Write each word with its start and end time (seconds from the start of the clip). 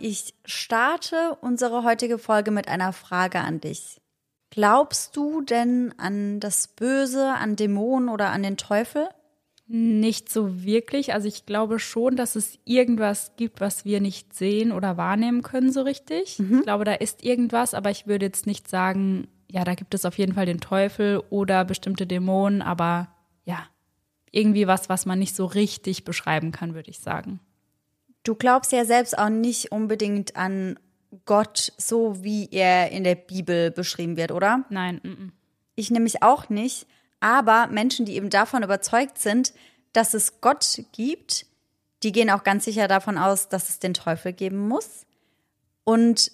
ich 0.00 0.34
starte 0.44 1.36
unsere 1.40 1.84
heutige 1.84 2.18
Folge 2.18 2.50
mit 2.50 2.68
einer 2.68 2.92
Frage 2.92 3.40
an 3.40 3.60
dich. 3.60 4.00
Glaubst 4.50 5.16
du 5.16 5.42
denn 5.42 5.94
an 5.98 6.40
das 6.40 6.68
Böse, 6.68 7.34
an 7.34 7.54
Dämonen 7.56 8.08
oder 8.08 8.30
an 8.30 8.42
den 8.42 8.56
Teufel? 8.56 9.08
Nicht 9.68 10.28
so 10.28 10.64
wirklich. 10.64 11.14
Also 11.14 11.28
ich 11.28 11.46
glaube 11.46 11.78
schon, 11.78 12.16
dass 12.16 12.34
es 12.34 12.58
irgendwas 12.64 13.36
gibt, 13.36 13.60
was 13.60 13.84
wir 13.84 14.00
nicht 14.00 14.34
sehen 14.34 14.72
oder 14.72 14.96
wahrnehmen 14.96 15.42
können 15.42 15.72
so 15.72 15.82
richtig. 15.82 16.40
Mhm. 16.40 16.58
Ich 16.58 16.62
glaube, 16.64 16.84
da 16.84 16.94
ist 16.94 17.22
irgendwas, 17.24 17.74
aber 17.74 17.92
ich 17.92 18.08
würde 18.08 18.26
jetzt 18.26 18.48
nicht 18.48 18.68
sagen, 18.68 19.28
ja, 19.48 19.62
da 19.62 19.76
gibt 19.76 19.94
es 19.94 20.04
auf 20.04 20.18
jeden 20.18 20.32
Fall 20.34 20.46
den 20.46 20.60
Teufel 20.60 21.22
oder 21.30 21.64
bestimmte 21.64 22.04
Dämonen, 22.06 22.62
aber 22.62 23.08
ja, 23.44 23.64
irgendwie 24.32 24.66
was, 24.66 24.88
was 24.88 25.06
man 25.06 25.20
nicht 25.20 25.36
so 25.36 25.46
richtig 25.46 26.04
beschreiben 26.04 26.50
kann, 26.50 26.74
würde 26.74 26.90
ich 26.90 26.98
sagen. 26.98 27.38
Du 28.22 28.34
glaubst 28.34 28.72
ja 28.72 28.84
selbst 28.84 29.16
auch 29.18 29.28
nicht 29.28 29.72
unbedingt 29.72 30.36
an 30.36 30.78
Gott, 31.24 31.72
so 31.76 32.22
wie 32.22 32.48
er 32.50 32.90
in 32.90 33.04
der 33.04 33.14
Bibel 33.14 33.70
beschrieben 33.70 34.16
wird, 34.16 34.30
oder? 34.32 34.64
Nein. 34.68 35.00
M 35.02 35.10
-m. 35.10 35.30
Ich 35.74 35.90
nämlich 35.90 36.22
auch 36.22 36.48
nicht. 36.48 36.86
Aber 37.20 37.66
Menschen, 37.66 38.06
die 38.06 38.16
eben 38.16 38.30
davon 38.30 38.62
überzeugt 38.62 39.18
sind, 39.18 39.52
dass 39.92 40.14
es 40.14 40.40
Gott 40.40 40.82
gibt, 40.92 41.46
die 42.02 42.12
gehen 42.12 42.30
auch 42.30 42.44
ganz 42.44 42.64
sicher 42.64 42.88
davon 42.88 43.18
aus, 43.18 43.48
dass 43.48 43.68
es 43.68 43.78
den 43.78 43.94
Teufel 43.94 44.32
geben 44.32 44.68
muss. 44.68 45.06
Und 45.84 46.32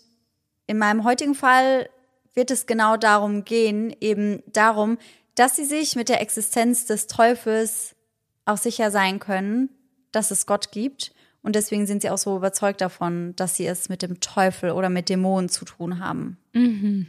in 0.66 0.78
meinem 0.78 1.04
heutigen 1.04 1.34
Fall 1.34 1.88
wird 2.34 2.50
es 2.50 2.66
genau 2.66 2.96
darum 2.96 3.44
gehen, 3.44 3.94
eben 4.00 4.42
darum, 4.46 4.98
dass 5.34 5.56
sie 5.56 5.64
sich 5.64 5.96
mit 5.96 6.08
der 6.08 6.20
Existenz 6.20 6.86
des 6.86 7.06
Teufels 7.06 7.94
auch 8.44 8.58
sicher 8.58 8.90
sein 8.90 9.18
können, 9.18 9.70
dass 10.12 10.30
es 10.30 10.46
Gott 10.46 10.70
gibt. 10.70 11.12
Und 11.46 11.54
deswegen 11.54 11.86
sind 11.86 12.02
sie 12.02 12.10
auch 12.10 12.18
so 12.18 12.36
überzeugt 12.36 12.80
davon, 12.80 13.36
dass 13.36 13.54
sie 13.54 13.68
es 13.68 13.88
mit 13.88 14.02
dem 14.02 14.18
Teufel 14.18 14.72
oder 14.72 14.90
mit 14.90 15.08
Dämonen 15.08 15.48
zu 15.48 15.64
tun 15.64 16.00
haben. 16.00 16.38
Mhm. 16.52 17.06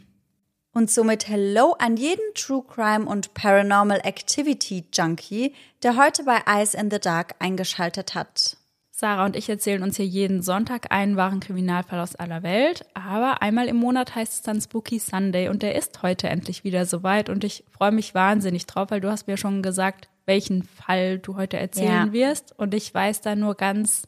Und 0.74 0.92
somit 0.92 1.28
Hello 1.28 1.76
an 1.80 1.98
jeden 1.98 2.22
True 2.36 2.64
Crime 2.64 3.08
und 3.08 3.34
Paranormal 3.34 4.00
Activity 4.04 4.86
Junkie, 4.94 5.56
der 5.82 5.98
heute 5.98 6.24
bei 6.24 6.44
Eyes 6.46 6.76
in 6.76 6.92
the 6.92 7.00
Dark 7.00 7.34
eingeschaltet 7.40 8.14
hat. 8.14 8.58
Sarah 8.92 9.26
und 9.26 9.36
ich 9.36 9.50
erzählen 9.50 9.82
uns 9.82 9.98
hier 9.98 10.06
jeden 10.06 10.44
Sonntag 10.44 10.92
einen 10.92 11.16
wahren 11.16 11.40
Kriminalfall 11.40 12.00
aus 12.00 12.16
aller 12.16 12.44
Welt, 12.44 12.86
aber 12.94 13.42
einmal 13.42 13.68
im 13.68 13.78
Monat 13.78 14.14
heißt 14.14 14.34
es 14.34 14.42
dann 14.44 14.62
Spooky 14.62 15.00
Sunday 15.00 15.50
und 15.50 15.64
der 15.64 15.74
ist 15.74 16.04
heute 16.04 16.30
endlich 16.30 16.64
wieder 16.64 16.86
soweit 16.86 17.32
und 17.32 17.44
ich 17.44 17.64
freue 17.72 17.92
mich 17.92 18.14
wahnsinnig 18.14 18.68
drauf, 18.68 18.92
weil 18.92 19.02
du 19.02 19.10
hast 19.10 19.26
mir 19.26 19.38
schon 19.38 19.64
gesagt, 19.64 20.10
welchen 20.28 20.62
Fall 20.62 21.18
du 21.18 21.38
heute 21.38 21.58
erzählen 21.58 22.08
ja. 22.08 22.14
wirst 22.14 22.54
und 22.60 22.76
ich 22.76 22.94
weiß 22.94 23.22
da 23.22 23.36
nur 23.36 23.56
ganz 23.56 24.04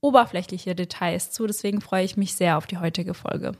oberflächliche 0.00 0.74
Details 0.74 1.30
zu, 1.30 1.46
deswegen 1.46 1.80
freue 1.80 2.04
ich 2.04 2.16
mich 2.16 2.34
sehr 2.34 2.56
auf 2.56 2.66
die 2.66 2.78
heutige 2.78 3.14
Folge. 3.14 3.52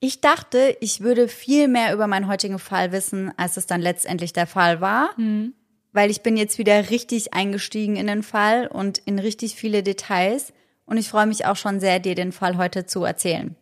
Ich 0.00 0.20
dachte, 0.20 0.76
ich 0.80 1.00
würde 1.00 1.28
viel 1.28 1.68
mehr 1.68 1.92
über 1.94 2.08
meinen 2.08 2.26
heutigen 2.26 2.58
Fall 2.58 2.90
wissen, 2.90 3.32
als 3.36 3.56
es 3.56 3.66
dann 3.66 3.80
letztendlich 3.80 4.32
der 4.32 4.48
Fall 4.48 4.80
war. 4.80 5.10
Mhm. 5.16 5.54
Weil 5.92 6.10
ich 6.10 6.22
bin 6.22 6.36
jetzt 6.36 6.58
wieder 6.58 6.90
richtig 6.90 7.34
eingestiegen 7.34 7.96
in 7.96 8.08
den 8.08 8.22
Fall 8.24 8.66
und 8.66 8.98
in 8.98 9.18
richtig 9.18 9.54
viele 9.54 9.82
Details. 9.84 10.52
Und 10.86 10.96
ich 10.96 11.08
freue 11.08 11.26
mich 11.26 11.46
auch 11.46 11.54
schon 11.54 11.78
sehr, 11.78 12.00
dir 12.00 12.16
den 12.16 12.32
Fall 12.32 12.56
heute 12.56 12.86
zu 12.86 13.04
erzählen. 13.04 13.54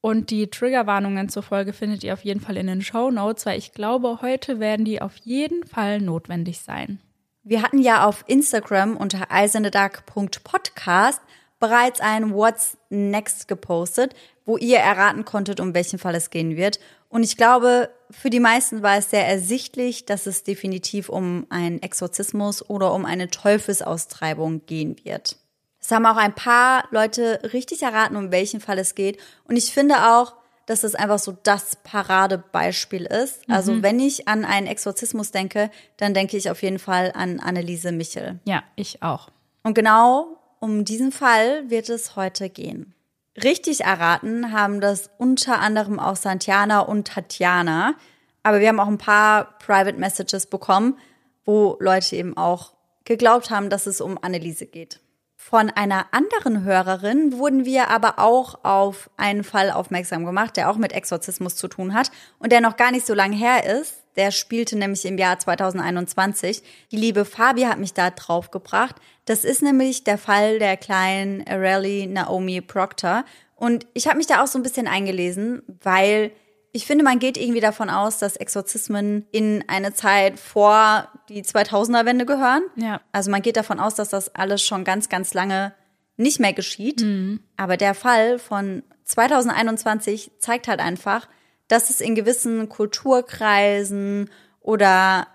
Und 0.00 0.30
die 0.30 0.48
Triggerwarnungen 0.48 1.28
zur 1.28 1.42
Folge 1.42 1.72
findet 1.72 2.04
ihr 2.04 2.12
auf 2.12 2.24
jeden 2.24 2.40
Fall 2.40 2.56
in 2.56 2.68
den 2.68 2.82
Show 2.82 3.10
Notes, 3.10 3.44
weil 3.44 3.58
ich 3.58 3.72
glaube, 3.72 4.20
heute 4.22 4.60
werden 4.60 4.84
die 4.84 5.02
auf 5.02 5.16
jeden 5.16 5.66
Fall 5.66 6.00
notwendig 6.00 6.60
sein. 6.60 7.00
Wir 7.42 7.62
hatten 7.62 7.78
ja 7.78 8.04
auf 8.06 8.24
Instagram 8.28 8.96
unter 8.96 9.30
eisendedark.podcast 9.30 11.20
bereits 11.60 12.00
ein 12.00 12.34
What's 12.34 12.76
Next 12.88 13.46
gepostet, 13.46 14.14
wo 14.44 14.56
ihr 14.56 14.78
erraten 14.78 15.24
konntet, 15.24 15.60
um 15.60 15.74
welchen 15.74 15.98
Fall 15.98 16.14
es 16.14 16.30
gehen 16.30 16.56
wird. 16.56 16.80
Und 17.08 17.22
ich 17.22 17.36
glaube, 17.36 17.90
für 18.10 18.30
die 18.30 18.40
meisten 18.40 18.82
war 18.82 18.96
es 18.96 19.10
sehr 19.10 19.26
ersichtlich, 19.26 20.06
dass 20.06 20.26
es 20.26 20.42
definitiv 20.42 21.08
um 21.08 21.46
einen 21.50 21.82
Exorzismus 21.82 22.68
oder 22.68 22.92
um 22.92 23.04
eine 23.04 23.28
Teufelsaustreibung 23.28 24.66
gehen 24.66 24.96
wird. 25.04 25.36
Es 25.80 25.90
haben 25.90 26.06
auch 26.06 26.16
ein 26.16 26.34
paar 26.34 26.84
Leute 26.90 27.40
richtig 27.52 27.82
erraten, 27.82 28.16
um 28.16 28.30
welchen 28.30 28.60
Fall 28.60 28.78
es 28.78 28.94
geht. 28.94 29.18
Und 29.44 29.56
ich 29.56 29.72
finde 29.72 30.10
auch, 30.12 30.34
dass 30.66 30.82
das 30.82 30.94
einfach 30.94 31.18
so 31.18 31.36
das 31.42 31.76
Paradebeispiel 31.76 33.06
ist. 33.06 33.48
Mhm. 33.48 33.54
Also 33.54 33.82
wenn 33.82 33.98
ich 33.98 34.28
an 34.28 34.44
einen 34.44 34.66
Exorzismus 34.66 35.32
denke, 35.32 35.70
dann 35.96 36.14
denke 36.14 36.36
ich 36.36 36.50
auf 36.50 36.62
jeden 36.62 36.78
Fall 36.78 37.12
an 37.14 37.40
Anneliese 37.40 37.92
Michel. 37.92 38.38
Ja, 38.44 38.62
ich 38.76 39.02
auch. 39.02 39.30
Und 39.62 39.74
genau 39.74 40.39
um 40.60 40.84
diesen 40.84 41.10
Fall 41.10 41.68
wird 41.70 41.88
es 41.88 42.14
heute 42.16 42.48
gehen. 42.48 42.94
Richtig 43.42 43.82
erraten 43.82 44.52
haben 44.52 44.80
das 44.80 45.10
unter 45.18 45.60
anderem 45.60 45.98
auch 45.98 46.16
Santiana 46.16 46.80
und 46.80 47.08
Tatjana. 47.08 47.94
Aber 48.42 48.60
wir 48.60 48.68
haben 48.68 48.80
auch 48.80 48.88
ein 48.88 48.98
paar 48.98 49.58
Private 49.58 49.98
Messages 49.98 50.46
bekommen, 50.46 50.98
wo 51.44 51.76
Leute 51.80 52.16
eben 52.16 52.36
auch 52.36 52.74
geglaubt 53.04 53.50
haben, 53.50 53.70
dass 53.70 53.86
es 53.86 54.00
um 54.00 54.18
Anneliese 54.22 54.66
geht. 54.66 55.00
Von 55.36 55.70
einer 55.70 56.06
anderen 56.12 56.64
Hörerin 56.64 57.38
wurden 57.38 57.64
wir 57.64 57.88
aber 57.88 58.18
auch 58.18 58.62
auf 58.62 59.10
einen 59.16 59.42
Fall 59.42 59.70
aufmerksam 59.70 60.26
gemacht, 60.26 60.56
der 60.56 60.70
auch 60.70 60.76
mit 60.76 60.92
Exorzismus 60.92 61.56
zu 61.56 61.66
tun 61.66 61.94
hat 61.94 62.10
und 62.38 62.52
der 62.52 62.60
noch 62.60 62.76
gar 62.76 62.92
nicht 62.92 63.06
so 63.06 63.14
lange 63.14 63.36
her 63.36 63.64
ist. 63.80 63.99
Der 64.16 64.30
spielte 64.30 64.76
nämlich 64.76 65.04
im 65.04 65.18
Jahr 65.18 65.38
2021. 65.38 66.62
Die 66.90 66.96
liebe 66.96 67.24
Fabi 67.24 67.62
hat 67.62 67.78
mich 67.78 67.94
da 67.94 68.10
drauf 68.10 68.50
gebracht. 68.50 68.96
Das 69.24 69.44
ist 69.44 69.62
nämlich 69.62 70.04
der 70.04 70.18
Fall 70.18 70.58
der 70.58 70.76
kleinen 70.76 71.42
Rally 71.48 72.06
Naomi 72.06 72.60
Proctor. 72.60 73.24
Und 73.56 73.86
ich 73.94 74.06
habe 74.06 74.16
mich 74.16 74.26
da 74.26 74.42
auch 74.42 74.46
so 74.46 74.58
ein 74.58 74.62
bisschen 74.62 74.88
eingelesen, 74.88 75.62
weil 75.82 76.32
ich 76.72 76.86
finde, 76.86 77.04
man 77.04 77.18
geht 77.18 77.36
irgendwie 77.36 77.60
davon 77.60 77.90
aus, 77.90 78.18
dass 78.18 78.36
Exorzismen 78.36 79.26
in 79.32 79.64
eine 79.66 79.92
Zeit 79.92 80.38
vor 80.38 81.08
die 81.28 81.42
2000er-Wende 81.42 82.26
gehören. 82.26 82.62
Ja. 82.76 83.00
Also 83.12 83.30
man 83.30 83.42
geht 83.42 83.56
davon 83.56 83.80
aus, 83.80 83.96
dass 83.96 84.10
das 84.10 84.34
alles 84.34 84.62
schon 84.62 84.84
ganz, 84.84 85.08
ganz 85.08 85.34
lange 85.34 85.74
nicht 86.16 86.38
mehr 86.38 86.52
geschieht. 86.52 87.02
Mhm. 87.02 87.40
Aber 87.56 87.76
der 87.76 87.94
Fall 87.94 88.38
von 88.38 88.82
2021 89.04 90.30
zeigt 90.38 90.68
halt 90.68 90.80
einfach, 90.80 91.28
dass 91.70 91.88
es 91.88 92.00
in 92.00 92.16
gewissen 92.16 92.68
Kulturkreisen 92.68 94.28
oder 94.60 95.28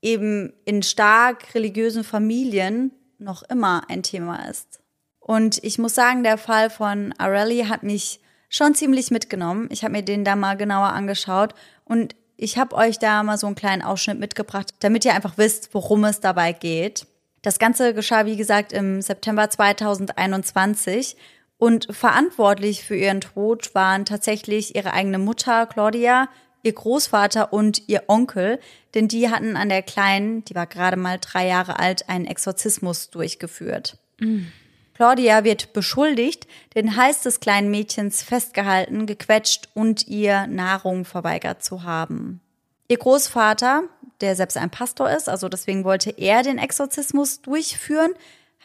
eben 0.00 0.52
in 0.64 0.84
stark 0.84 1.54
religiösen 1.56 2.04
Familien 2.04 2.92
noch 3.18 3.42
immer 3.42 3.82
ein 3.88 4.04
Thema 4.04 4.48
ist. 4.48 4.80
Und 5.18 5.62
ich 5.64 5.78
muss 5.78 5.96
sagen, 5.96 6.22
der 6.22 6.38
Fall 6.38 6.70
von 6.70 7.12
Arelli 7.18 7.64
hat 7.64 7.82
mich 7.82 8.20
schon 8.48 8.76
ziemlich 8.76 9.10
mitgenommen. 9.10 9.66
Ich 9.72 9.82
habe 9.82 9.92
mir 9.92 10.02
den 10.02 10.24
da 10.24 10.36
mal 10.36 10.56
genauer 10.56 10.92
angeschaut 10.92 11.52
und 11.84 12.14
ich 12.36 12.58
habe 12.58 12.76
euch 12.76 13.00
da 13.00 13.24
mal 13.24 13.36
so 13.36 13.48
einen 13.48 13.56
kleinen 13.56 13.82
Ausschnitt 13.82 14.20
mitgebracht, 14.20 14.72
damit 14.80 15.04
ihr 15.04 15.14
einfach 15.14 15.36
wisst, 15.36 15.70
worum 15.72 16.04
es 16.04 16.20
dabei 16.20 16.52
geht. 16.52 17.06
Das 17.42 17.58
Ganze 17.58 17.92
geschah, 17.92 18.24
wie 18.24 18.36
gesagt, 18.36 18.72
im 18.72 19.02
September 19.02 19.50
2021 19.50 21.16
und 21.58 21.88
verantwortlich 21.90 22.84
für 22.84 22.96
ihren 22.96 23.20
Tod 23.20 23.74
waren 23.74 24.04
tatsächlich 24.04 24.74
ihre 24.76 24.92
eigene 24.92 25.18
Mutter 25.18 25.66
Claudia, 25.66 26.28
ihr 26.62 26.72
Großvater 26.72 27.52
und 27.52 27.88
ihr 27.88 28.04
Onkel, 28.08 28.58
denn 28.94 29.08
die 29.08 29.30
hatten 29.30 29.56
an 29.56 29.68
der 29.68 29.82
Kleinen, 29.82 30.44
die 30.44 30.54
war 30.54 30.66
gerade 30.66 30.96
mal 30.96 31.18
drei 31.20 31.46
Jahre 31.46 31.78
alt, 31.78 32.08
einen 32.08 32.26
Exorzismus 32.26 33.10
durchgeführt. 33.10 33.98
Mhm. 34.18 34.52
Claudia 34.94 35.44
wird 35.44 35.74
beschuldigt, 35.74 36.46
den 36.74 36.96
Hals 36.96 37.20
des 37.20 37.40
kleinen 37.40 37.70
Mädchens 37.70 38.22
festgehalten, 38.22 39.06
gequetscht 39.06 39.68
und 39.74 40.08
ihr 40.08 40.46
Nahrung 40.46 41.04
verweigert 41.04 41.62
zu 41.62 41.82
haben. 41.82 42.40
Ihr 42.88 42.96
Großvater, 42.96 43.82
der 44.22 44.36
selbst 44.36 44.56
ein 44.56 44.70
Pastor 44.70 45.10
ist, 45.10 45.28
also 45.28 45.48
deswegen 45.50 45.84
wollte 45.84 46.10
er 46.10 46.42
den 46.42 46.56
Exorzismus 46.56 47.42
durchführen, 47.42 48.12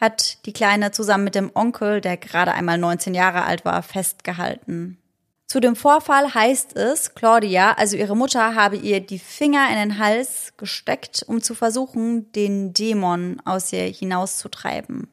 hat 0.02 0.44
die 0.46 0.52
Kleine 0.52 0.90
zusammen 0.90 1.22
mit 1.22 1.36
dem 1.36 1.52
Onkel, 1.54 2.00
der 2.00 2.16
gerade 2.16 2.52
einmal 2.52 2.76
19 2.76 3.14
Jahre 3.14 3.44
alt 3.44 3.64
war, 3.64 3.84
festgehalten. 3.84 4.98
Zu 5.46 5.60
dem 5.60 5.76
Vorfall 5.76 6.34
heißt 6.34 6.76
es, 6.76 7.14
Claudia, 7.14 7.74
also 7.74 7.96
ihre 7.96 8.16
Mutter, 8.16 8.56
habe 8.56 8.76
ihr 8.76 8.98
die 8.98 9.20
Finger 9.20 9.68
in 9.70 9.76
den 9.76 9.98
Hals 9.98 10.54
gesteckt, 10.56 11.24
um 11.28 11.40
zu 11.40 11.54
versuchen, 11.54 12.32
den 12.32 12.74
Dämon 12.74 13.40
aus 13.44 13.72
ihr 13.72 13.84
hinauszutreiben. 13.84 15.06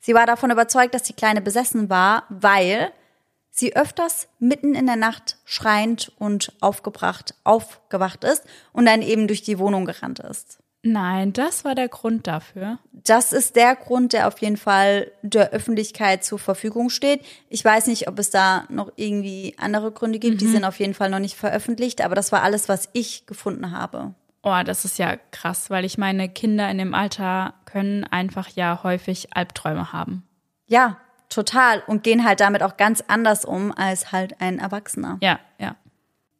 Sie 0.00 0.14
war 0.14 0.24
davon 0.24 0.50
überzeugt, 0.50 0.94
dass 0.94 1.02
die 1.02 1.12
Kleine 1.12 1.42
besessen 1.42 1.90
war, 1.90 2.24
weil 2.30 2.92
sie 3.50 3.76
öfters 3.76 4.28
mitten 4.38 4.74
in 4.74 4.86
der 4.86 4.96
Nacht 4.96 5.36
schreiend 5.44 6.12
und 6.18 6.54
aufgebracht 6.60 7.34
aufgewacht 7.44 8.24
ist 8.24 8.42
und 8.72 8.86
dann 8.86 9.02
eben 9.02 9.26
durch 9.26 9.42
die 9.42 9.58
Wohnung 9.58 9.84
gerannt 9.84 10.20
ist. 10.20 10.60
Nein, 10.86 11.32
das 11.32 11.64
war 11.64 11.74
der 11.74 11.88
Grund 11.88 12.28
dafür. 12.28 12.78
Das 12.92 13.32
ist 13.32 13.56
der 13.56 13.74
Grund, 13.74 14.12
der 14.12 14.28
auf 14.28 14.38
jeden 14.38 14.56
Fall 14.56 15.10
der 15.22 15.50
Öffentlichkeit 15.50 16.22
zur 16.22 16.38
Verfügung 16.38 16.90
steht. 16.90 17.24
Ich 17.48 17.64
weiß 17.64 17.88
nicht, 17.88 18.06
ob 18.06 18.20
es 18.20 18.30
da 18.30 18.66
noch 18.68 18.92
irgendwie 18.94 19.56
andere 19.58 19.90
Gründe 19.90 20.20
gibt. 20.20 20.34
Mhm. 20.34 20.38
Die 20.38 20.46
sind 20.46 20.64
auf 20.64 20.78
jeden 20.78 20.94
Fall 20.94 21.10
noch 21.10 21.18
nicht 21.18 21.36
veröffentlicht, 21.36 22.04
aber 22.04 22.14
das 22.14 22.30
war 22.30 22.44
alles, 22.44 22.68
was 22.68 22.88
ich 22.92 23.26
gefunden 23.26 23.72
habe. 23.72 24.14
Oh, 24.44 24.62
das 24.64 24.84
ist 24.84 24.96
ja 24.98 25.16
krass, 25.32 25.70
weil 25.70 25.84
ich 25.84 25.98
meine, 25.98 26.28
Kinder 26.28 26.70
in 26.70 26.78
dem 26.78 26.94
Alter 26.94 27.54
können 27.64 28.04
einfach 28.04 28.48
ja 28.50 28.84
häufig 28.84 29.34
Albträume 29.36 29.92
haben. 29.92 30.22
Ja, 30.66 30.98
total. 31.28 31.82
Und 31.88 32.04
gehen 32.04 32.24
halt 32.24 32.38
damit 32.38 32.62
auch 32.62 32.76
ganz 32.76 33.02
anders 33.08 33.44
um 33.44 33.72
als 33.72 34.12
halt 34.12 34.40
ein 34.40 34.60
Erwachsener. 34.60 35.18
Ja, 35.20 35.40
ja. 35.58 35.74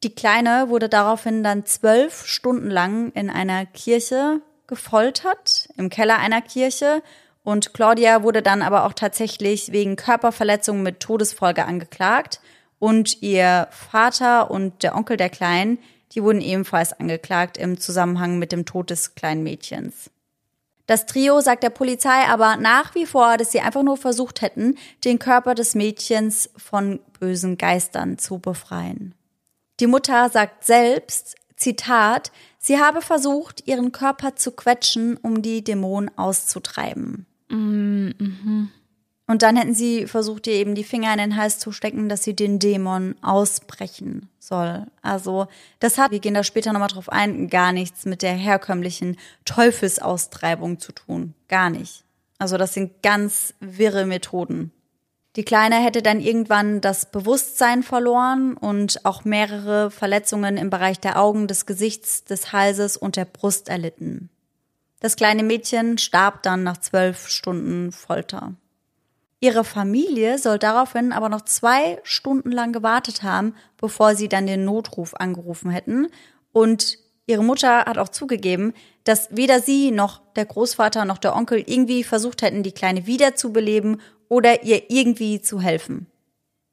Die 0.02 0.14
Kleine 0.14 0.68
wurde 0.68 0.88
daraufhin 0.88 1.42
dann 1.42 1.64
zwölf 1.64 2.26
Stunden 2.26 2.70
lang 2.70 3.12
in 3.12 3.30
einer 3.30 3.64
Kirche 3.64 4.40
gefoltert, 4.66 5.68
im 5.76 5.88
Keller 5.88 6.18
einer 6.18 6.42
Kirche. 6.42 7.02
Und 7.42 7.72
Claudia 7.72 8.22
wurde 8.22 8.42
dann 8.42 8.62
aber 8.62 8.84
auch 8.84 8.92
tatsächlich 8.92 9.72
wegen 9.72 9.96
Körperverletzung 9.96 10.82
mit 10.82 11.00
Todesfolge 11.00 11.64
angeklagt. 11.64 12.40
Und 12.78 13.22
ihr 13.22 13.68
Vater 13.70 14.50
und 14.50 14.82
der 14.82 14.96
Onkel 14.96 15.16
der 15.16 15.30
Kleinen, 15.30 15.78
die 16.12 16.22
wurden 16.22 16.40
ebenfalls 16.40 16.92
angeklagt 16.92 17.56
im 17.56 17.80
Zusammenhang 17.80 18.38
mit 18.38 18.52
dem 18.52 18.66
Tod 18.66 18.90
des 18.90 19.14
kleinen 19.14 19.42
Mädchens. 19.42 20.10
Das 20.86 21.06
Trio 21.06 21.40
sagt 21.40 21.62
der 21.62 21.70
Polizei 21.70 22.26
aber 22.28 22.56
nach 22.56 22.94
wie 22.94 23.06
vor, 23.06 23.38
dass 23.38 23.50
sie 23.50 23.60
einfach 23.60 23.82
nur 23.82 23.96
versucht 23.96 24.40
hätten, 24.40 24.76
den 25.04 25.18
Körper 25.18 25.54
des 25.54 25.74
Mädchens 25.74 26.50
von 26.56 27.00
bösen 27.18 27.58
Geistern 27.58 28.18
zu 28.18 28.38
befreien. 28.38 29.14
Die 29.80 29.86
Mutter 29.86 30.30
sagt 30.30 30.64
selbst, 30.64 31.36
Zitat, 31.56 32.32
sie 32.58 32.78
habe 32.78 33.02
versucht, 33.02 33.66
ihren 33.66 33.92
Körper 33.92 34.36
zu 34.36 34.52
quetschen, 34.52 35.16
um 35.16 35.42
die 35.42 35.64
Dämonen 35.64 36.10
auszutreiben. 36.16 37.26
Mm 37.48 38.08
-hmm. 38.08 38.68
Und 39.28 39.42
dann 39.42 39.56
hätten 39.56 39.74
sie 39.74 40.06
versucht, 40.06 40.46
ihr 40.46 40.54
eben 40.54 40.76
die 40.76 40.84
Finger 40.84 41.12
in 41.12 41.18
den 41.18 41.36
Hals 41.36 41.58
zu 41.58 41.72
stecken, 41.72 42.08
dass 42.08 42.22
sie 42.22 42.34
den 42.34 42.60
Dämon 42.60 43.16
ausbrechen 43.22 44.28
soll. 44.38 44.86
Also 45.02 45.48
das 45.80 45.98
hat, 45.98 46.12
wir 46.12 46.20
gehen 46.20 46.34
da 46.34 46.44
später 46.44 46.72
nochmal 46.72 46.88
drauf 46.88 47.08
ein, 47.08 47.48
gar 47.48 47.72
nichts 47.72 48.04
mit 48.04 48.22
der 48.22 48.34
herkömmlichen 48.34 49.16
Teufelsaustreibung 49.44 50.78
zu 50.78 50.92
tun. 50.92 51.34
Gar 51.48 51.70
nicht. 51.70 52.04
Also 52.38 52.56
das 52.56 52.74
sind 52.74 53.02
ganz 53.02 53.54
wirre 53.58 54.06
Methoden. 54.06 54.70
Die 55.36 55.44
Kleine 55.44 55.76
hätte 55.76 56.00
dann 56.00 56.20
irgendwann 56.20 56.80
das 56.80 57.10
Bewusstsein 57.10 57.82
verloren 57.82 58.56
und 58.56 59.04
auch 59.04 59.26
mehrere 59.26 59.90
Verletzungen 59.90 60.56
im 60.56 60.70
Bereich 60.70 60.98
der 60.98 61.20
Augen, 61.20 61.46
des 61.46 61.66
Gesichts, 61.66 62.24
des 62.24 62.52
Halses 62.52 62.96
und 62.96 63.16
der 63.16 63.26
Brust 63.26 63.68
erlitten. 63.68 64.30
Das 65.00 65.16
kleine 65.16 65.42
Mädchen 65.42 65.98
starb 65.98 66.42
dann 66.42 66.62
nach 66.62 66.78
zwölf 66.78 67.28
Stunden 67.28 67.92
Folter. 67.92 68.54
Ihre 69.40 69.64
Familie 69.64 70.38
soll 70.38 70.58
daraufhin 70.58 71.12
aber 71.12 71.28
noch 71.28 71.42
zwei 71.42 72.00
Stunden 72.02 72.50
lang 72.50 72.72
gewartet 72.72 73.22
haben, 73.22 73.54
bevor 73.76 74.14
sie 74.14 74.28
dann 74.28 74.46
den 74.46 74.64
Notruf 74.64 75.14
angerufen 75.14 75.70
hätten. 75.70 76.08
Und 76.52 76.96
ihre 77.26 77.44
Mutter 77.44 77.84
hat 77.84 77.98
auch 77.98 78.08
zugegeben, 78.08 78.72
dass 79.04 79.28
weder 79.30 79.60
sie 79.60 79.90
noch 79.90 80.22
der 80.34 80.46
Großvater 80.46 81.04
noch 81.04 81.18
der 81.18 81.36
Onkel 81.36 81.62
irgendwie 81.66 82.02
versucht 82.02 82.40
hätten, 82.40 82.62
die 82.62 82.72
Kleine 82.72 83.06
wiederzubeleben 83.06 84.00
oder 84.28 84.62
ihr 84.64 84.90
irgendwie 84.90 85.40
zu 85.40 85.60
helfen. 85.60 86.06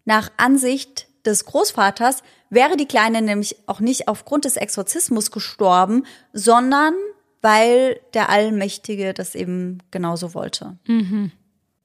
Nach 0.05 0.31
Ansicht 0.37 1.07
des 1.25 1.45
Großvaters 1.45 2.23
wäre 2.49 2.77
die 2.77 2.87
Kleine 2.87 3.21
nämlich 3.21 3.67
auch 3.67 3.79
nicht 3.79 4.07
aufgrund 4.07 4.45
des 4.45 4.57
Exorzismus 4.57 5.31
gestorben, 5.31 6.05
sondern 6.33 6.93
weil 7.41 7.99
der 8.13 8.29
Allmächtige 8.29 9.13
das 9.13 9.35
eben 9.35 9.79
genauso 9.91 10.33
wollte. 10.33 10.77
Mhm. 10.85 11.31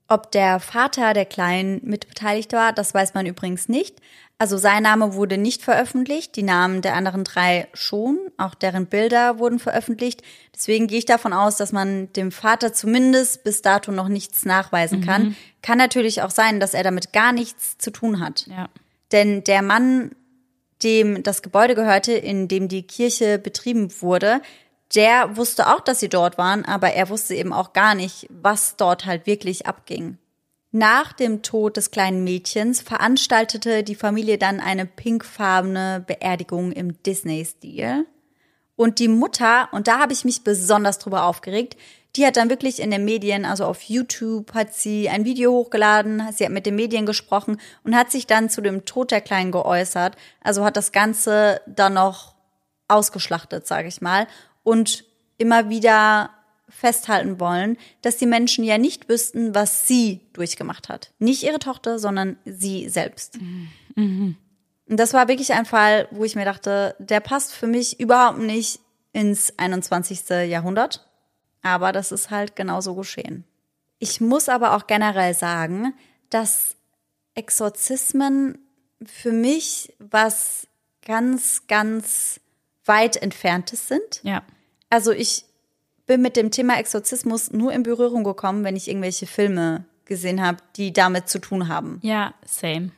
Ob 0.07 0.33
der 0.33 0.59
Vater 0.59 1.13
der 1.13 1.27
Kleinen 1.27 1.81
mitbeteiligt 1.85 2.53
war, 2.55 2.73
das 2.73 2.95
weiß 2.95 3.13
man 3.13 3.27
übrigens 3.27 3.69
nicht. 3.69 4.01
Also 4.39 4.57
sein 4.57 4.85
Name 4.85 5.15
wurde 5.15 5.37
nicht 5.37 5.63
veröffentlicht, 5.63 6.37
die 6.37 6.45
Namen 6.45 6.81
der 6.81 6.95
anderen 6.95 7.25
drei 7.25 7.67
schon, 7.75 8.19
auch 8.37 8.55
deren 8.55 8.87
Bilder 8.87 9.41
wurden 9.41 9.59
veröffentlicht. 9.59 10.23
Deswegen 10.55 10.87
gehe 10.87 11.01
ich 11.01 11.07
davon 11.07 11.33
aus, 11.33 11.57
dass 11.57 11.73
man 11.73 12.13
dem 12.13 12.31
Vater 12.31 12.73
zumindest 12.73 13.43
bis 13.43 13.63
dato 13.63 13.91
noch 13.91 14.09
nichts 14.09 14.45
nachweisen 14.45 15.05
kann. 15.05 15.25
Mhm. 15.25 15.37
Kann 15.63 15.79
natürlich 15.79 16.23
auch 16.23 16.31
sein, 16.31 16.61
dass 16.61 16.75
er 16.75 16.83
damit 16.83 17.13
gar 17.13 17.33
nichts 17.33 17.79
zu 17.79 17.91
tun 17.91 18.21
hat. 18.21 18.47
Ja. 18.47 18.69
Denn 19.13 19.45
der 19.45 19.63
Mann, 19.63 20.13
dem 20.83 21.23
das 21.23 21.43
Gebäude 21.43 21.75
gehörte, 21.75 22.13
in 22.13 22.49
dem 22.49 22.69
die 22.69 22.83
Kirche 22.83 23.39
betrieben 23.39 23.91
wurde, 24.01 24.41
der 24.95 25.37
wusste 25.37 25.69
auch, 25.69 25.81
dass 25.81 26.01
sie 26.01 26.09
dort 26.09 26.39
waren, 26.39 26.65
aber 26.65 26.93
er 26.93 27.11
wusste 27.11 27.35
eben 27.35 27.53
auch 27.53 27.73
gar 27.73 27.95
nicht, 27.95 28.27
was 28.31 28.77
dort 28.77 29.05
halt 29.05 29.27
wirklich 29.27 29.67
abging. 29.67 30.19
Nach 30.71 31.13
dem 31.13 31.43
Tod 31.43 31.77
des 31.77 31.91
kleinen 31.91 32.25
Mädchens 32.25 32.83
veranstaltete 32.83 33.83
die 33.83 33.95
Familie 33.95 34.39
dann 34.39 34.61
eine 34.61 34.87
pinkfarbene 34.87 36.05
Beerdigung 36.07 36.73
im 36.73 37.03
Disney-Stil. 37.03 38.07
Und 38.77 38.99
die 38.99 39.09
Mutter, 39.09 39.69
und 39.73 39.89
da 39.89 39.99
habe 39.99 40.13
ich 40.13 40.25
mich 40.25 40.45
besonders 40.45 40.99
drüber 40.99 41.25
aufgeregt, 41.25 41.77
die 42.17 42.27
hat 42.27 42.37
dann 42.37 42.51
wirklich 42.51 42.81
in 42.81 42.91
den 42.91 43.05
Medien, 43.05 43.45
also 43.45 43.65
auf 43.65 43.83
YouTube, 43.83 44.55
hat 44.55 44.75
sie 44.75 45.09
ein 45.09 45.25
Video 45.25 45.53
hochgeladen, 45.53 46.23
sie 46.33 46.45
hat 46.45 46.53
mit 46.53 46.67
den 46.67 46.75
Medien 46.75 47.07
gesprochen 47.07 47.61
und 47.85 47.95
hat 47.95 48.11
sich 48.11 48.27
dann 48.27 48.51
zu 48.51 48.61
dem 48.61 48.85
Tod 48.85 49.11
der 49.11 49.21
Kleinen 49.21 49.53
geäußert. 49.53 50.17
Also 50.43 50.65
hat 50.65 50.77
das 50.77 50.93
Ganze 50.93 51.61
dann 51.67 51.95
noch 51.95 52.35
ausgeschlachtet, 52.89 53.67
sage 53.67 53.89
ich 53.89 54.01
mal 54.01 54.27
und 54.69 55.05
immer 55.39 55.71
wieder 55.71 56.31
festhalten 56.69 57.41
wollen, 57.41 57.79
dass 58.03 58.19
die 58.19 58.27
Menschen 58.27 58.65
ja 58.65 58.77
nicht 58.77 59.09
wüssten, 59.09 59.55
was 59.55 59.89
sie 59.89 60.21
durchgemacht 60.35 60.91
hat. 60.91 61.13
Nicht 61.19 61.43
ihre 61.43 61.59
Tochter, 61.59 61.99
sondern 61.99 62.37
sie 62.45 62.89
selbst. 62.91 63.39
Mhm. 63.95 64.37
Und 64.87 65.01
das 65.01 65.15
war 65.15 65.29
wirklich 65.29 65.55
ein 65.55 65.65
Fall, 65.65 66.09
wo 66.11 66.25
ich 66.25 66.35
mir 66.35 66.45
dachte, 66.45 66.95
der 66.99 67.21
passt 67.21 67.53
für 67.53 67.67
mich 67.67 67.99
überhaupt 68.01 68.39
nicht 68.39 68.81
ins 69.13 69.59
21. 69.59 70.29
Jahrhundert. 70.49 71.08
Aber 71.63 71.93
das 71.93 72.13
ist 72.13 72.31
halt 72.31 72.57
genauso 72.57 72.95
geschehen. 72.95 73.45
Ich 73.99 74.21
muss 74.21 74.49
aber 74.49 74.75
auch 74.75 74.87
generell 74.87 75.35
sagen, 75.35 75.95
dass 76.31 76.77
Exorzismen 77.35 78.59
für 79.05 79.33
mich 79.33 79.95
was 79.99 80.67
ganz, 81.05 81.67
ganz 81.67 82.41
weit 82.85 83.17
entferntes 83.17 83.89
sind. 83.89 84.21
Ja. 84.23 84.43
Also 84.91 85.13
ich 85.13 85.45
bin 86.07 86.23
mit 86.23 86.37
dem 86.37 86.51
Thema 86.51 86.79
Exorzismus 86.79 87.53
nur 87.53 87.73
in 87.73 87.83
Berührung 87.83 88.25
gekommen, 88.25 88.65
wenn 88.65 88.77
ich 88.77 88.89
irgendwelche 88.89 89.27
Filme 89.27 89.85
gesehen 90.05 90.43
habe, 90.43 90.59
die 90.77 90.93
damit 90.93 91.29
zu 91.29 91.39
tun 91.39 91.69
haben. 91.69 92.01
Ja, 92.03 92.35
same. 92.47 92.91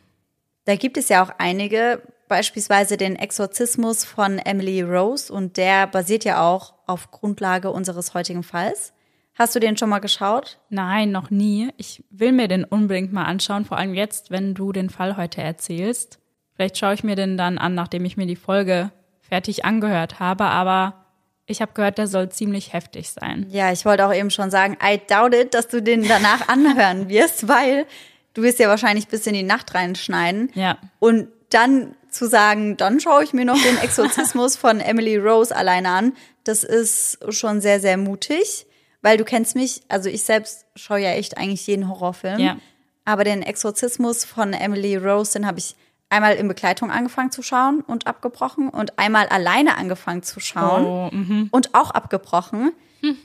Da 0.64 0.76
gibt 0.76 0.96
es 0.96 1.08
ja 1.08 1.22
auch 1.22 1.32
einige, 1.38 2.02
beispielsweise 2.28 2.96
den 2.96 3.16
Exorzismus 3.16 4.04
von 4.04 4.38
Emily 4.38 4.82
Rose 4.82 5.32
und 5.32 5.56
der 5.56 5.88
basiert 5.88 6.24
ja 6.24 6.48
auch 6.48 6.74
auf 6.90 7.10
Grundlage 7.10 7.70
unseres 7.70 8.14
heutigen 8.14 8.42
Falls. 8.42 8.92
Hast 9.34 9.54
du 9.54 9.60
den 9.60 9.76
schon 9.76 9.88
mal 9.88 10.00
geschaut? 10.00 10.58
Nein, 10.68 11.12
noch 11.12 11.30
nie. 11.30 11.70
Ich 11.76 12.04
will 12.10 12.32
mir 12.32 12.48
den 12.48 12.64
unbedingt 12.64 13.12
mal 13.12 13.24
anschauen, 13.24 13.64
vor 13.64 13.78
allem 13.78 13.94
jetzt, 13.94 14.30
wenn 14.30 14.54
du 14.54 14.72
den 14.72 14.90
Fall 14.90 15.16
heute 15.16 15.40
erzählst. 15.40 16.18
Vielleicht 16.54 16.76
schaue 16.76 16.94
ich 16.94 17.04
mir 17.04 17.16
den 17.16 17.38
dann 17.38 17.56
an, 17.56 17.74
nachdem 17.74 18.04
ich 18.04 18.16
mir 18.16 18.26
die 18.26 18.36
Folge 18.36 18.90
fertig 19.20 19.64
angehört 19.64 20.18
habe, 20.18 20.44
aber 20.44 21.06
ich 21.46 21.62
habe 21.62 21.72
gehört, 21.72 21.98
der 21.98 22.06
soll 22.06 22.28
ziemlich 22.28 22.72
heftig 22.72 23.10
sein. 23.10 23.46
Ja, 23.48 23.72
ich 23.72 23.84
wollte 23.84 24.06
auch 24.06 24.14
eben 24.14 24.30
schon 24.30 24.50
sagen, 24.50 24.76
I 24.82 25.00
doubt 25.08 25.34
it, 25.34 25.54
dass 25.54 25.68
du 25.68 25.80
den 25.80 26.06
danach 26.06 26.48
anhören 26.48 27.08
wirst, 27.08 27.48
weil 27.48 27.86
du 28.34 28.42
wirst 28.42 28.58
ja 28.58 28.68
wahrscheinlich 28.68 29.08
bis 29.08 29.26
in 29.26 29.34
die 29.34 29.42
Nacht 29.42 29.74
reinschneiden. 29.74 30.50
Ja. 30.54 30.76
Und 30.98 31.28
dann 31.50 31.94
zu 32.10 32.26
sagen, 32.26 32.76
dann 32.76 33.00
schaue 33.00 33.24
ich 33.24 33.32
mir 33.32 33.44
noch 33.44 33.60
den 33.60 33.78
Exorzismus 33.78 34.56
von 34.56 34.80
Emily 34.80 35.16
Rose 35.16 35.54
alleine 35.54 35.88
an, 35.88 36.12
das 36.44 36.64
ist 36.64 37.18
schon 37.28 37.60
sehr, 37.60 37.80
sehr 37.80 37.96
mutig, 37.96 38.66
weil 39.02 39.16
du 39.16 39.24
kennst 39.24 39.56
mich, 39.56 39.82
also 39.88 40.08
ich 40.08 40.22
selbst 40.22 40.66
schaue 40.76 41.00
ja 41.00 41.10
echt 41.10 41.38
eigentlich 41.38 41.66
jeden 41.66 41.88
Horrorfilm. 41.88 42.38
Ja. 42.38 42.56
Aber 43.04 43.24
den 43.24 43.42
Exorzismus 43.42 44.24
von 44.24 44.52
Emily 44.52 44.96
Rose, 44.96 45.32
den 45.32 45.46
habe 45.46 45.58
ich 45.58 45.74
einmal 46.10 46.34
in 46.34 46.48
Begleitung 46.48 46.90
angefangen 46.90 47.30
zu 47.30 47.42
schauen 47.42 47.80
und 47.80 48.06
abgebrochen 48.06 48.68
und 48.68 48.98
einmal 48.98 49.28
alleine 49.28 49.78
angefangen 49.78 50.22
zu 50.22 50.40
schauen 50.40 50.84
oh, 50.84 51.08
mhm. 51.12 51.48
und 51.50 51.74
auch 51.74 51.92
abgebrochen, 51.92 52.72
hm. 53.00 53.16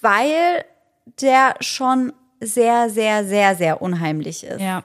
weil 0.00 0.64
der 1.20 1.54
schon 1.60 2.12
sehr, 2.40 2.90
sehr, 2.90 3.24
sehr, 3.24 3.54
sehr 3.54 3.80
unheimlich 3.80 4.44
ist. 4.44 4.60
Ja. 4.60 4.84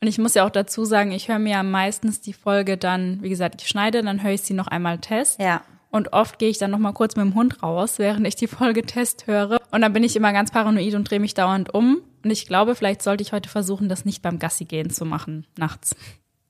Und 0.00 0.06
ich 0.06 0.18
muss 0.18 0.34
ja 0.34 0.46
auch 0.46 0.50
dazu 0.50 0.84
sagen, 0.84 1.10
ich 1.10 1.28
höre 1.28 1.38
mir 1.38 1.52
ja 1.52 1.62
meistens 1.62 2.20
die 2.20 2.32
Folge 2.32 2.76
dann, 2.76 3.20
wie 3.22 3.30
gesagt, 3.30 3.62
ich 3.62 3.68
schneide, 3.68 4.02
dann 4.02 4.22
höre 4.22 4.32
ich 4.32 4.42
sie 4.42 4.54
noch 4.54 4.68
einmal 4.68 4.98
Test. 4.98 5.40
Ja. 5.40 5.62
Und 5.90 6.12
oft 6.12 6.38
gehe 6.38 6.50
ich 6.50 6.58
dann 6.58 6.70
noch 6.70 6.78
mal 6.78 6.92
kurz 6.92 7.16
mit 7.16 7.24
dem 7.24 7.34
Hund 7.34 7.62
raus, 7.62 7.98
während 7.98 8.26
ich 8.26 8.36
die 8.36 8.46
Folge 8.46 8.82
Test 8.82 9.26
höre. 9.26 9.58
Und 9.70 9.80
dann 9.80 9.92
bin 9.92 10.04
ich 10.04 10.16
immer 10.16 10.32
ganz 10.32 10.50
paranoid 10.50 10.94
und 10.94 11.10
drehe 11.10 11.20
mich 11.20 11.34
dauernd 11.34 11.72
um. 11.72 12.02
Und 12.22 12.30
ich 12.30 12.46
glaube, 12.46 12.74
vielleicht 12.74 13.02
sollte 13.02 13.22
ich 13.22 13.32
heute 13.32 13.48
versuchen, 13.48 13.88
das 13.88 14.04
nicht 14.04 14.22
beim 14.22 14.38
Gassi 14.38 14.64
gehen 14.64 14.90
zu 14.90 15.04
machen, 15.04 15.46
nachts. 15.56 15.96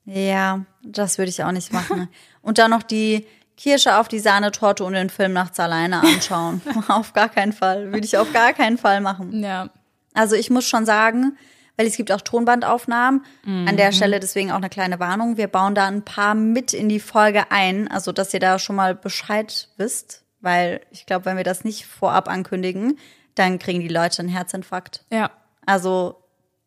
Ja, 0.04 0.64
das 0.82 1.18
würde 1.18 1.28
ich 1.28 1.44
auch 1.44 1.52
nicht 1.52 1.72
machen. 1.72 2.08
und 2.42 2.58
dann 2.58 2.70
noch 2.70 2.82
die 2.82 3.26
Kirsche 3.56 3.98
auf 3.98 4.08
die 4.08 4.20
Sahnetorte 4.20 4.84
und 4.84 4.94
den 4.94 5.10
Film 5.10 5.32
nachts 5.32 5.60
alleine 5.60 6.00
anschauen. 6.00 6.62
auf 6.88 7.12
gar 7.12 7.28
keinen 7.28 7.52
Fall. 7.52 7.92
Würde 7.92 8.06
ich 8.06 8.16
auf 8.16 8.32
gar 8.32 8.52
keinen 8.52 8.78
Fall 8.78 9.00
machen. 9.00 9.42
Ja. 9.42 9.70
Also 10.14 10.34
ich 10.34 10.50
muss 10.50 10.66
schon 10.66 10.86
sagen, 10.86 11.36
weil 11.78 11.86
es 11.86 11.96
gibt 11.96 12.12
auch 12.12 12.20
Tonbandaufnahmen. 12.20 13.24
Mhm. 13.44 13.68
An 13.68 13.76
der 13.78 13.86
mhm. 13.86 13.92
Stelle 13.92 14.20
deswegen 14.20 14.50
auch 14.50 14.56
eine 14.56 14.68
kleine 14.68 15.00
Warnung. 15.00 15.38
Wir 15.38 15.46
bauen 15.46 15.74
da 15.74 15.86
ein 15.86 16.04
paar 16.04 16.34
mit 16.34 16.74
in 16.74 16.88
die 16.88 17.00
Folge 17.00 17.50
ein, 17.50 17.88
also 17.88 18.12
dass 18.12 18.34
ihr 18.34 18.40
da 18.40 18.58
schon 18.58 18.76
mal 18.76 18.94
Bescheid 18.94 19.68
wisst. 19.78 20.24
Weil 20.40 20.80
ich 20.90 21.06
glaube, 21.06 21.24
wenn 21.24 21.36
wir 21.36 21.44
das 21.44 21.64
nicht 21.64 21.86
vorab 21.86 22.28
ankündigen, 22.28 22.98
dann 23.34 23.58
kriegen 23.58 23.80
die 23.80 23.88
Leute 23.88 24.20
einen 24.20 24.28
Herzinfarkt. 24.28 25.04
Ja. 25.10 25.30
Also 25.64 26.16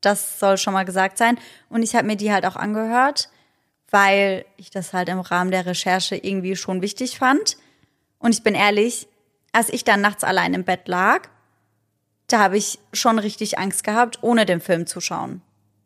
Das 0.01 0.39
soll 0.39 0.57
schon 0.57 0.73
mal 0.73 0.85
gesagt 0.85 1.17
sein. 1.17 1.37
Und 1.69 1.83
ich 1.83 1.95
habe 1.95 2.07
mir 2.07 2.15
die 2.15 2.31
halt 2.31 2.45
auch 2.45 2.55
angehört, 2.55 3.29
weil 3.89 4.45
ich 4.57 4.71
das 4.71 4.93
halt 4.93 5.09
im 5.09 5.19
Rahmen 5.19 5.51
der 5.51 5.65
Recherche 5.65 6.15
irgendwie 6.15 6.55
schon 6.55 6.81
wichtig 6.81 7.17
fand. 7.17 7.57
Und 8.17 8.33
ich 8.33 8.43
bin 8.43 8.55
ehrlich, 8.55 9.07
als 9.51 9.69
ich 9.69 9.83
dann 9.83 10.01
nachts 10.01 10.23
allein 10.23 10.53
im 10.53 10.63
Bett 10.63 10.87
lag, 10.87 11.29
da 12.31 12.39
habe 12.39 12.57
ich 12.57 12.79
schon 12.93 13.19
richtig 13.19 13.59
Angst 13.59 13.83
gehabt, 13.83 14.19
ohne 14.21 14.45
den 14.45 14.61
Film 14.61 14.87
zu 14.87 15.01
schauen. 15.01 15.41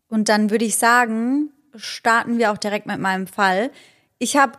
Und 0.07 0.29
dann 0.29 0.49
würde 0.49 0.65
ich 0.65 0.77
sagen, 0.77 1.51
starten 1.75 2.37
wir 2.37 2.51
auch 2.51 2.57
direkt 2.57 2.85
mit 2.85 2.99
meinem 2.99 3.27
Fall. 3.27 3.71
Ich 4.17 4.37
habe 4.37 4.53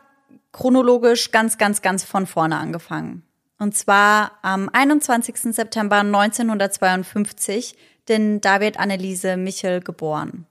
chronologisch 0.53 1.33
ganz, 1.33 1.59
ganz, 1.59 1.83
ganz 1.83 2.05
von 2.05 2.27
vorne 2.27 2.57
angefangen. 2.57 3.23
Und 3.59 3.77
zwar 3.77 4.33
am 4.43 4.69
21. 4.71 5.55
September 5.55 5.97
1952, 5.97 7.77
denn 8.09 8.41
da 8.41 8.61
wird 8.61 8.79
Anneliese 8.79 9.37
Michel 9.37 9.81
geboren. 9.81 10.47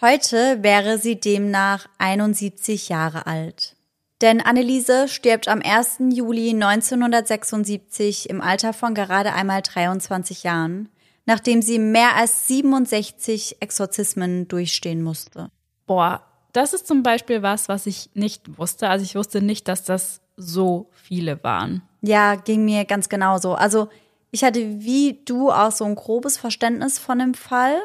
Heute 0.00 0.62
wäre 0.62 0.98
sie 0.98 1.20
demnach 1.20 1.86
71 1.98 2.88
Jahre 2.88 3.26
alt. 3.26 3.76
Denn 4.20 4.40
Anneliese 4.40 5.08
stirbt 5.08 5.48
am 5.48 5.62
1. 5.64 5.98
Juli 6.12 6.50
1976 6.50 8.28
im 8.28 8.40
Alter 8.40 8.72
von 8.72 8.94
gerade 8.94 9.32
einmal 9.32 9.62
23 9.62 10.42
Jahren, 10.42 10.90
nachdem 11.24 11.62
sie 11.62 11.78
mehr 11.78 12.16
als 12.16 12.46
67 12.46 13.56
Exorzismen 13.60 14.46
durchstehen 14.48 15.02
musste. 15.02 15.50
Boah, 15.86 16.22
das 16.52 16.74
ist 16.74 16.86
zum 16.86 17.02
Beispiel 17.02 17.42
was, 17.42 17.68
was 17.68 17.86
ich 17.86 18.10
nicht 18.14 18.58
wusste. 18.58 18.88
Also 18.88 19.04
ich 19.04 19.14
wusste 19.14 19.40
nicht, 19.40 19.68
dass 19.68 19.84
das 19.84 20.20
so 20.36 20.90
viele 20.92 21.42
waren. 21.42 21.82
Ja, 22.02 22.34
ging 22.34 22.64
mir 22.64 22.84
ganz 22.84 23.08
genauso. 23.08 23.54
Also 23.54 23.88
ich 24.30 24.44
hatte 24.44 24.60
wie 24.60 25.20
du 25.24 25.50
auch 25.50 25.72
so 25.72 25.84
ein 25.84 25.94
grobes 25.94 26.36
Verständnis 26.36 26.98
von 26.98 27.18
dem 27.18 27.34
Fall, 27.34 27.76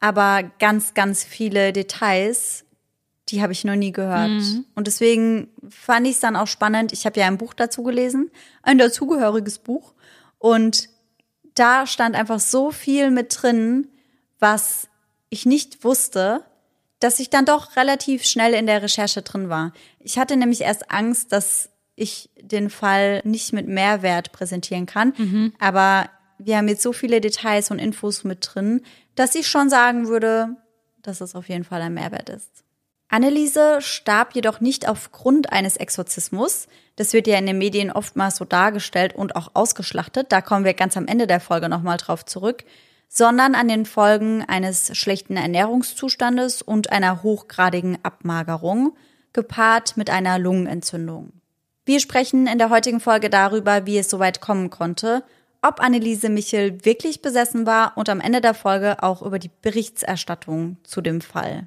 aber 0.00 0.42
ganz, 0.58 0.94
ganz 0.94 1.22
viele 1.22 1.72
Details, 1.72 2.64
die 3.28 3.42
habe 3.42 3.52
ich 3.52 3.64
noch 3.64 3.76
nie 3.76 3.92
gehört. 3.92 4.30
Mhm. 4.30 4.64
Und 4.74 4.86
deswegen 4.86 5.48
fand 5.68 6.06
ich 6.06 6.14
es 6.14 6.20
dann 6.20 6.36
auch 6.36 6.46
spannend. 6.46 6.92
Ich 6.92 7.06
habe 7.06 7.18
ja 7.20 7.26
ein 7.26 7.38
Buch 7.38 7.54
dazu 7.54 7.82
gelesen, 7.82 8.30
ein 8.62 8.78
dazugehöriges 8.78 9.58
Buch. 9.58 9.94
Und 10.38 10.88
da 11.54 11.86
stand 11.86 12.16
einfach 12.16 12.40
so 12.40 12.70
viel 12.70 13.10
mit 13.10 13.42
drin, 13.42 13.88
was 14.38 14.88
ich 15.28 15.46
nicht 15.46 15.84
wusste 15.84 16.44
dass 17.02 17.18
ich 17.18 17.30
dann 17.30 17.44
doch 17.44 17.76
relativ 17.76 18.24
schnell 18.24 18.54
in 18.54 18.66
der 18.66 18.82
Recherche 18.82 19.22
drin 19.22 19.48
war. 19.48 19.72
Ich 19.98 20.18
hatte 20.18 20.36
nämlich 20.36 20.60
erst 20.60 20.90
Angst, 20.90 21.32
dass 21.32 21.70
ich 21.96 22.30
den 22.40 22.70
Fall 22.70 23.20
nicht 23.24 23.52
mit 23.52 23.66
Mehrwert 23.66 24.32
präsentieren 24.32 24.86
kann. 24.86 25.12
Mhm. 25.16 25.52
Aber 25.58 26.08
wir 26.38 26.56
haben 26.56 26.68
jetzt 26.68 26.82
so 26.82 26.92
viele 26.92 27.20
Details 27.20 27.70
und 27.70 27.78
Infos 27.78 28.24
mit 28.24 28.48
drin, 28.48 28.82
dass 29.14 29.34
ich 29.34 29.48
schon 29.48 29.68
sagen 29.68 30.06
würde, 30.06 30.56
dass 31.02 31.20
es 31.20 31.34
auf 31.34 31.48
jeden 31.48 31.64
Fall 31.64 31.82
ein 31.82 31.94
Mehrwert 31.94 32.28
ist. 32.28 32.61
Anneliese 33.12 33.80
starb 33.80 34.34
jedoch 34.34 34.60
nicht 34.60 34.88
aufgrund 34.88 35.52
eines 35.52 35.76
Exorzismus. 35.76 36.66
Das 36.96 37.12
wird 37.12 37.26
ja 37.26 37.38
in 37.38 37.46
den 37.46 37.58
Medien 37.58 37.92
oftmals 37.92 38.36
so 38.36 38.44
dargestellt 38.44 39.14
und 39.14 39.36
auch 39.36 39.50
ausgeschlachtet. 39.54 40.32
Da 40.32 40.40
kommen 40.40 40.64
wir 40.64 40.74
ganz 40.74 40.96
am 40.96 41.06
Ende 41.06 41.26
der 41.26 41.40
Folge 41.40 41.68
nochmal 41.68 41.98
drauf 41.98 42.24
zurück 42.24 42.64
sondern 43.14 43.54
an 43.54 43.68
den 43.68 43.84
Folgen 43.84 44.42
eines 44.42 44.96
schlechten 44.96 45.36
Ernährungszustandes 45.36 46.62
und 46.62 46.92
einer 46.92 47.22
hochgradigen 47.22 47.98
Abmagerung, 48.02 48.96
gepaart 49.34 49.98
mit 49.98 50.08
einer 50.08 50.38
Lungenentzündung. 50.38 51.34
Wir 51.84 52.00
sprechen 52.00 52.46
in 52.46 52.56
der 52.56 52.70
heutigen 52.70 53.00
Folge 53.00 53.28
darüber, 53.28 53.84
wie 53.84 53.98
es 53.98 54.08
soweit 54.08 54.40
kommen 54.40 54.70
konnte, 54.70 55.24
ob 55.60 55.80
Anneliese 55.80 56.30
Michel 56.30 56.86
wirklich 56.86 57.20
besessen 57.20 57.66
war 57.66 57.98
und 57.98 58.08
am 58.08 58.20
Ende 58.20 58.40
der 58.40 58.54
Folge 58.54 59.02
auch 59.02 59.20
über 59.20 59.38
die 59.38 59.50
Berichterstattung 59.60 60.78
zu 60.82 61.02
dem 61.02 61.20
Fall. 61.20 61.66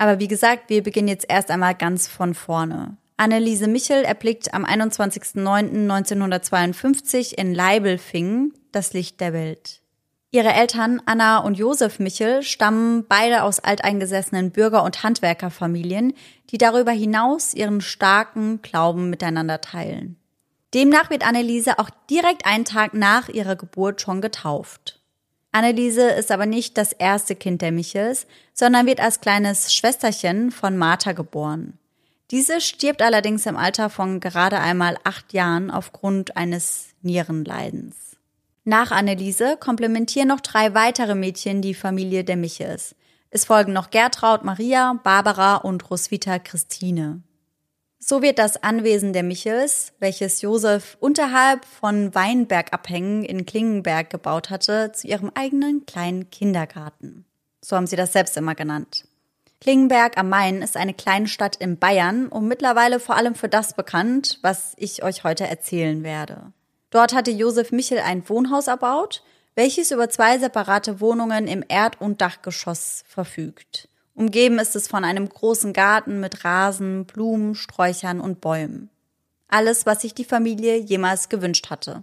Aber 0.00 0.18
wie 0.18 0.26
gesagt, 0.28 0.70
wir 0.70 0.82
beginnen 0.82 1.08
jetzt 1.08 1.26
erst 1.28 1.50
einmal 1.50 1.74
ganz 1.74 2.08
von 2.08 2.32
vorne. 2.32 2.96
Anneliese 3.18 3.68
Michel 3.68 4.02
erblickt 4.02 4.54
am 4.54 4.64
21.09.1952 4.64 7.34
in 7.34 7.54
Leibelfingen 7.54 8.54
das 8.72 8.94
Licht 8.94 9.20
der 9.20 9.34
Welt. 9.34 9.82
Ihre 10.30 10.54
Eltern 10.54 11.02
Anna 11.04 11.40
und 11.40 11.58
Josef 11.58 11.98
Michel 11.98 12.42
stammen 12.42 13.04
beide 13.08 13.42
aus 13.42 13.60
alteingesessenen 13.60 14.52
Bürger- 14.52 14.84
und 14.84 15.02
Handwerkerfamilien, 15.02 16.14
die 16.48 16.56
darüber 16.56 16.92
hinaus 16.92 17.52
ihren 17.52 17.82
starken 17.82 18.62
Glauben 18.62 19.10
miteinander 19.10 19.60
teilen. 19.60 20.16
Demnach 20.72 21.10
wird 21.10 21.26
Anneliese 21.26 21.78
auch 21.78 21.90
direkt 22.08 22.46
einen 22.46 22.64
Tag 22.64 22.94
nach 22.94 23.28
ihrer 23.28 23.56
Geburt 23.56 24.00
schon 24.00 24.22
getauft. 24.22 24.99
Anneliese 25.52 26.10
ist 26.10 26.30
aber 26.30 26.46
nicht 26.46 26.78
das 26.78 26.92
erste 26.92 27.34
Kind 27.34 27.62
der 27.62 27.72
Michels, 27.72 28.26
sondern 28.54 28.86
wird 28.86 29.00
als 29.00 29.20
kleines 29.20 29.74
Schwesterchen 29.74 30.50
von 30.50 30.76
Martha 30.76 31.12
geboren. 31.12 31.78
Diese 32.30 32.60
stirbt 32.60 33.02
allerdings 33.02 33.46
im 33.46 33.56
Alter 33.56 33.90
von 33.90 34.20
gerade 34.20 34.60
einmal 34.60 34.96
acht 35.02 35.32
Jahren 35.32 35.70
aufgrund 35.70 36.36
eines 36.36 36.90
Nierenleidens. 37.02 38.16
Nach 38.64 38.92
Anneliese 38.92 39.56
komplementieren 39.56 40.28
noch 40.28 40.40
drei 40.40 40.74
weitere 40.74 41.16
Mädchen 41.16 41.62
die 41.62 41.74
Familie 41.74 42.22
der 42.22 42.36
Michels. 42.36 42.94
Es 43.30 43.44
folgen 43.44 43.72
noch 43.72 43.90
Gertraud 43.90 44.44
Maria, 44.44 45.00
Barbara 45.02 45.56
und 45.56 45.90
Roswitha 45.90 46.38
Christine. 46.38 47.22
So 48.02 48.22
wird 48.22 48.38
das 48.38 48.62
Anwesen 48.62 49.12
der 49.12 49.22
Michels, 49.22 49.92
welches 49.98 50.40
Josef 50.40 50.96
unterhalb 51.00 51.66
von 51.66 52.14
Weinbergabhängen 52.14 53.24
in 53.24 53.44
Klingenberg 53.44 54.08
gebaut 54.08 54.48
hatte, 54.48 54.90
zu 54.92 55.06
ihrem 55.06 55.30
eigenen 55.34 55.84
kleinen 55.84 56.30
Kindergarten. 56.30 57.26
So 57.62 57.76
haben 57.76 57.86
sie 57.86 57.96
das 57.96 58.14
selbst 58.14 58.38
immer 58.38 58.54
genannt. 58.54 59.04
Klingenberg 59.60 60.16
am 60.16 60.30
Main 60.30 60.62
ist 60.62 60.78
eine 60.78 60.94
kleine 60.94 61.28
Stadt 61.28 61.56
in 61.56 61.78
Bayern 61.78 62.28
und 62.28 62.48
mittlerweile 62.48 63.00
vor 63.00 63.16
allem 63.16 63.34
für 63.34 63.50
das 63.50 63.74
bekannt, 63.74 64.38
was 64.40 64.72
ich 64.78 65.02
euch 65.02 65.22
heute 65.22 65.46
erzählen 65.46 66.02
werde. 66.02 66.54
Dort 66.88 67.14
hatte 67.14 67.30
Josef 67.30 67.70
Michel 67.70 67.98
ein 67.98 68.26
Wohnhaus 68.30 68.68
erbaut, 68.68 69.22
welches 69.54 69.90
über 69.90 70.08
zwei 70.08 70.38
separate 70.38 71.02
Wohnungen 71.02 71.46
im 71.46 71.62
Erd- 71.68 72.00
und 72.00 72.22
Dachgeschoss 72.22 73.04
verfügt. 73.06 73.89
Umgeben 74.20 74.58
ist 74.58 74.76
es 74.76 74.86
von 74.86 75.02
einem 75.02 75.26
großen 75.26 75.72
Garten 75.72 76.20
mit 76.20 76.44
Rasen, 76.44 77.06
Blumen, 77.06 77.54
Sträuchern 77.54 78.20
und 78.20 78.42
Bäumen. 78.42 78.90
Alles, 79.48 79.86
was 79.86 80.02
sich 80.02 80.12
die 80.12 80.26
Familie 80.26 80.76
jemals 80.76 81.30
gewünscht 81.30 81.70
hatte. 81.70 82.02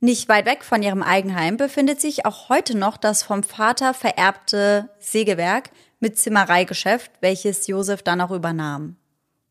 Nicht 0.00 0.28
weit 0.28 0.44
weg 0.44 0.62
von 0.64 0.82
ihrem 0.82 1.02
Eigenheim 1.02 1.56
befindet 1.56 1.98
sich 1.98 2.26
auch 2.26 2.50
heute 2.50 2.76
noch 2.76 2.98
das 2.98 3.22
vom 3.22 3.42
Vater 3.42 3.94
vererbte 3.94 4.90
Sägewerk 4.98 5.70
mit 5.98 6.18
Zimmereigeschäft, 6.18 7.10
welches 7.22 7.66
Josef 7.66 8.02
dann 8.02 8.20
auch 8.20 8.32
übernahm. 8.32 8.96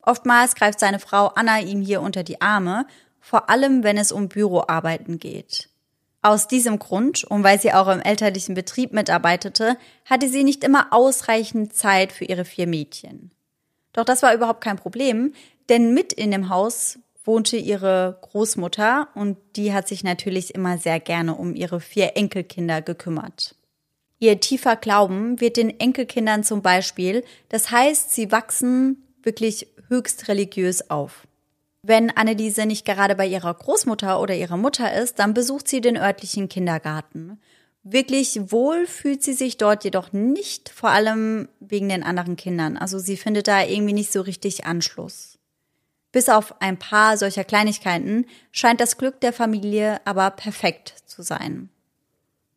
Oftmals 0.04 0.54
greift 0.54 0.80
seine 0.80 1.00
Frau 1.00 1.30
Anna 1.30 1.60
ihm 1.60 1.82
hier 1.82 2.02
unter 2.02 2.22
die 2.22 2.40
Arme 2.40 2.86
vor 3.20 3.50
allem 3.50 3.84
wenn 3.84 3.98
es 3.98 4.12
um 4.12 4.30
Büroarbeiten 4.30 5.18
geht. 5.18 5.70
Aus 6.22 6.48
diesem 6.48 6.80
Grund 6.80 7.24
und 7.24 7.44
weil 7.44 7.62
sie 7.62 7.72
auch 7.72 7.88
im 7.88 8.02
elterlichen 8.02 8.54
Betrieb 8.54 8.92
mitarbeitete, 8.92 9.78
hatte 10.06 10.28
sie 10.28 10.44
nicht 10.44 10.64
immer 10.64 10.88
ausreichend 10.92 11.74
Zeit 11.74 12.12
für 12.12 12.26
ihre 12.26 12.44
vier 12.44 12.68
Mädchen. 12.68 13.32
Doch 13.94 14.04
das 14.04 14.22
war 14.22 14.34
überhaupt 14.34 14.62
kein 14.62 14.78
Problem, 14.78 15.34
denn 15.70 15.94
mit 15.94 16.12
in 16.12 16.32
dem 16.32 16.50
Haus 16.50 17.00
wohnte 17.24 17.58
ihre 17.58 18.18
Großmutter 18.22 19.08
und 19.14 19.38
die 19.56 19.74
hat 19.74 19.88
sich 19.88 20.04
natürlich 20.04 20.56
immer 20.56 20.78
sehr 20.78 21.00
gerne 21.00 21.36
um 21.36 21.56
ihre 21.56 21.80
vier 21.80 22.18
Enkelkinder 22.18 22.82
gekümmert. 22.82 23.56
Ihr 24.20 24.42
tiefer 24.42 24.76
Glauben 24.76 25.40
wird 25.40 25.56
den 25.56 25.80
Enkelkindern 25.80 26.44
zum 26.44 26.62
Beispiel, 26.62 27.24
das 27.48 27.72
heißt, 27.72 28.12
sie 28.12 28.32
wachsen 28.32 29.04
wirklich 29.24 29.68
höchst 29.88 30.28
religiös 30.28 30.90
auf. 30.90 31.28
Wenn 31.82 32.12
Anneliese 32.12 32.66
nicht 32.66 32.86
gerade 32.86 33.16
bei 33.16 33.26
ihrer 33.26 33.54
Großmutter 33.54 34.20
oder 34.20 34.36
ihrer 34.36 34.58
Mutter 34.58 34.94
ist, 34.94 35.20
dann 35.20 35.34
besucht 35.34 35.68
sie 35.68 35.82
den 35.82 35.98
örtlichen 35.98 36.50
Kindergarten. 36.50 37.40
Wirklich 37.84 38.52
wohl 38.52 38.86
fühlt 38.86 39.24
sie 39.24 39.34
sich 39.34 39.58
dort 39.58 39.86
jedoch 39.86 40.12
nicht, 40.12 40.70
vor 40.70 40.90
allem 40.90 41.48
wegen 41.62 41.88
den 41.88 42.04
anderen 42.04 42.36
Kindern. 42.36 42.76
Also 42.76 43.00
sie 43.00 43.16
findet 43.16 43.48
da 43.48 43.64
irgendwie 43.64 43.94
nicht 43.94 44.12
so 44.12 44.22
richtig 44.22 44.66
Anschluss. 44.66 45.40
Bis 46.12 46.28
auf 46.28 46.62
ein 46.62 46.78
paar 46.78 47.18
solcher 47.18 47.44
Kleinigkeiten 47.44 48.26
scheint 48.52 48.82
das 48.82 48.98
Glück 48.98 49.22
der 49.22 49.32
Familie 49.32 50.02
aber 50.06 50.32
perfekt 50.32 50.96
zu 51.06 51.22
sein. 51.22 51.70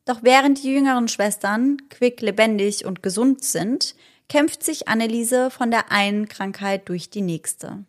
Doch 0.05 0.23
während 0.23 0.62
die 0.64 0.73
jüngeren 0.73 1.07
Schwestern 1.07 1.76
quick, 1.88 2.21
lebendig 2.21 2.85
und 2.85 3.02
gesund 3.02 3.45
sind, 3.45 3.95
kämpft 4.29 4.64
sich 4.64 4.88
Anneliese 4.88 5.50
von 5.50 5.71
der 5.71 5.93
einen 5.93 6.26
Krankheit 6.29 6.88
durch 6.88 7.11
die 7.11 7.21
nächste. 7.21 7.85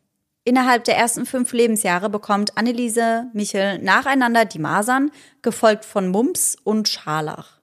Innerhalb 0.45 0.83
der 0.83 0.97
ersten 0.97 1.25
fünf 1.25 1.53
Lebensjahre 1.53 2.09
bekommt 2.09 2.57
Anneliese 2.57 3.27
Michel 3.33 3.79
nacheinander 3.79 4.43
die 4.43 4.59
Masern, 4.59 5.11
gefolgt 5.41 5.85
von 5.85 6.09
Mumps 6.09 6.57
und 6.63 6.89
Scharlach. 6.89 7.61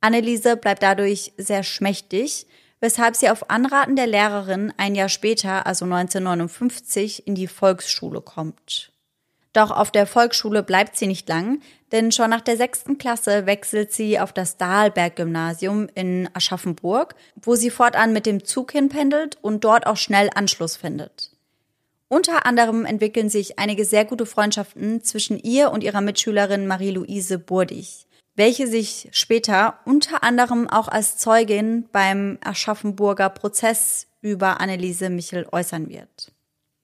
Anneliese 0.00 0.56
bleibt 0.56 0.82
dadurch 0.82 1.32
sehr 1.36 1.62
schmächtig, 1.62 2.46
weshalb 2.80 3.16
sie 3.16 3.28
auf 3.28 3.50
Anraten 3.50 3.96
der 3.96 4.06
Lehrerin 4.06 4.72
ein 4.78 4.94
Jahr 4.94 5.08
später, 5.10 5.66
also 5.66 5.84
1959, 5.84 7.26
in 7.26 7.34
die 7.34 7.48
Volksschule 7.48 8.22
kommt. 8.22 8.92
Doch 9.52 9.70
auf 9.70 9.90
der 9.90 10.06
Volksschule 10.06 10.62
bleibt 10.62 10.96
sie 10.96 11.06
nicht 11.06 11.28
lang, 11.28 11.60
denn 11.90 12.12
schon 12.12 12.30
nach 12.30 12.42
der 12.42 12.56
sechsten 12.56 12.98
Klasse 12.98 13.46
wechselt 13.46 13.92
sie 13.92 14.20
auf 14.20 14.32
das 14.32 14.58
Dahlberg-Gymnasium 14.58 15.88
in 15.94 16.28
Aschaffenburg, 16.34 17.14
wo 17.36 17.54
sie 17.54 17.70
fortan 17.70 18.12
mit 18.12 18.26
dem 18.26 18.44
Zug 18.44 18.72
hinpendelt 18.72 19.38
und 19.40 19.64
dort 19.64 19.86
auch 19.86 19.96
schnell 19.96 20.30
Anschluss 20.34 20.76
findet. 20.76 21.35
Unter 22.08 22.46
anderem 22.46 22.84
entwickeln 22.84 23.28
sich 23.28 23.58
einige 23.58 23.84
sehr 23.84 24.04
gute 24.04 24.26
Freundschaften 24.26 25.02
zwischen 25.02 25.38
ihr 25.38 25.72
und 25.72 25.82
ihrer 25.82 26.00
Mitschülerin 26.00 26.66
Marie-Louise 26.66 27.38
Burdig, 27.38 28.06
welche 28.36 28.68
sich 28.68 29.08
später 29.10 29.80
unter 29.84 30.22
anderem 30.22 30.68
auch 30.70 30.86
als 30.86 31.16
Zeugin 31.16 31.88
beim 31.90 32.38
Aschaffenburger 32.44 33.28
Prozess 33.28 34.06
über 34.20 34.60
Anneliese 34.60 35.10
Michel 35.10 35.48
äußern 35.50 35.88
wird. 35.88 36.32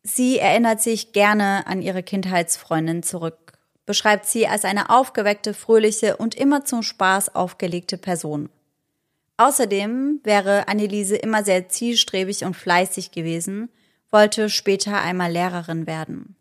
Sie 0.03 0.39
erinnert 0.39 0.81
sich 0.81 1.13
gerne 1.13 1.67
an 1.69 1.83
ihre 1.83 2.03
Kindheitsfreundin 2.03 3.05
zurück, 3.05 3.53
beschreibt 3.87 4.27
sie 4.27 4.49
als 4.49 4.65
eine 4.65 4.91
aufgeweckte, 4.91 5.55
fröhliche 5.55 6.17
und 6.17 6.35
immer 6.35 6.65
zum 6.65 6.83
Spaß 6.83 7.37
aufgelegte 7.37 7.97
Person. 7.97 8.49
Außerdem 9.37 10.21
wäre 10.25 10.67
Anneliese 10.67 11.17
immer 11.17 11.45
sehr 11.45 11.69
zielstrebig 11.69 12.45
und 12.45 12.57
fleißig 12.57 13.13
gewesen, 13.13 13.69
wollte 14.13 14.49
später 14.49 15.01
einmal 15.01 15.33
Lehrerin 15.33 15.87
werden. 15.87 16.37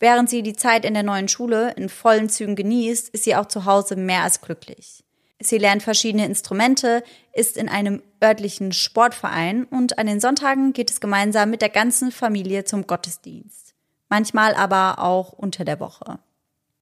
Während 0.00 0.28
sie 0.28 0.42
die 0.42 0.56
Zeit 0.56 0.84
in 0.84 0.92
der 0.92 1.02
neuen 1.02 1.28
Schule 1.28 1.72
in 1.76 1.88
vollen 1.88 2.28
Zügen 2.28 2.56
genießt, 2.56 3.08
ist 3.08 3.24
sie 3.24 3.36
auch 3.36 3.46
zu 3.46 3.64
Hause 3.64 3.96
mehr 3.96 4.22
als 4.22 4.40
glücklich. 4.40 5.04
Sie 5.40 5.58
lernt 5.58 5.82
verschiedene 5.82 6.26
Instrumente, 6.26 7.02
ist 7.32 7.56
in 7.56 7.68
einem 7.68 8.02
örtlichen 8.22 8.72
Sportverein 8.72 9.64
und 9.64 9.98
an 9.98 10.06
den 10.06 10.20
Sonntagen 10.20 10.72
geht 10.72 10.90
es 10.90 11.00
gemeinsam 11.00 11.50
mit 11.50 11.62
der 11.62 11.68
ganzen 11.68 12.12
Familie 12.12 12.64
zum 12.64 12.86
Gottesdienst. 12.86 13.74
Manchmal 14.08 14.54
aber 14.54 14.98
auch 14.98 15.32
unter 15.32 15.64
der 15.64 15.80
Woche. 15.80 16.18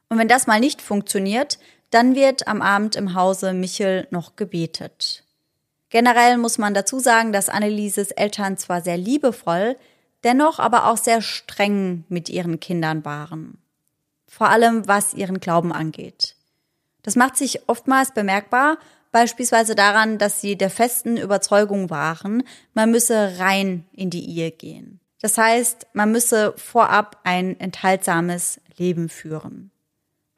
Und 0.08 0.18
wenn 0.18 0.28
das 0.28 0.46
mal 0.46 0.60
nicht 0.60 0.82
funktioniert, 0.82 1.58
dann 1.90 2.14
wird 2.14 2.46
am 2.46 2.62
Abend 2.62 2.96
im 2.96 3.14
Hause 3.14 3.52
Michel 3.52 4.06
noch 4.10 4.36
gebetet. 4.36 5.24
Generell 5.90 6.38
muss 6.38 6.56
man 6.56 6.74
dazu 6.74 6.98
sagen, 6.98 7.32
dass 7.32 7.48
Annelieses 7.48 8.10
Eltern 8.12 8.56
zwar 8.56 8.80
sehr 8.80 8.96
liebevoll, 8.96 9.76
dennoch 10.24 10.58
aber 10.58 10.88
auch 10.88 10.96
sehr 10.96 11.22
streng 11.22 12.04
mit 12.08 12.28
ihren 12.28 12.60
Kindern 12.60 13.04
waren. 13.04 13.58
Vor 14.26 14.48
allem 14.48 14.88
was 14.88 15.14
ihren 15.14 15.40
Glauben 15.40 15.72
angeht. 15.72 16.36
Das 17.02 17.16
macht 17.16 17.36
sich 17.36 17.68
oftmals 17.68 18.14
bemerkbar, 18.14 18.78
beispielsweise 19.10 19.74
daran, 19.74 20.18
dass 20.18 20.40
sie 20.40 20.56
der 20.56 20.70
festen 20.70 21.16
Überzeugung 21.16 21.90
waren, 21.90 22.44
man 22.74 22.90
müsse 22.90 23.38
rein 23.38 23.84
in 23.92 24.10
die 24.10 24.28
Ehe 24.28 24.50
gehen. 24.50 25.00
Das 25.20 25.38
heißt, 25.38 25.86
man 25.92 26.10
müsse 26.10 26.54
vorab 26.56 27.20
ein 27.24 27.58
enthaltsames 27.60 28.60
Leben 28.76 29.08
führen. 29.08 29.70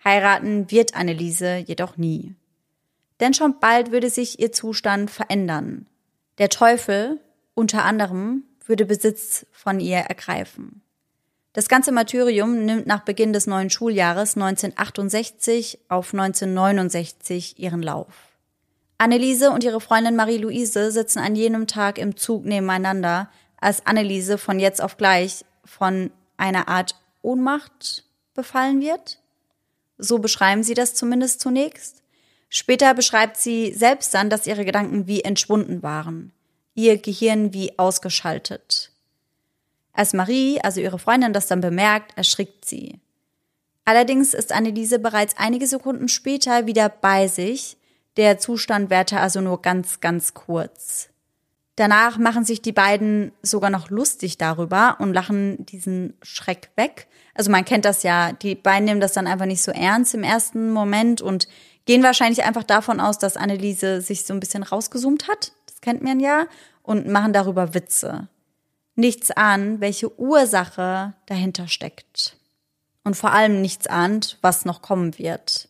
Heiraten 0.04 0.70
wird 0.70 0.94
Anneliese 0.94 1.56
jedoch 1.56 1.96
nie. 1.96 2.34
Denn 3.20 3.32
schon 3.32 3.58
bald 3.60 3.92
würde 3.92 4.10
sich 4.10 4.40
ihr 4.40 4.52
Zustand 4.52 5.10
verändern. 5.10 5.86
Der 6.38 6.50
Teufel, 6.50 7.20
unter 7.54 7.84
anderem, 7.84 8.42
würde 8.66 8.84
Besitz 8.84 9.46
von 9.52 9.80
ihr 9.80 9.98
ergreifen. 9.98 10.82
Das 11.52 11.68
ganze 11.68 11.92
Martyrium 11.92 12.64
nimmt 12.64 12.86
nach 12.86 13.04
Beginn 13.04 13.32
des 13.32 13.46
neuen 13.46 13.70
Schuljahres 13.70 14.36
1968 14.36 15.78
auf 15.88 16.12
1969 16.12 17.60
ihren 17.60 17.82
Lauf. 17.82 18.34
Anneliese 18.98 19.50
und 19.50 19.62
ihre 19.62 19.80
Freundin 19.80 20.16
Marie-Louise 20.16 20.90
sitzen 20.90 21.20
an 21.20 21.36
jenem 21.36 21.66
Tag 21.66 21.98
im 21.98 22.16
Zug 22.16 22.44
nebeneinander, 22.44 23.30
als 23.60 23.86
Anneliese 23.86 24.36
von 24.36 24.58
jetzt 24.58 24.82
auf 24.82 24.96
gleich 24.96 25.44
von 25.64 26.10
einer 26.36 26.68
Art 26.68 26.96
Ohnmacht 27.22 28.04
befallen 28.34 28.80
wird. 28.80 29.18
So 29.96 30.18
beschreiben 30.18 30.62
sie 30.62 30.74
das 30.74 30.94
zumindest 30.94 31.40
zunächst. 31.40 32.02
Später 32.48 32.94
beschreibt 32.94 33.36
sie 33.36 33.72
selbst 33.72 34.12
dann, 34.14 34.28
dass 34.28 34.46
ihre 34.46 34.64
Gedanken 34.64 35.06
wie 35.06 35.22
entschwunden 35.22 35.82
waren, 35.82 36.32
ihr 36.74 36.98
Gehirn 36.98 37.52
wie 37.52 37.78
ausgeschaltet. 37.78 38.90
Als 39.92 40.12
Marie, 40.12 40.60
also 40.60 40.80
ihre 40.80 40.98
Freundin, 40.98 41.32
das 41.32 41.46
dann 41.46 41.60
bemerkt, 41.60 42.16
erschrickt 42.16 42.64
sie. 42.64 43.00
Allerdings 43.84 44.34
ist 44.34 44.52
Anneliese 44.52 44.98
bereits 44.98 45.36
einige 45.36 45.66
Sekunden 45.66 46.08
später 46.08 46.66
wieder 46.66 46.88
bei 46.88 47.28
sich. 47.28 47.76
Der 48.16 48.38
Zustand 48.38 48.90
währte 48.90 49.20
also 49.20 49.40
nur 49.40 49.60
ganz, 49.62 50.00
ganz 50.00 50.34
kurz. 50.34 51.10
Danach 51.76 52.18
machen 52.18 52.44
sich 52.44 52.62
die 52.62 52.72
beiden 52.72 53.32
sogar 53.42 53.70
noch 53.70 53.90
lustig 53.90 54.38
darüber 54.38 54.96
und 55.00 55.12
lachen 55.12 55.66
diesen 55.66 56.14
Schreck 56.22 56.70
weg. 56.76 57.08
Also 57.34 57.50
man 57.50 57.64
kennt 57.64 57.84
das 57.84 58.04
ja, 58.04 58.32
die 58.32 58.54
beiden 58.54 58.84
nehmen 58.84 59.00
das 59.00 59.12
dann 59.12 59.26
einfach 59.26 59.46
nicht 59.46 59.62
so 59.62 59.72
ernst 59.72 60.14
im 60.14 60.22
ersten 60.22 60.70
Moment 60.70 61.20
und 61.20 61.48
gehen 61.84 62.04
wahrscheinlich 62.04 62.44
einfach 62.44 62.62
davon 62.62 63.00
aus, 63.00 63.18
dass 63.18 63.36
Anneliese 63.36 64.00
sich 64.00 64.24
so 64.24 64.32
ein 64.32 64.40
bisschen 64.40 64.62
rausgezoomt 64.62 65.28
hat. 65.28 65.52
Kennt 65.84 66.02
man 66.02 66.18
ja. 66.18 66.46
Und 66.82 67.06
machen 67.06 67.32
darüber 67.32 67.74
Witze 67.74 68.28
nichts 68.96 69.30
ahnen, 69.30 69.80
welche 69.80 70.18
Ursache 70.18 71.14
dahinter 71.26 71.68
steckt. 71.68 72.36
Und 73.02 73.16
vor 73.16 73.32
allem 73.32 73.60
nichts 73.60 73.86
ahnt, 73.86 74.38
was 74.40 74.64
noch 74.64 74.82
kommen 74.82 75.18
wird. 75.18 75.68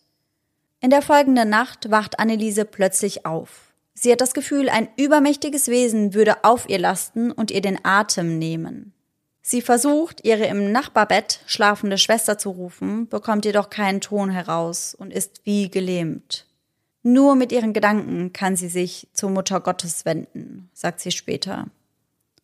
In 0.81 0.91
der 0.91 1.03
folgenden 1.03 1.49
Nacht 1.49 1.91
wacht 1.91 2.19
Anneliese 2.19 2.65
plötzlich 2.65 3.27
auf. 3.27 3.73
Sie 3.95 4.13
hat 4.13 4.21
das 4.21 4.35
Gefühl, 4.35 4.69
ein 4.69 4.89
übermächtiges 4.97 5.69
Wesen 5.69 6.15
würde 6.15 6.45
auf 6.45 6.69
ihr 6.69 6.79
lasten 6.79 7.33
und 7.33 7.51
ihr 7.51 7.61
den 7.61 7.85
Atem 7.85 8.39
nehmen. 8.39 8.93
Sie 9.41 9.63
versucht, 9.63 10.25
ihre 10.25 10.47
im 10.47 10.73
Nachbarbett 10.73 11.41
schlafende 11.47 11.99
Schwester 11.99 12.39
zu 12.39 12.51
rufen, 12.51 13.09
bekommt 13.09 13.45
jedoch 13.45 13.71
keinen 13.71 14.01
Ton 14.01 14.31
heraus 14.31 14.95
und 14.95 15.13
ist 15.13 15.43
wie 15.45 15.71
gelähmt. 15.71 16.47
Nur 17.07 17.35
mit 17.35 17.53
ihren 17.53 17.75
Gedanken 17.75 18.33
kann 18.33 18.57
sie 18.57 18.69
sich 18.69 19.09
zur 19.13 19.29
Mutter 19.29 19.61
Gottes 19.61 20.07
wenden, 20.07 20.71
sagt 20.73 21.01
sie 21.01 21.13
später. 21.13 21.67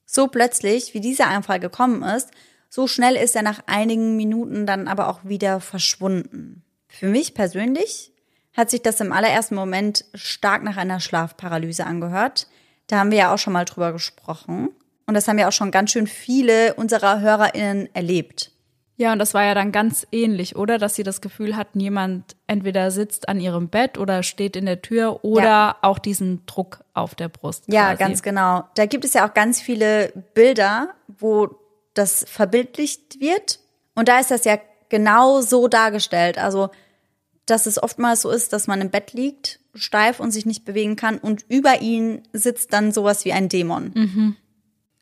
So 0.04 0.26
plötzlich, 0.26 0.92
wie 0.92 1.00
dieser 1.00 1.28
Einfall 1.28 1.60
gekommen 1.60 2.02
ist, 2.02 2.28
so 2.68 2.86
schnell 2.86 3.16
ist 3.16 3.34
er 3.34 3.42
nach 3.42 3.62
einigen 3.66 4.16
Minuten 4.16 4.66
dann 4.66 4.86
aber 4.86 5.08
auch 5.08 5.24
wieder 5.24 5.60
verschwunden. 5.60 6.62
Für 6.88 7.08
mich 7.08 7.32
persönlich 7.32 8.12
hat 8.52 8.68
sich 8.68 8.82
das 8.82 9.00
im 9.00 9.12
allerersten 9.12 9.54
Moment 9.54 10.04
stark 10.14 10.62
nach 10.62 10.76
einer 10.76 11.00
Schlafparalyse 11.00 11.86
angehört. 11.86 12.46
Da 12.86 12.98
haben 12.98 13.10
wir 13.10 13.18
ja 13.18 13.34
auch 13.34 13.38
schon 13.38 13.54
mal 13.54 13.64
drüber 13.64 13.92
gesprochen. 13.92 14.68
Und 15.06 15.14
das 15.14 15.26
haben 15.26 15.38
ja 15.38 15.48
auch 15.48 15.52
schon 15.52 15.70
ganz 15.70 15.92
schön 15.92 16.06
viele 16.06 16.74
unserer 16.74 17.20
HörerInnen 17.20 17.88
erlebt. 17.94 18.52
Ja, 19.00 19.14
und 19.14 19.18
das 19.18 19.32
war 19.32 19.44
ja 19.44 19.54
dann 19.54 19.72
ganz 19.72 20.06
ähnlich, 20.12 20.56
oder? 20.56 20.76
Dass 20.76 20.94
sie 20.94 21.04
das 21.04 21.22
Gefühl 21.22 21.56
hatten, 21.56 21.80
jemand 21.80 22.36
entweder 22.46 22.90
sitzt 22.90 23.30
an 23.30 23.40
ihrem 23.40 23.70
Bett 23.70 23.96
oder 23.96 24.22
steht 24.22 24.56
in 24.56 24.66
der 24.66 24.82
Tür 24.82 25.24
oder 25.24 25.42
ja. 25.42 25.76
auch 25.80 25.98
diesen 25.98 26.44
Druck 26.44 26.84
auf 26.92 27.14
der 27.14 27.30
Brust. 27.30 27.64
Ja, 27.68 27.86
quasi. 27.86 27.98
ganz 27.98 28.22
genau. 28.22 28.64
Da 28.74 28.84
gibt 28.84 29.06
es 29.06 29.14
ja 29.14 29.26
auch 29.26 29.32
ganz 29.32 29.58
viele 29.58 30.12
Bilder, 30.34 30.90
wo 31.08 31.48
das 31.94 32.26
verbildlicht 32.28 33.20
wird. 33.20 33.60
Und 33.94 34.08
da 34.08 34.18
ist 34.18 34.30
das 34.30 34.44
ja 34.44 34.58
genau 34.90 35.40
so 35.40 35.66
dargestellt. 35.66 36.36
Also, 36.36 36.68
dass 37.46 37.64
es 37.64 37.82
oftmals 37.82 38.20
so 38.20 38.28
ist, 38.28 38.52
dass 38.52 38.66
man 38.66 38.82
im 38.82 38.90
Bett 38.90 39.14
liegt, 39.14 39.60
steif 39.74 40.20
und 40.20 40.30
sich 40.30 40.44
nicht 40.44 40.66
bewegen 40.66 40.96
kann 40.96 41.16
und 41.16 41.46
über 41.48 41.80
ihn 41.80 42.20
sitzt 42.34 42.74
dann 42.74 42.92
sowas 42.92 43.24
wie 43.24 43.32
ein 43.32 43.48
Dämon. 43.48 43.92
Mhm. 43.94 44.36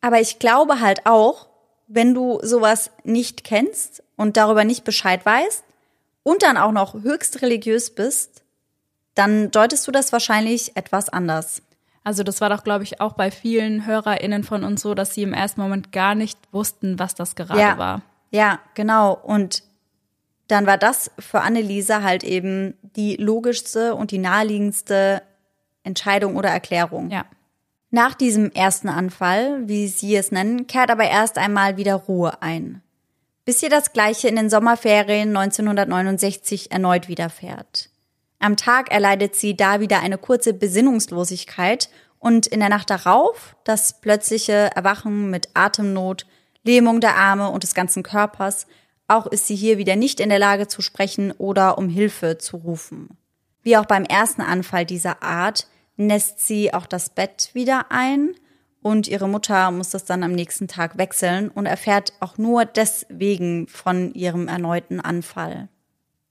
Aber 0.01 0.21
ich 0.21 0.39
glaube 0.39 0.81
halt 0.81 1.05
auch, 1.05 1.48
wenn 1.89 2.15
du 2.15 2.39
sowas 2.43 2.91
nicht 3.03 3.43
kennst 3.45 4.03
und 4.17 4.37
darüber 4.37 4.65
nicht 4.65 4.85
Bescheid 4.85 5.25
weißt 5.25 5.65
und 6.23 6.43
dann 6.43 6.57
auch 6.57 6.73
noch 6.73 6.95
höchst 6.95 7.43
religiös 7.43 7.95
bist, 7.95 8.43
dann 9.15 9.51
deutest 9.51 9.87
du 9.87 9.91
das 9.91 10.13
wahrscheinlich 10.13 10.77
etwas 10.77 11.09
anders. 11.09 11.63
Also 12.05 12.23
das 12.23 12.41
war 12.41 12.51
doch, 12.51 12.63
glaube 12.63 12.85
ich, 12.85 13.01
auch 13.01 13.15
bei 13.15 13.31
vielen 13.31 13.85
HörerInnen 13.85 14.45
von 14.45 14.65
uns 14.65 14.83
so, 14.83 14.95
dass 14.95 15.15
sie 15.15 15.23
im 15.23 15.33
ersten 15.33 15.61
Moment 15.61 15.91
gar 15.93 16.15
nicht 16.15 16.39
wussten, 16.53 16.99
was 16.99 17.15
das 17.15 17.35
gerade 17.35 17.61
ja, 17.61 17.79
war. 17.79 18.03
Ja, 18.31 18.61
genau. 18.75 19.15
Und 19.15 19.63
dann 20.47 20.67
war 20.67 20.79
das 20.79 21.11
für 21.19 21.41
Anneliese 21.41 22.03
halt 22.03 22.25
eben 22.25 22.75
die 22.83 23.17
logischste 23.17 23.95
und 23.95 24.11
die 24.11 24.19
naheliegendste 24.19 25.23
Entscheidung 25.83 26.37
oder 26.37 26.49
Erklärung. 26.49 27.11
Ja. 27.11 27.25
Nach 27.91 28.15
diesem 28.15 28.53
ersten 28.53 28.89
Anfall, 28.89 29.67
wie 29.67 29.89
Sie 29.89 30.15
es 30.15 30.31
nennen, 30.31 30.67
kehrt 30.67 30.91
aber 30.91 31.05
erst 31.05 31.39
einmal 31.39 31.79
wieder 31.79 31.95
Ruhe 31.95 32.43
ein. 32.43 32.83
Bis 33.47 33.63
ihr 33.63 33.71
das 33.71 33.95
gleiche 33.95 34.29
in 34.29 34.37
den 34.37 34.51
Sommerferien 34.51 35.35
1969 35.35 36.71
erneut 36.71 37.09
widerfährt. 37.09 37.89
Am 38.41 38.57
Tag 38.57 38.91
erleidet 38.93 39.35
sie 39.35 39.57
da 39.57 39.81
wieder 39.81 40.01
eine 40.01 40.19
kurze 40.19 40.53
Besinnungslosigkeit 40.53 41.89
und 42.19 42.47
in 42.47 42.61
der 42.61 42.69
Nacht 42.69 42.91
darauf 42.91 43.57
das 43.65 44.01
plötzliche 44.01 44.71
Erwachen 44.75 45.31
mit 45.31 45.49
Atemnot, 45.55 46.27
Lähmung 46.65 47.01
der 47.01 47.17
Arme 47.17 47.49
und 47.49 47.63
des 47.63 47.75
ganzen 47.75 48.03
Körpers. 48.03 48.67
Auch 49.09 49.27
ist 49.27 49.47
sie 49.47 49.57
hier 49.57 49.79
wieder 49.79 49.97
nicht 49.97 50.21
in 50.21 50.29
der 50.29 50.39
Lage 50.39 50.69
zu 50.69 50.83
sprechen 50.83 51.33
oder 51.33 51.79
um 51.79 51.89
Hilfe 51.89 52.37
zu 52.37 52.59
rufen. 52.59 53.17
Wie 53.63 53.79
auch 53.79 53.87
beim 53.87 54.05
ersten 54.05 54.43
Anfall 54.43 54.85
dieser 54.85 55.23
Art 55.23 55.67
nässt 55.99 56.47
sie 56.47 56.73
auch 56.73 56.87
das 56.87 57.11
Bett 57.11 57.51
wieder 57.53 57.91
ein 57.91 58.35
und 58.81 59.09
ihre 59.09 59.29
Mutter 59.29 59.71
muss 59.71 59.91
das 59.91 60.05
dann 60.05 60.23
am 60.23 60.33
nächsten 60.33 60.69
Tag 60.69 60.97
wechseln 60.97 61.51
und 61.51 61.67
erfährt 61.67 62.15
auch 62.21 62.39
nur 62.39 62.65
deswegen 62.65 63.67
von 63.69 64.15
ihrem 64.15 64.49
erneuten 64.49 65.01
Anfall. 65.01 65.69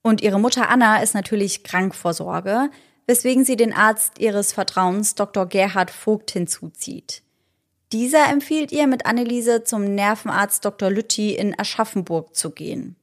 Und 0.01 0.21
ihre 0.21 0.39
Mutter 0.39 0.69
Anna 0.69 1.03
ist 1.03 1.13
natürlich 1.13 1.63
krank 1.63 1.93
vor 1.93 2.13
Sorge, 2.13 2.69
weswegen 3.05 3.43
sie 3.43 3.57
den 3.57 3.73
Arzt 3.73 4.19
ihres 4.19 4.53
Vertrauens, 4.53 5.15
Dr. 5.15 5.45
Gerhard 5.45 5.91
Vogt, 5.91 6.31
hinzuzieht. 6.31 7.21
Dieser 7.93 8.29
empfiehlt 8.29 8.71
ihr, 8.71 8.87
mit 8.87 9.05
Anneliese 9.05 9.63
zum 9.63 9.95
Nervenarzt 9.95 10.65
Dr. 10.65 10.89
Lütti 10.89 11.35
in 11.35 11.57
Aschaffenburg 11.57 12.35
zu 12.35 12.51
gehen. 12.51 12.95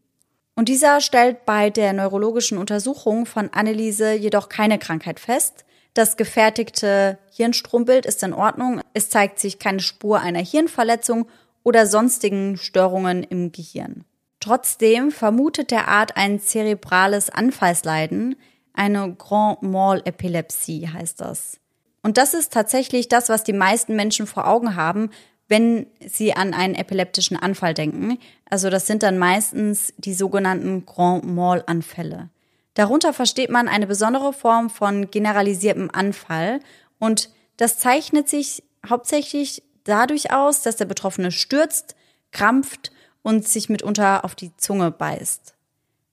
Und 0.57 0.69
dieser 0.69 1.01
stellt 1.01 1.47
bei 1.47 1.71
der 1.71 1.93
neurologischen 1.93 2.59
Untersuchung 2.59 3.27
von 3.27 3.51
Anneliese 3.53 4.13
jedoch 4.13 4.49
keine 4.49 4.79
Krankheit 4.79 5.21
fest. 5.21 5.65
Das 5.95 6.17
gefertigte 6.17 7.19
Hirnstrombild 7.31 8.05
ist 8.05 8.23
in 8.25 8.33
Ordnung. 8.33 8.81
Es 8.95 9.11
zeigt 9.11 9.39
sich 9.39 9.61
keine 9.61 9.81
Spur 9.81 10.21
einer 10.21 10.41
Hirnverletzung 10.41 11.27
oder 11.63 11.87
sonstigen 11.87 12.57
Störungen 12.57 13.23
im 13.23 13.53
Gehirn. 13.53 14.05
Trotzdem 14.41 15.13
vermutet 15.13 15.71
der 15.71 15.89
Art 15.89 16.17
ein 16.17 16.41
zerebrales 16.41 17.31
Anfallsleiden, 17.31 18.37
eine 18.75 19.15
Grand 19.15 19.63
Mal 19.63 20.03
Epilepsie 20.05 20.89
heißt 20.89 21.21
das. 21.21 21.61
Und 22.03 22.19
das 22.19 22.35
ist 22.35 22.53
tatsächlich 22.53 23.09
das, 23.09 23.29
was 23.29 23.45
die 23.45 23.53
meisten 23.53 23.95
Menschen 23.95 24.27
vor 24.27 24.49
Augen 24.49 24.75
haben, 24.75 25.11
wenn 25.49 25.87
sie 26.05 26.35
an 26.35 26.53
einen 26.53 26.75
epileptischen 26.75 27.37
Anfall 27.37 27.73
denken. 27.73 28.19
Also 28.51 28.69
das 28.69 28.87
sind 28.87 29.03
dann 29.05 29.17
meistens 29.17 29.95
die 29.97 30.13
sogenannten 30.13 30.85
Grand 30.85 31.25
Mal 31.25 31.63
Anfälle. 31.67 32.31
Darunter 32.75 33.13
versteht 33.13 33.51
man 33.51 33.69
eine 33.69 33.87
besondere 33.87 34.33
Form 34.33 34.69
von 34.69 35.11
generalisiertem 35.11 35.91
Anfall 35.93 36.61
und 36.99 37.31
das 37.57 37.79
zeichnet 37.79 38.29
sich 38.29 38.65
hauptsächlich 38.89 39.63
dadurch 39.85 40.33
aus, 40.33 40.63
dass 40.63 40.77
der 40.77 40.87
Betroffene 40.87 41.31
stürzt, 41.31 41.95
krampft 42.33 42.91
und 43.23 43.47
sich 43.47 43.69
mitunter 43.69 44.25
auf 44.25 44.35
die 44.35 44.57
Zunge 44.57 44.91
beißt. 44.91 45.55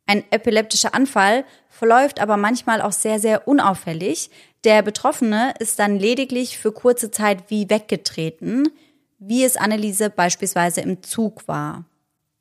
Ein 0.06 0.24
epileptischer 0.30 0.94
Anfall 0.94 1.46
verläuft 1.70 2.20
aber 2.20 2.38
manchmal 2.38 2.82
auch 2.82 2.92
sehr, 2.92 3.20
sehr 3.20 3.48
unauffällig. 3.48 4.30
Der 4.64 4.82
Betroffene 4.82 5.54
ist 5.60 5.80
dann 5.80 5.98
lediglich 5.98 6.58
für 6.58 6.72
kurze 6.72 7.12
Zeit 7.12 7.50
wie 7.50 7.70
weggetreten, 7.70 8.70
wie 9.20 9.44
es 9.44 9.58
Anneliese 9.58 10.10
beispielsweise 10.10 10.82
im 10.82 11.02
Zug 11.02 11.48
war. 11.48 11.86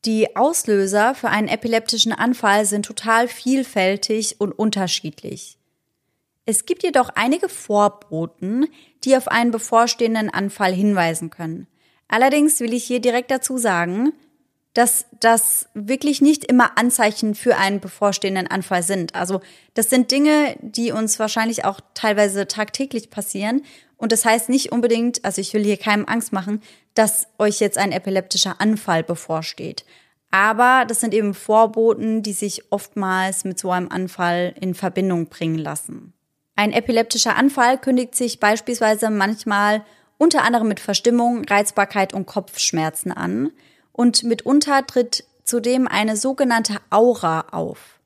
Die 0.07 0.35
Auslöser 0.35 1.15
für 1.15 1.29
einen 1.29 1.49
epileptischen 1.49 2.13
Anfall 2.13 2.65
sind 2.65 2.87
total 2.87 3.29
vielfältig 3.29 4.41
und 4.41 4.53
unterschiedlich. 4.53 5.59
Es 6.47 6.65
gibt 6.65 6.83
jedoch 6.83 7.11
einige 7.15 7.49
Vorboten, 7.49 8.67
die 9.05 9.17
auf 9.17 9.29
einen 9.29 9.51
bevorstehenden 9.51 10.31
Anfall 10.31 10.73
hinweisen 10.73 11.29
können. 11.31 11.67
Allerdings 12.09 12.61
will 12.61 12.73
ich 12.73 12.85
hier 12.85 13.01
direkt 13.01 13.31
dazu 13.31 13.59
sagen, 13.59 14.13
dass 14.73 15.07
das 15.19 15.69
wirklich 15.75 16.21
nicht 16.21 16.45
immer 16.45 16.79
Anzeichen 16.79 17.35
für 17.35 17.57
einen 17.57 17.81
bevorstehenden 17.81 18.47
Anfall 18.47 18.83
sind. 18.83 19.15
Also 19.15 19.41
das 19.75 19.91
sind 19.91 20.11
Dinge, 20.11 20.57
die 20.61 20.93
uns 20.93 21.19
wahrscheinlich 21.19 21.65
auch 21.65 21.81
teilweise 21.95 22.47
tagtäglich 22.47 23.11
passieren. 23.11 23.63
Und 24.01 24.13
das 24.13 24.25
heißt 24.25 24.49
nicht 24.49 24.73
unbedingt, 24.73 25.25
also 25.27 25.43
ich 25.43 25.53
will 25.53 25.63
hier 25.63 25.77
keinem 25.77 26.07
Angst 26.07 26.33
machen, 26.33 26.63
dass 26.95 27.27
euch 27.39 27.61
jetzt 27.61 27.77
ein 27.77 27.93
epileptischer 27.93 28.59
Anfall 28.59 29.03
bevorsteht. 29.03 29.85
Aber 30.31 30.87
das 30.89 31.01
sind 31.01 31.13
eben 31.13 31.35
Vorboten, 31.35 32.23
die 32.23 32.33
sich 32.33 32.73
oftmals 32.73 33.45
mit 33.45 33.59
so 33.59 33.71
einem 33.71 33.91
Anfall 33.91 34.55
in 34.59 34.75
Verbindung 34.75 35.27
bringen 35.27 35.59
lassen. 35.59 36.15
Ein 36.57 36.73
epileptischer 36.73 37.37
Anfall 37.37 37.77
kündigt 37.77 38.15
sich 38.15 38.41
beispielsweise 38.41 39.11
manchmal 39.11 39.85
unter 40.17 40.45
anderem 40.45 40.69
mit 40.69 40.81
Verstimmung, 40.81 41.45
Reizbarkeit 41.45 42.15
und 42.15 42.25
Kopfschmerzen 42.25 43.13
an 43.13 43.51
und 43.93 44.23
mitunter 44.23 44.87
tritt 44.87 45.25
zudem 45.45 45.87
eine 45.87 46.17
sogenannte 46.17 46.79
Aura 46.89 47.49
auf. 47.51 48.01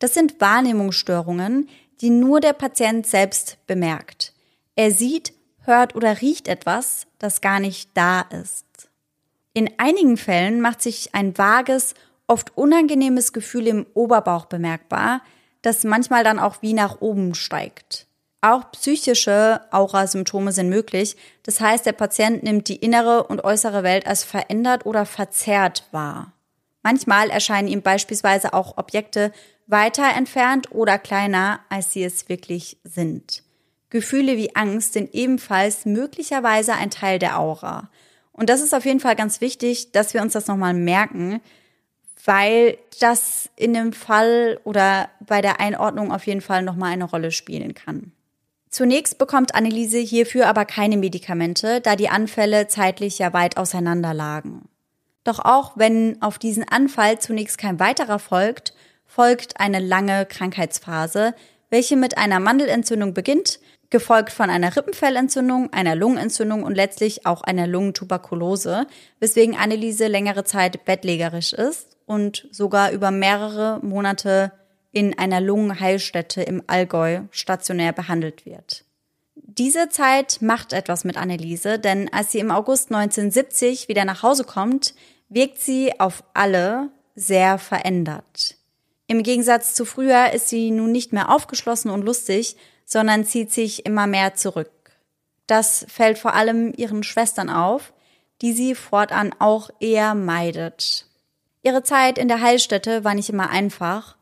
Das 0.00 0.12
sind 0.12 0.40
Wahrnehmungsstörungen, 0.40 1.68
die 2.00 2.10
nur 2.10 2.40
der 2.40 2.52
Patient 2.52 3.06
selbst 3.06 3.58
bemerkt. 3.68 4.32
Er 4.76 4.90
sieht, 4.90 5.32
hört 5.66 5.94
oder 5.94 6.20
riecht 6.20 6.48
etwas, 6.48 7.06
das 7.18 7.40
gar 7.40 7.60
nicht 7.60 7.90
da 7.94 8.20
ist. 8.20 8.66
In 9.52 9.70
einigen 9.78 10.16
Fällen 10.16 10.60
macht 10.60 10.82
sich 10.82 11.14
ein 11.14 11.36
vages, 11.38 11.94
oft 12.26 12.56
unangenehmes 12.56 13.32
Gefühl 13.32 13.66
im 13.66 13.86
Oberbauch 13.94 14.46
bemerkbar, 14.46 15.22
das 15.62 15.84
manchmal 15.84 16.24
dann 16.24 16.38
auch 16.38 16.62
wie 16.62 16.74
nach 16.74 17.00
oben 17.00 17.34
steigt. 17.34 18.06
Auch 18.40 18.70
psychische 18.72 19.60
Aura-Symptome 19.72 20.52
sind 20.52 20.68
möglich. 20.68 21.16
Das 21.42 21.60
heißt, 21.60 21.86
der 21.86 21.92
Patient 21.92 22.42
nimmt 22.42 22.68
die 22.68 22.76
innere 22.76 23.24
und 23.24 23.42
äußere 23.42 23.82
Welt 23.82 24.06
als 24.06 24.24
verändert 24.24 24.86
oder 24.86 25.06
verzerrt 25.06 25.84
wahr. 25.90 26.32
Manchmal 26.82 27.30
erscheinen 27.30 27.66
ihm 27.66 27.82
beispielsweise 27.82 28.52
auch 28.52 28.76
Objekte 28.76 29.32
weiter 29.66 30.04
entfernt 30.16 30.70
oder 30.70 30.98
kleiner, 30.98 31.60
als 31.70 31.92
sie 31.92 32.04
es 32.04 32.28
wirklich 32.28 32.78
sind. 32.84 33.42
Gefühle 33.96 34.36
wie 34.36 34.54
Angst 34.54 34.92
sind 34.92 35.14
ebenfalls 35.14 35.86
möglicherweise 35.86 36.74
ein 36.74 36.90
Teil 36.90 37.18
der 37.18 37.40
Aura. 37.40 37.88
Und 38.32 38.50
das 38.50 38.60
ist 38.60 38.74
auf 38.74 38.84
jeden 38.84 39.00
Fall 39.00 39.16
ganz 39.16 39.40
wichtig, 39.40 39.92
dass 39.92 40.12
wir 40.12 40.20
uns 40.20 40.34
das 40.34 40.46
nochmal 40.46 40.74
merken, 40.74 41.40
weil 42.26 42.76
das 43.00 43.48
in 43.56 43.72
dem 43.72 43.94
Fall 43.94 44.60
oder 44.64 45.08
bei 45.20 45.40
der 45.40 45.60
Einordnung 45.60 46.12
auf 46.12 46.26
jeden 46.26 46.42
Fall 46.42 46.62
nochmal 46.62 46.92
eine 46.92 47.04
Rolle 47.04 47.30
spielen 47.30 47.72
kann. 47.72 48.12
Zunächst 48.68 49.16
bekommt 49.16 49.54
Anneliese 49.54 49.98
hierfür 49.98 50.46
aber 50.46 50.66
keine 50.66 50.98
Medikamente, 50.98 51.80
da 51.80 51.96
die 51.96 52.10
Anfälle 52.10 52.68
zeitlich 52.68 53.18
ja 53.18 53.32
weit 53.32 53.56
auseinander 53.56 54.12
lagen. 54.12 54.68
Doch 55.24 55.38
auch 55.38 55.72
wenn 55.76 56.20
auf 56.20 56.38
diesen 56.38 56.68
Anfall 56.68 57.18
zunächst 57.18 57.56
kein 57.56 57.80
weiterer 57.80 58.18
folgt, 58.18 58.74
folgt 59.06 59.58
eine 59.58 59.80
lange 59.80 60.26
Krankheitsphase, 60.26 61.34
welche 61.70 61.96
mit 61.96 62.18
einer 62.18 62.38
Mandelentzündung 62.38 63.14
beginnt, 63.14 63.60
gefolgt 63.90 64.32
von 64.32 64.50
einer 64.50 64.76
Rippenfellentzündung, 64.76 65.72
einer 65.72 65.94
Lungenentzündung 65.94 66.62
und 66.62 66.74
letztlich 66.74 67.26
auch 67.26 67.42
einer 67.42 67.66
Lungentuberkulose, 67.66 68.86
weswegen 69.20 69.56
Anneliese 69.56 70.06
längere 70.06 70.44
Zeit 70.44 70.84
bettlägerisch 70.84 71.52
ist 71.52 71.96
und 72.06 72.48
sogar 72.50 72.92
über 72.92 73.10
mehrere 73.10 73.80
Monate 73.82 74.52
in 74.92 75.18
einer 75.18 75.40
Lungenheilstätte 75.40 76.42
im 76.42 76.62
Allgäu 76.66 77.22
stationär 77.30 77.92
behandelt 77.92 78.46
wird. 78.46 78.84
Diese 79.34 79.88
Zeit 79.88 80.38
macht 80.40 80.72
etwas 80.72 81.04
mit 81.04 81.16
Anneliese, 81.16 81.78
denn 81.78 82.12
als 82.12 82.32
sie 82.32 82.38
im 82.38 82.50
August 82.50 82.90
1970 82.90 83.88
wieder 83.88 84.04
nach 84.04 84.22
Hause 84.22 84.44
kommt, 84.44 84.94
wirkt 85.28 85.58
sie 85.58 85.98
auf 86.00 86.24
alle 86.34 86.90
sehr 87.14 87.58
verändert. 87.58 88.56
Im 89.06 89.22
Gegensatz 89.22 89.74
zu 89.74 89.84
früher 89.84 90.32
ist 90.32 90.48
sie 90.48 90.70
nun 90.70 90.92
nicht 90.92 91.12
mehr 91.12 91.30
aufgeschlossen 91.30 91.90
und 91.90 92.02
lustig, 92.02 92.56
sondern 92.86 93.26
zieht 93.26 93.52
sich 93.52 93.84
immer 93.84 94.06
mehr 94.06 94.34
zurück. 94.34 94.70
Das 95.46 95.84
fällt 95.88 96.16
vor 96.16 96.32
allem 96.32 96.72
ihren 96.74 97.02
Schwestern 97.02 97.50
auf, 97.50 97.92
die 98.40 98.54
sie 98.54 98.74
fortan 98.74 99.34
auch 99.38 99.68
eher 99.80 100.14
meidet. 100.14 101.06
Ihre 101.62 101.82
Zeit 101.82 102.16
in 102.16 102.28
der 102.28 102.40
Heilstätte 102.40 103.04
war 103.04 103.14
nicht 103.14 103.28
immer 103.28 103.50
einfach 103.50 104.16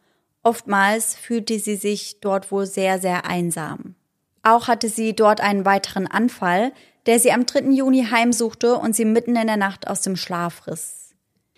Oftmals 0.44 1.16
fühlte 1.16 1.59
sie 1.59 1.77
sich 1.77 2.20
dort 2.20 2.53
wohl 2.53 2.66
sehr, 2.66 3.00
sehr 3.00 3.24
einsam. 3.24 3.94
Auch 4.42 4.68
hatte 4.68 4.90
sie 4.90 5.16
dort 5.16 5.40
einen 5.40 5.64
weiteren 5.64 6.07
Anfall, 6.07 6.72
der 7.07 7.18
sie 7.18 7.33
am 7.33 7.46
3. 7.46 7.70
Juni 7.70 8.05
heimsuchte 8.11 8.77
und 8.77 8.94
sie 8.94 9.07
mitten 9.07 9.37
in 9.37 9.46
der 9.46 9.57
Nacht 9.57 9.88
aus 9.88 10.03
dem 10.03 10.16
Schlaf 10.16 10.66
riss. 10.66 11.14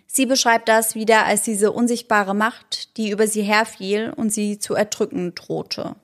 Sie 0.07 0.25
beschreibt 0.25 0.69
das 0.69 0.95
wieder 0.95 1.27
als 1.27 1.42
diese 1.42 1.73
unsichtbare 1.73 2.33
Macht, 2.33 2.97
die 2.97 3.11
über 3.11 3.27
sie 3.27 3.42
herfiel 3.42 4.12
und 4.16 4.31
sie 4.31 4.61
zu 4.61 4.75
erdrücken 4.75 5.35
drohte. 5.35 5.97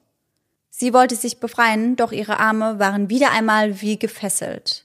Sie 0.83 0.93
wollte 0.93 1.15
sich 1.15 1.39
befreien, 1.39 1.95
doch 1.95 2.11
ihre 2.11 2.41
Arme 2.41 2.81
waren 2.81 3.09
wieder 3.09 3.31
einmal 3.31 3.81
wie 3.81 4.01
gefesselt. 4.01 4.85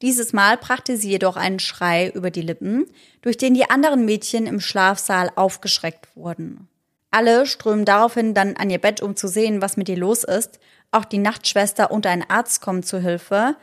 Dieses 0.00 0.32
Mal 0.32 0.56
brachte 0.56 0.96
sie 0.96 1.10
jedoch 1.10 1.34
einen 1.34 1.58
Schrei 1.58 2.10
über 2.10 2.30
die 2.30 2.42
Lippen, 2.42 2.86
durch 3.22 3.38
den 3.38 3.52
die 3.52 3.68
anderen 3.68 4.04
Mädchen 4.04 4.46
im 4.46 4.60
Schlafsaal 4.60 5.32
aufgeschreckt 5.34 6.14
wurden. 6.14 6.68
Alle 7.10 7.44
strömen 7.46 7.84
daraufhin 7.84 8.34
dann 8.34 8.56
an 8.56 8.70
ihr 8.70 8.78
Bett, 8.78 9.02
um 9.02 9.16
zu 9.16 9.26
sehen, 9.26 9.60
was 9.60 9.76
mit 9.76 9.88
ihr 9.88 9.96
los 9.96 10.22
ist. 10.22 10.60
Auch 10.92 11.04
die 11.04 11.18
Nachtschwester 11.18 11.90
und 11.90 12.06
ein 12.06 12.22
Arzt 12.30 12.60
kommen 12.60 12.84
zu 12.84 13.00
Hilfe. 13.00 13.56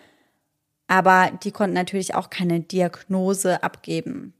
Aber 0.88 1.32
die 1.46 1.52
konnten 1.52 1.76
natürlich 1.76 2.14
auch 2.14 2.30
keine 2.30 2.60
Diagnose 2.60 3.64
abgeben. 3.64 4.34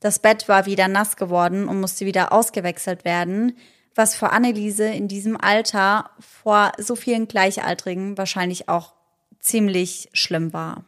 Das 0.00 0.20
Bett 0.20 0.48
war 0.48 0.64
wieder 0.64 0.88
nass 0.88 1.16
geworden 1.16 1.68
und 1.68 1.82
musste 1.82 2.06
wieder 2.06 2.32
ausgewechselt 2.32 3.04
werden, 3.04 3.58
was 3.94 4.14
für 4.14 4.30
Anneliese 4.30 4.84
in 4.84 5.08
diesem 5.08 5.40
Alter 5.40 6.10
vor 6.20 6.72
so 6.78 6.96
vielen 6.96 7.28
Gleichaltrigen 7.28 8.16
wahrscheinlich 8.16 8.68
auch 8.68 8.94
ziemlich 9.38 10.08
schlimm 10.12 10.52
war. 10.52 10.84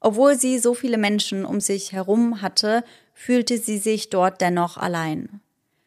Obwohl 0.00 0.38
sie 0.38 0.58
so 0.58 0.74
viele 0.74 0.96
Menschen 0.96 1.44
um 1.44 1.60
sich 1.60 1.92
herum 1.92 2.40
hatte, 2.40 2.84
fühlte 3.12 3.58
sie 3.58 3.78
sich 3.78 4.08
dort 4.08 4.40
dennoch 4.40 4.78
allein. 4.78 5.40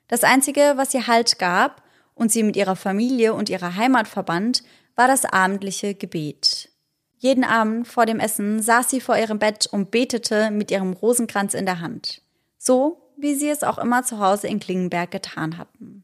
Das 0.07 0.23
Einzige, 0.23 0.73
was 0.75 0.93
ihr 0.93 1.07
Halt 1.07 1.39
gab 1.39 1.81
und 2.13 2.31
sie 2.31 2.43
mit 2.43 2.55
ihrer 2.55 2.75
Familie 2.75 3.33
und 3.33 3.49
ihrer 3.49 3.75
Heimat 3.75 4.07
verband, 4.07 4.63
war 4.95 5.07
das 5.07 5.25
abendliche 5.25 5.95
Gebet. 5.95 6.69
Jeden 7.17 7.43
Abend 7.43 7.87
vor 7.87 8.05
dem 8.05 8.19
Essen 8.19 8.61
saß 8.61 8.89
sie 8.89 9.01
vor 9.01 9.17
ihrem 9.17 9.39
Bett 9.39 9.65
und 9.71 9.89
betete 9.89 10.51
mit 10.51 10.69
ihrem 10.69 10.93
Rosenkranz 10.93 11.53
in 11.53 11.65
der 11.65 11.79
Hand. 11.79 12.21
So, 12.57 13.01
wie 13.17 13.33
sie 13.33 13.49
es 13.49 13.63
auch 13.63 13.77
immer 13.77 14.03
zu 14.03 14.19
Hause 14.19 14.47
in 14.47 14.59
Klingenberg 14.59 15.09
getan 15.09 15.57
hatten. 15.57 16.03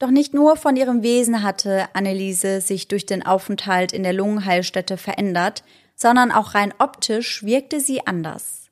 Doch 0.00 0.10
nicht 0.10 0.32
nur 0.32 0.56
von 0.56 0.76
ihrem 0.76 1.02
Wesen 1.02 1.42
hatte 1.42 1.86
Anneliese 1.92 2.62
sich 2.62 2.88
durch 2.88 3.04
den 3.04 3.24
Aufenthalt 3.24 3.92
in 3.92 4.02
der 4.02 4.14
Lungenheilstätte 4.14 4.96
verändert, 4.96 5.62
sondern 5.94 6.32
auch 6.32 6.54
rein 6.54 6.72
optisch 6.78 7.44
wirkte 7.44 7.80
sie 7.80 8.06
anders. 8.06 8.70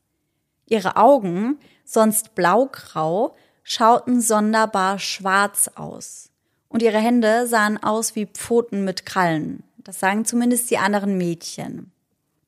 Ihre 0.67 0.97
Augen, 0.97 1.59
sonst 1.85 2.35
blaugrau, 2.35 3.37
schauten 3.63 4.23
sonderbar 4.23 4.99
schwarz 4.99 5.71
aus. 5.75 6.31
Und 6.71 6.83
ihre 6.83 6.99
Hände 6.99 7.47
sahen 7.47 7.83
aus 7.83 8.17
wie 8.17 8.25
Pfoten 8.25 8.85
mit 8.85 9.05
Krallen. 9.05 9.63
Das 9.77 10.01
sagen 10.01 10.25
zumindest 10.25 10.71
die 10.71 10.79
anderen 10.79 11.19
Mädchen. 11.19 11.93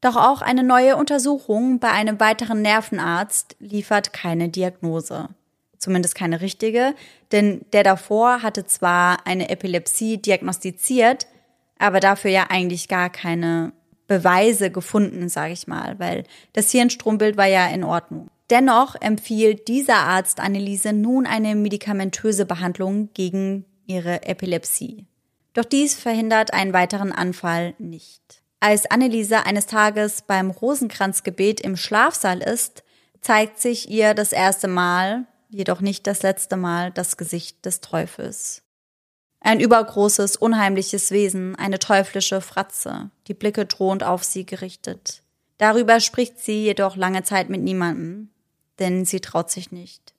Doch 0.01 0.17
auch 0.17 0.41
eine 0.41 0.63
neue 0.63 0.97
Untersuchung 0.97 1.81
bei 1.81 1.91
einem 1.91 2.19
weiteren 2.19 2.63
Nervenarzt 2.63 3.57
liefert 3.59 4.15
keine 4.15 4.49
Diagnose. 4.49 5.29
Zumindest 5.81 6.15
keine 6.15 6.43
richtige, 6.43 6.95
denn 7.33 7.63
der 7.73 7.83
davor 7.83 8.43
hatte 8.43 8.67
zwar 8.67 9.27
eine 9.27 9.49
Epilepsie 9.49 10.19
diagnostiziert, 10.19 11.27
aber 11.79 12.01
dafür 12.01 12.31
ja 12.31 12.47
eigentlich 12.51 12.87
gar 12.87 13.09
keine 13.09 13.73
Beweise 14.07 14.71
gefunden, 14.71 15.31
sage 15.31 15.55
ich 15.55 15.67
mal, 15.67 15.99
weil 15.99 16.25
das 16.53 16.71
Hirnstrombild 16.71 17.39
war 17.39 17.47
ja 17.47 17.67
in 17.69 17.83
Ordnung. 17.83 18.29
Dennoch 18.51 18.95
empfiehlt 19.01 19.69
dieser 19.69 19.97
Arzt 19.97 20.39
Anneliese 20.39 20.93
nun 20.93 21.27
eine 21.27 21.55
medikamentöse 21.55 22.45
Behandlung 22.45 23.09
gegen 23.15 23.65
ihre 23.87 24.25
Epilepsie. 24.25 25.07
Doch 25.55 25.65
dies 25.65 25.95
verhindert 25.95 26.53
einen 26.53 26.75
weiteren 26.75 27.13
Anfall 27.13 27.75
nicht. 27.79 28.43
Als 28.59 28.91
Anneliese 28.91 29.47
eines 29.47 29.67
Tages 29.67 30.23
beim 30.23 30.51
Rosenkranzgebet 30.51 31.61
im 31.63 31.77
Schlafsaal 31.77 32.41
ist, 32.41 32.83
zeigt 33.23 33.59
sich 33.59 33.89
ihr 33.89 34.13
das 34.13 34.33
erste 34.33 34.69
Mal, 34.69 35.27
jedoch 35.51 35.81
nicht 35.81 36.07
das 36.07 36.23
letzte 36.23 36.57
Mal, 36.57 36.91
das 36.91 37.17
Gesicht 37.17 37.65
des 37.67 37.81
Teufels. 37.81 38.63
Ein 39.41 39.61
übergroßes, 39.61 40.37
unheimliches 40.37 41.11
Wesen, 41.11 41.57
eine 41.57 41.79
teuflische 41.79 42.41
Fratze, 42.41 43.11
die 43.27 43.35
Blicke 43.35 43.67
drohend 43.67 44.05
auf 44.05 44.23
sie 44.23 44.45
gerichtet. 44.45 45.23
Darüber 45.59 46.01
spricht 46.01 46.39
sie 46.39 46.65
jedoch 46.65 46.97
lange 46.97 47.23
Zeit 47.23 47.49
mit 47.49 47.63
niemandem, 47.63 48.31
denn 48.79 49.05
sie 49.05 49.21
traut 49.21 49.51
sich 49.51 49.73
nicht. 49.73 50.15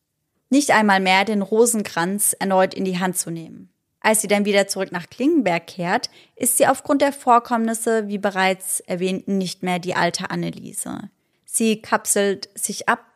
Nicht 0.50 0.72
einmal 0.72 1.00
mehr 1.00 1.24
den 1.24 1.42
Rosenkranz 1.42 2.36
erneut 2.38 2.74
in 2.74 2.84
die 2.84 3.00
Hand 3.00 3.18
zu 3.18 3.32
nehmen. 3.32 3.70
Als 4.02 4.22
sie 4.22 4.28
dann 4.28 4.46
wieder 4.46 4.68
zurück 4.68 4.92
nach 4.92 5.10
Klingenberg 5.10 5.68
kehrt, 5.68 6.10
ist 6.36 6.58
sie 6.58 6.68
aufgrund 6.68 7.02
der 7.02 7.14
Vorkommnisse, 7.14 8.08
wie 8.08 8.18
bereits 8.18 8.80
erwähnt, 8.82 9.28
nicht 9.28 9.62
mehr 9.62 9.78
die 9.78 9.96
alte 9.96 10.32
Anneliese. 10.32 11.10
Sie 11.46 11.82
kapselt 11.82 12.50
sich 12.56 12.90
ab, 12.90 13.11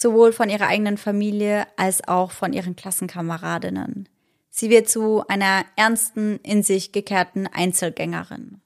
sowohl 0.00 0.32
von 0.32 0.48
ihrer 0.48 0.66
eigenen 0.66 0.96
Familie 0.96 1.66
als 1.76 2.06
auch 2.06 2.30
von 2.30 2.52
ihren 2.52 2.76
Klassenkameradinnen. 2.76 4.08
Sie 4.50 4.70
wird 4.70 4.88
zu 4.88 5.24
einer 5.28 5.64
ernsten, 5.76 6.40
in 6.42 6.62
sich 6.62 6.92
gekehrten 6.92 7.46
Einzelgängerin. 7.46 8.60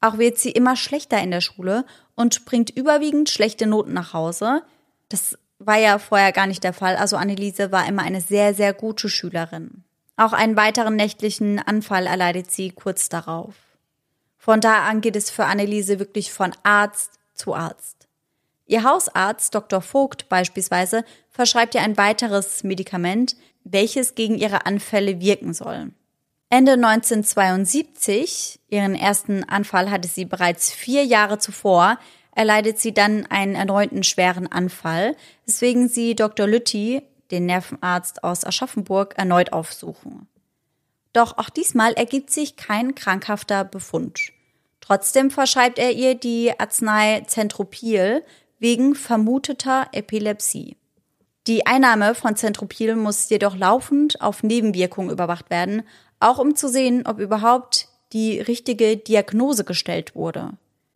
Auch 0.00 0.18
wird 0.18 0.38
sie 0.38 0.50
immer 0.50 0.76
schlechter 0.76 1.20
in 1.22 1.30
der 1.30 1.40
Schule 1.40 1.84
und 2.14 2.44
bringt 2.44 2.70
überwiegend 2.70 3.30
schlechte 3.30 3.66
Noten 3.66 3.92
nach 3.92 4.12
Hause, 4.12 4.62
das 5.08 5.38
war 5.58 5.78
ja 5.78 5.98
vorher 5.98 6.32
gar 6.32 6.46
nicht 6.46 6.64
der 6.64 6.72
Fall. 6.72 6.96
Also 6.96 7.16
Anneliese 7.16 7.72
war 7.72 7.88
immer 7.88 8.02
eine 8.02 8.20
sehr, 8.20 8.54
sehr 8.54 8.74
gute 8.74 9.08
Schülerin. 9.08 9.84
Auch 10.16 10.32
einen 10.32 10.56
weiteren 10.56 10.96
nächtlichen 10.96 11.58
Anfall 11.58 12.06
erleidet 12.06 12.50
sie 12.50 12.70
kurz 12.70 13.08
darauf. 13.08 13.54
Von 14.38 14.60
da 14.60 14.84
an 14.84 15.00
geht 15.00 15.16
es 15.16 15.30
für 15.30 15.44
Anneliese 15.44 15.98
wirklich 15.98 16.32
von 16.32 16.52
Arzt 16.62 17.12
zu 17.34 17.54
Arzt. 17.54 17.95
Ihr 18.66 18.82
Hausarzt, 18.82 19.54
Dr. 19.54 19.80
Vogt 19.80 20.28
beispielsweise, 20.28 21.04
verschreibt 21.30 21.74
ihr 21.74 21.82
ein 21.82 21.96
weiteres 21.96 22.64
Medikament, 22.64 23.36
welches 23.64 24.14
gegen 24.14 24.36
ihre 24.36 24.66
Anfälle 24.66 25.20
wirken 25.20 25.54
soll. 25.54 25.92
Ende 26.50 26.72
1972, 26.72 28.60
ihren 28.68 28.94
ersten 28.94 29.44
Anfall 29.44 29.90
hatte 29.90 30.08
sie 30.08 30.24
bereits 30.24 30.72
vier 30.72 31.04
Jahre 31.04 31.38
zuvor, 31.38 31.98
erleidet 32.32 32.78
sie 32.78 32.92
dann 32.92 33.26
einen 33.26 33.54
erneuten 33.54 34.02
schweren 34.02 34.50
Anfall, 34.50 35.16
weswegen 35.44 35.88
sie 35.88 36.14
Dr. 36.14 36.46
Lütti, 36.46 37.02
den 37.30 37.46
Nervenarzt 37.46 38.22
aus 38.22 38.44
Aschaffenburg, 38.44 39.14
erneut 39.16 39.52
aufsuchen. 39.52 40.28
Doch 41.12 41.38
auch 41.38 41.50
diesmal 41.50 41.94
ergibt 41.94 42.30
sich 42.30 42.56
kein 42.56 42.94
krankhafter 42.94 43.64
Befund. 43.64 44.32
Trotzdem 44.80 45.30
verschreibt 45.30 45.78
er 45.78 45.92
ihr 45.92 46.14
die 46.14 46.52
Arznei 46.60 47.22
Zentropil 47.26 48.22
wegen 48.58 48.94
vermuteter 48.94 49.88
Epilepsie. 49.92 50.76
Die 51.46 51.66
Einnahme 51.66 52.14
von 52.14 52.34
Zentropil 52.34 52.96
muss 52.96 53.28
jedoch 53.28 53.56
laufend 53.56 54.20
auf 54.20 54.42
Nebenwirkungen 54.42 55.10
überwacht 55.10 55.50
werden, 55.50 55.82
auch 56.18 56.38
um 56.38 56.56
zu 56.56 56.68
sehen, 56.68 57.06
ob 57.06 57.18
überhaupt 57.18 57.88
die 58.12 58.40
richtige 58.40 58.96
Diagnose 58.96 59.64
gestellt 59.64 60.14
wurde. 60.14 60.52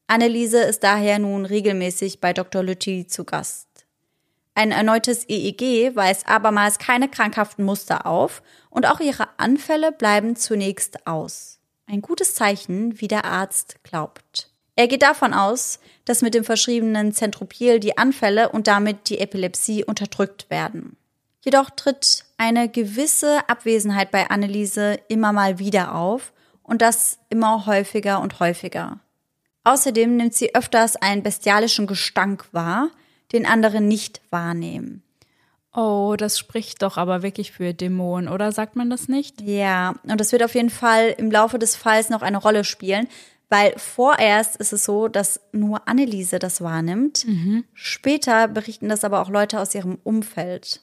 Anneliese 0.06 0.58
ist 0.58 0.82
daher 0.82 1.18
nun 1.20 1.46
regelmäßig 1.46 2.20
bei 2.20 2.32
Dr. 2.32 2.62
Lütti 2.62 3.06
zu 3.06 3.24
Gast. 3.24 3.68
Ein 4.54 4.72
erneutes 4.72 5.24
EEG 5.28 5.94
weist 5.94 6.28
abermals 6.28 6.78
keine 6.78 7.08
krankhaften 7.08 7.64
Muster 7.64 8.06
auf 8.06 8.42
und 8.68 8.86
auch 8.86 8.98
ihre 8.98 9.28
Anfälle 9.38 9.92
bleiben 9.92 10.34
zunächst 10.34 11.06
aus. 11.06 11.60
Ein 11.86 12.02
gutes 12.02 12.34
Zeichen, 12.34 13.00
wie 13.00 13.08
der 13.08 13.24
Arzt 13.24 13.82
glaubt. 13.84 14.49
Er 14.80 14.88
geht 14.88 15.02
davon 15.02 15.34
aus, 15.34 15.78
dass 16.06 16.22
mit 16.22 16.32
dem 16.32 16.42
verschriebenen 16.42 17.12
Zentropil 17.12 17.80
die 17.80 17.98
Anfälle 17.98 18.48
und 18.48 18.66
damit 18.66 19.10
die 19.10 19.18
Epilepsie 19.18 19.84
unterdrückt 19.84 20.48
werden. 20.48 20.96
Jedoch 21.44 21.68
tritt 21.68 22.24
eine 22.38 22.66
gewisse 22.66 23.46
Abwesenheit 23.46 24.10
bei 24.10 24.30
Anneliese 24.30 24.98
immer 25.08 25.34
mal 25.34 25.58
wieder 25.58 25.94
auf 25.94 26.32
und 26.62 26.80
das 26.80 27.18
immer 27.28 27.66
häufiger 27.66 28.22
und 28.22 28.40
häufiger. 28.40 29.00
Außerdem 29.64 30.16
nimmt 30.16 30.32
sie 30.32 30.54
öfters 30.54 30.96
einen 30.96 31.22
bestialischen 31.22 31.86
Gestank 31.86 32.46
wahr, 32.52 32.88
den 33.32 33.44
andere 33.44 33.82
nicht 33.82 34.22
wahrnehmen. 34.30 35.02
Oh, 35.74 36.14
das 36.16 36.38
spricht 36.38 36.80
doch 36.80 36.96
aber 36.96 37.22
wirklich 37.22 37.52
für 37.52 37.74
Dämonen, 37.74 38.30
oder 38.30 38.50
sagt 38.50 38.76
man 38.76 38.88
das 38.88 39.08
nicht? 39.08 39.42
Ja, 39.42 39.96
und 40.04 40.18
das 40.18 40.32
wird 40.32 40.42
auf 40.42 40.54
jeden 40.54 40.70
Fall 40.70 41.14
im 41.18 41.30
Laufe 41.30 41.58
des 41.58 41.76
Falls 41.76 42.08
noch 42.08 42.22
eine 42.22 42.38
Rolle 42.38 42.64
spielen, 42.64 43.08
weil 43.50 43.74
vorerst 43.76 44.56
ist 44.56 44.72
es 44.72 44.84
so, 44.84 45.08
dass 45.08 45.40
nur 45.52 45.86
Anneliese 45.88 46.38
das 46.38 46.62
wahrnimmt. 46.62 47.26
Mhm. 47.26 47.64
Später 47.74 48.46
berichten 48.46 48.88
das 48.88 49.04
aber 49.04 49.20
auch 49.20 49.28
Leute 49.28 49.60
aus 49.60 49.74
ihrem 49.74 49.98
Umfeld. 50.04 50.80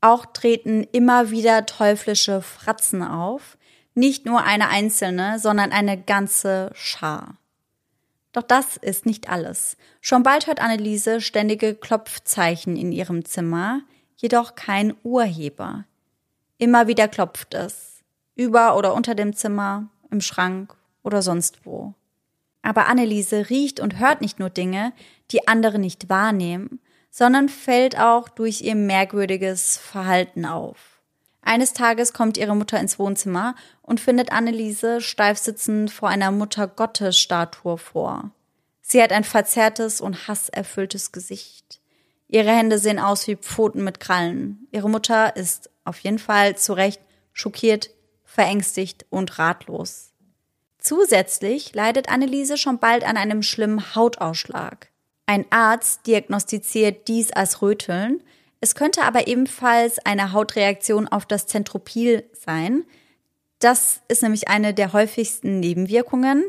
Auch 0.00 0.24
treten 0.24 0.86
immer 0.92 1.30
wieder 1.30 1.66
teuflische 1.66 2.42
Fratzen 2.42 3.02
auf. 3.02 3.58
Nicht 3.94 4.24
nur 4.24 4.44
eine 4.44 4.68
einzelne, 4.68 5.40
sondern 5.40 5.72
eine 5.72 6.00
ganze 6.00 6.70
Schar. 6.74 7.38
Doch 8.32 8.42
das 8.42 8.76
ist 8.76 9.04
nicht 9.04 9.28
alles. 9.28 9.76
Schon 10.00 10.22
bald 10.22 10.46
hört 10.46 10.60
Anneliese 10.60 11.20
ständige 11.20 11.74
Klopfzeichen 11.74 12.76
in 12.76 12.92
ihrem 12.92 13.24
Zimmer, 13.24 13.80
jedoch 14.16 14.54
kein 14.54 14.94
Urheber. 15.02 15.86
Immer 16.58 16.86
wieder 16.86 17.08
klopft 17.08 17.54
es. 17.54 18.04
Über 18.36 18.76
oder 18.76 18.94
unter 18.94 19.14
dem 19.14 19.34
Zimmer, 19.34 19.88
im 20.10 20.20
Schrank 20.20 20.76
oder 21.06 21.22
sonst 21.22 21.64
wo. 21.64 21.94
Aber 22.62 22.88
Anneliese 22.88 23.48
riecht 23.48 23.78
und 23.78 23.98
hört 23.98 24.20
nicht 24.20 24.40
nur 24.40 24.50
Dinge, 24.50 24.92
die 25.30 25.46
andere 25.46 25.78
nicht 25.78 26.08
wahrnehmen, 26.08 26.80
sondern 27.10 27.48
fällt 27.48 27.98
auch 27.98 28.28
durch 28.28 28.60
ihr 28.60 28.74
merkwürdiges 28.74 29.78
Verhalten 29.78 30.44
auf. 30.44 31.00
Eines 31.42 31.72
Tages 31.72 32.12
kommt 32.12 32.36
ihre 32.36 32.56
Mutter 32.56 32.80
ins 32.80 32.98
Wohnzimmer 32.98 33.54
und 33.82 34.00
findet 34.00 34.32
Anneliese 34.32 35.00
steif 35.00 35.38
sitzend 35.38 35.92
vor 35.92 36.08
einer 36.08 36.32
Mutter-Gottes-Statue 36.32 37.78
vor. 37.78 38.32
Sie 38.82 39.00
hat 39.00 39.12
ein 39.12 39.24
verzerrtes 39.24 40.00
und 40.00 40.26
hasserfülltes 40.26 41.12
Gesicht. 41.12 41.80
Ihre 42.28 42.50
Hände 42.50 42.78
sehen 42.78 42.98
aus 42.98 43.28
wie 43.28 43.36
Pfoten 43.36 43.84
mit 43.84 44.00
Krallen. 44.00 44.66
Ihre 44.72 44.90
Mutter 44.90 45.36
ist 45.36 45.70
auf 45.84 46.00
jeden 46.00 46.18
Fall 46.18 46.56
zu 46.56 46.72
Recht 46.72 47.00
schockiert, 47.32 47.90
verängstigt 48.24 49.06
und 49.08 49.38
ratlos. 49.38 50.05
Zusätzlich 50.86 51.74
leidet 51.74 52.08
Anneliese 52.08 52.56
schon 52.56 52.78
bald 52.78 53.02
an 53.02 53.16
einem 53.16 53.42
schlimmen 53.42 53.96
Hautausschlag. 53.96 54.92
Ein 55.26 55.44
Arzt 55.50 56.06
diagnostiziert 56.06 57.08
dies 57.08 57.32
als 57.32 57.60
Röteln, 57.60 58.22
es 58.60 58.76
könnte 58.76 59.02
aber 59.02 59.26
ebenfalls 59.26 59.98
eine 59.98 60.32
Hautreaktion 60.32 61.08
auf 61.08 61.26
das 61.26 61.48
Zentropil 61.48 62.24
sein. 62.32 62.84
Das 63.58 64.00
ist 64.06 64.22
nämlich 64.22 64.46
eine 64.46 64.74
der 64.74 64.92
häufigsten 64.92 65.58
Nebenwirkungen. 65.58 66.44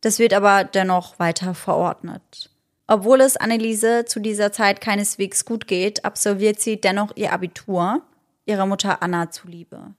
Das 0.00 0.20
wird 0.20 0.32
aber 0.32 0.62
dennoch 0.62 1.18
weiter 1.18 1.52
verordnet. 1.54 2.50
Obwohl 2.86 3.20
es 3.20 3.36
Anneliese 3.36 4.04
zu 4.04 4.20
dieser 4.20 4.52
Zeit 4.52 4.80
keineswegs 4.80 5.44
gut 5.44 5.66
geht, 5.66 6.04
absolviert 6.04 6.60
sie 6.60 6.80
dennoch 6.80 7.16
ihr 7.16 7.32
Abitur, 7.32 8.02
ihrer 8.46 8.66
Mutter 8.66 9.02
Anna 9.02 9.32
zuliebe. 9.32 9.94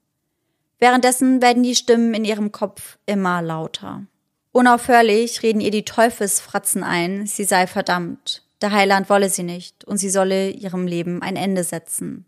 Währenddessen 0.84 1.42
werden 1.42 1.64
die 1.64 1.76
Stimmen 1.76 2.14
in 2.14 2.26
ihrem 2.26 2.52
Kopf 2.52 2.98
immer 3.06 3.42
lauter. 3.42 4.06
Unaufhörlich 4.52 5.42
reden 5.42 5.62
ihr 5.62 5.72
die 5.72 5.86
Teufelsfratzen 5.86 6.84
ein, 6.84 7.26
sie 7.26 7.46
sei 7.46 7.68
verdammt. 7.68 8.44
Der 8.60 8.74
Heiland 8.74 9.10
wolle 9.10 9.30
sie 9.30 9.44
nicht 9.44 9.86
und 9.86 9.96
sie 9.96 10.10
solle 10.10 10.50
ihrem 10.50 10.86
Leben 10.86 11.22
ein 11.22 11.38
Ende 11.38 11.64
setzen. 11.64 12.26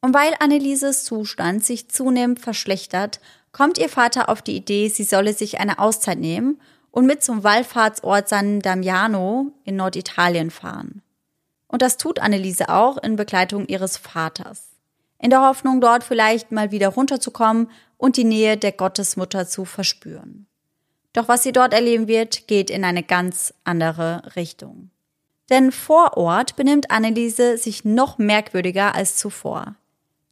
Und 0.00 0.14
weil 0.14 0.32
Annelieses 0.40 1.04
Zustand 1.04 1.62
sich 1.62 1.90
zunehmend 1.90 2.40
verschlechtert, 2.40 3.20
kommt 3.52 3.76
ihr 3.76 3.90
Vater 3.90 4.30
auf 4.30 4.40
die 4.40 4.56
Idee, 4.56 4.88
sie 4.88 5.04
solle 5.04 5.34
sich 5.34 5.60
eine 5.60 5.78
Auszeit 5.78 6.18
nehmen 6.18 6.62
und 6.90 7.04
mit 7.04 7.22
zum 7.22 7.44
Wallfahrtsort 7.44 8.30
San 8.30 8.60
Damiano 8.60 9.52
in 9.64 9.76
Norditalien 9.76 10.50
fahren. 10.50 11.02
Und 11.68 11.82
das 11.82 11.98
tut 11.98 12.18
Anneliese 12.18 12.70
auch 12.70 12.96
in 12.96 13.16
Begleitung 13.16 13.66
ihres 13.66 13.98
Vaters. 13.98 14.73
In 15.24 15.30
der 15.30 15.40
Hoffnung, 15.40 15.80
dort 15.80 16.04
vielleicht 16.04 16.52
mal 16.52 16.70
wieder 16.70 16.88
runterzukommen 16.88 17.70
und 17.96 18.18
die 18.18 18.24
Nähe 18.24 18.58
der 18.58 18.72
Gottesmutter 18.72 19.46
zu 19.46 19.64
verspüren. 19.64 20.46
Doch 21.14 21.28
was 21.28 21.42
sie 21.42 21.52
dort 21.52 21.72
erleben 21.72 22.08
wird, 22.08 22.46
geht 22.46 22.68
in 22.68 22.84
eine 22.84 23.02
ganz 23.02 23.54
andere 23.64 24.36
Richtung. 24.36 24.90
Denn 25.48 25.72
vor 25.72 26.18
Ort 26.18 26.56
benimmt 26.56 26.90
Anneliese 26.90 27.56
sich 27.56 27.86
noch 27.86 28.18
merkwürdiger 28.18 28.94
als 28.94 29.16
zuvor. 29.16 29.76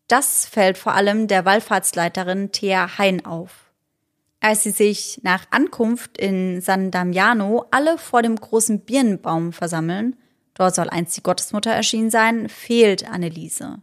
Das 0.08 0.44
fällt 0.44 0.76
vor 0.76 0.92
allem 0.92 1.26
der 1.26 1.46
Wallfahrtsleiterin 1.46 2.52
Thea 2.52 2.98
Hein 2.98 3.24
auf. 3.24 3.72
Als 4.40 4.62
sie 4.62 4.72
sich 4.72 5.20
nach 5.22 5.46
Ankunft 5.52 6.18
in 6.18 6.60
San 6.60 6.90
Damiano 6.90 7.64
alle 7.70 7.96
vor 7.96 8.20
dem 8.20 8.36
großen 8.36 8.80
Birnenbaum 8.80 9.54
versammeln, 9.54 10.16
dort 10.52 10.74
soll 10.74 10.90
einst 10.90 11.16
die 11.16 11.22
Gottesmutter 11.22 11.70
erschienen 11.70 12.10
sein, 12.10 12.50
fehlt 12.50 13.08
Anneliese. 13.08 13.78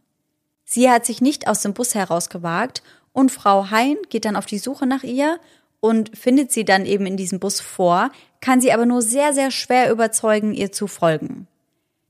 Sie 0.72 0.88
hat 0.88 1.04
sich 1.04 1.20
nicht 1.20 1.48
aus 1.48 1.64
dem 1.64 1.74
Bus 1.74 1.96
herausgewagt 1.96 2.84
und 3.12 3.32
Frau 3.32 3.72
Hein 3.72 3.98
geht 4.10 4.26
dann 4.26 4.36
auf 4.36 4.46
die 4.46 4.60
Suche 4.60 4.86
nach 4.86 5.02
ihr 5.02 5.40
und 5.80 6.16
findet 6.16 6.52
sie 6.52 6.64
dann 6.64 6.86
eben 6.86 7.08
in 7.08 7.18
diesem 7.18 7.40
Bus 7.40 7.60
vor, 7.60 8.12
kann 8.40 8.62
sie 8.62 8.72
aber 8.72 8.86
nur 8.86 9.02
sehr, 9.02 9.34
sehr 9.34 9.50
schwer 9.50 9.92
überzeugen, 9.92 10.54
ihr 10.54 10.72
zu 10.72 10.86
folgen. 10.86 11.48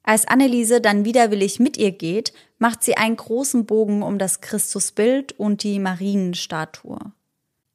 Als 0.03 0.27
Anneliese 0.27 0.81
dann 0.81 1.05
widerwillig 1.05 1.61
mit 1.61 1.77
ihr 1.77 1.93
geht, 1.93 2.33
macht 2.57 2.83
sie 2.83 2.97
einen 2.97 3.15
großen 3.15 3.65
Bogen 3.65 4.03
um 4.03 4.19
das 4.19 4.41
Christusbild 4.41 5.39
und 5.39 5.63
die 5.63 5.79
Marienstatue. 5.79 6.99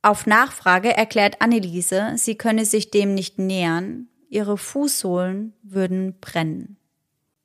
Auf 0.02 0.26
Nachfrage 0.26 0.94
erklärt 0.94 1.40
Anneliese, 1.40 2.12
sie 2.16 2.34
könne 2.34 2.66
sich 2.66 2.90
dem 2.90 3.14
nicht 3.14 3.38
nähern, 3.38 4.08
ihre 4.28 4.58
Fußsohlen 4.58 5.54
würden 5.62 6.20
brennen. 6.20 6.76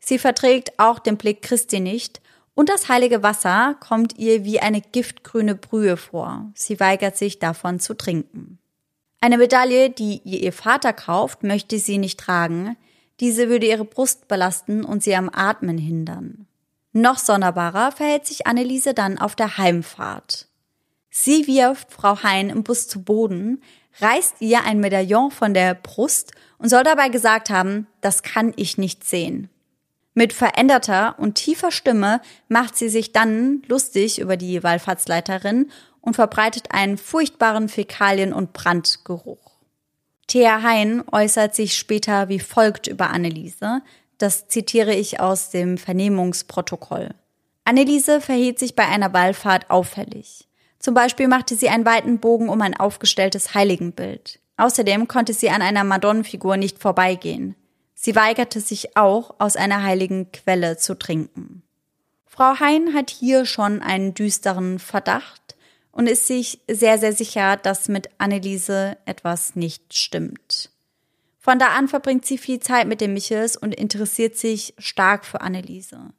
Sie 0.01 0.19
verträgt 0.19 0.77
auch 0.77 0.99
den 0.99 1.15
Blick 1.15 1.41
Christi 1.41 1.79
nicht 1.79 2.19
und 2.59 2.67
das 2.67 2.89
heilige 2.89 3.23
Wasser 3.23 3.77
kommt 3.79 4.17
ihr 4.17 4.43
wie 4.43 4.59
eine 4.59 4.81
giftgrüne 4.81 5.55
Brühe 5.55 5.95
vor. 5.95 6.51
Sie 6.55 6.77
weigert 6.81 7.15
sich 7.15 7.39
davon 7.39 7.79
zu 7.79 7.93
trinken. 7.93 8.59
Eine 9.21 9.37
Medaille, 9.37 9.89
die 9.89 10.19
ihr 10.25 10.41
ihr 10.41 10.51
Vater 10.51 10.91
kauft, 10.91 11.43
möchte 11.43 11.79
sie 11.79 11.97
nicht 11.97 12.19
tragen, 12.19 12.75
diese 13.21 13.47
würde 13.47 13.65
ihre 13.65 13.85
Brust 13.85 14.27
belasten 14.27 14.83
und 14.83 15.01
sie 15.01 15.15
am 15.15 15.29
Atmen 15.31 15.77
hindern. 15.77 16.47
Noch 16.91 17.17
sonderbarer 17.17 17.93
verhält 17.93 18.25
sich 18.25 18.45
Anneliese 18.45 18.93
dann 18.93 19.17
auf 19.19 19.37
der 19.37 19.57
Heimfahrt. 19.57 20.49
Sie 21.09 21.47
wirft 21.47 21.93
Frau 21.93 22.23
Hein 22.23 22.49
im 22.49 22.63
Bus 22.63 22.89
zu 22.89 23.01
Boden, 23.01 23.63
reißt 24.01 24.41
ihr 24.41 24.65
ein 24.65 24.81
Medaillon 24.81 25.31
von 25.31 25.53
der 25.53 25.75
Brust 25.75 26.33
und 26.57 26.67
soll 26.67 26.83
dabei 26.83 27.07
gesagt 27.07 27.49
haben, 27.49 27.87
das 28.01 28.21
kann 28.21 28.51
ich 28.57 28.77
nicht 28.77 29.05
sehen. 29.05 29.49
Mit 30.19 30.33
veränderter 30.33 31.15
und 31.17 31.35
tiefer 31.35 31.71
Stimme 31.71 32.19
macht 32.49 32.75
sie 32.75 32.89
sich 32.89 33.13
dann 33.13 33.61
lustig 33.69 34.19
über 34.19 34.35
die 34.35 34.61
Wallfahrtsleiterin 34.61 35.71
und 36.01 36.15
verbreitet 36.15 36.73
einen 36.73 36.97
furchtbaren 36.97 37.69
Fäkalien- 37.69 38.33
und 38.33 38.51
Brandgeruch. 38.51 39.53
Thea 40.27 40.61
Hein 40.61 41.05
äußert 41.09 41.55
sich 41.55 41.77
später 41.77 42.27
wie 42.27 42.41
folgt 42.41 42.87
über 42.87 43.11
Anneliese. 43.11 43.81
Das 44.17 44.49
zitiere 44.49 44.93
ich 44.93 45.21
aus 45.21 45.51
dem 45.51 45.77
Vernehmungsprotokoll. 45.77 47.11
Anneliese 47.63 48.19
verhielt 48.19 48.59
sich 48.59 48.75
bei 48.75 48.85
einer 48.85 49.13
Wallfahrt 49.13 49.69
auffällig. 49.69 50.49
Zum 50.79 50.95
Beispiel 50.95 51.29
machte 51.29 51.55
sie 51.55 51.69
einen 51.69 51.85
weiten 51.85 52.19
Bogen 52.19 52.49
um 52.49 52.61
ein 52.61 52.75
aufgestelltes 52.75 53.53
Heiligenbild. 53.53 54.41
Außerdem 54.57 55.07
konnte 55.07 55.31
sie 55.33 55.49
an 55.49 55.61
einer 55.61 55.85
Madonnenfigur 55.85 56.57
nicht 56.57 56.79
vorbeigehen. 56.79 57.55
Sie 58.01 58.15
weigerte 58.15 58.61
sich 58.61 58.95
auch, 58.95 59.35
aus 59.39 59.57
einer 59.57 59.83
heiligen 59.83 60.31
Quelle 60.31 60.77
zu 60.77 60.97
trinken. 60.97 61.63
Frau 62.25 62.57
Hein 62.59 62.93
hat 62.93 63.09
hier 63.09 63.45
schon 63.45 63.81
einen 63.81 64.13
düsteren 64.13 64.79
Verdacht, 64.79 65.57
und 65.91 66.07
ist 66.07 66.27
sich 66.27 66.61
sehr, 66.69 66.97
sehr 66.97 67.11
sicher, 67.11 67.57
dass 67.57 67.89
mit 67.89 68.09
Anneliese 68.19 68.97
etwas 69.03 69.57
nicht 69.57 69.93
stimmt. 69.93 70.71
Von 71.39 71.59
da 71.59 71.67
an 71.77 71.89
verbringt 71.89 72.25
sie 72.25 72.37
viel 72.37 72.61
Zeit 72.61 72.87
mit 72.87 73.01
den 73.01 73.13
Michels 73.13 73.57
und 73.57 73.75
interessiert 73.75 74.37
sich 74.37 74.73
stark 74.77 75.25
für 75.25 75.41
Anneliese. 75.41 76.13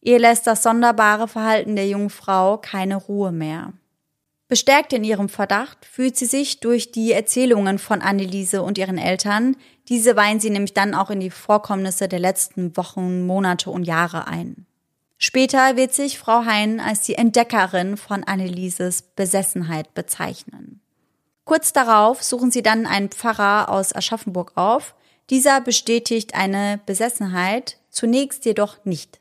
Ihr 0.00 0.18
lässt 0.18 0.46
das 0.46 0.62
sonderbare 0.62 1.28
Verhalten 1.28 1.76
der 1.76 1.86
jungen 1.86 2.08
Frau 2.08 2.56
keine 2.56 2.96
Ruhe 2.96 3.30
mehr. 3.30 3.74
Bestärkt 4.48 4.94
in 4.94 5.04
ihrem 5.04 5.28
Verdacht 5.28 5.84
fühlt 5.84 6.16
sie 6.16 6.26
sich 6.26 6.60
durch 6.60 6.90
die 6.90 7.12
Erzählungen 7.12 7.78
von 7.78 8.00
Anneliese 8.00 8.62
und 8.62 8.78
ihren 8.78 8.96
Eltern, 8.96 9.54
diese 9.88 10.16
weihen 10.16 10.40
sie 10.40 10.50
nämlich 10.50 10.74
dann 10.74 10.94
auch 10.94 11.10
in 11.10 11.20
die 11.20 11.30
Vorkommnisse 11.30 12.08
der 12.08 12.18
letzten 12.18 12.76
Wochen, 12.76 13.26
Monate 13.26 13.70
und 13.70 13.84
Jahre 13.84 14.26
ein. 14.26 14.66
Später 15.18 15.76
wird 15.76 15.94
sich 15.94 16.18
Frau 16.18 16.44
Hein 16.44 16.80
als 16.80 17.02
die 17.02 17.14
Entdeckerin 17.14 17.96
von 17.96 18.24
Annelieses 18.24 19.02
Besessenheit 19.02 19.94
bezeichnen. 19.94 20.80
Kurz 21.44 21.72
darauf 21.72 22.22
suchen 22.22 22.50
sie 22.50 22.62
dann 22.62 22.86
einen 22.86 23.10
Pfarrer 23.10 23.68
aus 23.68 23.94
Aschaffenburg 23.94 24.52
auf. 24.54 24.94
Dieser 25.30 25.60
bestätigt 25.60 26.34
eine 26.34 26.80
Besessenheit, 26.86 27.78
zunächst 27.90 28.44
jedoch 28.44 28.84
nicht. 28.84 29.20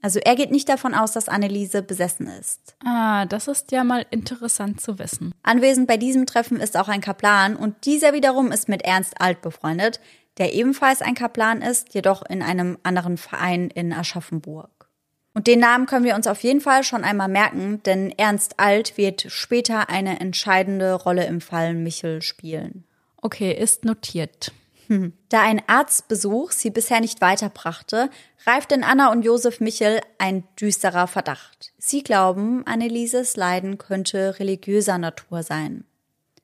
Also 0.00 0.20
er 0.20 0.36
geht 0.36 0.52
nicht 0.52 0.68
davon 0.68 0.94
aus, 0.94 1.12
dass 1.12 1.28
Anneliese 1.28 1.82
besessen 1.82 2.28
ist. 2.28 2.76
Ah, 2.84 3.26
das 3.26 3.48
ist 3.48 3.72
ja 3.72 3.82
mal 3.82 4.06
interessant 4.10 4.80
zu 4.80 4.98
wissen. 4.98 5.34
Anwesend 5.42 5.88
bei 5.88 5.96
diesem 5.96 6.26
Treffen 6.26 6.60
ist 6.60 6.76
auch 6.76 6.88
ein 6.88 7.00
Kaplan 7.00 7.56
und 7.56 7.84
dieser 7.84 8.12
wiederum 8.12 8.52
ist 8.52 8.68
mit 8.68 8.82
Ernst 8.82 9.20
Alt 9.20 9.42
befreundet, 9.42 10.00
der 10.38 10.54
ebenfalls 10.54 11.02
ein 11.02 11.14
Kaplan 11.14 11.62
ist, 11.62 11.94
jedoch 11.94 12.22
in 12.22 12.42
einem 12.42 12.78
anderen 12.84 13.16
Verein 13.16 13.70
in 13.70 13.92
Aschaffenburg. 13.92 14.88
Und 15.34 15.46
den 15.46 15.60
Namen 15.60 15.86
können 15.86 16.04
wir 16.04 16.14
uns 16.14 16.26
auf 16.26 16.42
jeden 16.42 16.60
Fall 16.60 16.84
schon 16.84 17.04
einmal 17.04 17.28
merken, 17.28 17.82
denn 17.84 18.12
Ernst 18.16 18.58
Alt 18.58 18.96
wird 18.96 19.26
später 19.28 19.88
eine 19.88 20.20
entscheidende 20.20 20.94
Rolle 20.94 21.26
im 21.26 21.40
Fall 21.40 21.74
Michel 21.74 22.22
spielen. 22.22 22.84
Okay, 23.20 23.52
ist 23.52 23.84
notiert. 23.84 24.52
Hm. 24.88 25.12
Da 25.28 25.42
ein 25.42 25.62
Arztbesuch 25.66 26.50
sie 26.50 26.70
bisher 26.70 27.00
nicht 27.00 27.20
weiterbrachte, 27.20 28.10
reift 28.46 28.72
in 28.72 28.82
Anna 28.82 29.12
und 29.12 29.22
Josef 29.22 29.60
Michel 29.60 30.00
ein 30.18 30.44
düsterer 30.58 31.06
Verdacht. 31.06 31.72
Sie 31.78 32.02
glauben, 32.02 32.66
Annelieses 32.66 33.36
Leiden 33.36 33.76
könnte 33.76 34.38
religiöser 34.38 34.96
Natur 34.96 35.42
sein. 35.42 35.84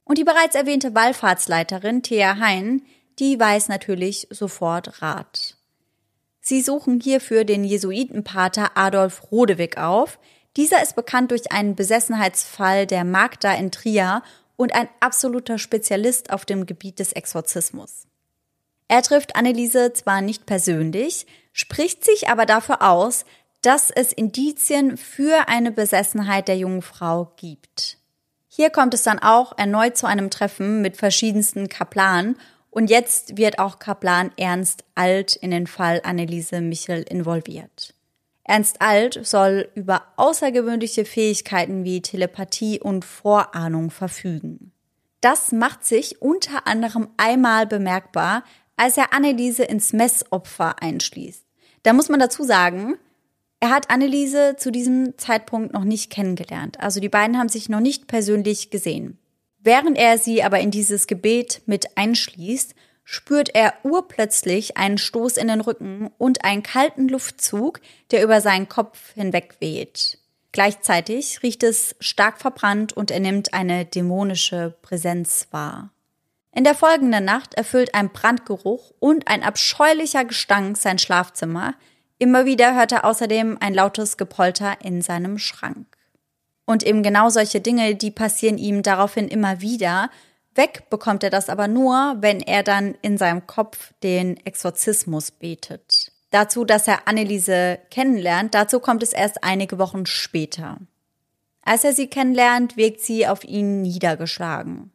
Und 0.05 0.19
die 0.19 0.25
bereits 0.25 0.55
erwähnte 0.55 0.95
Wallfahrtsleiterin 0.95 2.03
Thea 2.03 2.37
Hein, 2.39 2.83
die 3.19 3.41
weiß 3.41 3.69
natürlich 3.69 4.29
sofort 4.31 5.01
Rat. 5.01 5.57
Sie 6.41 6.61
suchen 6.61 7.01
hierfür 7.01 7.45
den 7.45 7.65
Jesuitenpater 7.65 8.77
Adolf 8.77 9.33
Rodewig 9.33 9.79
auf. 9.79 10.19
Dieser 10.59 10.83
ist 10.83 10.95
bekannt 10.95 11.31
durch 11.31 11.51
einen 11.51 11.75
Besessenheitsfall 11.75 12.87
der 12.87 13.05
Magda 13.05 13.55
in 13.55 13.71
Trier 13.71 14.23
und 14.57 14.75
ein 14.75 14.89
absoluter 15.01 15.57
Spezialist 15.57 16.31
auf 16.31 16.45
dem 16.45 16.67
Gebiet 16.67 16.99
des 16.99 17.13
Exorzismus. 17.13 18.07
Er 18.89 19.03
trifft 19.03 19.37
Anneliese 19.37 19.93
zwar 19.93 20.21
nicht 20.21 20.47
persönlich, 20.47 21.27
spricht 21.53 22.05
sich 22.05 22.29
aber 22.29 22.47
dafür 22.47 22.83
aus, 22.83 23.25
dass 23.63 23.91
es 23.91 24.13
Indizien 24.13 24.97
für 24.97 25.49
eine 25.49 25.73
Besessenheit 25.73 26.49
der 26.49 26.59
jungen 26.59 26.83
Frau 26.83 27.33
gibt. 27.37 27.99
Hier 28.49 28.71
kommt 28.71 28.95
es 28.95 29.03
dann 29.03 29.19
auch 29.19 29.57
erneut 29.59 29.97
zu 29.97 30.07
einem 30.07 30.31
Treffen 30.31 30.83
mit 30.83 30.97
verschiedensten 30.97 31.69
Kaplanen 31.69 32.37
und 32.71 32.91
jetzt 32.91 33.37
wird 33.39 33.59
auch 33.59 33.79
Kaplan 33.79 34.33
Ernst 34.37 34.85
Alt 34.95 35.37
in 35.37 35.51
den 35.51 35.67
Fall 35.67 36.01
Anneliese 36.05 36.61
Michel 36.61 37.03
involviert. 37.03 37.95
Ernst 38.45 38.83
Alt 38.83 39.19
soll 39.23 39.71
über 39.75 40.03
außergewöhnliche 40.17 41.05
Fähigkeiten 41.05 41.85
wie 41.85 42.03
Telepathie 42.03 42.79
und 42.79 43.05
Vorahnung 43.05 43.91
verfügen. 43.91 44.73
Das 45.21 45.53
macht 45.53 45.85
sich 45.85 46.21
unter 46.21 46.67
anderem 46.67 47.09
einmal 47.17 47.67
bemerkbar, 47.67 48.45
als 48.77 48.97
er 48.97 49.13
Anneliese 49.13 49.65
ins 49.65 49.93
Messopfer 49.93 50.83
einschließt. 50.83 51.45
Da 51.83 51.93
muss 51.93 52.09
man 52.09 52.21
dazu 52.21 52.43
sagen, 52.45 52.97
er 53.61 53.71
hat 53.71 53.89
Anneliese 53.89 54.57
zu 54.59 54.71
diesem 54.71 55.17
Zeitpunkt 55.17 55.73
noch 55.73 55.85
nicht 55.85 56.11
kennengelernt. 56.11 56.81
Also 56.81 57.01
die 57.01 57.09
beiden 57.09 57.39
haben 57.39 57.49
sich 57.49 57.69
noch 57.69 57.81
nicht 57.81 58.07
persönlich 58.07 58.71
gesehen. 58.71 59.19
Während 59.59 59.97
er 59.97 60.19
sie 60.19 60.43
aber 60.43 60.61
in 60.61 60.71
dieses 60.71 61.07
Gebet 61.07 61.63
mit 61.65 61.97
einschließt, 61.97 62.75
spürt 63.05 63.55
er 63.55 63.73
urplötzlich 63.83 64.77
einen 64.77 64.99
Stoß 64.99 65.39
in 65.39 65.49
den 65.49 65.63
Rücken 65.63 66.11
und 66.19 66.45
einen 66.45 66.63
kalten 66.63 67.09
Luftzug, 67.09 67.81
der 68.11 68.23
über 68.23 68.43
seinen 68.43 68.69
Kopf 68.69 69.15
hinweg 69.15 69.57
weht. 69.61 70.19
Gleichzeitig 70.53 71.43
riecht 71.43 71.63
es 71.63 71.97
stark 72.01 72.39
verbrannt 72.41 72.93
und 72.93 73.11
er 73.11 73.21
nimmt 73.21 73.55
eine 73.55 73.87
dämonische 73.87 74.77
Präsenz 74.83 75.49
wahr. 75.51 75.94
In 76.55 76.63
der 76.63 76.77
folgenden 76.77 77.25
Nacht 77.25 77.55
erfüllt 77.55 77.97
ein 77.97 78.11
Brandgeruch 78.11 78.93
und 79.01 79.27
ein 79.27 79.43
abscheulicher 79.43 80.25
Gestank 80.25 80.77
sein 80.77 81.01
Schlafzimmer. 81.01 81.75
Immer 82.19 82.45
wieder 82.45 82.77
hört 82.77 82.93
er 82.93 83.05
außerdem 83.05 83.59
ein 83.61 83.75
lautes 83.75 84.17
Gepolter 84.17 84.77
in 84.81 85.03
seinem 85.03 85.39
Schrank. 85.39 85.87
Und 86.65 86.85
eben 86.85 87.03
genau 87.03 87.29
solche 87.29 87.61
Dinge, 87.61 87.97
die 87.97 88.13
passieren 88.13 88.57
ihm 88.57 88.83
daraufhin 88.83 89.27
immer 89.27 89.61
wieder. 89.61 90.11
Weg 90.55 90.89
bekommt 90.91 91.25
er 91.25 91.31
das 91.31 91.49
aber 91.49 91.67
nur, 91.67 92.19
wenn 92.21 92.39
er 92.41 92.63
dann 92.63 92.95
in 93.03 93.19
seinem 93.19 93.49
Kopf 93.49 93.93
den 94.05 94.37
Exorzismus 94.47 95.33
betet. 95.33 96.13
Dazu, 96.31 96.65
dass 96.65 96.87
er 96.87 97.09
Anneliese 97.09 97.81
kennenlernt, 97.91 98.55
dazu 98.55 98.79
kommt 98.79 99.03
es 99.03 99.13
erst 99.13 99.43
einige 99.43 99.79
Wochen 99.79 100.07
später. 100.07 100.79
Als 101.63 101.83
er 101.83 101.93
sie 101.93 102.07
kennenlernt, 102.07 102.77
wirkt 102.77 103.01
sie 103.01 103.27
auf 103.27 103.43
ihn 103.43 103.83
niedergeschlagen. 103.83 104.94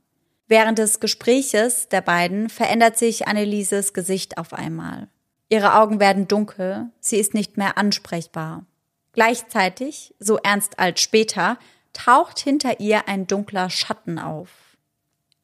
Während 0.50 0.80
des 0.80 1.00
Gespräches 1.00 1.89
der 1.89 2.02
beiden 2.02 2.50
verändert 2.50 2.97
sich 2.97 3.28
Annelieses 3.28 3.93
Gesicht 3.93 4.39
auf 4.39 4.52
einmal. 4.52 5.08
Ihre 5.47 5.76
Augen 5.76 6.00
werden 6.00 6.28
dunkel, 6.28 6.88
sie 7.00 7.18
ist 7.18 7.36
nicht 7.36 7.56
mehr 7.56 7.78
ansprechbar. 7.78 8.66
Gleichzeitig, 9.14 10.16
so 10.20 10.38
ernst 10.38 10.80
als 10.80 11.02
später, 11.02 11.60
taucht 11.93 12.39
hinter 12.39 12.80
ihr 12.80 13.08
ein 13.08 13.28
dunkler 13.28 13.70
Schatten 13.70 14.18
auf. 14.18 14.50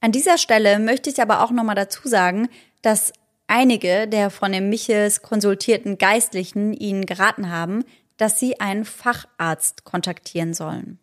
An 0.02 0.12
dieser 0.12 0.40
Stelle 0.40 0.80
möchte 0.80 1.12
ich 1.12 1.22
aber 1.22 1.44
auch 1.44 1.52
nochmal 1.52 1.76
dazu 1.76 2.08
sagen, 2.08 2.50
dass 2.82 3.14
einige 3.46 4.08
der 4.08 4.32
von 4.32 4.52
den 4.52 4.70
Michels 4.70 5.22
konsultierten 5.22 6.00
Geistlichen 6.00 6.74
ihnen 6.74 7.06
geraten 7.06 7.52
haben, 7.52 7.84
dass 8.18 8.40
sie 8.40 8.60
einen 8.60 8.86
Facharzt 8.86 9.84
kontaktieren 9.84 10.56
sollen. 10.56 11.00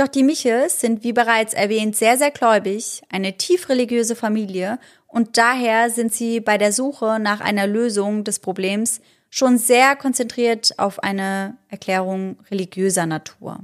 Doch 0.00 0.08
die 0.08 0.22
Michels 0.22 0.80
sind, 0.80 1.04
wie 1.04 1.12
bereits 1.12 1.52
erwähnt, 1.52 1.94
sehr, 1.94 2.16
sehr 2.16 2.30
gläubig, 2.30 3.02
eine 3.10 3.36
tief 3.36 3.68
religiöse 3.68 4.16
Familie 4.16 4.78
und 5.06 5.36
daher 5.36 5.90
sind 5.90 6.10
sie 6.10 6.40
bei 6.40 6.56
der 6.56 6.72
Suche 6.72 7.18
nach 7.20 7.42
einer 7.42 7.66
Lösung 7.66 8.24
des 8.24 8.38
Problems 8.38 9.02
schon 9.28 9.58
sehr 9.58 9.96
konzentriert 9.96 10.78
auf 10.78 11.02
eine 11.02 11.58
Erklärung 11.68 12.38
religiöser 12.50 13.04
Natur. 13.04 13.58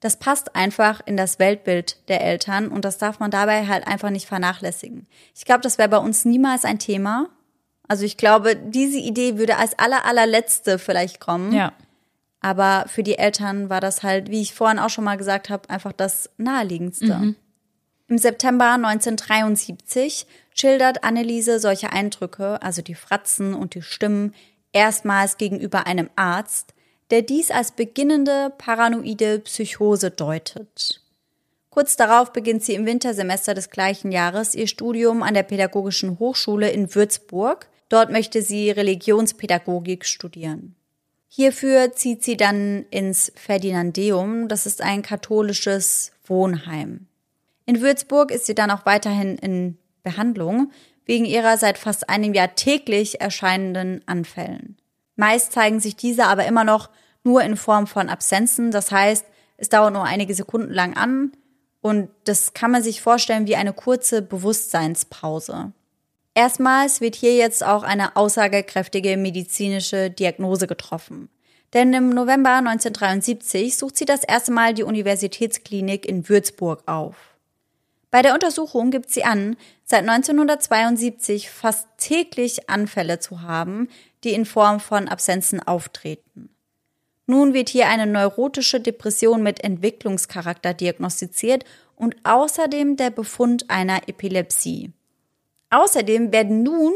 Das 0.00 0.16
passt 0.16 0.56
einfach 0.56 1.00
in 1.06 1.16
das 1.16 1.38
Weltbild 1.38 2.08
der 2.08 2.22
Eltern 2.22 2.70
und 2.70 2.84
das 2.84 2.98
darf 2.98 3.20
man 3.20 3.30
dabei 3.30 3.68
halt 3.68 3.86
einfach 3.86 4.10
nicht 4.10 4.26
vernachlässigen. 4.26 5.06
Ich 5.36 5.44
glaube, 5.44 5.60
das 5.60 5.78
wäre 5.78 5.88
bei 5.88 5.98
uns 5.98 6.24
niemals 6.24 6.64
ein 6.64 6.80
Thema. 6.80 7.28
Also 7.86 8.04
ich 8.04 8.16
glaube, 8.16 8.56
diese 8.56 8.98
Idee 8.98 9.38
würde 9.38 9.58
als 9.58 9.78
aller 9.78 10.04
allerletzte 10.04 10.80
vielleicht 10.80 11.20
kommen. 11.20 11.52
Ja. 11.52 11.72
Aber 12.40 12.84
für 12.88 13.02
die 13.02 13.18
Eltern 13.18 13.68
war 13.68 13.80
das 13.80 14.02
halt, 14.02 14.30
wie 14.30 14.40
ich 14.40 14.54
vorhin 14.54 14.78
auch 14.78 14.90
schon 14.90 15.04
mal 15.04 15.16
gesagt 15.16 15.50
habe, 15.50 15.68
einfach 15.70 15.92
das 15.92 16.30
naheliegendste. 16.36 17.14
Mhm. 17.14 17.36
Im 18.08 18.18
September 18.18 18.72
1973 18.72 20.26
schildert 20.54 21.04
Anneliese 21.04 21.60
solche 21.60 21.92
Eindrücke, 21.92 22.62
also 22.62 22.80
die 22.80 22.94
Fratzen 22.94 23.54
und 23.54 23.74
die 23.74 23.82
Stimmen, 23.82 24.34
erstmals 24.72 25.36
gegenüber 25.36 25.86
einem 25.86 26.08
Arzt, 26.16 26.74
der 27.10 27.22
dies 27.22 27.50
als 27.50 27.72
beginnende 27.72 28.52
paranoide 28.56 29.40
Psychose 29.40 30.10
deutet. 30.10 31.02
Kurz 31.70 31.96
darauf 31.96 32.32
beginnt 32.32 32.62
sie 32.62 32.74
im 32.74 32.86
Wintersemester 32.86 33.54
des 33.54 33.70
gleichen 33.70 34.10
Jahres 34.10 34.54
ihr 34.54 34.66
Studium 34.66 35.22
an 35.22 35.34
der 35.34 35.42
Pädagogischen 35.42 36.18
Hochschule 36.18 36.70
in 36.70 36.94
Würzburg. 36.94 37.68
Dort 37.88 38.10
möchte 38.10 38.42
sie 38.42 38.70
Religionspädagogik 38.70 40.04
studieren. 40.04 40.74
Hierfür 41.28 41.92
zieht 41.92 42.24
sie 42.24 42.36
dann 42.36 42.86
ins 42.90 43.30
Ferdinandeum, 43.36 44.48
das 44.48 44.66
ist 44.66 44.82
ein 44.82 45.02
katholisches 45.02 46.12
Wohnheim. 46.26 47.06
In 47.66 47.82
Würzburg 47.82 48.30
ist 48.30 48.46
sie 48.46 48.54
dann 48.54 48.70
auch 48.70 48.86
weiterhin 48.86 49.36
in 49.36 49.76
Behandlung, 50.02 50.72
wegen 51.04 51.26
ihrer 51.26 51.58
seit 51.58 51.78
fast 51.78 52.08
einem 52.08 52.34
Jahr 52.34 52.54
täglich 52.54 53.20
erscheinenden 53.20 54.02
Anfällen. 54.06 54.76
Meist 55.16 55.52
zeigen 55.52 55.80
sich 55.80 55.96
diese 55.96 56.26
aber 56.26 56.46
immer 56.46 56.64
noch 56.64 56.90
nur 57.24 57.42
in 57.42 57.56
Form 57.56 57.86
von 57.86 58.08
Absenzen, 58.08 58.70
das 58.70 58.90
heißt, 58.90 59.26
es 59.58 59.68
dauert 59.68 59.92
nur 59.92 60.04
einige 60.04 60.34
Sekunden 60.34 60.72
lang 60.72 60.96
an 60.96 61.32
und 61.80 62.08
das 62.24 62.54
kann 62.54 62.70
man 62.70 62.82
sich 62.82 63.00
vorstellen 63.02 63.46
wie 63.46 63.56
eine 63.56 63.72
kurze 63.72 64.22
Bewusstseinspause. 64.22 65.72
Erstmals 66.38 67.00
wird 67.00 67.16
hier 67.16 67.34
jetzt 67.34 67.64
auch 67.64 67.82
eine 67.82 68.14
aussagekräftige 68.14 69.16
medizinische 69.16 70.08
Diagnose 70.08 70.68
getroffen. 70.68 71.30
Denn 71.74 71.92
im 71.92 72.10
November 72.10 72.50
1973 72.58 73.76
sucht 73.76 73.96
sie 73.96 74.04
das 74.04 74.22
erste 74.22 74.52
Mal 74.52 74.72
die 74.72 74.84
Universitätsklinik 74.84 76.06
in 76.06 76.28
Würzburg 76.28 76.84
auf. 76.86 77.16
Bei 78.12 78.22
der 78.22 78.34
Untersuchung 78.34 78.92
gibt 78.92 79.10
sie 79.10 79.24
an, 79.24 79.56
seit 79.84 80.08
1972 80.08 81.50
fast 81.50 81.88
täglich 81.96 82.70
Anfälle 82.70 83.18
zu 83.18 83.42
haben, 83.42 83.88
die 84.22 84.32
in 84.32 84.44
Form 84.44 84.78
von 84.78 85.08
Absenzen 85.08 85.60
auftreten. 85.66 86.50
Nun 87.26 87.52
wird 87.52 87.68
hier 87.68 87.88
eine 87.88 88.06
neurotische 88.06 88.78
Depression 88.78 89.42
mit 89.42 89.64
Entwicklungscharakter 89.64 90.72
diagnostiziert 90.72 91.64
und 91.96 92.14
außerdem 92.22 92.94
der 92.94 93.10
Befund 93.10 93.68
einer 93.70 94.06
Epilepsie. 94.06 94.92
Außerdem 95.70 96.32
werden 96.32 96.62
nun 96.62 96.92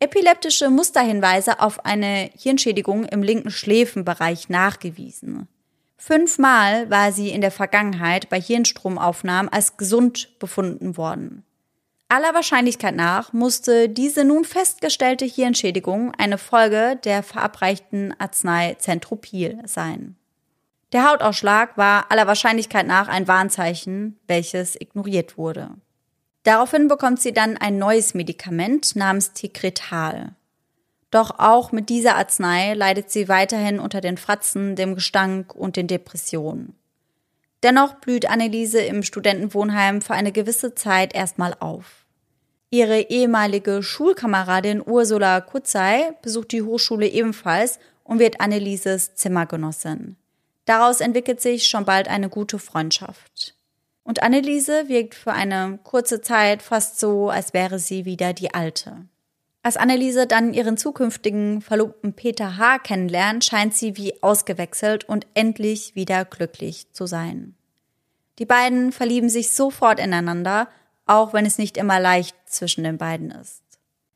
epileptische 0.00 0.70
Musterhinweise 0.70 1.60
auf 1.60 1.84
eine 1.84 2.30
Hirnschädigung 2.36 3.04
im 3.04 3.22
linken 3.22 3.50
Schläfenbereich 3.50 4.48
nachgewiesen. 4.48 5.48
Fünfmal 5.96 6.90
war 6.90 7.12
sie 7.12 7.30
in 7.30 7.40
der 7.40 7.50
Vergangenheit 7.50 8.28
bei 8.28 8.40
Hirnstromaufnahmen 8.40 9.50
als 9.50 9.76
gesund 9.76 10.38
befunden 10.38 10.96
worden. 10.96 11.44
Aller 12.08 12.34
Wahrscheinlichkeit 12.34 12.94
nach 12.94 13.32
musste 13.32 13.88
diese 13.88 14.24
nun 14.24 14.44
festgestellte 14.44 15.24
Hirnschädigung 15.24 16.12
eine 16.16 16.38
Folge 16.38 17.00
der 17.02 17.24
verabreichten 17.24 18.14
Arznei 18.20 18.76
Zentropil 18.78 19.60
sein. 19.64 20.16
Der 20.92 21.10
Hautausschlag 21.10 21.76
war 21.76 22.12
aller 22.12 22.28
Wahrscheinlichkeit 22.28 22.86
nach 22.86 23.08
ein 23.08 23.26
Warnzeichen, 23.26 24.20
welches 24.28 24.80
ignoriert 24.80 25.36
wurde. 25.36 25.70
Daraufhin 26.46 26.86
bekommt 26.86 27.20
sie 27.20 27.32
dann 27.32 27.56
ein 27.56 27.76
neues 27.76 28.14
Medikament 28.14 28.94
namens 28.94 29.32
Tigretal. 29.32 30.36
Doch 31.10 31.40
auch 31.40 31.72
mit 31.72 31.88
dieser 31.88 32.14
Arznei 32.14 32.74
leidet 32.74 33.10
sie 33.10 33.28
weiterhin 33.28 33.80
unter 33.80 34.00
den 34.00 34.16
Fratzen, 34.16 34.76
dem 34.76 34.94
Gestank 34.94 35.56
und 35.56 35.74
den 35.74 35.88
Depressionen. 35.88 36.76
Dennoch 37.64 37.94
blüht 37.94 38.30
Anneliese 38.30 38.78
im 38.78 39.02
Studentenwohnheim 39.02 40.00
für 40.00 40.14
eine 40.14 40.30
gewisse 40.30 40.76
Zeit 40.76 41.16
erstmal 41.16 41.56
auf. 41.58 42.06
Ihre 42.70 43.00
ehemalige 43.00 43.82
Schulkameradin 43.82 44.80
Ursula 44.86 45.40
Kutzei 45.40 46.12
besucht 46.22 46.52
die 46.52 46.62
Hochschule 46.62 47.08
ebenfalls 47.08 47.80
und 48.04 48.20
wird 48.20 48.40
Annelieses 48.40 49.16
Zimmergenossin. 49.16 50.14
Daraus 50.64 51.00
entwickelt 51.00 51.40
sich 51.40 51.66
schon 51.66 51.84
bald 51.84 52.06
eine 52.06 52.28
gute 52.28 52.60
Freundschaft. 52.60 53.55
Und 54.06 54.22
Anneliese 54.22 54.88
wirkt 54.88 55.16
für 55.16 55.32
eine 55.32 55.80
kurze 55.82 56.20
Zeit 56.20 56.62
fast 56.62 57.00
so, 57.00 57.28
als 57.28 57.52
wäre 57.54 57.80
sie 57.80 58.04
wieder 58.04 58.34
die 58.34 58.54
Alte. 58.54 59.08
Als 59.64 59.76
Anneliese 59.76 60.28
dann 60.28 60.54
ihren 60.54 60.76
zukünftigen 60.76 61.60
Verlobten 61.60 62.12
Peter 62.12 62.56
H. 62.56 62.78
kennenlernt, 62.78 63.44
scheint 63.44 63.74
sie 63.74 63.96
wie 63.96 64.22
ausgewechselt 64.22 65.08
und 65.08 65.26
endlich 65.34 65.96
wieder 65.96 66.24
glücklich 66.24 66.92
zu 66.92 67.06
sein. 67.06 67.56
Die 68.38 68.46
beiden 68.46 68.92
verlieben 68.92 69.28
sich 69.28 69.50
sofort 69.50 69.98
ineinander, 69.98 70.68
auch 71.06 71.32
wenn 71.32 71.44
es 71.44 71.58
nicht 71.58 71.76
immer 71.76 71.98
leicht 71.98 72.36
zwischen 72.46 72.84
den 72.84 72.98
beiden 72.98 73.32
ist. 73.32 73.64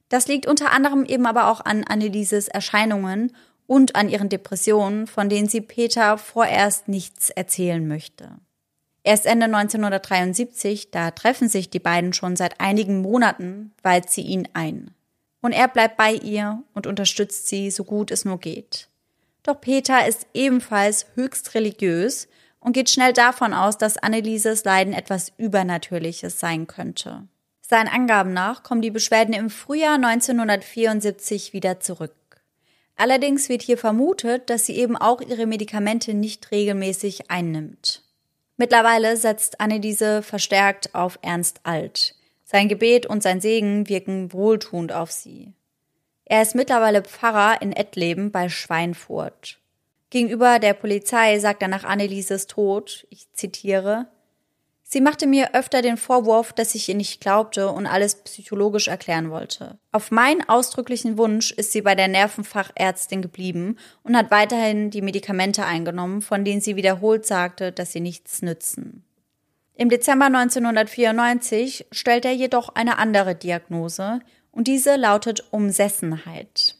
Das 0.09 0.28
liegt 0.28 0.47
unter 0.47 0.70
anderem 0.70 1.05
eben 1.05 1.26
aber 1.26 1.51
auch 1.51 1.64
an 1.64 1.82
Annelieses 1.82 2.47
Erscheinungen 2.47 3.34
und 3.66 3.97
an 3.97 4.09
ihren 4.09 4.28
Depressionen, 4.28 5.09
von 5.09 5.28
denen 5.28 5.49
sie 5.49 5.62
Peter 5.62 6.16
vorerst 6.16 6.86
nichts 6.86 7.30
erzählen 7.30 7.88
möchte. 7.88 8.38
Erst 9.03 9.26
Ende 9.26 9.46
1973, 9.46 10.90
da 10.90 11.11
treffen 11.11 11.48
sich 11.48 11.70
die 11.70 11.78
beiden 11.78 12.12
schon 12.12 12.36
seit 12.36 12.61
einigen 12.61 13.01
Monaten, 13.01 13.72
weiht 13.82 14.11
sie 14.11 14.22
ihn 14.22 14.48
ein. 14.53 14.94
Und 15.40 15.53
er 15.53 15.68
bleibt 15.68 15.96
bei 15.96 16.12
ihr 16.12 16.62
und 16.74 16.86
unterstützt 16.86 17.48
sie 17.48 17.70
so 17.70 17.84
gut 17.84 18.11
es 18.11 18.26
nur 18.26 18.38
geht. 18.38 18.88
Doch 19.42 19.59
Peter 19.59 20.07
ist 20.07 20.26
ebenfalls 20.34 21.07
höchst 21.14 21.55
religiös 21.55 22.28
und 22.61 22.74
geht 22.74 22.90
schnell 22.90 23.14
davon 23.14 23.55
aus, 23.55 23.78
dass 23.78 23.96
Annelieses 23.96 24.64
Leiden 24.64 24.92
etwas 24.92 25.32
Übernatürliches 25.38 26.38
sein 26.38 26.66
könnte. 26.66 27.26
Seinen 27.62 27.88
Angaben 27.88 28.34
nach 28.34 28.62
kommen 28.62 28.82
die 28.82 28.90
Beschwerden 28.90 29.32
im 29.32 29.48
Frühjahr 29.48 29.94
1974 29.94 31.55
wieder 31.55 31.80
zurück. 31.80 32.12
Allerdings 32.96 33.48
wird 33.48 33.62
hier 33.62 33.78
vermutet, 33.78 34.51
dass 34.51 34.66
sie 34.66 34.76
eben 34.76 34.96
auch 34.96 35.22
ihre 35.22 35.46
Medikamente 35.46 36.12
nicht 36.12 36.51
regelmäßig 36.51 37.30
einnimmt. 37.30 38.03
Mittlerweile 38.61 39.16
setzt 39.16 39.58
Anneliese 39.58 40.20
verstärkt 40.20 40.94
auf 40.94 41.18
Ernst 41.22 41.61
Alt. 41.62 42.14
Sein 42.44 42.68
Gebet 42.68 43.06
und 43.06 43.22
sein 43.22 43.40
Segen 43.40 43.88
wirken 43.88 44.34
wohltuend 44.34 44.92
auf 44.92 45.11
sie. 45.11 45.54
Er 46.26 46.42
ist 46.42 46.54
mittlerweile 46.54 47.00
Pfarrer 47.00 47.62
in 47.62 47.72
Ettleben 47.72 48.30
bei 48.30 48.50
Schweinfurt. 48.50 49.58
Gegenüber 50.11 50.58
der 50.58 50.74
Polizei 50.74 51.38
sagt 51.38 51.62
er 51.62 51.68
nach 51.68 51.84
Annelieses 51.84 52.48
Tod, 52.48 53.06
ich 53.08 53.32
zitiere, 53.32 54.08
Sie 54.93 55.01
machte 55.01 55.28
mir 55.28 55.55
öfter 55.55 55.82
den 55.82 55.97
Vorwurf, 55.97 56.53
dass 56.53 56.74
ich 56.74 56.88
ihr 56.88 56.97
nicht 56.97 57.20
glaubte 57.20 57.70
und 57.70 57.86
alles 57.86 58.16
psychologisch 58.16 58.88
erklären 58.88 59.30
wollte. 59.30 59.78
Auf 59.93 60.11
meinen 60.11 60.49
ausdrücklichen 60.49 61.16
Wunsch 61.16 61.53
ist 61.53 61.70
sie 61.70 61.82
bei 61.82 61.95
der 61.95 62.09
Nervenfachärztin 62.09 63.22
geblieben 63.22 63.76
und 64.03 64.16
hat 64.16 64.32
weiterhin 64.32 64.91
die 64.91 65.01
Medikamente 65.01 65.64
eingenommen, 65.64 66.22
von 66.22 66.45
denen 66.45 66.61
sie 66.61 66.74
wiederholt 66.74 67.24
sagte, 67.24 67.70
dass 67.70 67.93
sie 67.93 68.01
nichts 68.01 68.43
nützen. 68.43 69.05
Im 69.76 69.91
Dezember 69.91 70.26
1994 70.26 71.86
stellt 71.93 72.24
er 72.24 72.32
jedoch 72.32 72.70
eine 72.74 72.99
andere 72.99 73.36
Diagnose 73.36 74.18
und 74.51 74.66
diese 74.66 74.97
lautet 74.97 75.45
Umsessenheit. 75.53 76.74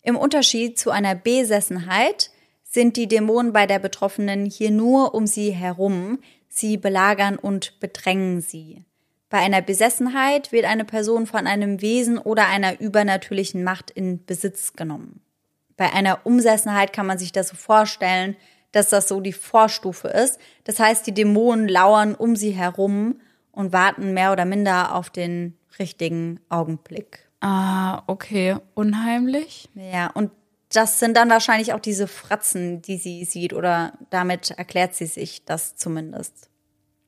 Im 0.00 0.16
Unterschied 0.16 0.78
zu 0.78 0.92
einer 0.92 1.16
Besessenheit 1.16 2.30
sind 2.62 2.96
die 2.96 3.08
Dämonen 3.08 3.52
bei 3.52 3.66
der 3.66 3.80
Betroffenen 3.80 4.46
hier 4.46 4.70
nur 4.70 5.12
um 5.12 5.26
sie 5.26 5.50
herum, 5.50 6.20
sie 6.52 6.76
belagern 6.76 7.36
und 7.36 7.80
bedrängen 7.80 8.40
sie. 8.40 8.84
Bei 9.30 9.38
einer 9.38 9.62
Besessenheit 9.62 10.52
wird 10.52 10.66
eine 10.66 10.84
Person 10.84 11.26
von 11.26 11.46
einem 11.46 11.80
Wesen 11.80 12.18
oder 12.18 12.48
einer 12.48 12.80
übernatürlichen 12.80 13.64
Macht 13.64 13.90
in 13.90 14.24
Besitz 14.26 14.74
genommen. 14.74 15.22
Bei 15.78 15.92
einer 15.92 16.26
Umsessenheit 16.26 16.92
kann 16.92 17.06
man 17.06 17.18
sich 17.18 17.32
das 17.32 17.48
so 17.48 17.56
vorstellen, 17.56 18.36
dass 18.72 18.90
das 18.90 19.08
so 19.08 19.20
die 19.20 19.32
Vorstufe 19.32 20.08
ist. 20.08 20.38
Das 20.64 20.78
heißt, 20.78 21.06
die 21.06 21.14
Dämonen 21.14 21.66
lauern 21.68 22.14
um 22.14 22.36
sie 22.36 22.50
herum 22.50 23.20
und 23.52 23.72
warten 23.72 24.12
mehr 24.12 24.32
oder 24.32 24.44
minder 24.44 24.94
auf 24.94 25.08
den 25.08 25.56
richtigen 25.78 26.40
Augenblick. 26.50 27.26
Ah, 27.40 28.02
okay. 28.06 28.56
Unheimlich? 28.74 29.70
Ja, 29.74 30.08
und 30.08 30.30
das 30.72 30.98
sind 30.98 31.16
dann 31.16 31.30
wahrscheinlich 31.30 31.72
auch 31.72 31.80
diese 31.80 32.08
Fratzen, 32.08 32.82
die 32.82 32.96
sie 32.96 33.24
sieht, 33.24 33.52
oder 33.52 33.92
damit 34.10 34.50
erklärt 34.50 34.94
sie 34.94 35.06
sich 35.06 35.44
das 35.44 35.76
zumindest. 35.76 36.48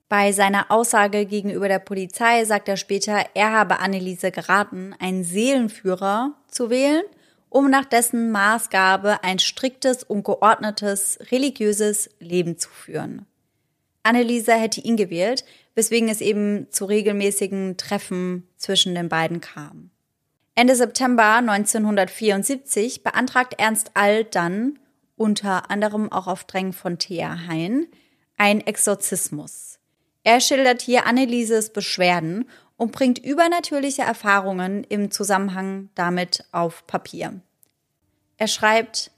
Bei 0.08 0.32
seiner 0.32 0.70
Aussage 0.70 1.26
gegenüber 1.26 1.66
der 1.66 1.78
Polizei 1.78 2.44
sagt 2.44 2.68
er 2.68 2.76
später, 2.76 3.24
er 3.34 3.52
habe 3.52 3.80
Anneliese 3.80 4.30
geraten, 4.30 4.94
einen 4.98 5.24
Seelenführer 5.24 6.34
zu 6.48 6.70
wählen, 6.70 7.02
um 7.48 7.70
nach 7.70 7.84
dessen 7.84 8.30
Maßgabe 8.30 9.24
ein 9.24 9.38
striktes 9.38 10.02
und 10.02 10.24
geordnetes 10.24 11.18
religiöses 11.30 12.10
Leben 12.18 12.58
zu 12.58 12.68
führen. 12.68 13.26
Anneliese 14.02 14.52
hätte 14.52 14.80
ihn 14.80 14.96
gewählt, 14.96 15.44
weswegen 15.74 16.08
es 16.08 16.20
eben 16.20 16.70
zu 16.70 16.84
regelmäßigen 16.84 17.76
Treffen 17.76 18.46
zwischen 18.56 18.94
den 18.94 19.08
beiden 19.08 19.40
kam. 19.40 19.90
Ende 20.56 20.76
September 20.76 21.36
1974 21.36 23.02
beantragt 23.02 23.54
Ernst 23.58 23.90
All 23.94 24.22
dann, 24.24 24.78
unter 25.16 25.68
anderem 25.70 26.12
auch 26.12 26.28
auf 26.28 26.44
Drängen 26.44 26.72
von 26.72 26.98
Thea 26.98 27.48
Hein, 27.48 27.88
ein 28.36 28.60
Exorzismus. 28.64 29.80
Er 30.22 30.40
schildert 30.40 30.80
hier 30.80 31.06
Annelieses 31.06 31.72
Beschwerden 31.72 32.48
und 32.76 32.92
bringt 32.92 33.18
übernatürliche 33.18 34.02
Erfahrungen 34.02 34.84
im 34.84 35.10
Zusammenhang 35.10 35.90
damit 35.96 36.44
auf 36.52 36.86
Papier. 36.86 37.40
Er 38.36 38.48
schreibt, 38.48 39.10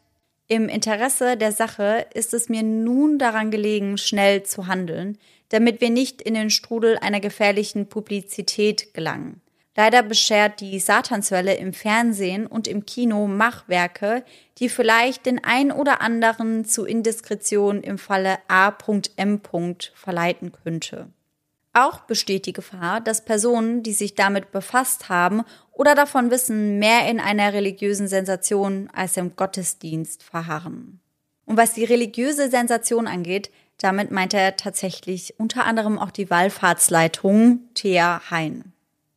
im 0.49 0.69
Interesse 0.69 1.37
der 1.37 1.53
Sache 1.53 2.07
ist 2.15 2.33
es 2.33 2.49
mir 2.49 2.63
nun 2.63 3.19
daran 3.19 3.51
gelegen, 3.51 3.99
schnell 3.99 4.43
zu 4.45 4.69
handeln, 4.69 5.19
damit 5.51 5.81
wir 5.81 5.91
nicht 5.91 6.23
in 6.23 6.35
den 6.35 6.51
Strudel 6.51 6.99
einer 6.99 7.21
gefährlichen 7.21 7.89
Publizität 7.89 8.95
gelangen. 8.95 9.43
Leider 9.77 10.03
beschert 10.03 10.61
die 10.61 10.79
Satanswelle 10.81 11.55
im 11.55 11.75
Fernsehen 11.75 12.47
und 12.47 12.67
im 12.67 12.87
Kino 12.87 13.27
Machwerke, 13.27 14.25
die 14.57 14.71
vielleicht 14.71 15.27
den 15.27 15.45
ein 15.45 15.71
oder 15.71 16.01
anderen 16.01 16.65
zu 16.65 16.87
Indiskretion 16.87 17.83
im 17.83 17.99
Falle 17.99 18.39
A.M. 18.49 19.43
verleiten 19.95 20.53
könnte. 20.53 21.11
Auch 21.75 22.01
besteht 22.01 22.47
die 22.47 22.55
Gefahr, 22.55 23.03
dass 23.03 23.27
Personen, 23.27 23.83
die 23.83 23.93
sich 23.93 24.15
damit 24.15 24.51
befasst 24.51 25.11
haben 25.11 25.43
oder 25.73 25.95
davon 25.95 26.31
wissen, 26.31 26.79
mehr 26.79 27.07
in 27.11 27.21
einer 27.21 27.53
religiösen 27.53 28.09
Sensation 28.09 28.89
als 28.95 29.19
im 29.19 29.37
Gottesdienst 29.37 30.23
verharren. 30.23 31.01
Und 31.45 31.59
was 31.59 31.75
die 31.75 31.85
religiöse 31.85 32.51
Sensation 32.51 33.07
angeht, 33.07 33.51
damit 33.77 34.11
meint 34.11 34.33
er 34.33 34.57
tatsächlich 34.57 35.39
unter 35.39 35.67
anderem 35.67 35.99
auch 35.99 36.11
die 36.11 36.31
Wallfahrtsleitung 36.31 37.61
Thea 37.75 38.23
Hein. 38.31 38.73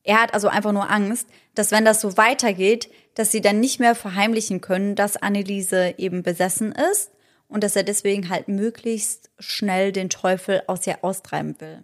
Er 0.09 0.23
hat 0.23 0.33
also 0.33 0.47
einfach 0.47 0.71
nur 0.71 0.89
Angst, 0.89 1.27
dass 1.53 1.69
wenn 1.69 1.85
das 1.85 2.01
so 2.01 2.17
weitergeht, 2.17 2.89
dass 3.13 3.31
sie 3.31 3.41
dann 3.41 3.59
nicht 3.59 3.79
mehr 3.79 3.93
verheimlichen 3.93 4.59
können, 4.59 4.95
dass 4.95 5.17
Anneliese 5.17 5.93
eben 5.99 6.23
besessen 6.23 6.71
ist 6.71 7.11
und 7.47 7.63
dass 7.63 7.75
er 7.75 7.83
deswegen 7.83 8.27
halt 8.27 8.47
möglichst 8.47 9.29
schnell 9.37 9.91
den 9.91 10.09
Teufel 10.09 10.63
aus 10.65 10.87
ihr 10.87 11.03
austreiben 11.03 11.61
will. 11.61 11.83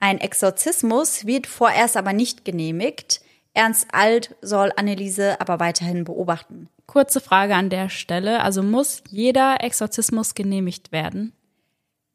Ein 0.00 0.18
Exorzismus 0.18 1.26
wird 1.26 1.46
vorerst 1.46 1.98
aber 1.98 2.14
nicht 2.14 2.46
genehmigt. 2.46 3.20
Ernst 3.52 3.88
Alt 3.92 4.34
soll 4.40 4.72
Anneliese 4.74 5.38
aber 5.38 5.60
weiterhin 5.60 6.04
beobachten. 6.04 6.70
Kurze 6.86 7.20
Frage 7.20 7.54
an 7.54 7.68
der 7.68 7.90
Stelle. 7.90 8.40
Also 8.40 8.62
muss 8.62 9.02
jeder 9.10 9.62
Exorzismus 9.62 10.34
genehmigt 10.34 10.90
werden? 10.90 11.34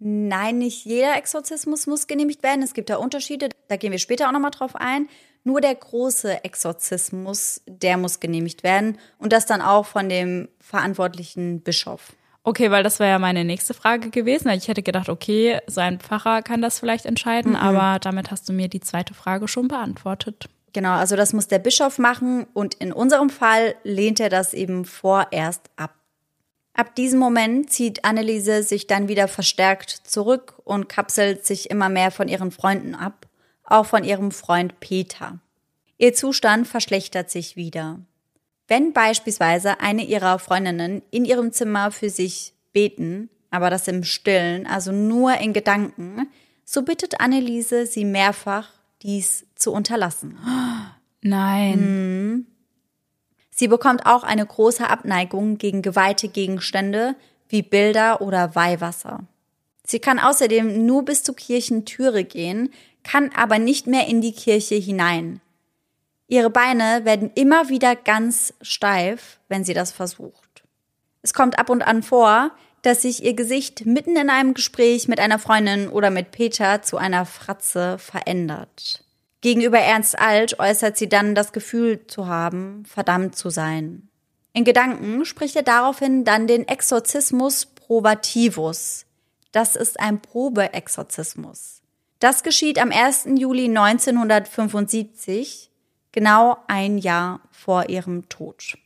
Nein, 0.03 0.57
nicht 0.57 0.83
jeder 0.85 1.15
Exorzismus 1.15 1.85
muss 1.85 2.07
genehmigt 2.07 2.41
werden. 2.41 2.63
Es 2.63 2.73
gibt 2.73 2.89
da 2.89 2.95
Unterschiede, 2.95 3.49
da 3.67 3.75
gehen 3.75 3.91
wir 3.91 3.99
später 3.99 4.27
auch 4.27 4.31
nochmal 4.31 4.49
drauf 4.49 4.75
ein. 4.75 5.07
Nur 5.43 5.61
der 5.61 5.75
große 5.75 6.43
Exorzismus, 6.43 7.61
der 7.67 7.97
muss 7.97 8.19
genehmigt 8.19 8.63
werden 8.63 8.97
und 9.19 9.31
das 9.31 9.45
dann 9.45 9.61
auch 9.61 9.85
von 9.85 10.09
dem 10.09 10.49
verantwortlichen 10.59 11.61
Bischof. 11.61 12.13
Okay, 12.43 12.71
weil 12.71 12.81
das 12.81 12.99
wäre 12.99 13.11
ja 13.11 13.19
meine 13.19 13.45
nächste 13.45 13.75
Frage 13.75 14.09
gewesen. 14.09 14.49
Ich 14.49 14.67
hätte 14.67 14.81
gedacht, 14.81 15.07
okay, 15.07 15.59
sein 15.67 15.99
Pfarrer 15.99 16.41
kann 16.41 16.63
das 16.63 16.79
vielleicht 16.79 17.05
entscheiden, 17.05 17.51
mhm. 17.51 17.57
aber 17.57 17.99
damit 17.99 18.31
hast 18.31 18.49
du 18.49 18.53
mir 18.53 18.69
die 18.69 18.79
zweite 18.79 19.13
Frage 19.13 19.47
schon 19.47 19.67
beantwortet. 19.67 20.49
Genau, 20.73 20.93
also 20.93 21.15
das 21.15 21.31
muss 21.33 21.47
der 21.47 21.59
Bischof 21.59 21.99
machen 21.99 22.47
und 22.53 22.73
in 22.73 22.91
unserem 22.91 23.29
Fall 23.29 23.75
lehnt 23.83 24.19
er 24.19 24.29
das 24.29 24.55
eben 24.55 24.85
vorerst 24.85 25.69
ab. 25.75 25.93
Ab 26.73 26.95
diesem 26.95 27.19
Moment 27.19 27.69
zieht 27.69 28.05
Anneliese 28.05 28.63
sich 28.63 28.87
dann 28.87 29.07
wieder 29.07 29.27
verstärkt 29.27 29.89
zurück 29.89 30.55
und 30.63 30.87
kapselt 30.87 31.45
sich 31.45 31.69
immer 31.69 31.89
mehr 31.89 32.11
von 32.11 32.27
ihren 32.27 32.51
Freunden 32.51 32.95
ab, 32.95 33.27
auch 33.63 33.85
von 33.85 34.03
ihrem 34.03 34.31
Freund 34.31 34.79
Peter. 34.79 35.39
Ihr 35.97 36.13
Zustand 36.13 36.67
verschlechtert 36.67 37.29
sich 37.29 37.55
wieder. 37.55 37.99
Wenn 38.67 38.93
beispielsweise 38.93 39.81
eine 39.81 40.05
ihrer 40.05 40.39
Freundinnen 40.39 41.01
in 41.11 41.25
ihrem 41.25 41.51
Zimmer 41.51 41.91
für 41.91 42.09
sich 42.09 42.53
beten, 42.71 43.29
aber 43.49 43.69
das 43.69 43.87
im 43.87 44.03
Stillen, 44.03 44.65
also 44.65 44.93
nur 44.93 45.35
in 45.35 45.51
Gedanken, 45.51 46.27
so 46.63 46.83
bittet 46.83 47.19
Anneliese 47.19 47.85
sie 47.85 48.05
mehrfach, 48.05 48.69
dies 49.01 49.45
zu 49.55 49.73
unterlassen. 49.73 50.37
Nein. 51.21 51.73
Hm. 51.73 52.47
Sie 53.61 53.67
bekommt 53.67 54.07
auch 54.07 54.23
eine 54.23 54.43
große 54.43 54.89
Abneigung 54.89 55.59
gegen 55.59 55.83
geweihte 55.83 56.29
Gegenstände 56.29 57.15
wie 57.47 57.61
Bilder 57.61 58.19
oder 58.19 58.55
Weihwasser. 58.55 59.19
Sie 59.85 59.99
kann 59.99 60.17
außerdem 60.17 60.87
nur 60.87 61.05
bis 61.05 61.21
zur 61.21 61.35
Kirchentüre 61.35 62.23
gehen, 62.23 62.73
kann 63.03 63.29
aber 63.35 63.59
nicht 63.59 63.85
mehr 63.85 64.07
in 64.07 64.19
die 64.19 64.31
Kirche 64.31 64.73
hinein. 64.73 65.41
Ihre 66.27 66.49
Beine 66.49 67.01
werden 67.05 67.29
immer 67.35 67.69
wieder 67.69 67.95
ganz 67.95 68.55
steif, 68.63 69.39
wenn 69.47 69.63
sie 69.63 69.75
das 69.75 69.91
versucht. 69.91 70.63
Es 71.21 71.35
kommt 71.35 71.59
ab 71.59 71.69
und 71.69 71.83
an 71.83 72.01
vor, 72.01 72.49
dass 72.81 73.03
sich 73.03 73.23
ihr 73.23 73.35
Gesicht 73.35 73.85
mitten 73.85 74.15
in 74.15 74.31
einem 74.31 74.55
Gespräch 74.55 75.07
mit 75.07 75.19
einer 75.19 75.37
Freundin 75.37 75.87
oder 75.87 76.09
mit 76.09 76.31
Peter 76.31 76.81
zu 76.81 76.97
einer 76.97 77.27
Fratze 77.27 77.99
verändert. 77.99 79.03
Gegenüber 79.41 79.79
Ernst 79.79 80.17
Alt 80.19 80.59
äußert 80.59 80.97
sie 80.97 81.09
dann 81.09 81.33
das 81.33 81.51
Gefühl 81.51 82.05
zu 82.05 82.27
haben, 82.27 82.85
verdammt 82.85 83.35
zu 83.35 83.49
sein. 83.49 84.07
In 84.53 84.65
Gedanken 84.65 85.25
spricht 85.25 85.55
er 85.55 85.63
daraufhin 85.63 86.25
dann 86.25 86.45
den 86.45 86.67
Exorzismus 86.67 87.65
probativus. 87.65 89.07
Das 89.51 89.75
ist 89.75 89.99
ein 89.99 90.21
Probeexorzismus. 90.21 91.81
Das 92.19 92.43
geschieht 92.43 92.77
am 92.77 92.91
1. 92.91 93.29
Juli 93.37 93.65
1975, 93.65 95.71
genau 96.11 96.57
ein 96.67 96.99
Jahr 96.99 97.41
vor 97.49 97.89
ihrem 97.89 98.29
Tod. 98.29 98.77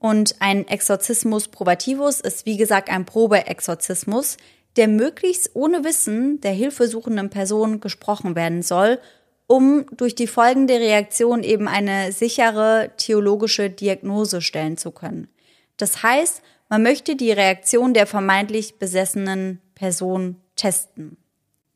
Und 0.00 0.34
ein 0.40 0.66
Exorzismus 0.66 1.46
probativus 1.48 2.20
ist 2.20 2.46
wie 2.46 2.56
gesagt 2.56 2.90
ein 2.90 3.06
Probeexorzismus, 3.06 4.38
der 4.76 4.88
möglichst 4.88 5.54
ohne 5.54 5.84
Wissen 5.84 6.40
der 6.40 6.50
hilfesuchenden 6.50 7.30
Person 7.30 7.78
gesprochen 7.78 8.34
werden 8.34 8.62
soll 8.62 8.98
um 9.46 9.86
durch 9.96 10.14
die 10.14 10.26
folgende 10.26 10.74
Reaktion 10.74 11.42
eben 11.42 11.68
eine 11.68 12.12
sichere 12.12 12.90
theologische 12.96 13.70
Diagnose 13.70 14.40
stellen 14.40 14.76
zu 14.76 14.90
können. 14.90 15.28
Das 15.76 16.02
heißt, 16.02 16.42
man 16.68 16.82
möchte 16.82 17.16
die 17.16 17.32
Reaktion 17.32 17.94
der 17.94 18.06
vermeintlich 18.06 18.78
besessenen 18.78 19.60
Person 19.74 20.36
testen. 20.56 21.16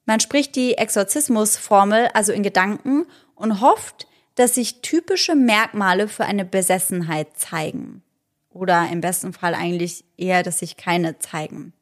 Man 0.06 0.20
spricht 0.20 0.56
die 0.56 0.78
Exorzismusformel 0.78 2.08
also 2.14 2.32
in 2.32 2.42
Gedanken 2.42 3.06
und 3.34 3.60
hofft, 3.60 4.06
dass 4.34 4.54
sich 4.54 4.80
typische 4.80 5.34
Merkmale 5.34 6.08
für 6.08 6.24
eine 6.24 6.44
Besessenheit 6.44 7.36
zeigen. 7.36 8.02
Oder 8.50 8.88
im 8.90 9.00
besten 9.00 9.32
Fall 9.32 9.54
eigentlich 9.54 10.04
eher, 10.16 10.42
dass 10.42 10.60
sich 10.60 10.76
keine 10.76 11.18
zeigen. 11.18 11.74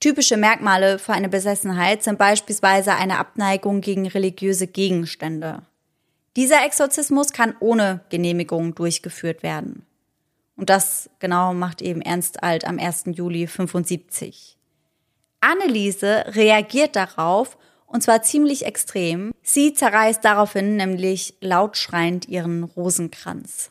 Typische 0.00 0.38
Merkmale 0.38 0.98
für 0.98 1.12
eine 1.12 1.28
Besessenheit 1.28 2.02
sind 2.02 2.18
beispielsweise 2.18 2.94
eine 2.94 3.18
Abneigung 3.18 3.82
gegen 3.82 4.08
religiöse 4.08 4.66
Gegenstände. 4.66 5.60
Dieser 6.36 6.64
Exorzismus 6.64 7.34
kann 7.34 7.54
ohne 7.60 8.00
Genehmigung 8.08 8.74
durchgeführt 8.74 9.42
werden. 9.42 9.84
Und 10.56 10.70
das 10.70 11.10
genau 11.18 11.52
macht 11.52 11.82
eben 11.82 12.00
Ernst 12.00 12.42
Alt 12.42 12.64
am 12.64 12.78
1. 12.78 13.04
Juli 13.12 13.46
75. 13.46 14.56
Anneliese 15.40 16.24
reagiert 16.28 16.96
darauf 16.96 17.58
und 17.86 18.02
zwar 18.02 18.22
ziemlich 18.22 18.64
extrem. 18.64 19.32
Sie 19.42 19.74
zerreißt 19.74 20.24
daraufhin 20.24 20.76
nämlich 20.76 21.34
laut 21.40 21.76
schreiend 21.76 22.26
ihren 22.26 22.64
Rosenkranz. 22.64 23.70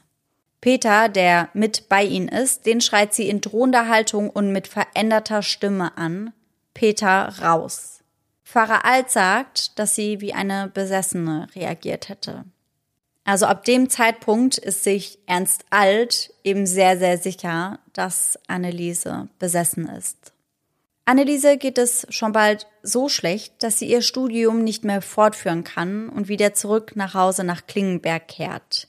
Peter, 0.62 1.08
der 1.08 1.50
mit 1.54 1.88
bei 1.88 2.04
ihnen 2.04 2.28
ist, 2.28 2.66
den 2.66 2.82
schreit 2.82 3.14
sie 3.14 3.30
in 3.30 3.42
drohender 3.42 3.88
Haltung 3.88 4.30
und 4.30 4.52
mit 4.52 4.68
veränderter 4.68 5.42
Stimme 5.42 5.98
an. 5.98 6.34
Peter 6.74 7.34
raus. 7.42 8.00
Pfarrer 8.44 8.84
Alt 8.84 9.10
sagt, 9.10 9.78
dass 9.80 9.96
sie 9.96 10.22
wie 10.22 10.34
eine 10.34 10.70
Besessene 10.74 11.48
reagiert 11.56 12.10
hätte. 12.10 12.46
Also 13.24 13.46
ab 13.46 13.64
dem 13.64 13.90
Zeitpunkt 13.90 14.58
ist 14.58 14.84
sich 14.84 15.20
Ernst 15.28 15.66
Alt 15.70 16.34
eben 16.44 16.66
sehr, 16.66 16.98
sehr 16.98 17.20
sicher, 17.20 17.80
dass 17.94 18.40
Anneliese 18.48 19.30
besessen 19.38 19.88
ist. 19.88 20.34
Anneliese 21.06 21.58
geht 21.58 21.78
es 21.78 22.08
schon 22.10 22.32
bald 22.32 22.68
so 22.82 23.08
schlecht, 23.08 23.64
dass 23.64 23.80
sie 23.80 23.88
ihr 23.88 24.02
Studium 24.02 24.64
nicht 24.64 24.84
mehr 24.84 25.02
fortführen 25.02 25.64
kann 25.64 26.10
und 26.10 26.28
wieder 26.28 26.54
zurück 26.54 26.94
nach 26.96 27.14
Hause 27.14 27.44
nach 27.44 27.68
Klingenberg 27.68 28.28
kehrt. 28.28 28.88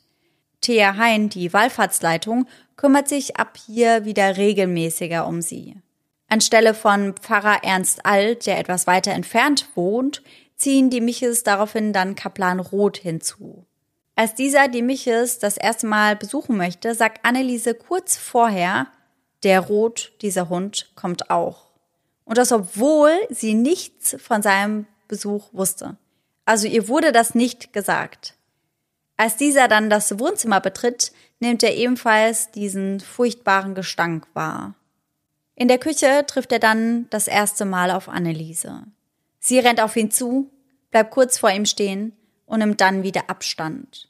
Thea 0.61 0.97
Hein, 0.97 1.29
die 1.29 1.53
Wallfahrtsleitung, 1.53 2.47
kümmert 2.77 3.09
sich 3.09 3.37
ab 3.37 3.59
hier 3.67 4.05
wieder 4.05 4.37
regelmäßiger 4.37 5.27
um 5.27 5.43
sie. 5.43 5.77
Anstelle 6.29 6.75
von 6.75 7.15
Pfarrer 7.15 7.65
Ernst 7.65 8.07
Alt, 8.07 8.47
der 8.47 8.59
etwas 8.59 8.87
weiter 8.87 9.13
entfernt 9.13 9.69
wohnt, 9.75 10.23
ziehen 10.57 10.91
die 10.91 11.01
Miches 11.01 11.43
daraufhin 11.43 11.93
dann 11.93 12.15
Kaplan 12.15 12.61
Roth 12.61 12.99
hinzu. 12.99 13.67
Als 14.15 14.35
dieser 14.35 14.69
die 14.69 14.83
Miches 14.83 15.39
das 15.39 15.57
erste 15.57 15.87
Mal 15.87 16.15
besuchen 16.15 16.57
möchte, 16.57 16.95
sagt 16.95 17.25
Anneliese 17.25 17.75
kurz 17.75 18.17
vorher, 18.17 18.87
der 19.43 19.61
Roth, 19.61 20.13
dieser 20.21 20.49
Hund, 20.49 20.93
kommt 20.95 21.31
auch. 21.31 21.71
Und 22.25 22.39
das, 22.39 22.53
obwohl 22.53 23.13
sie 23.31 23.55
nichts 23.55 24.17
von 24.21 24.43
seinem 24.43 24.87
Besuch 25.09 25.53
wusste. 25.53 25.97
Also 26.45 26.67
ihr 26.67 26.89
wurde 26.89 27.13
das 27.13 27.35
nicht 27.35 27.73
gesagt. 27.73 28.35
Als 29.21 29.37
dieser 29.37 29.69
dann 29.69 29.91
das 29.91 30.19
Wohnzimmer 30.19 30.63
betritt, 30.63 31.13
nimmt 31.41 31.63
er 31.63 31.77
ebenfalls 31.77 32.53
diesen 32.53 33.01
furchtbaren 33.01 33.75
Gestank 33.75 34.27
wahr. 34.33 34.75
In 35.55 35.69
der 35.69 35.77
Küche 35.77 36.25
trifft 36.27 36.53
er 36.53 36.59
dann 36.59 37.07
das 37.11 37.29
erste 37.29 37.67
Mal 37.67 37.91
auf 37.91 38.09
Anneliese. 38.09 38.85
Sie 39.39 39.59
rennt 39.59 39.83
auf 39.83 39.95
ihn 39.95 40.11
zu, 40.11 40.51
bleibt 40.91 41.11
kurz 41.11 41.37
vor 41.37 41.51
ihm 41.51 41.67
stehen 41.67 42.17
und 42.47 42.61
nimmt 42.61 42.81
dann 42.81 43.03
wieder 43.03 43.29
Abstand. 43.29 44.09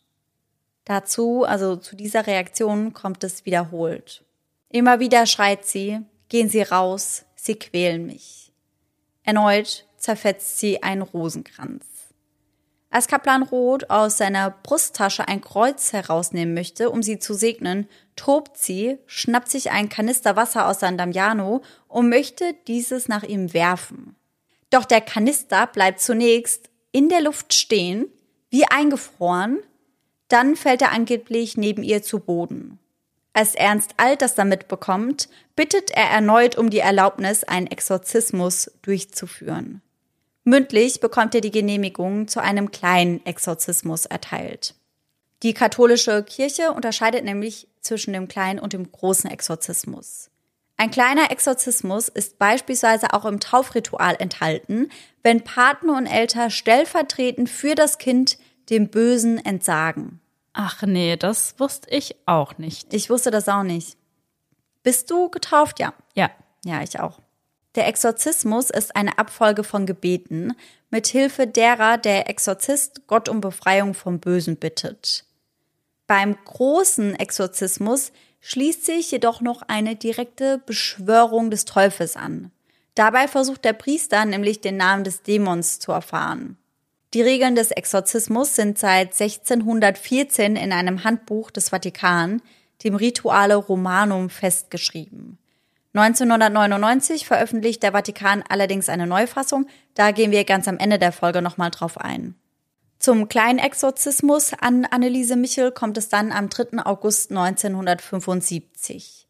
Dazu, 0.84 1.42
also 1.42 1.74
zu 1.74 1.96
dieser 1.96 2.28
Reaktion, 2.28 2.92
kommt 2.92 3.24
es 3.24 3.44
wiederholt. 3.44 4.24
Immer 4.68 5.00
wieder 5.00 5.26
schreit 5.26 5.66
sie, 5.66 5.98
gehen 6.28 6.48
Sie 6.48 6.62
raus, 6.62 7.24
sie 7.34 7.56
quälen 7.56 8.06
mich. 8.06 8.52
Erneut 9.24 9.86
zerfetzt 9.96 10.60
sie 10.60 10.84
einen 10.84 11.02
Rosenkranz. 11.02 11.99
Als 12.92 13.06
Kaplan 13.06 13.44
Roth 13.44 13.88
aus 13.88 14.18
seiner 14.18 14.50
Brusttasche 14.50 15.28
ein 15.28 15.40
Kreuz 15.40 15.92
herausnehmen 15.92 16.54
möchte, 16.54 16.90
um 16.90 17.04
sie 17.04 17.20
zu 17.20 17.34
segnen, 17.34 17.88
tobt 18.16 18.58
sie, 18.58 18.98
schnappt 19.06 19.48
sich 19.48 19.70
ein 19.70 19.88
Kanister 19.88 20.34
Wasser 20.34 20.66
aus 20.66 20.80
San 20.80 20.98
Damiano 20.98 21.62
und 21.86 22.08
möchte 22.08 22.52
dieses 22.66 23.06
nach 23.06 23.22
ihm 23.22 23.54
werfen. 23.54 24.16
Doch 24.70 24.84
der 24.84 25.00
Kanister 25.00 25.68
bleibt 25.68 26.00
zunächst 26.00 26.68
in 26.90 27.08
der 27.08 27.20
Luft 27.20 27.54
stehen, 27.54 28.06
wie 28.50 28.64
eingefroren, 28.64 29.60
dann 30.26 30.56
fällt 30.56 30.82
er 30.82 30.90
angeblich 30.90 31.56
neben 31.56 31.84
ihr 31.84 32.02
zu 32.02 32.18
Boden. 32.18 32.80
Als 33.32 33.54
Ernst 33.54 33.94
Alt 33.98 34.22
das 34.22 34.34
damit 34.34 34.66
bekommt, 34.66 35.28
bittet 35.54 35.92
er 35.92 36.10
erneut 36.10 36.58
um 36.58 36.70
die 36.70 36.80
Erlaubnis, 36.80 37.44
einen 37.44 37.68
Exorzismus 37.68 38.72
durchzuführen. 38.82 39.80
Mündlich 40.44 41.00
bekommt 41.00 41.34
er 41.34 41.40
die 41.40 41.50
Genehmigung 41.50 42.28
zu 42.28 42.40
einem 42.40 42.70
kleinen 42.70 43.24
Exorzismus 43.26 44.06
erteilt. 44.06 44.74
Die 45.42 45.54
katholische 45.54 46.22
Kirche 46.22 46.72
unterscheidet 46.72 47.24
nämlich 47.24 47.68
zwischen 47.80 48.12
dem 48.12 48.28
kleinen 48.28 48.58
und 48.58 48.72
dem 48.72 48.90
großen 48.90 49.30
Exorzismus. 49.30 50.30
Ein 50.76 50.90
kleiner 50.90 51.30
Exorzismus 51.30 52.08
ist 52.08 52.38
beispielsweise 52.38 53.12
auch 53.12 53.26
im 53.26 53.38
Taufritual 53.38 54.16
enthalten, 54.18 54.90
wenn 55.22 55.44
Partner 55.44 55.96
und 55.96 56.06
Eltern 56.06 56.50
stellvertretend 56.50 57.50
für 57.50 57.74
das 57.74 57.98
Kind 57.98 58.38
dem 58.70 58.88
Bösen 58.88 59.44
entsagen. 59.44 60.20
Ach 60.54 60.82
nee, 60.82 61.16
das 61.16 61.54
wusste 61.58 61.90
ich 61.90 62.16
auch 62.26 62.56
nicht. 62.58 62.94
Ich 62.94 63.10
wusste 63.10 63.30
das 63.30 63.48
auch 63.48 63.62
nicht. 63.62 63.98
Bist 64.82 65.10
du 65.10 65.28
getauft? 65.28 65.78
Ja. 65.78 65.92
Ja. 66.14 66.30
Ja, 66.64 66.82
ich 66.82 66.98
auch. 66.98 67.20
Der 67.76 67.86
Exorzismus 67.86 68.70
ist 68.70 68.96
eine 68.96 69.18
Abfolge 69.18 69.62
von 69.62 69.86
Gebeten, 69.86 70.54
mit 70.90 71.06
Hilfe 71.06 71.46
derer 71.46 71.98
der 71.98 72.28
Exorzist 72.28 73.06
Gott 73.06 73.28
um 73.28 73.40
Befreiung 73.40 73.94
vom 73.94 74.18
Bösen 74.18 74.56
bittet. 74.56 75.24
Beim 76.08 76.36
großen 76.44 77.14
Exorzismus 77.14 78.10
schließt 78.40 78.84
sich 78.84 79.12
jedoch 79.12 79.40
noch 79.40 79.62
eine 79.68 79.94
direkte 79.94 80.58
Beschwörung 80.58 81.50
des 81.52 81.64
Teufels 81.64 82.16
an. 82.16 82.50
Dabei 82.96 83.28
versucht 83.28 83.64
der 83.64 83.74
Priester 83.74 84.24
nämlich 84.24 84.60
den 84.60 84.76
Namen 84.76 85.04
des 85.04 85.22
Dämons 85.22 85.78
zu 85.78 85.92
erfahren. 85.92 86.56
Die 87.14 87.22
Regeln 87.22 87.54
des 87.54 87.70
Exorzismus 87.70 88.56
sind 88.56 88.78
seit 88.78 89.20
1614 89.20 90.56
in 90.56 90.72
einem 90.72 91.04
Handbuch 91.04 91.50
des 91.52 91.68
Vatikan, 91.68 92.42
dem 92.82 92.96
Rituale 92.96 93.56
Romanum, 93.56 94.30
festgeschrieben. 94.30 95.38
1999 95.92 97.26
veröffentlicht 97.26 97.82
der 97.82 97.92
Vatikan 97.92 98.44
allerdings 98.48 98.88
eine 98.88 99.08
Neufassung, 99.08 99.66
da 99.94 100.12
gehen 100.12 100.30
wir 100.30 100.44
ganz 100.44 100.68
am 100.68 100.78
Ende 100.78 100.98
der 101.00 101.10
Folge 101.10 101.42
nochmal 101.42 101.70
drauf 101.70 101.98
ein. 101.98 102.36
Zum 103.00 103.28
kleinen 103.28 103.58
Exorzismus 103.58 104.52
an 104.52 104.84
Anneliese 104.84 105.34
Michel 105.34 105.72
kommt 105.72 105.98
es 105.98 106.08
dann 106.08 106.32
am 106.32 106.48
3. 106.48 106.84
August 106.84 107.30
1975. 107.30 109.26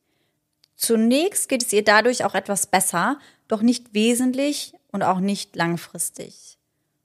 Zunächst 0.77 1.49
geht 1.49 1.63
es 1.63 1.73
ihr 1.73 1.85
dadurch 1.85 2.25
auch 2.25 2.35
etwas 2.35 2.67
besser, 2.67 3.19
doch 3.49 3.63
nicht 3.63 3.95
wesentlich 3.95 4.75
und 4.93 5.03
auch 5.03 5.21
nicht 5.21 5.57
langfristig. 5.57 6.59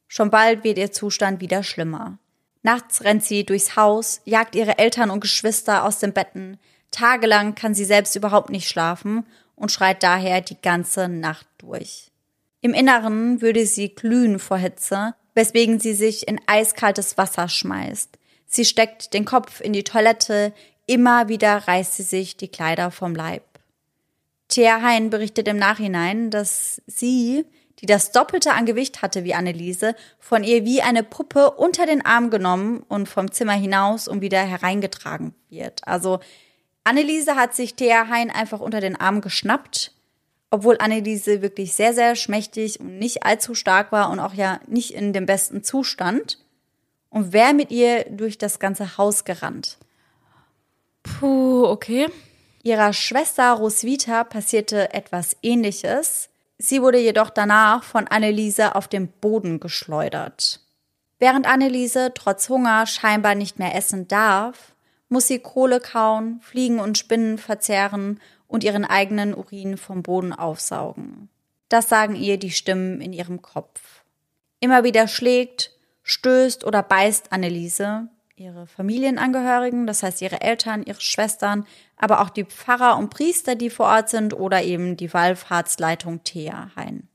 Schon 0.07 0.31
bald 0.31 0.63
wird 0.63 0.77
ihr 0.77 0.91
Zustand 0.91 1.39
wieder 1.39 1.63
schlimmer. 1.63 2.17
Nachts 2.63 3.03
rennt 3.03 3.23
sie 3.23 3.45
durchs 3.45 3.75
Haus, 3.75 4.21
jagt 4.25 4.55
ihre 4.55 4.79
Eltern 4.79 5.11
und 5.11 5.19
Geschwister 5.19 5.85
aus 5.85 5.99
den 5.99 6.13
Betten. 6.13 6.57
Tagelang 6.89 7.53
kann 7.53 7.75
sie 7.75 7.85
selbst 7.85 8.15
überhaupt 8.15 8.49
nicht 8.49 8.67
schlafen 8.67 9.25
und 9.55 9.71
schreit 9.71 10.03
daher 10.03 10.41
die 10.41 10.59
ganze 10.61 11.07
Nacht 11.07 11.47
durch. 11.57 12.11
Im 12.61 12.73
Inneren 12.73 13.41
würde 13.41 13.65
sie 13.65 13.93
glühen 13.93 14.39
vor 14.39 14.57
Hitze, 14.57 15.13
weswegen 15.35 15.79
sie 15.79 15.93
sich 15.93 16.27
in 16.27 16.41
eiskaltes 16.47 17.17
Wasser 17.17 17.47
schmeißt. 17.47 18.17
Sie 18.47 18.65
steckt 18.65 19.13
den 19.13 19.25
Kopf 19.25 19.61
in 19.61 19.73
die 19.73 19.83
Toilette, 19.83 20.53
immer 20.87 21.27
wieder 21.27 21.67
reißt 21.67 21.95
sie 21.95 22.03
sich 22.03 22.37
die 22.37 22.47
Kleider 22.47 22.89
vom 22.89 23.15
Leib. 23.15 23.43
Thea 24.47 24.81
Hein 24.81 25.09
berichtet 25.09 25.47
im 25.47 25.57
Nachhinein, 25.57 26.29
dass 26.29 26.81
sie, 26.87 27.45
die 27.79 27.85
das 27.85 28.11
Doppelte 28.11 28.53
an 28.53 28.65
Gewicht 28.65 29.01
hatte 29.01 29.23
wie 29.23 29.33
Anneliese, 29.33 29.95
von 30.19 30.43
ihr 30.43 30.65
wie 30.65 30.81
eine 30.81 31.03
Puppe 31.03 31.51
unter 31.51 31.85
den 31.85 32.05
Arm 32.05 32.29
genommen 32.29 32.83
und 32.87 33.09
vom 33.09 33.31
Zimmer 33.31 33.53
hinaus 33.53 34.07
und 34.07 34.21
wieder 34.21 34.41
hereingetragen 34.41 35.33
wird. 35.49 35.87
Also 35.87 36.19
Anneliese 36.86 37.36
hat 37.36 37.55
sich 37.55 37.73
Thea 37.73 38.07
Hein 38.09 38.29
einfach 38.29 38.59
unter 38.59 38.79
den 38.79 38.95
Arm 38.95 39.19
geschnappt, 39.19 39.91
obwohl 40.51 40.77
Anneliese 40.77 41.41
wirklich 41.41 41.73
sehr, 41.73 41.93
sehr 41.93 42.15
schmächtig 42.15 42.79
und 42.79 42.99
nicht 42.99 43.23
allzu 43.23 43.55
stark 43.55 43.91
war 43.91 44.11
und 44.11 44.19
auch 44.19 44.36
ja 44.36 44.59
nicht 44.67 44.93
in 44.93 45.11
dem 45.11 45.25
besten 45.25 45.63
Zustand. 45.63 46.39
Und 47.09 47.33
wäre 47.33 47.53
mit 47.53 47.71
ihr 47.71 48.05
durch 48.09 48.38
das 48.38 48.59
ganze 48.59 48.97
Haus 48.97 49.23
gerannt. 49.23 49.77
Puh, 51.01 51.65
okay. 51.65 52.07
Ihrer 52.61 52.93
Schwester 52.93 53.51
Roswitha 53.53 54.23
passierte 54.23 54.93
etwas 54.93 55.38
ähnliches. 55.41 56.29
Sie 56.57 56.81
wurde 56.81 56.99
jedoch 56.99 57.29
danach 57.29 57.83
von 57.83 58.07
Anneliese 58.07 58.75
auf 58.75 58.88
den 58.88 59.07
Boden 59.07 59.59
geschleudert. 59.59 60.59
Während 61.17 61.47
Anneliese 61.47 62.11
trotz 62.13 62.49
Hunger 62.49 62.86
scheinbar 62.86 63.33
nicht 63.33 63.57
mehr 63.57 63.73
essen 63.73 64.07
darf, 64.07 64.74
muss 65.09 65.27
sie 65.27 65.39
Kohle 65.39 65.79
kauen, 65.79 66.39
Fliegen 66.41 66.79
und 66.79 66.97
Spinnen 66.97 67.37
verzehren 67.37 68.19
und 68.47 68.63
ihren 68.63 68.85
eigenen 68.85 69.33
Urin 69.33 69.77
vom 69.77 70.03
Boden 70.03 70.33
aufsaugen. 70.33 71.29
Das 71.69 71.89
sagen 71.89 72.15
ihr 72.15 72.37
die 72.37 72.51
Stimmen 72.51 73.01
in 73.01 73.13
ihrem 73.13 73.41
Kopf. 73.41 74.03
Immer 74.59 74.83
wieder 74.83 75.07
schlägt, 75.07 75.71
stößt 76.03 76.63
oder 76.65 76.83
beißt 76.83 77.31
Anneliese, 77.31 78.07
ihre 78.35 78.67
Familienangehörigen, 78.67 79.87
das 79.87 80.03
heißt 80.03 80.21
ihre 80.21 80.41
Eltern, 80.41 80.83
ihre 80.83 81.01
Schwestern, 81.01 81.65
aber 81.97 82.21
auch 82.21 82.29
die 82.29 82.43
Pfarrer 82.43 82.97
und 82.97 83.09
Priester, 83.09 83.55
die 83.55 83.69
vor 83.69 83.87
Ort 83.87 84.09
sind, 84.09 84.33
oder 84.33 84.63
eben 84.63 84.97
die 84.97 85.13
Wallfahrtsleitung 85.13 86.23
Thea 86.23 86.71
Hein. 86.75 87.07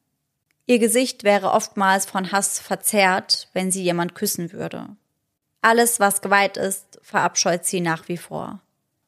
Ihr 0.66 0.78
Gesicht 0.78 1.24
wäre 1.24 1.51
oftmals 1.51 2.07
von 2.07 2.30
Hass 2.32 2.61
verzerrt, 2.61 3.49
wenn 3.53 3.70
sie 3.70 3.82
jemand 3.82 4.14
küssen 4.14 4.53
würde. 4.53 4.88
Alles, 5.62 6.01
was 6.01 6.22
geweiht 6.22 6.57
ist, 6.57 6.89
verabscheut 7.03 7.65
sie 7.65 7.81
nach 7.81 8.09
wie 8.09 8.17
vor. 8.17 8.61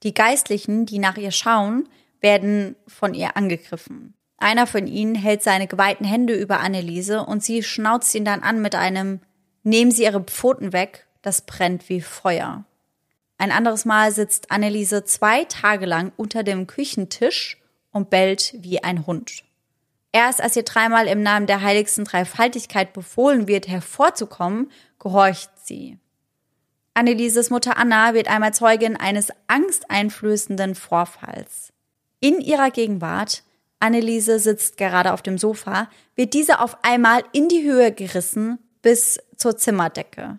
Die 0.02 0.14
Geistlichen, 0.14 0.86
die 0.86 0.98
nach 0.98 1.16
ihr 1.16 1.30
schauen, 1.30 1.88
werden 2.20 2.76
von 2.86 3.14
ihr 3.14 3.36
angegriffen. 3.36 4.14
Einer 4.38 4.66
von 4.66 4.86
ihnen 4.86 5.14
hält 5.14 5.42
seine 5.42 5.66
geweihten 5.66 6.04
Hände 6.04 6.34
über 6.34 6.60
Anneliese 6.60 7.24
und 7.24 7.44
sie 7.44 7.62
schnauzt 7.62 8.14
ihn 8.14 8.24
dann 8.24 8.42
an 8.42 8.60
mit 8.60 8.74
einem 8.74 9.20
Nehmen 9.64 9.92
Sie 9.92 10.02
Ihre 10.02 10.20
Pfoten 10.20 10.72
weg, 10.72 11.06
das 11.22 11.42
brennt 11.42 11.88
wie 11.88 12.00
Feuer. 12.00 12.64
Ein 13.38 13.52
anderes 13.52 13.84
Mal 13.84 14.10
sitzt 14.10 14.50
Anneliese 14.50 15.04
zwei 15.04 15.44
Tage 15.44 15.86
lang 15.86 16.12
unter 16.16 16.42
dem 16.42 16.66
Küchentisch 16.66 17.58
und 17.92 18.10
bellt 18.10 18.54
wie 18.58 18.82
ein 18.82 19.06
Hund. 19.06 19.44
Erst 20.10 20.40
als 20.40 20.56
ihr 20.56 20.64
dreimal 20.64 21.06
im 21.06 21.22
Namen 21.22 21.46
der 21.46 21.62
heiligsten 21.62 22.04
Dreifaltigkeit 22.04 22.92
befohlen 22.92 23.46
wird, 23.46 23.68
hervorzukommen, 23.68 24.70
gehorcht 24.98 25.50
sie. 25.62 25.98
Annelieses 26.94 27.48
Mutter 27.48 27.78
Anna 27.78 28.12
wird 28.12 28.28
einmal 28.28 28.52
Zeugin 28.52 28.96
eines 28.96 29.28
angsteinflößenden 29.46 30.74
Vorfalls. 30.74 31.72
In 32.20 32.40
ihrer 32.40 32.70
Gegenwart 32.70 33.42
Anneliese 33.80 34.38
sitzt 34.38 34.76
gerade 34.76 35.12
auf 35.12 35.22
dem 35.22 35.38
Sofa, 35.38 35.88
wird 36.14 36.34
diese 36.34 36.60
auf 36.60 36.84
einmal 36.84 37.24
in 37.32 37.48
die 37.48 37.64
Höhe 37.64 37.92
gerissen 37.92 38.58
bis 38.80 39.18
zur 39.36 39.56
Zimmerdecke. 39.56 40.38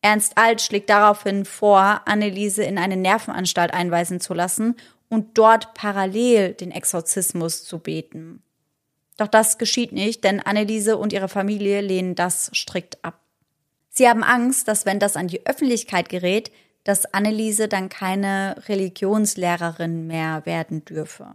Ernst 0.00 0.38
Alt 0.38 0.60
schlägt 0.62 0.90
daraufhin 0.90 1.44
vor, 1.44 2.02
Anneliese 2.06 2.64
in 2.64 2.78
eine 2.78 2.96
Nervenanstalt 2.96 3.72
einweisen 3.72 4.20
zu 4.20 4.34
lassen 4.34 4.74
und 5.08 5.38
dort 5.38 5.74
parallel 5.74 6.54
den 6.54 6.70
Exorzismus 6.70 7.64
zu 7.64 7.78
beten. 7.78 8.42
Doch 9.16 9.28
das 9.28 9.58
geschieht 9.58 9.92
nicht, 9.92 10.24
denn 10.24 10.40
Anneliese 10.40 10.96
und 10.96 11.12
ihre 11.12 11.28
Familie 11.28 11.80
lehnen 11.80 12.14
das 12.14 12.50
strikt 12.54 13.04
ab. 13.04 13.20
Sie 13.98 14.08
haben 14.08 14.22
Angst, 14.22 14.68
dass 14.68 14.86
wenn 14.86 15.00
das 15.00 15.16
an 15.16 15.26
die 15.26 15.44
Öffentlichkeit 15.44 16.08
gerät, 16.08 16.52
dass 16.84 17.12
Anneliese 17.14 17.66
dann 17.66 17.88
keine 17.88 18.54
Religionslehrerin 18.68 20.06
mehr 20.06 20.46
werden 20.46 20.84
dürfe. 20.84 21.26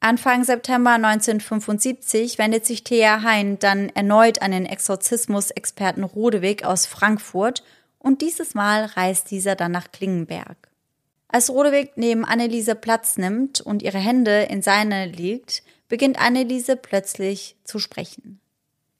Anfang 0.00 0.44
September 0.44 0.92
1975 0.92 2.38
wendet 2.38 2.64
sich 2.64 2.84
Thea 2.84 3.22
Hein 3.22 3.58
dann 3.58 3.90
erneut 3.90 4.40
an 4.40 4.52
den 4.52 4.64
Exorzismusexperten 4.64 6.02
Rodewig 6.02 6.64
aus 6.64 6.86
Frankfurt 6.86 7.62
und 7.98 8.22
dieses 8.22 8.54
Mal 8.54 8.86
reist 8.86 9.30
dieser 9.30 9.54
dann 9.54 9.72
nach 9.72 9.92
Klingenberg. 9.92 10.56
Als 11.28 11.50
Rodewig 11.50 11.92
neben 11.96 12.24
Anneliese 12.24 12.76
Platz 12.76 13.18
nimmt 13.18 13.60
und 13.60 13.82
ihre 13.82 13.98
Hände 13.98 14.44
in 14.44 14.62
seine 14.62 15.04
legt, 15.04 15.62
beginnt 15.90 16.18
Anneliese 16.18 16.76
plötzlich 16.76 17.56
zu 17.64 17.78
sprechen. 17.78 18.40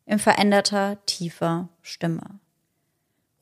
In 0.04 0.18
veränderter, 0.18 0.98
tiefer 1.06 1.70
Stimme. 1.80 2.40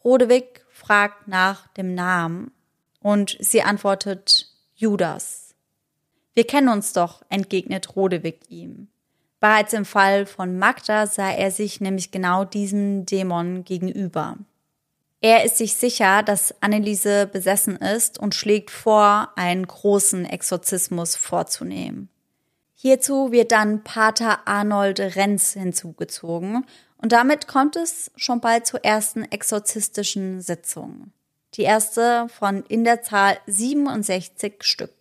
Rodewig 0.08 0.64
fragt 0.70 1.28
nach 1.28 1.66
dem 1.74 1.94
Namen 1.94 2.50
und 3.02 3.36
sie 3.40 3.60
antwortet 3.60 4.48
Judas. 4.74 5.54
Wir 6.32 6.46
kennen 6.46 6.70
uns 6.70 6.94
doch, 6.94 7.20
entgegnet 7.28 7.94
Rodewig 7.94 8.40
ihm. 8.48 8.88
Bereits 9.38 9.74
im 9.74 9.84
Fall 9.84 10.24
von 10.24 10.58
Magda 10.58 11.06
sah 11.06 11.30
er 11.30 11.50
sich 11.50 11.82
nämlich 11.82 12.10
genau 12.10 12.46
diesem 12.46 13.04
Dämon 13.04 13.64
gegenüber. 13.64 14.38
Er 15.20 15.44
ist 15.44 15.58
sich 15.58 15.74
sicher, 15.74 16.22
dass 16.22 16.54
Anneliese 16.62 17.26
besessen 17.26 17.76
ist 17.76 18.18
und 18.18 18.34
schlägt 18.34 18.70
vor, 18.70 19.28
einen 19.36 19.66
großen 19.66 20.24
Exorzismus 20.24 21.16
vorzunehmen. 21.16 22.08
Hierzu 22.74 23.30
wird 23.30 23.52
dann 23.52 23.84
Pater 23.84 24.48
Arnold 24.48 25.00
Renz 25.00 25.52
hinzugezogen 25.52 26.64
und 27.00 27.12
damit 27.12 27.46
kommt 27.48 27.76
es 27.76 28.10
schon 28.16 28.40
bald 28.40 28.66
zur 28.66 28.84
ersten 28.84 29.24
exorzistischen 29.24 30.40
Sitzung. 30.40 31.12
Die 31.54 31.62
erste 31.62 32.28
von 32.28 32.64
in 32.64 32.84
der 32.84 33.02
Zahl 33.02 33.38
67 33.46 34.62
Stück. 34.62 34.92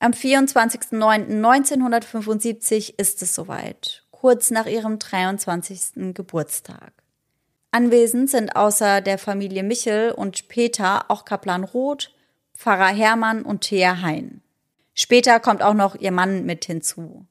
Am 0.00 0.12
24.09.1975 0.12 2.94
ist 2.96 3.22
es 3.22 3.34
soweit, 3.34 4.04
kurz 4.10 4.50
nach 4.50 4.66
ihrem 4.66 4.98
23. 4.98 6.14
Geburtstag. 6.14 6.92
Anwesend 7.70 8.28
sind 8.28 8.56
außer 8.56 9.00
der 9.00 9.16
Familie 9.16 9.62
Michel 9.62 10.12
und 10.12 10.48
Peter 10.48 11.10
auch 11.10 11.24
Kaplan 11.24 11.64
Roth, 11.64 12.12
Pfarrer 12.56 12.88
Hermann 12.88 13.42
und 13.42 13.62
Thea 13.62 14.02
Hein. 14.02 14.42
Später 14.94 15.40
kommt 15.40 15.62
auch 15.62 15.74
noch 15.74 15.94
ihr 15.94 16.12
Mann 16.12 16.44
mit 16.44 16.64
hinzu. 16.64 17.26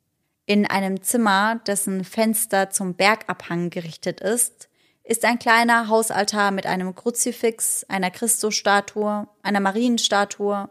In 0.52 0.66
einem 0.66 1.02
Zimmer, 1.02 1.62
dessen 1.66 2.04
Fenster 2.04 2.70
zum 2.72 2.96
Bergabhang 2.96 3.70
gerichtet 3.70 4.20
ist, 4.20 4.68
ist 5.06 5.24
ein 5.24 5.40
kleiner 5.40 5.88
Hausaltar 5.88 6.52
mit 6.52 6.66
einem 6.66 6.94
Kruzifix, 6.94 7.86
einer 7.86 8.12
Christusstatue, 8.12 9.30
einer 9.44 9.60
Marienstatue 9.62 10.70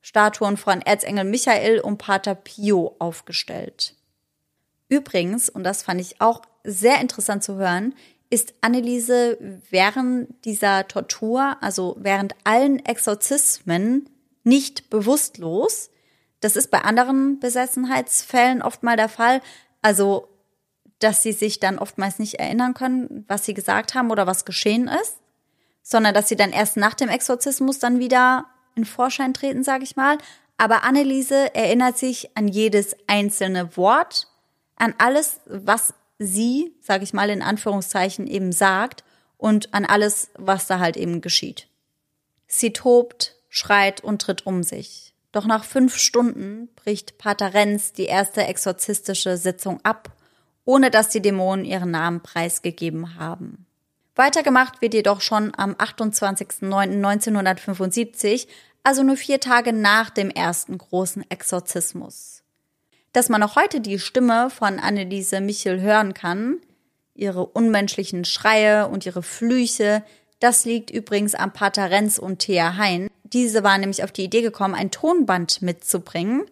Statuen 0.00 0.56
von 0.56 0.82
Erzengel 0.82 1.22
Michael 1.22 1.78
und 1.78 1.98
Pater 1.98 2.34
Pio 2.34 2.96
aufgestellt. 2.98 3.94
Übrigens, 4.88 5.48
und 5.48 5.62
das 5.62 5.84
fand 5.84 6.00
ich 6.00 6.20
auch 6.20 6.42
sehr 6.64 7.00
interessant 7.00 7.44
zu 7.44 7.54
hören, 7.54 7.94
ist 8.28 8.54
Anneliese 8.60 9.38
während 9.70 10.44
dieser 10.44 10.88
Tortur, 10.88 11.58
also 11.60 11.96
während 12.00 12.34
allen 12.42 12.84
Exorzismen, 12.84 14.10
nicht 14.42 14.90
bewusstlos. 14.90 15.90
Das 16.42 16.56
ist 16.56 16.70
bei 16.70 16.82
anderen 16.82 17.38
Besessenheitsfällen 17.38 18.62
oft 18.62 18.82
mal 18.82 18.96
der 18.96 19.08
Fall. 19.08 19.40
Also, 19.80 20.28
dass 20.98 21.22
sie 21.22 21.32
sich 21.32 21.60
dann 21.60 21.78
oftmals 21.78 22.18
nicht 22.18 22.34
erinnern 22.34 22.74
können, 22.74 23.24
was 23.28 23.46
sie 23.46 23.54
gesagt 23.54 23.94
haben 23.94 24.10
oder 24.10 24.26
was 24.26 24.44
geschehen 24.44 24.88
ist, 24.88 25.16
sondern 25.82 26.14
dass 26.14 26.28
sie 26.28 26.36
dann 26.36 26.50
erst 26.50 26.76
nach 26.76 26.94
dem 26.94 27.08
Exorzismus 27.08 27.78
dann 27.78 28.00
wieder 28.00 28.46
in 28.74 28.84
Vorschein 28.84 29.34
treten, 29.34 29.62
sage 29.62 29.84
ich 29.84 29.96
mal. 29.96 30.18
Aber 30.58 30.82
Anneliese 30.82 31.54
erinnert 31.54 31.96
sich 31.96 32.36
an 32.36 32.48
jedes 32.48 32.96
einzelne 33.06 33.76
Wort, 33.76 34.26
an 34.76 34.94
alles, 34.98 35.40
was 35.46 35.94
sie, 36.18 36.74
sage 36.80 37.04
ich 37.04 37.12
mal 37.12 37.30
in 37.30 37.42
Anführungszeichen, 37.42 38.26
eben 38.26 38.50
sagt 38.50 39.04
und 39.38 39.72
an 39.74 39.84
alles, 39.84 40.30
was 40.34 40.66
da 40.66 40.80
halt 40.80 40.96
eben 40.96 41.20
geschieht. 41.20 41.68
Sie 42.48 42.72
tobt, 42.72 43.36
schreit 43.48 44.02
und 44.02 44.22
tritt 44.22 44.44
um 44.44 44.64
sich. 44.64 45.11
Doch 45.32 45.44
nach 45.46 45.64
fünf 45.64 45.96
Stunden 45.96 46.68
bricht 46.76 47.18
Pater 47.18 47.54
Renz 47.54 47.92
die 47.92 48.04
erste 48.04 48.44
exorzistische 48.44 49.36
Sitzung 49.38 49.80
ab, 49.82 50.10
ohne 50.64 50.90
dass 50.90 51.08
die 51.08 51.22
Dämonen 51.22 51.64
ihren 51.64 51.90
Namen 51.90 52.20
preisgegeben 52.20 53.16
haben. 53.16 53.66
Weitergemacht 54.14 54.82
wird 54.82 54.92
jedoch 54.92 55.22
schon 55.22 55.54
am 55.56 55.72
28.09.1975, 55.72 58.46
also 58.82 59.02
nur 59.02 59.16
vier 59.16 59.40
Tage 59.40 59.72
nach 59.72 60.10
dem 60.10 60.28
ersten 60.28 60.76
großen 60.76 61.24
Exorzismus. 61.30 62.42
Dass 63.12 63.30
man 63.30 63.42
auch 63.42 63.56
heute 63.56 63.80
die 63.80 63.98
Stimme 63.98 64.50
von 64.50 64.78
Anneliese 64.78 65.40
Michel 65.40 65.80
hören 65.80 66.14
kann, 66.14 66.58
ihre 67.14 67.46
unmenschlichen 67.46 68.24
Schreie 68.24 68.88
und 68.88 69.06
ihre 69.06 69.22
Flüche, 69.22 70.04
das 70.40 70.66
liegt 70.66 70.90
übrigens 70.90 71.34
am 71.34 71.52
Pater 71.52 71.90
Renz 71.90 72.18
und 72.18 72.40
Thea 72.40 72.76
Hein. 72.76 73.08
Diese 73.32 73.62
waren 73.62 73.80
nämlich 73.80 74.04
auf 74.04 74.12
die 74.12 74.24
Idee 74.24 74.42
gekommen, 74.42 74.74
ein 74.74 74.90
Tonband 74.90 75.62
mitzubringen. 75.62 76.44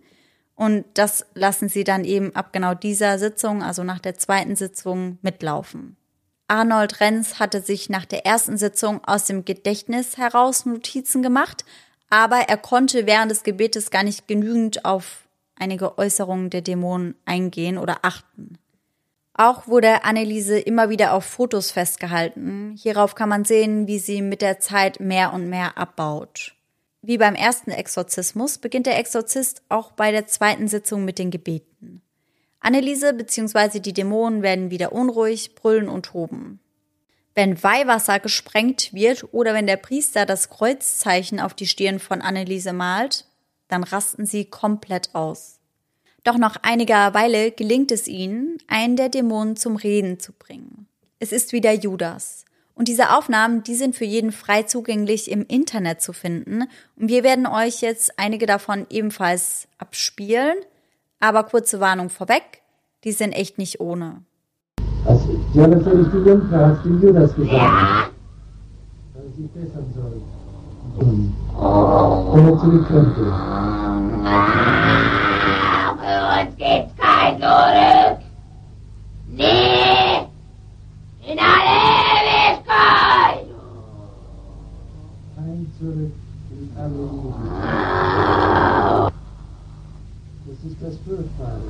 Und 0.54 0.84
das 0.94 1.26
lassen 1.34 1.68
sie 1.68 1.84
dann 1.84 2.04
eben 2.04 2.34
ab 2.36 2.52
genau 2.52 2.74
dieser 2.74 3.18
Sitzung, 3.18 3.62
also 3.62 3.82
nach 3.82 3.98
der 3.98 4.16
zweiten 4.18 4.56
Sitzung, 4.56 5.18
mitlaufen. 5.22 5.96
Arnold 6.48 7.00
Renz 7.00 7.38
hatte 7.38 7.62
sich 7.62 7.88
nach 7.88 8.04
der 8.04 8.26
ersten 8.26 8.56
Sitzung 8.56 9.02
aus 9.04 9.24
dem 9.24 9.44
Gedächtnis 9.44 10.18
heraus 10.18 10.66
Notizen 10.66 11.22
gemacht, 11.22 11.64
aber 12.10 12.40
er 12.48 12.56
konnte 12.56 13.06
während 13.06 13.30
des 13.30 13.44
Gebetes 13.44 13.90
gar 13.90 14.02
nicht 14.02 14.26
genügend 14.26 14.84
auf 14.84 15.28
einige 15.54 15.96
Äußerungen 15.96 16.50
der 16.50 16.62
Dämonen 16.62 17.14
eingehen 17.24 17.78
oder 17.78 17.98
achten. 18.02 18.58
Auch 19.32 19.68
wurde 19.68 20.04
Anneliese 20.04 20.58
immer 20.58 20.90
wieder 20.90 21.14
auf 21.14 21.24
Fotos 21.24 21.70
festgehalten. 21.70 22.76
Hierauf 22.76 23.14
kann 23.14 23.28
man 23.28 23.44
sehen, 23.44 23.86
wie 23.86 23.98
sie 23.98 24.20
mit 24.20 24.42
der 24.42 24.58
Zeit 24.58 25.00
mehr 25.00 25.32
und 25.32 25.48
mehr 25.48 25.78
abbaut. 25.78 26.54
Wie 27.02 27.18
beim 27.18 27.34
ersten 27.34 27.70
Exorzismus 27.70 28.58
beginnt 28.58 28.86
der 28.86 28.98
Exorzist 28.98 29.62
auch 29.68 29.92
bei 29.92 30.12
der 30.12 30.26
zweiten 30.26 30.68
Sitzung 30.68 31.04
mit 31.04 31.18
den 31.18 31.30
Gebeten. 31.30 32.02
Anneliese 32.60 33.14
bzw. 33.14 33.80
die 33.80 33.94
Dämonen 33.94 34.42
werden 34.42 34.70
wieder 34.70 34.92
unruhig, 34.92 35.54
brüllen 35.54 35.88
und 35.88 36.06
toben. 36.06 36.60
Wenn 37.34 37.62
Weihwasser 37.62 38.20
gesprengt 38.20 38.92
wird 38.92 39.32
oder 39.32 39.54
wenn 39.54 39.66
der 39.66 39.78
Priester 39.78 40.26
das 40.26 40.50
Kreuzzeichen 40.50 41.40
auf 41.40 41.54
die 41.54 41.66
Stirn 41.66 41.98
von 41.98 42.20
Anneliese 42.20 42.74
malt, 42.74 43.24
dann 43.68 43.82
rasten 43.82 44.26
sie 44.26 44.44
komplett 44.44 45.14
aus. 45.14 45.58
Doch 46.22 46.36
nach 46.36 46.56
einiger 46.62 47.14
Weile 47.14 47.50
gelingt 47.50 47.92
es 47.92 48.08
ihnen, 48.08 48.58
einen 48.66 48.96
der 48.96 49.08
Dämonen 49.08 49.56
zum 49.56 49.76
Reden 49.76 50.20
zu 50.20 50.32
bringen. 50.32 50.86
Es 51.18 51.32
ist 51.32 51.52
wieder 51.52 51.72
Judas. 51.72 52.44
Und 52.80 52.88
diese 52.88 53.14
Aufnahmen, 53.14 53.62
die 53.62 53.74
sind 53.74 53.94
für 53.94 54.06
jeden 54.06 54.32
frei 54.32 54.62
zugänglich 54.62 55.30
im 55.30 55.44
Internet 55.46 56.00
zu 56.00 56.14
finden. 56.14 56.62
Und 56.96 57.08
wir 57.08 57.22
werden 57.24 57.46
euch 57.46 57.82
jetzt 57.82 58.18
einige 58.18 58.46
davon 58.46 58.86
ebenfalls 58.88 59.68
abspielen. 59.76 60.54
Aber 61.20 61.44
kurze 61.44 61.78
Warnung 61.80 62.08
vorweg, 62.08 62.62
die 63.04 63.12
sind 63.12 63.32
echt 63.32 63.58
nicht 63.58 63.80
ohne. 63.80 64.22
Also, 65.04 65.28
ja, 65.52 65.66
natürlich 65.66 66.08
die 66.10 66.26
Jungfrau 66.26 66.56
hat 66.56 66.82
dem 66.82 67.02
Judas 67.02 67.34
gesagt, 67.34 67.52
ja. 67.52 68.08
dass 69.12 69.36
sich 69.36 69.50
bessern 69.50 69.92
soll. 69.94 70.22
Und 70.96 71.34
wenn 72.32 72.46
er 72.46 72.58
zurückkommt. 72.60 73.14
Für 76.00 76.16
uns 76.40 76.56
gibt's 76.56 76.96
kein 76.96 77.38
Zurück. 77.38 78.20
Nee, 79.28 80.09
Das 90.90 90.98
Furchtbare. 91.06 91.60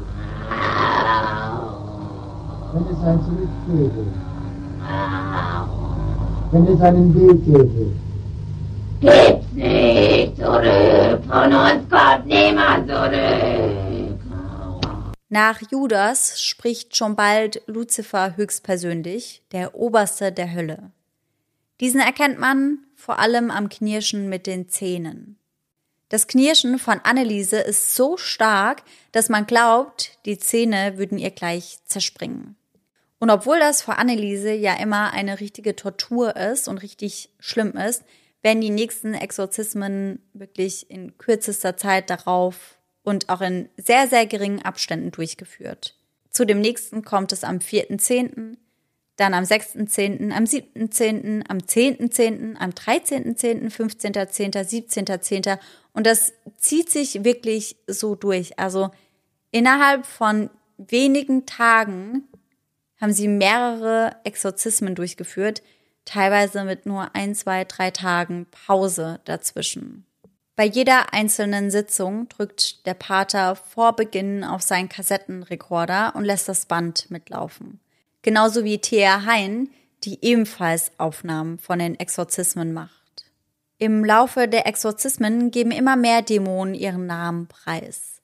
Wenn 2.73 2.87
es 2.87 3.03
ein 3.05 3.21
Zurück 3.23 3.51
gäbe. 3.67 4.07
Wenn 6.53 6.67
es 6.67 6.81
einen 6.81 7.15
Weg 7.15 7.45
gäbe. 7.45 7.93
Gibt's 9.01 9.53
nicht 9.53 10.37
zurück. 10.37 11.23
Von 11.29 11.53
uns 11.53 11.91
kommt 11.91 12.27
niemand 12.27 12.89
zurück. 12.89 14.21
Nach 15.29 15.61
Judas 15.71 16.41
spricht 16.41 16.97
schon 16.97 17.15
bald 17.15 17.61
Luzifer 17.67 18.39
höchstpersönlich, 18.39 19.43
der 19.53 19.75
Oberste 19.75 20.33
der 20.33 20.55
Hölle. 20.55 20.93
Diesen 21.81 22.01
erkennt 22.01 22.39
man 22.39 22.79
vor 22.97 23.19
allem 23.19 23.51
am 23.51 23.69
Knirschen 23.69 24.31
mit 24.31 24.47
den 24.47 24.71
Zähnen. 24.71 25.40
Das 26.11 26.27
Knirschen 26.27 26.81
von 26.81 27.01
Anneliese 27.05 27.61
ist 27.61 27.95
so 27.95 28.17
stark, 28.17 28.83
dass 29.13 29.29
man 29.29 29.47
glaubt, 29.47 30.19
die 30.27 30.39
Zähne 30.39 30.99
würden 30.99 31.19
ihr 31.19 31.31
gleich 31.31 31.79
zerspringen. 31.87 32.57
Und 33.21 33.31
obwohl 33.31 33.61
das 33.61 33.83
für 33.83 33.97
Anneliese 33.97 34.53
ja 34.53 34.75
immer 34.75 35.13
eine 35.13 35.39
richtige 35.39 35.77
Tortur 35.77 36.35
ist 36.37 36.67
und 36.67 36.79
richtig 36.79 37.31
schlimm 37.39 37.77
ist, 37.77 38.03
werden 38.43 38.61
die 38.61 38.71
nächsten 38.71 39.15
Exorzismen 39.15 40.21
wirklich 40.33 40.91
in 40.91 41.17
kürzester 41.17 41.77
Zeit 41.77 42.11
darauf 42.11 42.79
und 43.05 43.29
auch 43.29 43.41
in 43.41 43.69
sehr, 43.77 44.09
sehr 44.09 44.27
geringen 44.27 44.63
Abständen 44.63 45.13
durchgeführt. 45.13 45.95
Zu 46.31 46.45
dem 46.45 46.61
nächsten 46.61 47.05
kommt 47.05 47.31
es 47.33 47.45
am 47.45 47.59
4.10., 47.59 48.57
dann 49.17 49.35
am 49.35 49.45
6.10., 49.45 50.33
am 50.33 50.45
7.10., 50.45 51.45
am 51.47 51.59
10.10., 51.59 52.57
am 52.57 52.71
13.10., 52.71 53.71
15.10., 53.71 54.97
17.10. 54.97 55.59
Und 55.93 56.07
das 56.07 56.33
zieht 56.57 56.91
sich 56.91 57.25
wirklich 57.25 57.77
so 57.87 58.15
durch. 58.15 58.59
Also 58.59 58.91
innerhalb 59.51 60.07
von 60.07 60.51
wenigen 60.77 61.47
Tagen 61.47 62.25
haben 63.01 63.13
sie 63.13 63.29
mehrere 63.29 64.17
Exorzismen 64.25 64.95
durchgeführt, 64.95 65.63
teilweise 66.05 66.65
mit 66.65 66.87
nur 66.87 67.15
ein, 67.15 67.35
zwei, 67.35 67.65
drei 67.65 67.91
Tagen 67.91 68.47
Pause 68.67 69.21
dazwischen. 69.25 70.07
Bei 70.57 70.65
jeder 70.65 71.15
einzelnen 71.15 71.71
Sitzung 71.71 72.29
drückt 72.29 72.85
der 72.85 72.93
Pater 72.93 73.57
vor 73.57 73.97
Beginn 73.97 74.45
auf 74.45 74.61
seinen 74.61 74.91
Kassettenrekorder 74.91 76.15
und 76.15 76.25
lässt 76.25 76.49
das 76.49 76.67
Band 76.67 77.11
mitlaufen. 77.11 77.81
Genauso 78.21 78.65
wie 78.65 78.79
Thea 78.79 79.25
Hein, 79.25 79.71
die 80.05 80.23
ebenfalls 80.23 80.93
Aufnahmen 80.99 81.59
von 81.59 81.79
den 81.79 81.99
Exorzismen 81.99 82.75
macht. 82.75 83.00
Im 83.83 84.05
Laufe 84.05 84.47
der 84.47 84.67
Exorzismen 84.67 85.51
geben 85.51 85.71
immer 85.71 85.97
mehr 85.97 86.21
Dämonen 86.21 86.75
ihren 86.75 87.07
Namen 87.07 87.47
preis. 87.47 88.21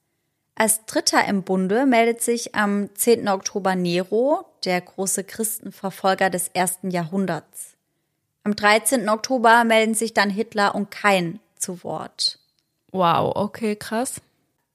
Als 0.55 0.85
Dritter 0.85 1.27
im 1.27 1.45
Bunde 1.45 1.87
meldet 1.87 2.21
sich 2.21 2.55
am 2.55 2.95
10. 2.95 3.27
Oktober 3.27 3.75
Nero, 3.75 4.45
der 4.67 4.83
große 4.83 5.25
Christenverfolger 5.25 6.29
des 6.29 6.49
ersten 6.49 6.91
Jahrhunderts. 6.91 7.75
Am 8.45 8.55
13. 8.55 9.09
Oktober 9.09 9.65
melden 9.65 9.95
sich 9.95 10.13
dann 10.13 10.29
Hitler 10.29 10.75
und 10.75 10.91
Kain 10.91 11.41
zu 11.57 11.83
Wort. 11.83 12.39
Wow, 12.93 13.35
okay, 13.35 13.77
krass. 13.77 14.21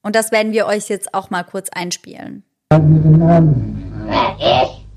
Und 0.02 0.16
das 0.16 0.32
werden 0.32 0.52
wir 0.52 0.66
euch 0.66 0.90
jetzt 0.90 1.14
auch 1.14 1.30
mal 1.30 1.44
kurz 1.44 1.70
einspielen. 1.70 2.44
Ich? 4.40 4.88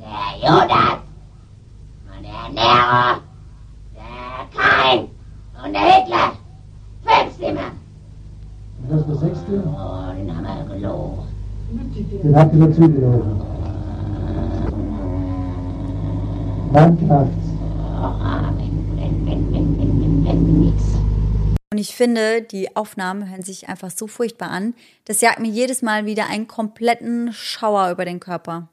Der 0.00 0.38
Judas. 0.40 0.98
Und 2.16 2.24
der 2.24 2.48
Nero. 2.52 3.27
Kain. 4.56 5.08
Und 5.64 5.72
der 5.72 5.80
Hitler. 5.80 6.32
Fünf 7.02 7.38
wir. 7.38 7.48
Und 7.48 8.90
das 8.90 9.00
ist 9.00 9.08
der 9.08 9.16
sechste? 9.16 9.62
Oh, 9.66 10.12
den 10.16 10.36
haben 10.36 10.68
wir 10.68 10.74
gelogen. 10.74 11.28
Den 12.22 12.36
habt 12.36 12.54
ihr 12.54 12.66
dazu 12.66 12.80
gelogen. 12.80 13.42
Wann 16.70 17.08
kracht's? 17.08 17.48
Oh, 18.00 18.14
wenn, 18.56 18.96
wenn, 18.96 19.26
wenn, 19.26 19.52
wenn, 19.52 19.78
wenn, 19.78 20.00
wenn, 20.00 20.24
wenn, 20.24 20.60
nix. 20.60 20.84
Und 21.72 21.78
ich 21.78 21.94
finde, 21.94 22.42
die 22.42 22.76
Aufnahmen 22.76 23.28
hören 23.28 23.42
sich 23.42 23.68
einfach 23.68 23.90
so 23.90 24.06
furchtbar 24.06 24.50
an. 24.50 24.74
Das 25.04 25.20
jagt 25.20 25.40
mir 25.40 25.48
jedes 25.48 25.82
Mal 25.82 26.06
wieder 26.06 26.26
einen 26.26 26.46
kompletten 26.46 27.32
Schauer 27.32 27.90
über 27.90 28.04
den 28.04 28.20
Körper. 28.20 28.68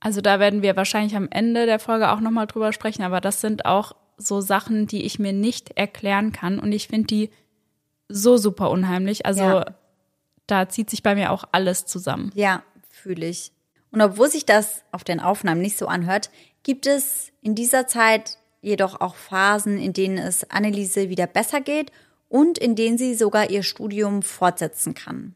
Also 0.00 0.20
da 0.20 0.38
werden 0.38 0.62
wir 0.62 0.76
wahrscheinlich 0.76 1.16
am 1.16 1.28
Ende 1.30 1.66
der 1.66 1.78
Folge 1.78 2.10
auch 2.10 2.20
nochmal 2.20 2.46
drüber 2.46 2.72
sprechen, 2.72 3.02
aber 3.02 3.20
das 3.20 3.40
sind 3.40 3.66
auch 3.66 3.92
so 4.18 4.40
Sachen, 4.40 4.86
die 4.86 5.04
ich 5.04 5.18
mir 5.18 5.32
nicht 5.32 5.76
erklären 5.78 6.32
kann 6.32 6.58
und 6.58 6.72
ich 6.72 6.88
finde 6.88 7.06
die 7.06 7.30
so 8.08 8.36
super 8.36 8.70
unheimlich. 8.70 9.24
Also 9.26 9.42
Ja. 9.42 9.66
da 10.46 10.68
zieht 10.68 10.90
sich 10.90 11.02
bei 11.02 11.14
mir 11.14 11.30
auch 11.30 11.44
alles 11.52 11.86
zusammen. 11.86 12.30
Ja, 12.34 12.62
fühle 12.90 13.26
ich. 13.26 13.52
Und 13.90 14.00
obwohl 14.02 14.28
sich 14.28 14.44
das 14.44 14.82
auf 14.92 15.04
den 15.04 15.20
Aufnahmen 15.20 15.60
nicht 15.62 15.78
so 15.78 15.86
anhört, 15.86 16.30
gibt 16.62 16.86
es 16.86 17.30
in 17.40 17.54
dieser 17.54 17.86
Zeit 17.86 18.38
jedoch 18.60 19.00
auch 19.00 19.14
Phasen, 19.14 19.78
in 19.78 19.92
denen 19.92 20.18
es 20.18 20.50
Anneliese 20.50 21.08
wieder 21.08 21.26
besser 21.26 21.60
geht 21.60 21.92
und 22.28 22.58
in 22.58 22.74
denen 22.74 22.98
sie 22.98 23.14
sogar 23.14 23.50
ihr 23.50 23.62
Studium 23.62 24.22
fortsetzen 24.22 24.94
kann. 24.94 25.34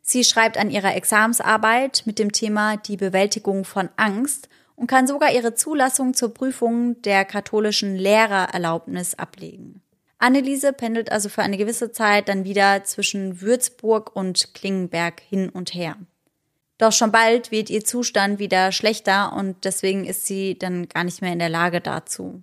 Sie 0.00 0.22
schreibt 0.22 0.56
an 0.56 0.70
ihrer 0.70 0.94
Examensarbeit 0.94 2.04
mit 2.06 2.18
dem 2.18 2.30
Thema 2.30 2.76
die 2.76 2.96
Bewältigung 2.96 3.64
von 3.64 3.88
Angst 3.96 4.48
und 4.76 4.86
kann 4.86 5.06
sogar 5.06 5.32
ihre 5.32 5.54
Zulassung 5.54 6.14
zur 6.14 6.32
Prüfung 6.32 7.00
der 7.02 7.24
katholischen 7.24 7.96
Lehrererlaubnis 7.96 9.14
ablegen. 9.14 9.82
Anneliese 10.18 10.72
pendelt 10.72 11.12
also 11.12 11.28
für 11.28 11.42
eine 11.42 11.56
gewisse 11.56 11.92
Zeit 11.92 12.28
dann 12.28 12.44
wieder 12.44 12.84
zwischen 12.84 13.40
Würzburg 13.40 14.14
und 14.14 14.54
Klingenberg 14.54 15.20
hin 15.20 15.48
und 15.48 15.74
her. 15.74 15.96
Doch 16.78 16.92
schon 16.92 17.12
bald 17.12 17.50
wird 17.50 17.70
ihr 17.70 17.84
Zustand 17.84 18.38
wieder 18.38 18.70
schlechter 18.72 19.32
und 19.34 19.64
deswegen 19.64 20.04
ist 20.04 20.26
sie 20.26 20.58
dann 20.58 20.88
gar 20.88 21.04
nicht 21.04 21.22
mehr 21.22 21.32
in 21.32 21.38
der 21.38 21.48
Lage 21.48 21.80
dazu. 21.80 22.42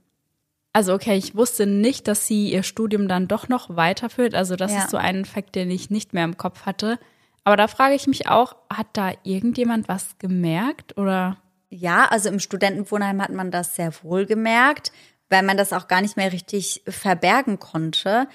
Also 0.71 0.93
okay, 0.93 1.15
ich 1.15 1.35
wusste 1.35 1.67
nicht, 1.67 2.07
dass 2.07 2.25
sie 2.25 2.51
ihr 2.51 2.63
Studium 2.63 3.07
dann 3.07 3.27
doch 3.27 3.47
noch 3.47 3.75
weiterführt. 3.75 4.33
Also 4.33 4.55
das 4.55 4.71
Ja. 4.71 4.79
ist 4.79 4.89
so 4.89 4.97
ein 4.97 5.25
Fakt, 5.25 5.53
den 5.53 5.69
ich 5.69 5.91
nicht 5.91 6.13
mehr 6.13 6.23
im 6.23 6.37
Kopf 6.37 6.65
hatte. 6.65 6.97
Aber 7.43 7.57
da 7.57 7.67
frage 7.67 7.93
ich 7.93 8.07
mich 8.07 8.27
auch, 8.27 8.55
hat 8.71 8.87
da 8.93 9.11
irgendjemand 9.23 9.87
was 9.87 10.17
gemerkt 10.17 10.97
oder? 10.97 11.37
Ja, 11.75 12.05
also 12.05 12.29
im 12.29 12.39
Studentenwohnheim 12.39 13.19
hat 13.19 13.31
man 13.31 13.49
das 13.49 13.75
sehr 13.75 13.91
wohl 14.03 14.27
gemerkt, 14.27 14.91
weil 15.29 15.41
man 15.41 15.57
das 15.57 15.73
auch 15.73 15.87
gar 15.87 16.01
nicht 16.01 16.17
mehr 16.17 16.31
richtig 16.31 16.83
verbergen 16.87 17.57
konnte. 17.57 18.27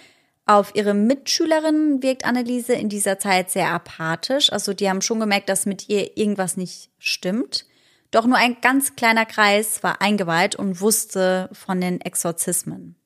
Auf 0.44 0.74
ihre 0.74 0.92
Mitschülerinnen 0.92 2.02
wirkt 2.02 2.24
Anneliese 2.24 2.72
in 2.72 2.88
dieser 2.88 3.20
Zeit 3.20 3.52
sehr 3.52 3.70
apathisch. 3.70 4.52
Also 4.52 4.74
die 4.74 4.90
haben 4.90 5.02
schon 5.02 5.20
gemerkt, 5.20 5.48
dass 5.48 5.66
mit 5.66 5.88
ihr 5.88 6.16
irgendwas 6.16 6.56
nicht 6.56 6.90
stimmt. 6.98 7.64
Doch 8.10 8.26
nur 8.26 8.38
ein 8.38 8.56
ganz 8.60 8.96
kleiner 8.96 9.24
Kreis 9.24 9.84
war 9.84 10.02
eingeweiht 10.02 10.56
und 10.56 10.80
wusste 10.80 11.48
von 11.52 11.80
den 11.80 12.00
Exorzismen. 12.00 12.96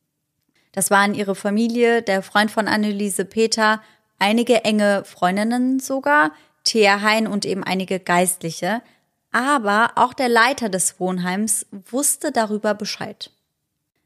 Das 0.73 0.91
waren 0.91 1.15
ihre 1.15 1.35
Familie, 1.35 2.01
der 2.01 2.23
Freund 2.23 2.51
von 2.51 2.69
Anneliese 2.69 3.27
Peter, 3.27 3.83
einige 4.19 4.65
enge 4.65 5.05
Freundinnen 5.05 5.79
sogar, 5.79 6.33
Thea 6.65 7.03
Hein 7.03 7.27
und 7.27 7.45
eben 7.45 7.63
einige 7.65 8.01
Geistliche. 8.01 8.81
Aber 9.33 9.93
auch 9.97 10.13
der 10.13 10.29
Leiter 10.29 10.69
des 10.69 11.01
Wohnheims 11.01 11.67
wusste 11.91 12.33
darüber 12.33 12.75
Bescheid. 12.75 13.31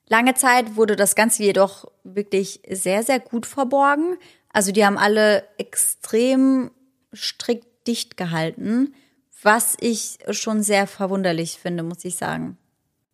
Lange 0.08 0.34
Zeit 0.34 0.76
wurde 0.76 0.94
das 0.94 1.16
Ganze 1.16 1.42
jedoch 1.42 1.90
wirklich 2.04 2.60
sehr, 2.70 3.02
sehr 3.02 3.18
gut 3.18 3.44
verborgen. 3.44 4.16
Also 4.52 4.70
die 4.70 4.86
haben 4.86 4.98
alle 4.98 5.44
extrem 5.58 6.70
strikt 7.12 7.66
dicht 7.86 8.16
gehalten, 8.16 8.94
was 9.42 9.76
ich 9.80 10.18
schon 10.30 10.62
sehr 10.62 10.86
verwunderlich 10.86 11.58
finde, 11.58 11.82
muss 11.82 12.04
ich 12.04 12.16
sagen. 12.16 12.58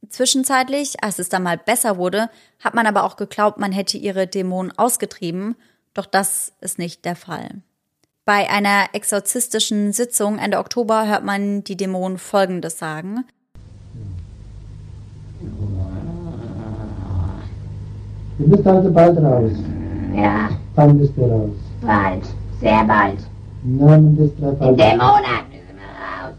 Zwischenzeitlich, 0.09 1.03
als 1.03 1.19
es 1.19 1.29
dann 1.29 1.43
mal 1.43 1.59
besser 1.59 1.97
wurde, 1.97 2.31
hat 2.59 2.75
man 2.75 2.87
aber 2.87 3.05
auch 3.05 3.17
geglaubt, 3.17 3.59
man 3.59 3.73
hätte 3.73 3.99
ihre 3.99 4.27
Dämonen 4.27 4.77
ausgetrieben, 4.77 5.57
doch 5.95 6.07
das 6.07 6.53
ist 6.61 6.79
nicht 6.79 7.05
der 7.05 7.17
Fall. 7.17 7.63
Bei 8.25 8.49
einer 8.49 8.87
exorzistischen 8.93 9.93
Sitzung 9.93 10.39
Ende 10.39 10.59
Oktober 10.59 11.09
hört 11.09 11.25
man 11.25 11.65
die 11.65 11.77
Dämonen 11.77 12.19
Folgendes 12.19 12.79
sagen. 12.79 13.25
Du 18.39 18.49
bist 18.49 18.67
also 18.67 18.91
bald 18.93 19.19
raus. 19.19 19.53
Ja, 20.15 20.51
Wann 20.75 20.99
bist 20.99 21.17
du 21.17 21.23
raus? 21.23 21.51
bald. 21.81 22.25
Sehr 22.61 22.85
bald. 22.85 23.19
Im 23.65 23.77
Namen 23.79 24.17
des 24.17 24.31
In 24.31 24.37
dem 24.37 24.51
dreifaltigen, 24.59 24.99
Monat 24.99 25.45
müssen 25.51 25.77
wir 25.77 25.91
raus. 25.99 26.35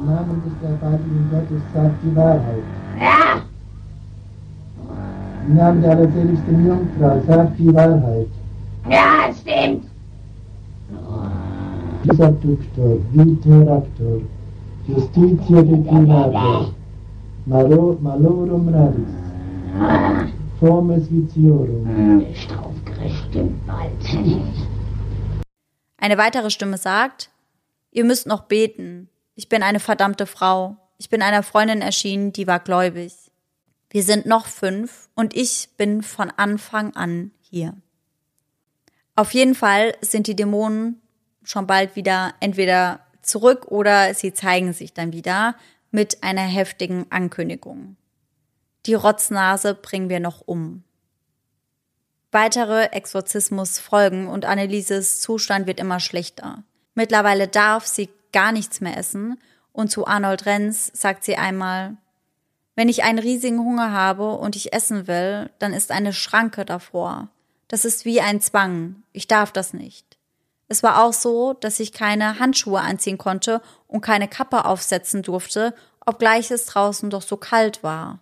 im 0.00 0.06
Namen 0.06 0.42
des 0.44 0.52
dreifaltigen 0.60 1.30
Gottes 1.30 1.62
sagt 1.74 1.94
die 2.02 2.16
Wahrheit. 2.16 2.62
Ja, 3.00 3.42
Im 5.46 5.54
Namen 5.56 5.82
der 5.82 5.90
allerseligsten 5.92 6.66
Jungfrau 6.66 7.20
sagt 7.26 7.58
die 7.58 7.72
Wahrheit. 7.74 8.26
ja, 8.90 9.28
es 9.30 9.38
stimmt. 9.40 9.84
Vis 12.02 12.20
abductor, 12.20 12.98
viter 13.12 13.72
actor, 13.76 14.20
justitia 14.86 15.62
declinator, 15.62 16.74
malo, 17.46 17.98
malorum 18.00 18.68
radis, 18.68 19.12
Ah, 19.80 20.26
fomes 20.58 21.10
viciorum. 21.10 22.24
Eine 25.98 26.18
weitere 26.18 26.50
Stimme 26.50 26.78
sagt, 26.78 27.30
ihr 27.90 28.04
müsst 28.04 28.26
noch 28.26 28.44
beten. 28.44 29.08
Ich 29.34 29.48
bin 29.48 29.62
eine 29.62 29.80
verdammte 29.80 30.26
Frau. 30.26 30.76
Ich 30.98 31.10
bin 31.10 31.22
einer 31.22 31.42
Freundin 31.42 31.80
erschienen, 31.82 32.32
die 32.32 32.46
war 32.46 32.58
gläubig. 32.58 33.12
Wir 33.90 34.02
sind 34.02 34.26
noch 34.26 34.46
fünf 34.46 35.08
und 35.14 35.36
ich 35.36 35.70
bin 35.76 36.02
von 36.02 36.30
Anfang 36.36 36.94
an 36.96 37.30
hier. 37.40 37.74
Auf 39.18 39.34
jeden 39.34 39.56
Fall 39.56 39.96
sind 40.00 40.28
die 40.28 40.36
Dämonen 40.36 41.02
schon 41.42 41.66
bald 41.66 41.96
wieder 41.96 42.34
entweder 42.38 43.00
zurück 43.20 43.66
oder 43.66 44.14
sie 44.14 44.32
zeigen 44.32 44.72
sich 44.72 44.94
dann 44.94 45.12
wieder 45.12 45.56
mit 45.90 46.22
einer 46.22 46.42
heftigen 46.42 47.04
Ankündigung. 47.10 47.96
Die 48.86 48.94
Rotznase 48.94 49.74
bringen 49.74 50.08
wir 50.08 50.20
noch 50.20 50.42
um. 50.46 50.84
Weitere 52.30 52.92
Exorzismus 52.92 53.80
folgen 53.80 54.28
und 54.28 54.44
Annelieses 54.44 55.20
Zustand 55.20 55.66
wird 55.66 55.80
immer 55.80 55.98
schlechter. 55.98 56.62
Mittlerweile 56.94 57.48
darf 57.48 57.86
sie 57.86 58.10
gar 58.32 58.52
nichts 58.52 58.80
mehr 58.80 58.96
essen 58.96 59.36
und 59.72 59.90
zu 59.90 60.06
Arnold 60.06 60.46
Renz 60.46 60.92
sagt 60.94 61.24
sie 61.24 61.34
einmal, 61.34 61.96
wenn 62.76 62.88
ich 62.88 63.02
einen 63.02 63.18
riesigen 63.18 63.58
Hunger 63.58 63.90
habe 63.90 64.34
und 64.34 64.54
ich 64.54 64.72
essen 64.72 65.08
will, 65.08 65.50
dann 65.58 65.72
ist 65.72 65.90
eine 65.90 66.12
Schranke 66.12 66.64
davor. 66.64 67.30
Das 67.68 67.84
ist 67.84 68.04
wie 68.04 68.20
ein 68.20 68.40
Zwang. 68.40 69.02
Ich 69.12 69.28
darf 69.28 69.52
das 69.52 69.74
nicht. 69.74 70.18
Es 70.68 70.82
war 70.82 71.02
auch 71.02 71.12
so, 71.12 71.54
dass 71.54 71.80
ich 71.80 71.92
keine 71.92 72.38
Handschuhe 72.38 72.80
anziehen 72.80 73.18
konnte 73.18 73.62
und 73.86 74.02
keine 74.02 74.28
Kappe 74.28 74.64
aufsetzen 74.64 75.22
durfte, 75.22 75.74
obgleich 76.04 76.50
es 76.50 76.66
draußen 76.66 77.10
doch 77.10 77.22
so 77.22 77.36
kalt 77.36 77.82
war. 77.82 78.20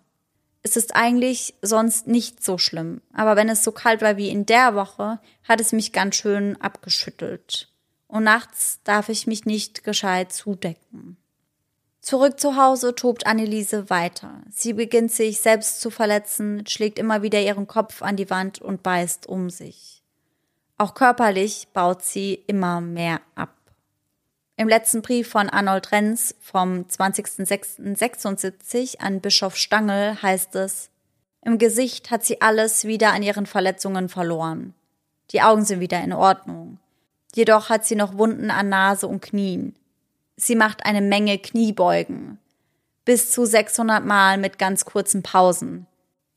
Es 0.63 0.77
ist 0.77 0.97
eigentlich 0.97 1.55
sonst 1.63 2.09
nicht 2.09 2.43
so 2.43 2.59
schlimm, 2.59 3.01
aber 3.13 3.37
wenn 3.37 3.49
es 3.49 3.63
so 3.63 3.71
kalt 3.71 4.03
war 4.03 4.17
wie 4.17 4.31
in 4.31 4.47
der 4.47 4.75
Woche, 4.75 5.21
hat 5.45 5.61
es 5.61 5.73
mich 5.73 5.93
ganz 5.93 6.17
schön 6.17 6.61
abgeschüttelt. 6.61 7.69
Und 8.09 8.25
nachts 8.25 8.81
darf 8.83 9.09
ich 9.09 9.27
mich 9.27 9.45
nicht 9.45 9.85
gescheit 9.85 10.33
zudecken. 10.33 11.17
Zurück 12.07 12.39
zu 12.39 12.55
Hause 12.55 12.95
tobt 12.95 13.27
Anneliese 13.27 13.91
weiter. 13.91 14.41
Sie 14.49 14.75
beginnt 14.75 15.11
sich 15.11 15.41
selbst 15.41 15.81
zu 15.81 15.91
verletzen, 15.91 16.65
schlägt 16.69 17.01
immer 17.01 17.23
wieder 17.23 17.41
ihren 17.41 17.67
Kopf 17.67 18.01
an 18.01 18.15
die 18.15 18.31
Wand 18.31 18.63
und 18.63 18.85
beißt 18.85 19.27
um 19.27 19.51
sich. 19.51 20.05
Auch 20.79 20.95
körperlich 20.95 21.67
baut 21.73 22.05
sie 22.05 22.35
immer 22.47 22.81
mehr 22.81 23.21
ab. 23.35 23.57
Im 24.57 24.69
letzten 24.69 25.03
Brief 25.03 25.29
von 25.29 25.51
Arnold 25.51 25.91
Renz 25.91 26.37
vom 26.41 26.83
20.06.76 26.83 29.01
an 29.01 29.21
Bischof 29.21 29.57
Stangl 29.57 30.17
heißt 30.23 30.55
es, 30.55 30.91
im 31.43 31.59
Gesicht 31.59 32.13
hat 32.13 32.25
sie 32.25 32.41
alles 32.41 32.85
wieder 32.85 33.15
an 33.15 33.25
ihren 33.25 33.47
Verletzungen 33.47 34.09
verloren. 34.09 34.75
Die 35.33 35.43
Augen 35.43 35.65
sind 35.65 35.81
wieder 35.81 36.01
in 36.05 36.13
Ordnung. 36.13 36.79
Jedoch 37.35 37.69
hat 37.69 37.85
sie 37.85 37.97
noch 37.97 38.17
Wunden 38.17 38.53
an 38.53 38.69
Nase 38.69 39.09
und 39.09 39.23
Knien. 39.23 39.75
Sie 40.37 40.55
macht 40.55 40.85
eine 40.85 41.01
Menge 41.01 41.39
Kniebeugen. 41.39 42.39
Bis 43.05 43.31
zu 43.31 43.47
600 43.47 44.05
Mal 44.05 44.37
mit 44.39 44.59
ganz 44.59 44.85
kurzen 44.85 45.23
Pausen. 45.23 45.87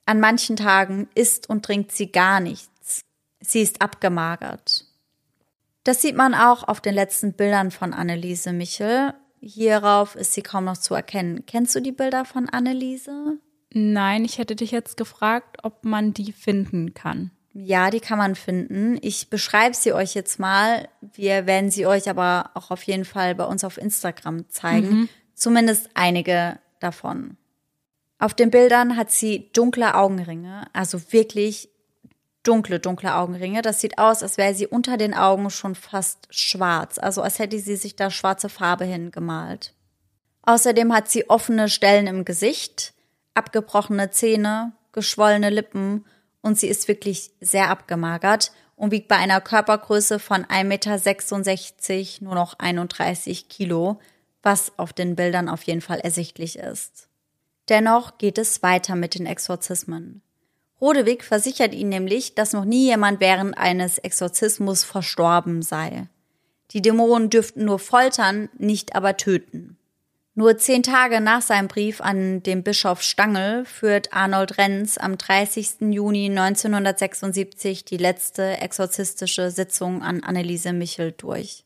An 0.05 0.19
manchen 0.19 0.55
Tagen 0.55 1.09
isst 1.15 1.49
und 1.49 1.65
trinkt 1.65 1.91
sie 1.91 2.11
gar 2.11 2.39
nichts. 2.39 3.01
Sie 3.41 3.61
ist 3.61 3.81
abgemagert. 3.81 4.85
Das 5.83 6.01
sieht 6.01 6.15
man 6.15 6.33
auch 6.33 6.63
auf 6.67 6.81
den 6.81 6.93
letzten 6.93 7.33
Bildern 7.33 7.71
von 7.71 7.93
Anneliese 7.93 8.53
Michel. 8.53 9.13
Hierauf 9.41 10.15
ist 10.15 10.33
sie 10.33 10.41
kaum 10.41 10.65
noch 10.65 10.77
zu 10.77 10.93
erkennen. 10.93 11.45
Kennst 11.45 11.75
du 11.75 11.79
die 11.79 11.91
Bilder 11.91 12.25
von 12.25 12.49
Anneliese? 12.49 13.37
Nein, 13.71 14.25
ich 14.25 14.37
hätte 14.37 14.55
dich 14.55 14.71
jetzt 14.71 14.97
gefragt, 14.97 15.57
ob 15.63 15.85
man 15.85 16.13
die 16.13 16.31
finden 16.31 16.93
kann. 16.93 17.31
Ja, 17.53 17.89
die 17.89 17.99
kann 17.99 18.17
man 18.17 18.35
finden. 18.35 18.97
Ich 19.01 19.29
beschreibe 19.29 19.75
sie 19.75 19.93
euch 19.93 20.13
jetzt 20.13 20.39
mal. 20.39 20.87
Wir 21.01 21.45
werden 21.47 21.71
sie 21.71 21.85
euch 21.87 22.09
aber 22.09 22.51
auch 22.53 22.71
auf 22.71 22.83
jeden 22.83 23.05
Fall 23.05 23.35
bei 23.35 23.45
uns 23.45 23.63
auf 23.63 23.77
Instagram 23.77 24.49
zeigen. 24.49 25.09
Zumindest 25.33 25.89
einige 25.95 26.59
davon. 26.79 27.37
Auf 28.19 28.33
den 28.33 28.51
Bildern 28.51 28.97
hat 28.97 29.11
sie 29.11 29.49
dunkle 29.53 29.95
Augenringe, 29.95 30.67
also 30.73 31.11
wirklich 31.11 31.69
dunkle, 32.43 32.79
dunkle 32.79 33.15
Augenringe. 33.15 33.61
Das 33.61 33.79
sieht 33.79 33.97
aus, 33.97 34.21
als 34.23 34.37
wäre 34.37 34.53
sie 34.53 34.67
unter 34.67 34.97
den 34.97 35.13
Augen 35.13 35.49
schon 35.49 35.75
fast 35.75 36.27
schwarz, 36.29 36.97
also 36.97 37.21
als 37.21 37.39
hätte 37.39 37.57
sie 37.57 37.77
sich 37.77 37.95
da 37.95 38.11
schwarze 38.11 38.49
Farbe 38.49 38.85
hingemalt. 38.85 39.73
Außerdem 40.43 40.93
hat 40.93 41.09
sie 41.09 41.29
offene 41.29 41.69
Stellen 41.69 42.07
im 42.07 42.25
Gesicht, 42.25 42.93
abgebrochene 43.33 44.11
Zähne, 44.11 44.73
geschwollene 44.91 45.49
Lippen 45.49 46.05
und 46.41 46.57
sie 46.57 46.67
ist 46.67 46.87
wirklich 46.87 47.31
sehr 47.41 47.69
abgemagert 47.69 48.51
und 48.75 48.91
wiegt 48.91 49.07
bei 49.07 49.17
einer 49.17 49.41
Körpergröße 49.41 50.19
von 50.19 50.45
1,66 50.45 50.63
Meter 50.63 52.25
nur 52.25 52.35
noch 52.35 52.57
31 52.59 53.49
Kilo, 53.49 53.99
was 54.41 54.71
auf 54.77 54.93
den 54.93 55.15
Bildern 55.15 55.49
auf 55.49 55.63
jeden 55.63 55.81
Fall 55.81 55.99
ersichtlich 55.99 56.57
ist. 56.57 57.09
Dennoch 57.67 58.17
geht 58.17 58.37
es 58.37 58.63
weiter 58.63 58.95
mit 58.95 59.15
den 59.15 59.25
Exorzismen. 59.25 60.21
Rodewig 60.81 61.23
versichert 61.23 61.73
ihn 61.73 61.89
nämlich, 61.89 62.35
dass 62.35 62.53
noch 62.53 62.63
nie 62.63 62.85
jemand 62.85 63.19
während 63.19 63.57
eines 63.57 63.97
Exorzismus 63.97 64.85
verstorben 64.85 65.61
sei. 65.61 66.07
Die 66.71 66.81
Dämonen 66.81 67.29
dürften 67.29 67.65
nur 67.65 67.79
foltern, 67.79 68.49
nicht 68.57 68.95
aber 68.95 69.17
töten. 69.17 69.78
Nur 70.39 70.57
zehn 70.57 70.83
Tage 70.83 71.19
nach 71.19 71.41
seinem 71.41 71.67
Brief 71.67 71.99
an 71.99 72.41
den 72.41 72.63
Bischof 72.63 73.01
Stangl 73.01 73.65
führt 73.65 74.13
Arnold 74.13 74.57
Renz 74.57 74.97
am 74.97 75.17
30. 75.17 75.91
Juni 75.91 76.27
1976 76.27 77.83
die 77.83 77.97
letzte 77.97 78.57
exorzistische 78.61 79.51
Sitzung 79.51 80.01
an 80.01 80.23
Anneliese 80.23 80.71
Michel 80.71 81.11
durch. 81.11 81.65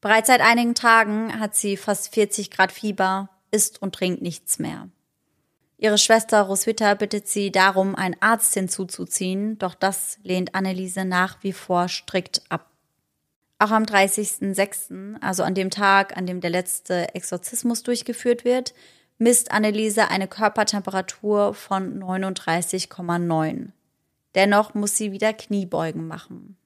Bereits 0.00 0.28
seit 0.28 0.40
einigen 0.40 0.74
Tagen 0.74 1.38
hat 1.38 1.54
sie 1.54 1.76
fast 1.76 2.14
40 2.14 2.50
Grad 2.50 2.72
Fieber, 2.72 3.28
isst 3.50 3.82
und 3.82 3.94
trinkt 3.94 4.22
nichts 4.22 4.58
mehr. 4.58 4.88
Ihre 5.76 5.98
Schwester 5.98 6.40
Roswitha 6.40 6.94
bittet 6.94 7.28
sie 7.28 7.52
darum, 7.52 7.94
einen 7.94 8.16
Arzt 8.20 8.54
hinzuzuziehen, 8.54 9.58
doch 9.58 9.74
das 9.74 10.16
lehnt 10.22 10.54
Anneliese 10.54 11.04
nach 11.04 11.42
wie 11.42 11.52
vor 11.52 11.88
strikt 11.88 12.40
ab. 12.48 12.70
Auch 13.58 13.70
am 13.70 13.84
30.06., 13.84 15.20
also 15.20 15.42
an 15.42 15.54
dem 15.54 15.70
Tag, 15.70 16.16
an 16.16 16.26
dem 16.26 16.40
der 16.40 16.50
letzte 16.50 17.14
Exorzismus 17.14 17.82
durchgeführt 17.82 18.44
wird, 18.44 18.74
misst 19.18 19.50
Anneliese 19.50 20.08
eine 20.08 20.28
Körpertemperatur 20.28 21.54
von 21.54 22.02
39,9. 22.02 23.68
Dennoch 24.34 24.74
muss 24.74 24.96
sie 24.96 25.12
wieder 25.12 25.32
Kniebeugen 25.32 26.06
machen. 26.06 26.58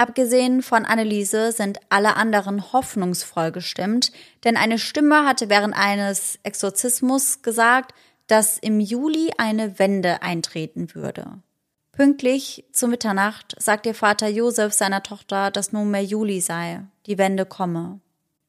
Abgesehen 0.00 0.62
von 0.62 0.86
Anneliese 0.86 1.52
sind 1.52 1.78
alle 1.90 2.16
anderen 2.16 2.72
hoffnungsvoll 2.72 3.52
gestimmt, 3.52 4.12
denn 4.44 4.56
eine 4.56 4.78
Stimme 4.78 5.26
hatte 5.26 5.50
während 5.50 5.76
eines 5.76 6.38
Exorzismus 6.42 7.42
gesagt, 7.42 7.94
dass 8.26 8.58
im 8.58 8.80
Juli 8.80 9.30
eine 9.36 9.78
Wende 9.78 10.22
eintreten 10.22 10.94
würde. 10.94 11.40
Pünktlich 12.00 12.64
zu 12.72 12.88
Mitternacht 12.88 13.54
sagt 13.58 13.84
ihr 13.84 13.94
Vater 13.94 14.26
Josef 14.26 14.72
seiner 14.72 15.02
Tochter, 15.02 15.50
dass 15.50 15.72
nunmehr 15.72 16.02
Juli 16.02 16.40
sei, 16.40 16.80
die 17.04 17.18
Wende 17.18 17.44
komme. 17.44 18.00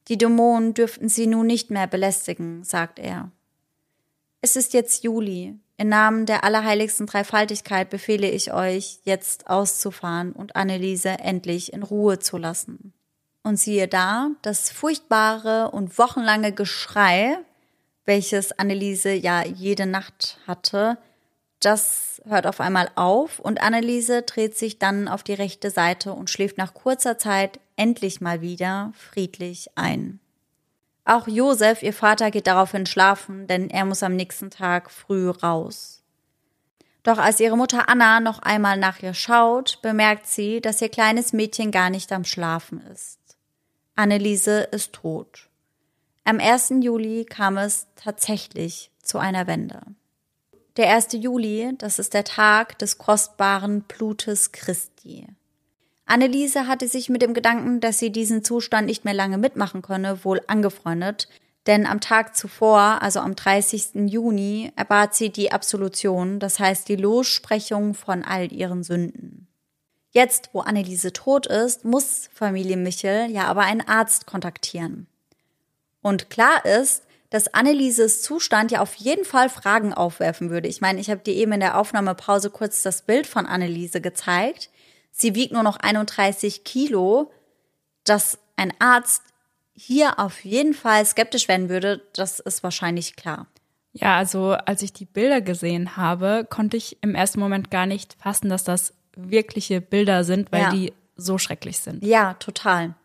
Die 0.08 0.18
Dämonen 0.18 0.74
dürften 0.74 1.10
sie 1.10 1.28
nun 1.28 1.48
nicht 1.48 1.70
mehr 1.70 1.86
belästigen, 1.86 2.64
sagt 2.64 2.98
er. 2.98 3.30
Es 4.40 4.56
ist 4.56 4.74
jetzt 4.74 5.04
Juli. 5.04 5.60
Im 5.76 5.90
Namen 5.90 6.26
der 6.26 6.46
allerheiligsten 6.46 7.08
Dreifaltigkeit 7.08 7.90
befehle 7.90 8.30
ich 8.30 8.54
euch, 8.54 9.00
jetzt 9.04 9.50
auszufahren 9.50 10.32
und 10.32 10.56
Anneliese 10.56 11.10
endlich 11.10 11.74
in 11.74 11.84
Ruhe 11.84 12.20
zu 12.20 12.38
lassen. 12.38 12.94
Und 13.44 13.58
siehe 13.58 13.90
da, 13.90 14.30
das 14.44 14.72
furchtbare 14.72 15.72
und 15.72 15.98
wochenlange 15.98 16.54
Geschrei, 16.54 17.38
welches 18.06 18.58
Anneliese 18.58 19.12
ja 19.12 19.44
jede 19.44 19.88
Nacht 19.88 20.38
hatte, 20.48 20.98
das 21.60 22.11
hört 22.26 22.48
auf 22.48 22.60
einmal 22.60 22.90
auf 22.96 23.40
und 23.40 23.62
Anneliese 23.62 24.22
dreht 24.22 24.58
sich 24.58 24.80
dann 24.80 25.08
auf 25.08 25.24
die 25.24 25.34
rechte 25.34 25.70
Seite 25.70 26.14
und 26.14 26.30
schläft 26.30 26.58
nach 26.58 26.74
kurzer 26.74 27.18
Zeit 27.18 27.60
endlich 27.76 28.22
mal 28.22 28.42
wieder 28.42 28.94
friedlich 28.96 29.70
ein. 29.76 30.20
Auch 31.04 31.28
Josef, 31.28 31.82
ihr 31.82 31.94
Vater, 31.94 32.32
geht 32.32 32.48
daraufhin 32.48 32.86
schlafen, 32.86 33.48
denn 33.48 33.70
er 33.70 33.86
muss 33.86 34.04
am 34.04 34.16
nächsten 34.16 34.52
Tag 34.52 34.92
früh 34.92 35.30
raus. 35.30 36.04
Doch 37.04 37.18
als 37.18 37.40
ihre 37.40 37.58
Mutter 37.58 37.90
Anna 37.90 38.20
noch 38.20 38.40
einmal 38.40 38.78
nach 38.78 39.02
ihr 39.02 39.16
schaut, 39.16 39.80
bemerkt 39.82 40.28
sie, 40.28 40.62
dass 40.62 40.82
ihr 40.82 40.90
kleines 40.90 41.34
Mädchen 41.34 41.72
gar 41.72 41.90
nicht 41.90 42.12
am 42.12 42.24
Schlafen 42.24 42.82
ist. 42.82 43.20
Anneliese 43.96 44.62
ist 44.72 44.94
tot. 44.94 45.50
Am 46.24 46.40
1. 46.40 46.74
Juli 46.82 47.26
kam 47.26 47.58
es 47.58 47.88
tatsächlich 47.96 48.92
zu 49.02 49.18
einer 49.18 49.48
Wende. 49.48 49.82
Der 50.78 50.90
1. 50.96 51.10
Juli, 51.14 51.74
das 51.78 52.00
ist 52.00 52.14
der 52.14 52.24
Tag 52.24 52.80
des 52.80 52.98
kostbaren 52.98 53.82
Blutes 53.82 54.54
Christi. 54.54 55.28
Anneliese 56.06 56.66
hatte 56.66 56.88
sich 56.88 57.10
mit 57.10 57.22
dem 57.22 57.34
Gedanken, 57.34 57.82
dass 57.82 58.00
sie 58.00 58.10
diesen 58.10 58.44
Zustand 58.44 58.88
nicht 58.88 59.04
mehr 59.04 59.14
lange 59.14 59.38
mitmachen 59.38 59.82
könne, 59.82 60.24
wohl 60.24 60.42
angefreundet, 60.48 61.28
denn 61.68 61.86
am 61.86 62.00
Tag 62.00 62.38
zuvor, 62.38 63.02
also 63.02 63.20
am 63.20 63.36
30. 63.36 64.10
Juni, 64.10 64.72
erbat 64.78 65.14
sie 65.14 65.30
die 65.30 65.52
Absolution, 65.52 66.40
das 66.40 66.58
heißt 66.60 66.88
die 66.88 66.96
Lossprechung 66.96 67.94
von 67.94 68.24
all 68.24 68.52
ihren 68.54 68.84
Sünden. 68.84 69.48
Jetzt, 70.12 70.52
wo 70.54 70.62
Anneliese 70.62 71.12
tot 71.12 71.48
ist, 71.48 71.84
muss 71.84 72.30
Familie 72.34 72.78
Michel 72.78 73.30
ja 73.30 73.46
aber 73.46 73.62
einen 73.62 73.82
Arzt 73.82 74.26
kontaktieren. 74.26 75.08
Und 76.02 76.30
klar 76.30 76.66
ist, 76.66 77.04
dass 77.32 77.54
Annelieses 77.54 78.22
Zustand 78.22 78.72
ja 78.72 78.82
auf 78.82 78.94
jeden 78.96 79.26
Fall 79.26 79.50
Fragen 79.50 79.94
aufwerfen 79.94 80.52
würde. 80.52 80.68
Ich 80.68 80.82
meine, 80.82 81.00
ich 81.00 81.10
habe 81.10 81.22
dir 81.22 81.34
eben 81.34 81.54
in 81.54 81.62
der 81.62 81.80
Aufnahmepause 81.80 82.52
kurz 82.52 82.84
das 82.84 83.02
Bild 83.02 83.26
von 83.26 83.48
Anneliese 83.48 84.02
gezeigt. 84.02 84.70
Sie 85.12 85.34
wiegt 85.34 85.52
nur 85.54 85.64
noch 85.64 85.78
31 85.78 86.64
Kilo. 86.64 87.32
Dass 88.04 88.40
ein 88.58 88.74
Arzt 88.80 89.22
hier 89.74 90.20
auf 90.20 90.44
jeden 90.44 90.74
Fall 90.74 91.06
skeptisch 91.06 91.48
werden 91.48 91.70
würde, 91.70 92.02
das 92.14 92.40
ist 92.40 92.64
wahrscheinlich 92.64 93.16
klar. 93.16 93.48
Ja, 93.94 94.18
also 94.18 94.52
als 94.52 94.82
ich 94.82 94.92
die 94.94 95.06
Bilder 95.06 95.40
gesehen 95.42 95.98
habe, 95.98 96.48
konnte 96.50 96.78
ich 96.78 96.98
im 97.02 97.14
ersten 97.14 97.40
Moment 97.40 97.70
gar 97.72 97.86
nicht 97.86 98.16
fassen, 98.20 98.50
dass 98.50 98.64
das 98.64 98.94
wirkliche 99.16 99.82
Bilder 99.82 100.24
sind, 100.24 100.52
weil 100.52 100.62
Ja. 100.62 100.70
die 100.72 100.94
so 101.16 101.38
schrecklich 101.38 101.80
sind. 101.80 102.04
Ja, 102.04 102.34
total. 102.36 102.96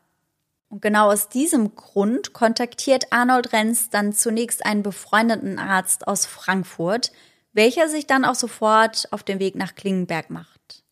Und 0.68 0.82
genau 0.82 1.10
aus 1.10 1.28
diesem 1.28 1.74
Grund 1.76 2.32
kontaktiert 2.32 3.12
Arnold 3.12 3.52
Renz 3.52 3.88
dann 3.90 4.12
zunächst 4.12 4.66
einen 4.66 4.82
befreundeten 4.82 5.58
Arzt 5.58 6.08
aus 6.08 6.26
Frankfurt, 6.26 7.12
welcher 7.52 7.88
sich 7.88 8.06
dann 8.06 8.24
auch 8.24 8.34
sofort 8.34 9.08
auf 9.12 9.22
den 9.22 9.38
Weg 9.38 9.54
nach 9.54 9.74
Klingenberg 9.74 10.30
macht. 10.30 10.84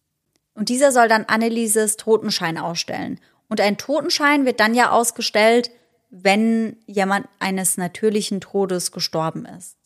Und 0.55 0.69
dieser 0.69 0.93
soll 0.93 1.09
dann 1.09 1.25
Annelieses 1.25 1.97
Totenschein 1.97 2.59
ausstellen. 2.59 3.21
Und 3.49 3.61
ein 3.61 3.77
Totenschein 3.77 4.47
wird 4.47 4.61
dann 4.61 4.75
ja 4.75 4.91
ausgestellt, 4.91 5.71
wenn 6.11 6.77
jemand 6.87 7.27
eines 7.41 7.77
natürlichen 7.77 8.41
Todes 8.41 8.93
gestorben 8.93 9.47
ist. 9.47 9.77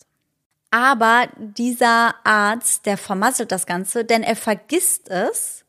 Aber 0.70 1.28
dieser 1.38 2.14
Arzt, 2.24 2.84
der 2.84 2.98
vermasselt 2.98 3.50
das 3.50 3.64
Ganze, 3.64 4.04
denn 4.04 4.22
er 4.22 4.36
vergisst 4.36 5.08
es 5.08 5.64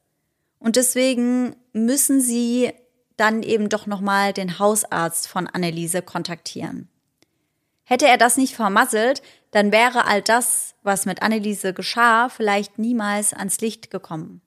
und 0.59 0.75
deswegen 0.75 1.55
müssen 1.71 2.19
sie 2.19 2.73
dann 3.19 3.43
eben 3.43 3.69
doch 3.69 3.85
nochmal 3.85 4.33
den 4.33 4.59
Hausarzt 4.59 5.27
von 5.27 5.47
Anneliese 5.47 6.01
kontaktieren. 6.01 6.89
Hätte 7.83 8.07
er 8.07 8.17
das 8.17 8.37
nicht 8.37 8.55
vermasselt, 8.55 9.21
dann 9.51 9.71
wäre 9.71 10.05
all 10.05 10.21
das, 10.21 10.75
was 10.83 11.05
mit 11.05 11.21
Anneliese 11.21 11.73
geschah, 11.73 12.29
vielleicht 12.29 12.77
niemals 12.77 13.33
ans 13.33 13.59
Licht 13.61 13.89
gekommen. 13.89 14.41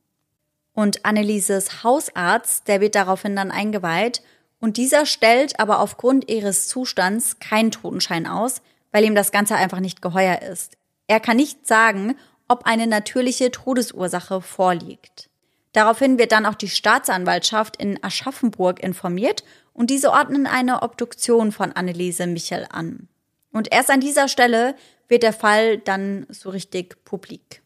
Und 0.74 1.04
Annelieses 1.04 1.82
Hausarzt, 1.82 2.68
der 2.68 2.80
wird 2.80 2.94
daraufhin 2.94 3.36
dann 3.36 3.50
eingeweiht 3.50 4.22
und 4.60 4.76
dieser 4.76 5.06
stellt 5.06 5.58
aber 5.58 5.80
aufgrund 5.80 6.30
ihres 6.30 6.68
Zustands 6.68 7.40
keinen 7.40 7.72
Totenschein 7.72 8.28
aus, 8.28 8.62
weil 8.92 9.04
ihm 9.04 9.16
das 9.16 9.32
Ganze 9.32 9.56
einfach 9.56 9.80
nicht 9.80 10.00
geheuer 10.00 10.40
ist. 10.40 10.76
Er 11.08 11.18
kann 11.18 11.36
nicht 11.36 11.66
sagen, 11.66 12.16
ob 12.46 12.64
eine 12.64 12.86
natürliche 12.86 13.50
Todesursache 13.50 14.40
vorliegt. 14.40 15.30
Daraufhin 15.72 16.18
wird 16.18 16.32
dann 16.32 16.46
auch 16.46 16.54
die 16.54 16.68
Staatsanwaltschaft 16.68 17.76
in 17.76 18.02
Aschaffenburg 18.02 18.80
informiert 18.82 19.42
und 19.72 19.90
diese 19.90 20.10
ordnen 20.10 20.46
eine 20.46 20.82
Obduktion 20.82 21.50
von 21.50 21.72
Anneliese 21.72 22.26
Michel 22.26 22.66
an. 22.70 23.08
Und 23.52 23.72
erst 23.72 23.90
an 23.90 24.00
dieser 24.00 24.28
Stelle 24.28 24.74
wird 25.08 25.22
der 25.22 25.32
Fall 25.32 25.78
dann 25.78 26.26
so 26.28 26.50
richtig 26.50 27.04
publik. 27.04 27.62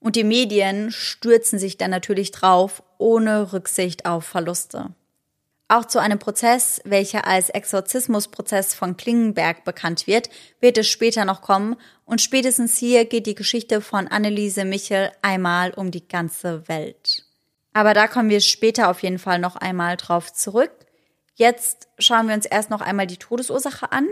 Und 0.00 0.16
die 0.16 0.24
Medien 0.24 0.90
stürzen 0.90 1.58
sich 1.58 1.76
dann 1.76 1.90
natürlich 1.90 2.30
drauf, 2.30 2.82
ohne 2.98 3.52
Rücksicht 3.52 4.06
auf 4.06 4.24
Verluste. 4.24 4.90
Auch 5.70 5.84
zu 5.84 5.98
einem 5.98 6.18
Prozess, 6.18 6.80
welcher 6.84 7.26
als 7.26 7.50
Exorzismusprozess 7.50 8.74
von 8.74 8.96
Klingenberg 8.96 9.64
bekannt 9.64 10.06
wird, 10.06 10.30
wird 10.60 10.78
es 10.78 10.88
später 10.88 11.26
noch 11.26 11.42
kommen 11.42 11.76
und 12.06 12.22
spätestens 12.22 12.78
hier 12.78 13.04
geht 13.04 13.26
die 13.26 13.34
Geschichte 13.34 13.82
von 13.82 14.08
Anneliese 14.08 14.64
Michel 14.64 15.10
einmal 15.20 15.72
um 15.74 15.90
die 15.90 16.08
ganze 16.08 16.66
Welt. 16.68 17.27
Aber 17.78 17.94
da 17.94 18.08
kommen 18.08 18.28
wir 18.28 18.40
später 18.40 18.90
auf 18.90 19.04
jeden 19.04 19.20
Fall 19.20 19.38
noch 19.38 19.54
einmal 19.54 19.96
drauf 19.96 20.32
zurück. 20.32 20.72
Jetzt 21.36 21.86
schauen 22.00 22.26
wir 22.26 22.34
uns 22.34 22.44
erst 22.44 22.70
noch 22.70 22.80
einmal 22.80 23.06
die 23.06 23.18
Todesursache 23.18 23.92
an, 23.92 24.08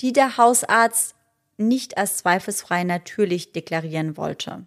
die 0.00 0.14
der 0.14 0.38
Hausarzt 0.38 1.14
nicht 1.58 1.98
als 1.98 2.16
zweifelsfrei 2.16 2.82
natürlich 2.82 3.52
deklarieren 3.52 4.16
wollte. 4.16 4.64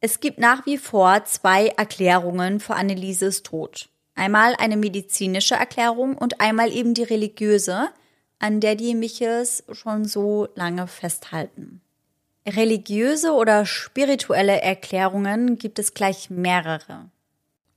Es 0.00 0.18
gibt 0.18 0.40
nach 0.40 0.66
wie 0.66 0.76
vor 0.76 1.24
zwei 1.24 1.68
Erklärungen 1.68 2.58
für 2.58 2.74
Annelieses 2.74 3.44
Tod. 3.44 3.90
Einmal 4.16 4.56
eine 4.58 4.76
medizinische 4.76 5.54
Erklärung 5.54 6.18
und 6.18 6.40
einmal 6.40 6.72
eben 6.72 6.94
die 6.94 7.04
religiöse, 7.04 7.90
an 8.40 8.58
der 8.58 8.74
die 8.74 8.96
Michels 8.96 9.62
schon 9.70 10.04
so 10.04 10.48
lange 10.56 10.88
festhalten. 10.88 11.80
Religiöse 12.44 13.30
oder 13.30 13.66
spirituelle 13.66 14.60
Erklärungen 14.60 15.58
gibt 15.58 15.78
es 15.78 15.94
gleich 15.94 16.28
mehrere. 16.28 17.08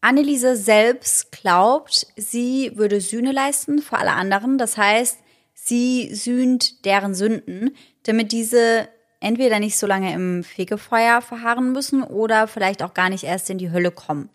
Anneliese 0.06 0.56
selbst 0.56 1.32
glaubt, 1.32 2.06
sie 2.16 2.72
würde 2.76 3.02
Sühne 3.02 3.32
leisten 3.32 3.80
für 3.80 3.98
alle 3.98 4.12
anderen. 4.12 4.60
Das 4.60 4.78
heißt, 4.78 5.18
sie 5.56 6.14
sühnt 6.14 6.86
deren 6.86 7.16
Sünden, 7.16 7.76
damit 8.04 8.32
diese 8.32 8.88
entweder 9.20 9.60
nicht 9.60 9.80
so 9.80 9.88
lange 9.88 10.14
im 10.14 10.44
Fegefeuer 10.44 11.22
verharren 11.22 11.72
müssen 11.72 12.04
oder 12.04 12.48
vielleicht 12.48 12.84
auch 12.84 12.94
gar 12.94 13.10
nicht 13.10 13.24
erst 13.24 13.50
in 13.50 13.58
die 13.58 13.72
Hölle 13.72 13.90
kommen. 13.90 14.30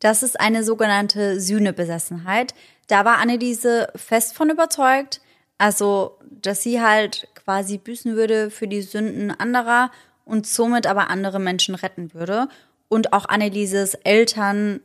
Das 0.00 0.22
ist 0.22 0.40
eine 0.40 0.64
sogenannte 0.64 1.38
Sühnebesessenheit. 1.38 2.54
Da 2.86 3.04
war 3.04 3.18
Anneliese 3.18 3.88
fest 3.94 4.34
von 4.34 4.48
überzeugt, 4.48 5.20
also 5.58 6.18
dass 6.30 6.62
sie 6.62 6.80
halt 6.80 7.28
quasi 7.34 7.76
büßen 7.76 8.16
würde 8.16 8.50
für 8.50 8.68
die 8.68 8.80
Sünden 8.80 9.30
anderer 9.32 9.90
und 10.24 10.46
somit 10.46 10.86
aber 10.86 11.10
andere 11.10 11.40
Menschen 11.40 11.74
retten 11.74 12.14
würde. 12.14 12.48
Und 12.88 13.12
auch 13.12 13.26
Annelieses 13.26 13.94
Eltern 13.94 14.80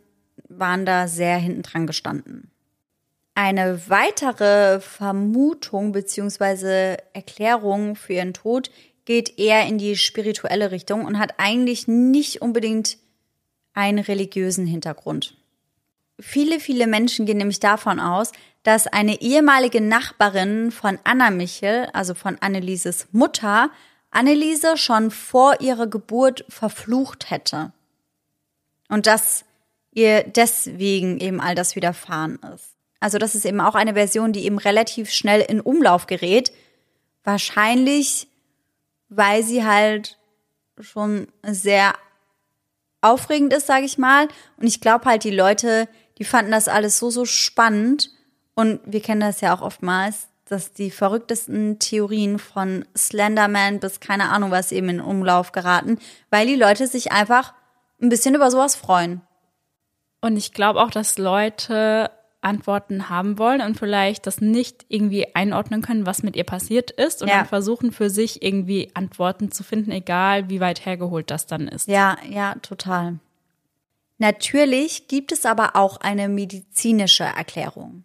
waren 0.50 0.86
da 0.86 1.08
sehr 1.08 1.38
hinten 1.38 1.64
dran 1.64 1.88
gestanden. 1.88 2.52
Eine 3.36 3.90
weitere 3.90 4.80
Vermutung 4.80 5.92
bzw. 5.92 6.98
Erklärung 7.14 7.96
für 7.96 8.14
ihren 8.14 8.34
Tod 8.34 8.70
geht 9.06 9.40
eher 9.40 9.66
in 9.68 9.78
die 9.78 9.96
spirituelle 9.96 10.72
Richtung 10.72 11.06
und 11.06 11.20
hat 11.20 11.36
eigentlich 11.38 11.88
nicht 11.88 12.42
unbedingt 12.42 12.98
einen 13.74 14.00
religiösen 14.00 14.68
Hintergrund. 14.68 15.36
Viele, 16.20 16.60
viele 16.60 16.86
Menschen 16.86 17.26
gehen 17.26 17.38
nämlich 17.38 17.60
davon 17.60 18.00
aus, 18.00 18.32
dass 18.62 18.88
eine 18.88 19.20
ehemalige 19.22 19.82
Nachbarin 19.82 20.72
von 20.72 21.00
Anna 21.04 21.32
Michel, 21.32 21.90
also 21.92 22.14
von 22.14 22.38
Annelieses 22.40 23.08
Mutter, 23.12 23.72
Anneliese 24.12 24.78
schon 24.78 25.10
vor 25.10 25.60
ihrer 25.60 25.88
Geburt 25.88 26.46
verflucht 26.48 27.32
hätte. 27.32 27.74
Und 28.94 29.08
dass 29.08 29.44
ihr 29.92 30.22
deswegen 30.24 31.20
eben 31.20 31.42
all 31.42 31.56
das 31.56 31.76
widerfahren 31.76 32.40
ist. 32.54 32.76
Also 33.00 33.18
das 33.18 33.34
ist 33.34 33.44
eben 33.44 33.60
auch 33.60 33.74
eine 33.74 33.96
Version, 33.96 34.34
die 34.34 34.46
eben 34.46 34.60
relativ 34.60 35.10
schnell 35.10 35.42
in 35.42 35.62
Umlauf 35.62 36.06
gerät. 36.06 36.52
Wahrscheinlich, 37.24 38.28
weil 39.10 39.42
sie 39.42 39.66
halt 39.66 40.20
schon 40.80 41.28
sehr 41.42 41.96
aufregend 43.02 43.52
ist, 43.52 43.66
sage 43.66 43.86
ich 43.86 43.98
mal. 43.98 44.28
Und 44.58 44.68
ich 44.68 44.80
glaube 44.80 45.06
halt, 45.06 45.24
die 45.24 45.36
Leute, 45.36 45.90
die 46.20 46.24
fanden 46.24 46.52
das 46.52 46.68
alles 46.68 47.00
so, 47.00 47.10
so 47.10 47.26
spannend. 47.26 48.12
Und 48.54 48.80
wir 48.86 49.02
kennen 49.02 49.22
das 49.22 49.42
ja 49.42 49.56
auch 49.56 49.64
oftmals, 49.64 50.28
dass 50.46 50.72
die 50.72 50.92
verrücktesten 50.92 51.80
Theorien 51.80 52.38
von 52.38 52.86
Slenderman 52.96 53.80
bis 53.80 54.00
keine 54.00 54.30
Ahnung 54.30 54.52
was 54.52 54.72
eben 54.72 54.90
in 54.90 55.02
Umlauf 55.02 55.52
geraten, 55.52 55.98
weil 56.30 56.46
die 56.46 56.56
Leute 56.56 56.86
sich 56.86 57.12
einfach 57.12 57.56
ein 58.04 58.10
bisschen 58.10 58.36
über 58.36 58.52
sowas 58.52 58.76
freuen. 58.76 59.22
Und 60.22 60.38
ich 60.38 60.54
glaube 60.54 60.82
auch, 60.82 60.92
dass 60.92 61.18
Leute 61.18 62.12
Antworten 62.42 63.10
haben 63.10 63.38
wollen 63.38 63.62
und 63.62 63.78
vielleicht 63.80 64.28
das 64.28 64.42
nicht 64.42 64.86
irgendwie 64.90 65.34
einordnen 65.34 65.82
können, 65.82 66.06
was 66.06 66.24
mit 66.24 66.36
ihr 66.36 66.44
passiert 66.44 66.92
ist 66.92 67.22
und 67.22 67.30
Ja. 67.30 67.38
dann 67.38 67.46
versuchen 67.46 67.94
für 67.94 68.10
sich 68.10 68.44
irgendwie 68.44 68.92
Antworten 68.94 69.52
zu 69.52 69.64
finden, 69.64 69.92
egal 69.92 70.50
wie 70.50 70.60
weit 70.60 70.86
hergeholt 70.86 71.32
das 71.32 71.46
dann 71.46 71.70
ist. 71.70 71.88
Ja, 71.88 72.18
ja, 72.30 72.56
total. 72.62 73.20
Natürlich 74.18 75.08
gibt 75.08 75.32
es 75.32 75.46
aber 75.46 75.76
auch 75.76 75.98
eine 75.98 76.28
medizinische 76.30 77.24
Erklärung. 77.24 78.04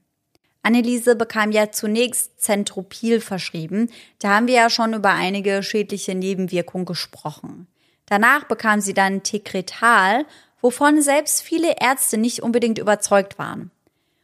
Anneliese 0.63 1.17
bekam 1.17 1.51
ja 1.53 1.71
zunächst 1.71 2.41
Zentropil 2.41 3.21
verschrieben. 3.21 3.91
Da 4.19 4.35
haben 4.37 4.47
wir 4.47 4.55
ja 4.55 4.71
schon 4.71 4.93
über 4.95 5.11
einige 5.11 5.63
schädliche 5.63 6.15
Nebenwirkungen 6.15 6.85
gesprochen. 6.87 7.67
Danach 8.09 8.45
bekam 8.45 8.81
sie 8.81 8.95
dann 8.95 9.23
Tekretal, 9.23 10.25
wovon 10.61 11.03
selbst 11.03 11.43
viele 11.43 11.77
Ärzte 11.81 12.17
nicht 12.17 12.43
unbedingt 12.43 12.79
überzeugt 12.79 13.39
waren. 13.39 13.71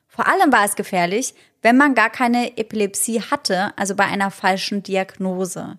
Vor 0.08 0.26
allem 0.26 0.52
war 0.52 0.64
es 0.64 0.76
gefährlich, 0.76 1.34
wenn 1.62 1.76
man 1.76 1.94
gar 1.94 2.10
keine 2.10 2.56
Epilepsie 2.56 3.20
hatte, 3.20 3.72
also 3.76 3.94
bei 3.96 4.04
einer 4.04 4.30
falschen 4.30 4.82
Diagnose. 4.82 5.78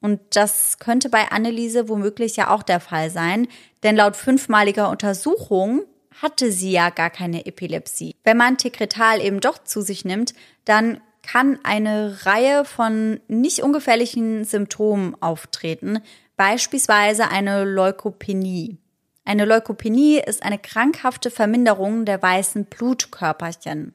Und 0.00 0.20
das 0.32 0.78
könnte 0.78 1.08
bei 1.08 1.30
Anneliese 1.30 1.88
womöglich 1.88 2.36
ja 2.36 2.50
auch 2.50 2.62
der 2.62 2.80
Fall 2.80 3.10
sein, 3.10 3.48
denn 3.82 3.96
laut 3.96 4.16
fünfmaliger 4.16 4.90
Untersuchung 4.90 5.82
hatte 6.22 6.50
sie 6.52 6.72
ja 6.72 6.90
gar 6.90 7.10
keine 7.10 7.46
Epilepsie. 7.46 8.16
Wenn 8.24 8.36
man 8.36 8.56
Tekretal 8.56 9.20
eben 9.20 9.40
doch 9.40 9.62
zu 9.62 9.82
sich 9.82 10.04
nimmt, 10.04 10.34
dann 10.64 11.00
kann 11.22 11.58
eine 11.64 12.24
Reihe 12.24 12.64
von 12.64 13.20
nicht 13.28 13.62
ungefährlichen 13.62 14.44
Symptomen 14.44 15.20
auftreten, 15.20 16.00
beispielsweise 16.36 17.28
eine 17.28 17.64
Leukopenie. 17.64 18.78
Eine 19.24 19.44
Leukopenie 19.44 20.20
ist 20.20 20.42
eine 20.42 20.58
krankhafte 20.58 21.30
Verminderung 21.30 22.04
der 22.04 22.22
weißen 22.22 22.66
Blutkörperchen. 22.66 23.94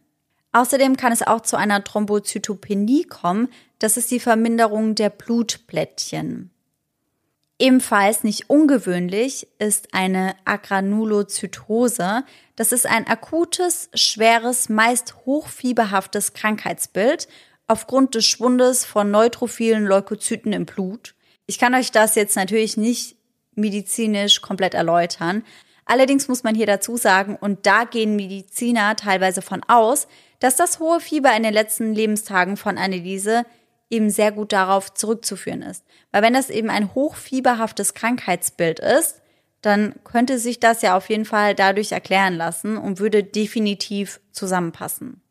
Außerdem 0.52 0.98
kann 0.98 1.14
es 1.14 1.22
auch 1.22 1.42
zu 1.42 1.56
einer 1.56 1.84
Thrombozytopenie 1.84 3.06
kommen, 3.06 3.48
das 3.80 3.98
ist 3.98 4.12
die 4.12 4.20
Verminderung 4.20 4.96
der 4.96 5.10
Blutplättchen. 5.10 6.52
Ebenfalls 7.58 8.24
nicht 8.24 8.50
ungewöhnlich 8.50 9.48
ist 9.60 9.94
eine 9.94 10.36
Agranulozytose. 10.46 12.24
Das 12.56 12.72
ist 12.72 12.88
ein 12.88 13.08
akutes, 13.08 13.90
schweres, 13.94 14.68
meist 14.68 15.16
hochfieberhaftes 15.26 16.34
Krankheitsbild 16.34 17.28
aufgrund 17.68 18.16
des 18.16 18.26
Schwundes 18.26 18.84
von 18.84 19.12
neutrophilen 19.12 19.86
Leukozyten 19.86 20.54
im 20.54 20.66
Blut. 20.66 21.14
Ich 21.52 21.60
kann 21.60 21.76
euch 21.76 21.92
das 21.92 22.16
jetzt 22.16 22.38
natürlich 22.38 22.78
nicht 22.78 23.18
medizinisch 23.56 24.40
komplett 24.40 24.74
erläutern. 24.74 25.44
Allerdings 25.84 26.30
muss 26.30 26.46
man 26.46 26.56
hier 26.56 26.66
dazu 26.66 26.96
sagen, 26.96 27.36
und 27.36 27.66
da 27.66 27.84
gehen 27.84 28.16
Mediziner 28.16 28.96
teilweise 28.96 29.42
von 29.42 29.62
aus, 29.68 30.08
dass 30.40 30.56
das 30.56 30.80
hohe 30.80 31.02
Fieber 31.02 31.36
in 31.36 31.44
den 31.44 31.54
letzten 31.54 31.94
Lebenstagen 31.94 32.56
von 32.56 32.78
Anneliese 32.78 33.46
eben 33.90 34.10
sehr 34.10 34.32
gut 34.32 34.54
darauf 34.54 34.94
zurückzuführen 34.94 35.62
ist. 35.62 35.84
Weil 36.14 36.22
wenn 36.22 36.32
das 36.32 36.50
eben 36.50 36.70
ein 36.70 36.96
hochfieberhaftes 36.96 37.96
Krankheitsbild 37.96 38.80
ist, 38.80 39.22
dann 39.62 39.96
könnte 40.06 40.40
sich 40.40 40.62
das 40.62 40.82
ja 40.82 40.96
auf 40.96 41.10
jeden 41.10 41.26
Fall 41.26 41.54
dadurch 41.54 41.92
erklären 41.92 42.36
lassen 42.38 42.78
und 42.78 43.02
würde 43.02 43.26
definitiv 43.26 44.22
zusammenpassen. 44.32 45.22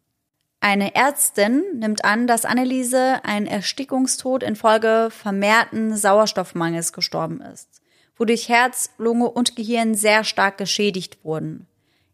Eine 0.62 0.94
Ärztin 0.94 1.64
nimmt 1.74 2.04
an, 2.04 2.26
dass 2.26 2.44
Anneliese 2.44 3.24
ein 3.24 3.46
Erstickungstod 3.46 4.42
infolge 4.42 5.08
vermehrten 5.10 5.96
Sauerstoffmangels 5.96 6.92
gestorben 6.92 7.40
ist, 7.40 7.80
wodurch 8.16 8.50
Herz, 8.50 8.90
Lunge 8.98 9.30
und 9.30 9.56
Gehirn 9.56 9.94
sehr 9.94 10.22
stark 10.22 10.58
geschädigt 10.58 11.24
wurden. 11.24 11.66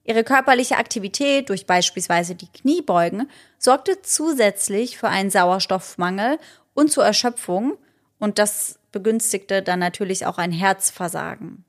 Ihre 0.05 0.23
körperliche 0.23 0.77
Aktivität 0.77 1.48
durch 1.48 1.66
beispielsweise 1.66 2.36
die 2.36 2.47
Kniebeugen 2.47 3.28
sorgte 3.59 4.01
zusätzlich 4.02 4.97
für 4.97 5.09
einen 5.09 5.31
Sauerstoffmangel 5.31 6.39
und 6.74 6.93
zur 6.93 7.05
Erschöpfung 7.05 7.77
und 8.20 8.39
das 8.39 8.78
begünstigte 8.93 9.60
dann 9.62 9.81
natürlich 9.81 10.24
auch 10.24 10.39
ein 10.39 10.52
Herzversagen. 10.52 11.64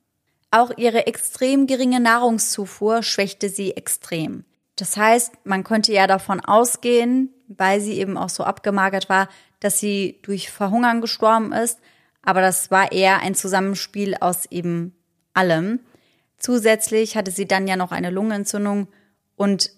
Auch 0.51 0.71
ihre 0.77 1.07
extrem 1.07 1.65
geringe 1.65 1.99
Nahrungszufuhr 1.99 3.01
schwächte 3.01 3.49
sie 3.49 3.71
extrem. 3.71 4.45
Das 4.77 4.95
heißt, 4.95 5.33
man 5.43 5.63
könnte 5.63 5.91
ja 5.91 6.07
davon 6.07 6.39
ausgehen, 6.39 7.33
weil 7.47 7.81
sie 7.81 7.99
eben 7.99 8.17
auch 8.17 8.29
so 8.29 8.43
abgemagert 8.43 9.09
war, 9.09 9.27
dass 9.59 9.79
sie 9.79 10.19
durch 10.21 10.51
Verhungern 10.51 11.01
gestorben 11.01 11.51
ist, 11.51 11.79
aber 12.21 12.41
das 12.41 12.71
war 12.71 12.91
eher 12.91 13.19
ein 13.21 13.35
Zusammenspiel 13.35 14.15
aus 14.15 14.45
eben 14.45 14.95
allem. 15.33 15.79
Zusätzlich 16.37 17.17
hatte 17.17 17.31
sie 17.31 17.47
dann 17.47 17.67
ja 17.67 17.75
noch 17.75 17.91
eine 17.91 18.11
Lungenentzündung 18.11 18.87
und 19.35 19.71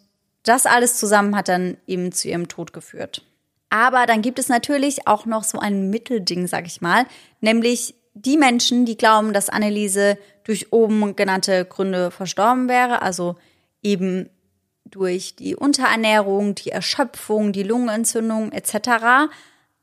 das 0.44 0.66
alles 0.66 0.98
zusammen 0.98 1.36
hat 1.36 1.48
dann 1.48 1.78
eben 1.88 2.12
zu 2.12 2.28
ihrem 2.28 2.48
Tod 2.48 2.74
geführt. 2.74 3.26
Aber 3.70 4.06
dann 4.06 4.22
gibt 4.22 4.40
es 4.40 4.50
natürlich 4.50 5.08
auch 5.08 5.26
noch 5.26 5.44
so 5.44 5.60
ein 5.60 5.90
Mittelding, 5.90 6.48
sag 6.48 6.66
ich 6.66 6.82
mal, 6.82 7.06
nämlich 7.40 7.96
die 8.16 8.38
Menschen, 8.38 8.86
die 8.86 8.98
glauben, 8.98 9.32
dass 9.32 9.50
Anneliese 9.50 10.18
durch 10.44 10.74
oben 10.74 11.16
genannte 11.16 11.64
Gründe 11.66 12.12
verstorben 12.12 12.68
wäre, 12.68 13.02
also 13.02 13.36
eben 13.84 14.30
durch 14.92 15.36
die 15.36 15.56
Unterernährung, 15.56 16.56
die 16.56 16.70
Erschöpfung, 16.70 17.52
die 17.52 17.64
Lungenentzündung 17.64 18.52
etc. 18.52 19.32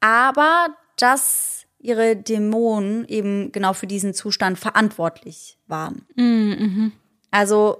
Aber 0.00 0.68
dass 0.96 1.66
ihre 1.78 2.16
Dämonen 2.16 3.06
eben 3.06 3.52
genau 3.52 3.72
für 3.72 3.86
diesen 3.86 4.14
Zustand 4.14 4.58
verantwortlich 4.58 5.58
waren. 5.66 6.06
Mhm. 6.16 6.92
Also 7.30 7.78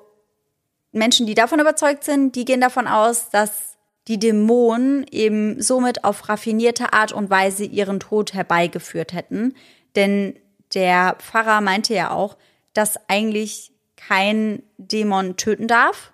Menschen, 0.93 1.27
die 1.27 1.35
davon 1.35 1.61
überzeugt 1.61 2.05
sind, 2.05 2.37
die 2.37 2.45
gehen 2.45 2.61
davon 2.61 2.87
aus, 2.87 3.31
dass 3.31 3.77
die 4.09 4.19
Dämonen 4.19 5.05
eben 5.11 5.61
somit 5.61 6.05
auf 6.05 6.29
raffinierte 6.29 6.93
Art 6.93 7.13
und 7.13 7.31
Weise 7.31 7.65
ihren 7.65 8.01
Tod 8.01 8.35
herbeigeführt 8.35 9.13
hätten. 9.13 9.55
Denn 9.97 10.39
der 10.75 11.17
Pfarrer 11.19 11.61
meinte 11.61 11.95
ja 11.95 12.11
auch, 12.11 12.37
dass 12.73 13.01
eigentlich 13.09 13.73
kein 13.97 14.63
Dämon 14.79 15.37
töten 15.37 15.67
darf, 15.67 16.13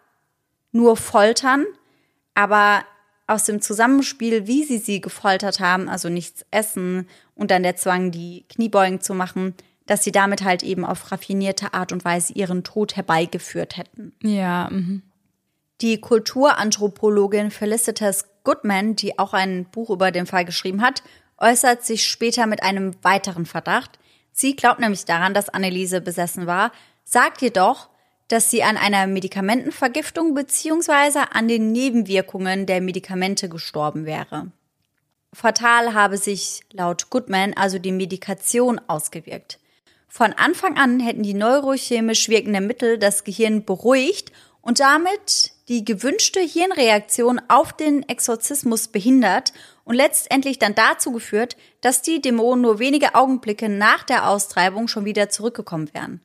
nur 0.73 0.97
foltern. 0.97 1.65
Aber 2.35 2.85
aus 3.27 3.44
dem 3.44 3.61
Zusammenspiel, 3.61 4.47
wie 4.47 4.65
sie 4.65 4.78
sie 4.78 5.01
gefoltert 5.01 5.61
haben, 5.61 5.89
also 5.89 6.09
nichts 6.09 6.44
essen 6.51 7.09
und 7.35 7.51
dann 7.51 7.62
der 7.62 7.77
Zwang, 7.77 8.11
die 8.11 8.44
Kniebeugen 8.49 9.01
zu 9.01 9.15
machen, 9.15 9.55
dass 9.86 10.05
sie 10.05 10.12
damit 10.12 10.43
halt 10.43 10.62
eben 10.62 10.85
auf 10.85 11.11
raffinierte 11.12 11.74
Art 11.74 11.93
und 11.93 12.05
Weise 12.05 12.32
ihren 12.32 12.65
Tod 12.65 12.97
herbeigeführt 12.97 13.77
hätten. 13.77 14.12
Ja. 14.23 14.69
Mhm. 14.70 15.03
Die 15.81 16.01
Kulturanthropologin 16.01 17.51
Felicitas 17.51 18.27
Goodman, 18.44 18.97
die 18.97 19.19
auch 19.19 19.32
ein 19.32 19.65
Buch 19.65 19.90
über 19.90 20.11
den 20.11 20.27
Fall 20.27 20.44
geschrieben 20.44 20.82
hat, 20.82 21.03
äußert 21.39 21.85
sich 21.85 22.07
später 22.07 22.47
mit 22.47 22.62
einem 22.62 22.93
weiteren 23.03 23.47
Verdacht. 23.47 23.99
Sie 24.32 24.55
glaubt 24.55 24.81
nämlich 24.81 25.05
daran, 25.05 25.35
dass 25.35 25.49
Anneliese 25.49 26.01
besessen 26.01 26.47
war, 26.47 26.73
sagt 27.05 27.43
jedoch, 27.43 27.89
dass 28.33 28.51
sie 28.51 28.63
an 28.63 28.79
einer 28.79 29.07
Medikamentenvergiftung 29.07 30.33
beziehungsweise 30.33 31.33
an 31.33 31.49
den 31.49 31.71
Nebenwirkungen 31.71 32.65
der 32.65 32.81
Medikamente 32.81 33.51
gestorben 33.51 34.07
wäre. 34.07 34.51
Fatal 35.35 35.93
habe 35.93 36.17
sich 36.17 36.63
laut 36.73 37.11
Goodman 37.11 37.53
also 37.55 37.79
die 37.79 37.93
Medikation 37.93 38.81
ausgewirkt. 38.87 39.59
Von 40.09 40.33
Anfang 40.33 40.79
an 40.79 40.99
hätten 40.99 41.23
die 41.23 41.35
neurochemisch 41.35 42.31
wirkenden 42.31 42.67
Mittel 42.67 42.97
das 42.97 43.25
Gehirn 43.25 43.67
beruhigt 43.67 44.33
und 44.63 44.81
damit 44.81 45.53
die 45.69 45.85
gewünschte 45.85 46.41
Hirnreaktion 46.41 47.39
auf 47.49 47.75
den 47.75 48.09
Exorzismus 48.09 48.89
behindert 48.89 49.53
und 49.85 49.95
letztendlich 49.95 50.59
dann 50.59 50.75
dazu 50.75 51.13
geführt, 51.13 51.59
dass 51.83 52.01
die 52.01 52.23
Dämonen 52.23 52.63
nur 52.63 52.79
wenige 52.79 53.15
Augenblicke 53.15 53.69
nach 53.69 54.05
der 54.05 54.27
Austreibung 54.27 54.89
schon 54.89 55.05
wieder 55.05 55.29
zurückgekommen 55.29 55.93
wären. 55.93 56.23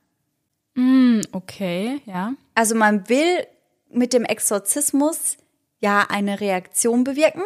Mm, 0.74 1.20
okay, 1.32 2.00
ja. 2.06 2.34
Also 2.54 2.74
man 2.74 3.08
will 3.08 3.46
mit 3.90 4.12
dem 4.12 4.24
Exorzismus 4.24 5.36
ja 5.80 6.06
eine 6.08 6.40
Reaktion 6.40 7.04
bewirken. 7.04 7.42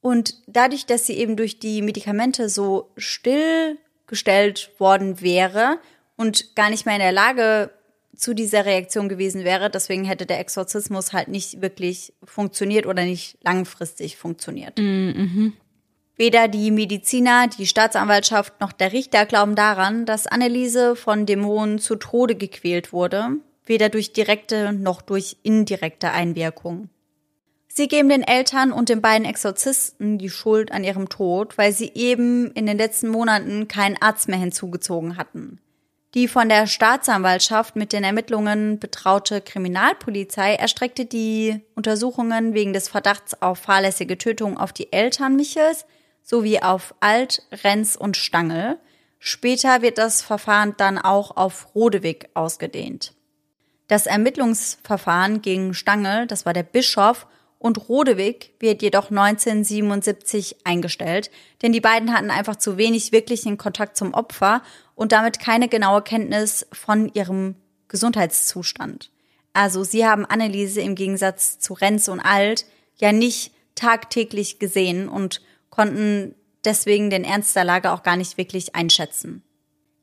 Und 0.00 0.34
dadurch, 0.48 0.86
dass 0.86 1.06
sie 1.06 1.16
eben 1.16 1.36
durch 1.36 1.60
die 1.60 1.80
Medikamente 1.80 2.48
so 2.48 2.90
stillgestellt 2.96 4.72
worden 4.78 5.20
wäre 5.20 5.78
und 6.16 6.56
gar 6.56 6.70
nicht 6.70 6.86
mehr 6.86 6.96
in 6.96 7.02
der 7.02 7.12
Lage 7.12 7.70
zu 8.16 8.34
dieser 8.34 8.64
Reaktion 8.64 9.08
gewesen 9.08 9.44
wäre, 9.44 9.70
deswegen 9.70 10.04
hätte 10.04 10.26
der 10.26 10.40
Exorzismus 10.40 11.12
halt 11.12 11.28
nicht 11.28 11.62
wirklich 11.62 12.12
funktioniert 12.24 12.86
oder 12.86 13.04
nicht 13.04 13.38
langfristig 13.42 14.16
funktioniert. 14.16 14.78
Mhm. 14.78 15.54
Weder 16.22 16.46
die 16.46 16.70
Mediziner, 16.70 17.48
die 17.48 17.66
Staatsanwaltschaft 17.66 18.60
noch 18.60 18.70
der 18.70 18.92
Richter 18.92 19.26
glauben 19.26 19.56
daran, 19.56 20.06
dass 20.06 20.28
Anneliese 20.28 20.94
von 20.94 21.26
Dämonen 21.26 21.80
zu 21.80 21.96
Tode 21.96 22.36
gequält 22.36 22.92
wurde, 22.92 23.38
weder 23.66 23.88
durch 23.88 24.12
direkte 24.12 24.72
noch 24.72 25.02
durch 25.02 25.38
indirekte 25.42 26.12
Einwirkung. 26.12 26.90
Sie 27.66 27.88
geben 27.88 28.08
den 28.08 28.22
Eltern 28.22 28.70
und 28.70 28.88
den 28.88 29.00
beiden 29.00 29.26
Exorzisten 29.26 30.16
die 30.16 30.30
Schuld 30.30 30.70
an 30.70 30.84
ihrem 30.84 31.08
Tod, 31.08 31.58
weil 31.58 31.72
sie 31.72 31.90
eben 31.92 32.52
in 32.52 32.66
den 32.66 32.78
letzten 32.78 33.08
Monaten 33.08 33.66
keinen 33.66 34.00
Arzt 34.00 34.28
mehr 34.28 34.38
hinzugezogen 34.38 35.16
hatten. 35.16 35.58
Die 36.14 36.28
von 36.28 36.48
der 36.48 36.68
Staatsanwaltschaft 36.68 37.74
mit 37.74 37.92
den 37.92 38.04
Ermittlungen 38.04 38.78
betraute 38.78 39.40
Kriminalpolizei 39.40 40.54
erstreckte 40.54 41.04
die 41.04 41.62
Untersuchungen 41.74 42.54
wegen 42.54 42.72
des 42.72 42.88
Verdachts 42.88 43.42
auf 43.42 43.58
fahrlässige 43.58 44.16
Tötung 44.18 44.56
auf 44.56 44.72
die 44.72 44.92
Eltern 44.92 45.34
Michels 45.34 45.84
sowie 46.22 46.60
auf 46.60 46.94
Alt, 47.00 47.42
Renz 47.64 47.96
und 47.96 48.16
Stangl. 48.16 48.78
Später 49.18 49.82
wird 49.82 49.98
das 49.98 50.22
Verfahren 50.22 50.74
dann 50.76 50.98
auch 50.98 51.36
auf 51.36 51.74
Rodewig 51.74 52.28
ausgedehnt. 52.34 53.14
Das 53.88 54.06
Ermittlungsverfahren 54.06 55.42
gegen 55.42 55.74
Stangl, 55.74 56.26
das 56.26 56.46
war 56.46 56.52
der 56.52 56.62
Bischof, 56.62 57.26
und 57.58 57.88
Rodewig 57.88 58.54
wird 58.58 58.82
jedoch 58.82 59.10
1977 59.10 60.56
eingestellt, 60.64 61.30
denn 61.62 61.72
die 61.72 61.80
beiden 61.80 62.12
hatten 62.12 62.30
einfach 62.30 62.56
zu 62.56 62.76
wenig 62.76 63.12
wirklichen 63.12 63.56
Kontakt 63.56 63.96
zum 63.96 64.14
Opfer 64.14 64.62
und 64.96 65.12
damit 65.12 65.38
keine 65.38 65.68
genaue 65.68 66.02
Kenntnis 66.02 66.66
von 66.72 67.12
ihrem 67.14 67.54
Gesundheitszustand. 67.86 69.12
Also 69.52 69.84
sie 69.84 70.04
haben 70.04 70.26
Anneliese 70.26 70.80
im 70.80 70.96
Gegensatz 70.96 71.60
zu 71.60 71.74
Renz 71.74 72.08
und 72.08 72.18
Alt 72.18 72.66
ja 72.96 73.12
nicht 73.12 73.52
tagtäglich 73.76 74.58
gesehen 74.58 75.08
und 75.08 75.40
konnten 75.72 76.36
deswegen 76.64 77.10
den 77.10 77.24
Ernst 77.24 77.56
der 77.56 77.64
Lage 77.64 77.90
auch 77.90 78.04
gar 78.04 78.16
nicht 78.16 78.38
wirklich 78.38 78.76
einschätzen. 78.76 79.42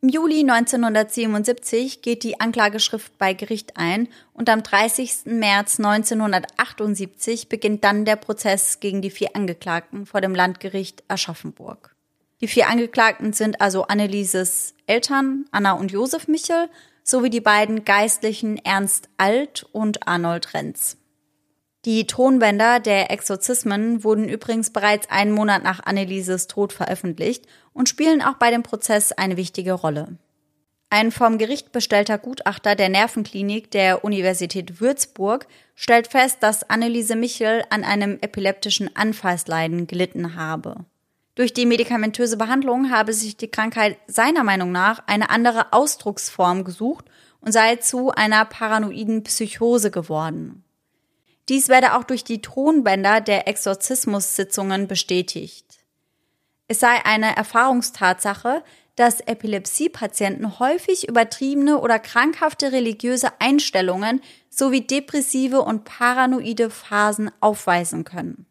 Im 0.01 0.09
Juli 0.09 0.39
1977 0.39 2.01
geht 2.01 2.23
die 2.23 2.39
Anklageschrift 2.39 3.17
bei 3.17 3.33
Gericht 3.33 3.75
ein 3.75 4.07
und 4.33 4.49
am 4.49 4.63
30. 4.63 5.25
März 5.25 5.77
1978 5.77 7.49
beginnt 7.49 7.83
dann 7.83 8.05
der 8.05 8.15
Prozess 8.15 8.79
gegen 8.79 9.01
die 9.01 9.09
vier 9.09 9.35
Angeklagten 9.35 10.05
vor 10.05 10.21
dem 10.21 10.33
Landgericht 10.33 11.03
Aschaffenburg. 11.09 11.93
Die 12.41 12.47
vier 12.47 12.69
Angeklagten 12.69 13.33
sind 13.33 13.59
also 13.59 13.83
Annelieses 13.83 14.73
Eltern, 14.87 15.45
Anna 15.51 15.73
und 15.73 15.91
Josef 15.91 16.29
Michel, 16.29 16.69
sowie 17.03 17.29
die 17.29 17.41
beiden 17.41 17.83
Geistlichen 17.83 18.57
Ernst 18.57 19.09
Alt 19.17 19.65
und 19.73 20.07
Arnold 20.07 20.53
Renz. 20.53 20.97
Die 21.85 22.05
Tonbänder 22.07 22.81
der 22.81 23.09
Exorzismen 23.09 24.03
wurden 24.03 24.27
übrigens 24.27 24.71
bereits 24.71 25.09
einen 25.09 25.31
Monat 25.31 25.63
nach 25.63 25.79
Annelieses 25.85 26.47
Tod 26.47 26.73
veröffentlicht 26.73 27.45
und 27.71 27.87
spielen 27.87 28.21
auch 28.21 28.33
bei 28.33 28.51
dem 28.51 28.63
Prozess 28.63 29.13
eine 29.13 29.37
wichtige 29.37 29.71
Rolle. 29.71 30.17
Ein 30.89 31.11
vom 31.11 31.37
Gericht 31.37 31.71
bestellter 31.71 32.17
Gutachter 32.17 32.75
der 32.75 32.89
Nervenklinik 32.89 33.71
der 33.71 34.03
Universität 34.03 34.81
Würzburg 34.81 35.47
stellt 35.75 36.07
fest, 36.07 36.39
dass 36.41 36.69
Anneliese 36.69 37.15
Michel 37.15 37.63
an 37.69 37.85
einem 37.85 38.17
epileptischen 38.21 38.93
Anfallsleiden 38.95 39.87
gelitten 39.87 40.35
habe. 40.35 40.85
Durch 41.35 41.53
die 41.53 41.65
medikamentöse 41.65 42.35
Behandlung 42.35 42.91
habe 42.91 43.13
sich 43.13 43.37
die 43.37 43.47
Krankheit 43.47 43.97
seiner 44.07 44.43
Meinung 44.43 44.73
nach 44.73 45.01
eine 45.07 45.29
andere 45.29 45.71
Ausdrucksform 45.71 46.65
gesucht 46.65 47.05
und 47.39 47.53
sei 47.53 47.77
zu 47.77 48.11
einer 48.11 48.43
paranoiden 48.43 49.23
Psychose 49.23 49.91
geworden. 49.91 50.65
Dies 51.49 51.67
werde 51.67 51.95
auch 51.95 52.03
durch 52.03 52.23
die 52.23 52.41
Tonbänder 52.41 53.21
der 53.21 53.47
Exorzismussitzungen 53.47 54.87
bestätigt. 54.87 55.65
Es 56.67 56.79
sei 56.79 57.03
eine 57.03 57.35
Erfahrungstatsache, 57.35 58.63
dass 58.95 59.21
Epilepsiepatienten 59.21 60.59
häufig 60.59 61.07
übertriebene 61.07 61.79
oder 61.79 61.97
krankhafte 61.97 62.71
religiöse 62.71 63.29
Einstellungen 63.39 64.21
sowie 64.51 64.81
depressive 64.81 65.61
und 65.61 65.85
paranoide 65.85 66.69
Phasen 66.69 67.31
aufweisen 67.39 68.03
können. 68.03 68.45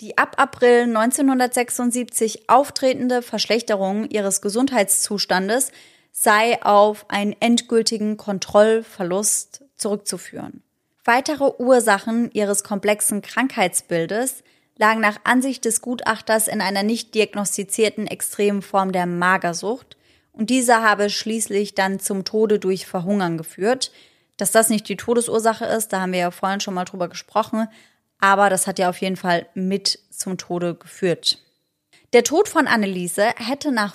Die 0.00 0.18
ab 0.18 0.34
April 0.38 0.84
1976 0.84 2.48
auftretende 2.48 3.22
Verschlechterung 3.22 4.08
ihres 4.08 4.40
Gesundheitszustandes 4.40 5.70
sei 6.10 6.60
auf 6.64 7.08
einen 7.08 7.36
endgültigen 7.38 8.16
Kontrollverlust 8.16 9.62
zurückzuführen. 9.76 10.64
Weitere 11.04 11.52
Ursachen 11.58 12.30
ihres 12.32 12.62
komplexen 12.62 13.22
Krankheitsbildes 13.22 14.44
lagen 14.76 15.00
nach 15.00 15.18
Ansicht 15.24 15.64
des 15.64 15.80
Gutachters 15.80 16.46
in 16.46 16.60
einer 16.60 16.84
nicht 16.84 17.14
diagnostizierten 17.14 18.06
extremen 18.06 18.62
Form 18.62 18.92
der 18.92 19.06
Magersucht 19.06 19.96
und 20.32 20.48
dieser 20.48 20.82
habe 20.82 21.10
schließlich 21.10 21.74
dann 21.74 21.98
zum 21.98 22.24
Tode 22.24 22.58
durch 22.58 22.86
Verhungern 22.86 23.36
geführt. 23.36 23.90
Dass 24.36 24.52
das 24.52 24.68
nicht 24.68 24.88
die 24.88 24.96
Todesursache 24.96 25.64
ist, 25.66 25.92
da 25.92 26.00
haben 26.00 26.12
wir 26.12 26.20
ja 26.20 26.30
vorhin 26.30 26.60
schon 26.60 26.74
mal 26.74 26.84
drüber 26.84 27.08
gesprochen, 27.08 27.68
aber 28.18 28.48
das 28.48 28.66
hat 28.66 28.78
ja 28.78 28.88
auf 28.88 29.00
jeden 29.00 29.16
Fall 29.16 29.46
mit 29.54 29.98
zum 30.10 30.38
Tode 30.38 30.76
geführt. 30.76 31.38
Der 32.12 32.24
Tod 32.24 32.48
von 32.48 32.66
Anneliese 32.66 33.30
hätte 33.36 33.72
nach 33.72 33.94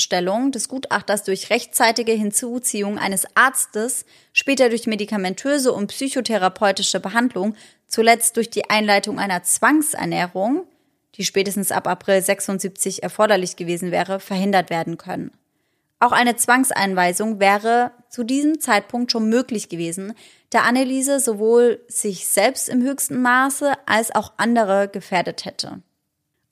Feststellung 0.00 0.50
des 0.50 0.68
Gutachters 0.70 1.24
durch 1.24 1.50
rechtzeitige 1.50 2.12
Hinzuziehung 2.12 2.98
eines 2.98 3.26
Arztes, 3.36 4.06
später 4.32 4.70
durch 4.70 4.86
medikamentöse 4.86 5.74
und 5.74 5.88
psychotherapeutische 5.88 7.00
Behandlung, 7.00 7.54
zuletzt 7.86 8.38
durch 8.38 8.48
die 8.48 8.70
Einleitung 8.70 9.18
einer 9.18 9.42
Zwangsernährung, 9.42 10.64
die 11.16 11.24
spätestens 11.24 11.70
ab 11.70 11.86
April 11.86 12.22
76 12.22 13.02
erforderlich 13.02 13.56
gewesen 13.56 13.90
wäre, 13.90 14.20
verhindert 14.20 14.70
werden 14.70 14.96
können. 14.96 15.32
Auch 15.98 16.12
eine 16.12 16.34
Zwangseinweisung 16.34 17.38
wäre 17.38 17.90
zu 18.08 18.24
diesem 18.24 18.58
Zeitpunkt 18.58 19.12
schon 19.12 19.28
möglich 19.28 19.68
gewesen, 19.68 20.14
da 20.48 20.60
Anneliese 20.60 21.20
sowohl 21.20 21.78
sich 21.88 22.26
selbst 22.26 22.70
im 22.70 22.80
höchsten 22.80 23.20
Maße 23.20 23.74
als 23.84 24.14
auch 24.14 24.32
andere 24.38 24.88
gefährdet 24.88 25.44
hätte. 25.44 25.82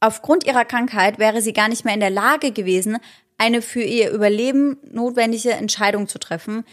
Aufgrund 0.01 0.47
ihrer 0.47 0.67
Krankheit 0.67 1.19
wäre 1.19 1.41
sie 1.41 1.55
gar 1.55 1.69
nicht 1.69 1.87
mehr 1.87 1.95
in 1.95 2.01
der 2.01 2.11
Lage 2.11 2.53
gewesen, 2.53 2.99
eine 3.39 3.63
für 3.63 3.83
ihr 3.83 4.11
Überleben 4.11 4.77
notwendige 4.91 5.53
Entscheidung 5.53 6.09
zu 6.09 6.19
treffen, 6.19 6.65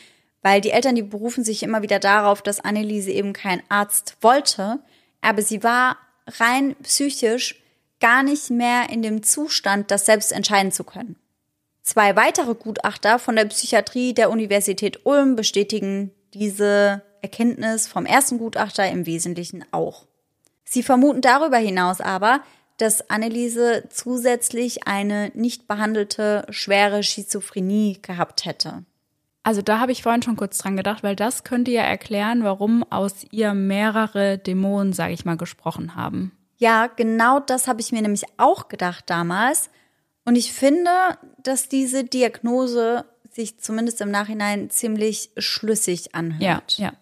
weil 0.42 0.62
die 0.62 0.72
Eltern, 0.72 0.96
die 0.96 1.04
berufen 1.04 1.44
sich 1.44 1.64
immer 1.64 1.82
wieder 1.82 2.00
darauf, 2.00 2.42
dass 2.42 2.60
Anneliese 2.60 3.12
eben 3.12 3.34
kein 3.34 3.64
Arzt 3.70 4.18
wollte, 4.22 4.80
aber 5.22 5.42
sie 5.42 5.64
war 5.64 5.98
rein 6.28 6.76
psychisch 6.84 7.62
gar 8.00 8.24
nicht 8.24 8.50
mehr 8.50 8.90
in 8.90 9.02
dem 9.02 9.24
Zustand, 9.24 9.90
das 9.90 10.06
selbst 10.06 10.32
entscheiden 10.32 10.72
zu 10.72 10.84
können. 10.84 11.16
Zwei 11.82 12.16
weitere 12.16 12.56
Gutachter 12.56 13.20
von 13.20 13.36
der 13.36 13.46
Psychiatrie 13.46 14.14
der 14.14 14.30
Universität 14.32 15.06
Ulm 15.06 15.36
bestätigen 15.36 16.12
diese 16.34 17.04
Erkenntnis 17.22 17.88
vom 17.88 18.06
ersten 18.06 18.38
Gutachter 18.38 18.90
im 18.90 19.06
Wesentlichen 19.06 19.64
auch. 19.72 20.06
Sie 20.64 20.84
vermuten 20.84 21.22
darüber 21.22 21.58
hinaus 21.58 22.02
aber, 22.02 22.42
dass 22.78 23.10
Anneliese 23.10 23.86
zusätzlich 23.90 24.88
eine 24.88 25.32
nicht 25.34 25.68
behandelte 25.68 26.46
schwere 26.50 27.04
Schizophrenie 27.04 28.00
gehabt 28.02 28.46
hätte. 28.46 28.84
Also 29.44 29.62
da 29.62 29.80
habe 29.80 29.92
ich 29.92 30.02
vorhin 30.02 30.24
schon 30.24 30.38
kurz 30.38 30.58
dran 30.58 30.76
gedacht, 30.76 31.04
weil 31.04 31.16
das 31.16 31.44
könnte 31.44 31.72
ja 31.72 31.84
erklären, 31.84 32.44
warum 32.44 32.84
aus 32.92 33.26
ihr 33.30 33.54
mehrere 33.54 34.40
Dämonen, 34.40 34.92
sage 34.92 35.14
ich 35.14 35.24
mal, 35.24 35.38
gesprochen 35.38 35.96
haben. 35.96 36.32
Ja, 36.58 36.88
genau 36.88 37.40
das 37.40 37.68
habe 37.68 37.80
ich 37.80 37.92
mir 37.92 38.02
nämlich 38.02 38.24
auch 38.38 38.70
gedacht 38.70 39.04
damals. 39.08 39.70
Und 40.26 40.36
ich 40.36 40.52
finde, 40.52 40.90
dass 41.44 41.70
diese 41.70 42.04
Diagnose 42.04 43.06
sich 43.30 43.60
zumindest 43.60 44.02
im 44.02 44.10
Nachhinein 44.10 44.70
ziemlich 44.70 45.30
schlüssig 45.38 46.16
anhört. 46.16 46.78
Ja, 46.78 46.88
ja. 46.88 46.94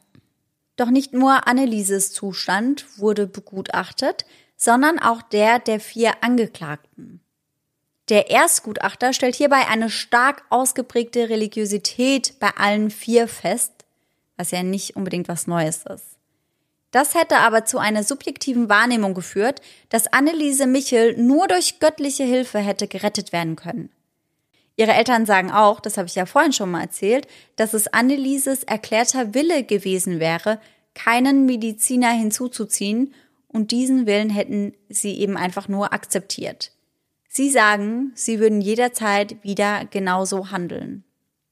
Doch 0.76 0.90
nicht 0.90 1.14
nur 1.14 1.48
Annelieses 1.48 2.12
Zustand 2.12 2.86
wurde 2.98 3.28
begutachtet, 3.28 4.26
sondern 4.58 5.00
auch 5.00 5.22
der 5.22 5.60
der 5.60 5.80
vier 5.80 6.14
Angeklagten. 6.22 7.22
Der 8.10 8.30
Erstgutachter 8.30 9.14
stellt 9.14 9.36
hierbei 9.36 9.68
eine 9.68 9.90
stark 9.90 10.44
ausgeprägte 10.50 11.30
Religiosität 11.30 12.40
bei 12.40 12.50
allen 12.58 12.92
vier 12.92 13.28
fest, 13.28 13.72
was 14.36 14.52
ja 14.52 14.62
nicht 14.62 14.96
unbedingt 14.96 15.30
was 15.30 15.48
Neues 15.48 15.84
ist. 15.84 16.18
Das 16.92 17.16
hätte 17.16 17.38
aber 17.38 17.66
zu 17.66 17.80
einer 17.80 18.04
subjektiven 18.04 18.70
Wahrnehmung 18.70 19.14
geführt, 19.14 19.62
dass 19.90 20.12
Anneliese 20.12 20.68
Michel 20.68 21.18
nur 21.18 21.48
durch 21.48 21.80
göttliche 21.80 22.24
Hilfe 22.24 22.60
hätte 22.60 22.88
gerettet 22.88 23.32
werden 23.32 23.56
können. 23.56 23.90
Ihre 24.76 24.94
Eltern 24.94 25.26
sagen 25.26 25.52
auch, 25.52 25.80
das 25.80 25.98
habe 25.98 26.08
ich 26.08 26.16
ja 26.16 26.26
vorhin 26.26 26.54
schon 26.54 26.72
mal 26.72 26.82
erzählt, 26.82 27.28
dass 27.56 27.74
es 27.74 27.88
Annelieses 27.88 28.64
erklärter 28.64 29.34
Wille 29.34 29.64
gewesen 29.64 30.20
wäre, 30.20 30.60
keinen 30.94 31.46
Mediziner 31.46 32.12
hinzuzuziehen 32.12 33.14
und 33.54 33.72
diesen 33.72 34.06
Willen 34.08 34.30
hätten 34.30 34.74
sie 34.90 35.18
eben 35.20 35.38
einfach 35.38 35.68
nur 35.68 35.94
akzeptiert. 35.94 36.72
Sie 37.30 37.50
sagen, 37.50 38.12
sie 38.16 38.40
würden 38.40 38.62
jederzeit 38.62 39.42
wieder 39.44 39.86
genauso 39.86 40.52
handeln. 40.52 41.04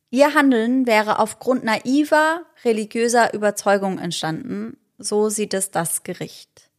Ihr 0.09 0.33
Handeln 0.33 0.85
wäre 0.85 1.19
aufgrund 1.19 1.63
naiver 1.63 2.41
religiöser 2.65 3.33
Überzeugung 3.33 3.97
entstanden, 3.97 4.77
so 4.97 5.29
sieht 5.29 5.53
es 5.53 5.71
das 5.71 6.03
Gericht. 6.03 6.69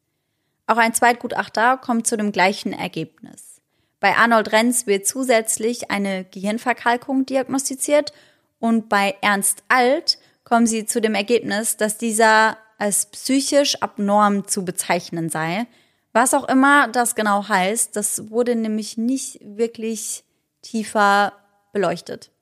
Auch 0.67 0.77
ein 0.77 0.95
Zweitgutachter 0.95 1.79
kommt 1.79 2.07
zu 2.07 2.17
dem 2.17 2.31
gleichen 2.31 2.73
Ergebnis. 2.73 3.61
Bei 4.01 4.17
Arnold 4.17 4.53
Renz 4.53 4.87
wird 4.87 5.07
zusätzlich 5.07 5.91
eine 5.91 6.25
Gehirnverkalkung 6.25 7.25
diagnostiziert 7.25 8.13
und 8.59 8.89
bei 8.89 9.17
Ernst 9.21 9.65
Alt 9.69 10.19
kommen 10.45 10.67
sie 10.67 10.87
zu 10.87 11.01
dem 11.01 11.15
Ergebnis, 11.15 11.77
dass 11.77 11.99
dieser 11.99 12.59
als 12.83 13.07
psychisch 13.07 13.81
abnorm 13.81 14.49
zu 14.49 14.65
bezeichnen 14.65 15.29
sei. 15.29 15.69
Was 16.13 16.35
auch 16.35 16.49
immer 16.49 16.89
das 16.89 17.15
genau 17.15 17.49
heißt, 17.49 17.95
das 17.95 18.29
wurde 18.29 18.57
nämlich 18.57 18.99
nicht 18.99 19.39
wirklich 19.41 20.25
tiefer 20.63 21.33
beleuchtet. 21.73 22.33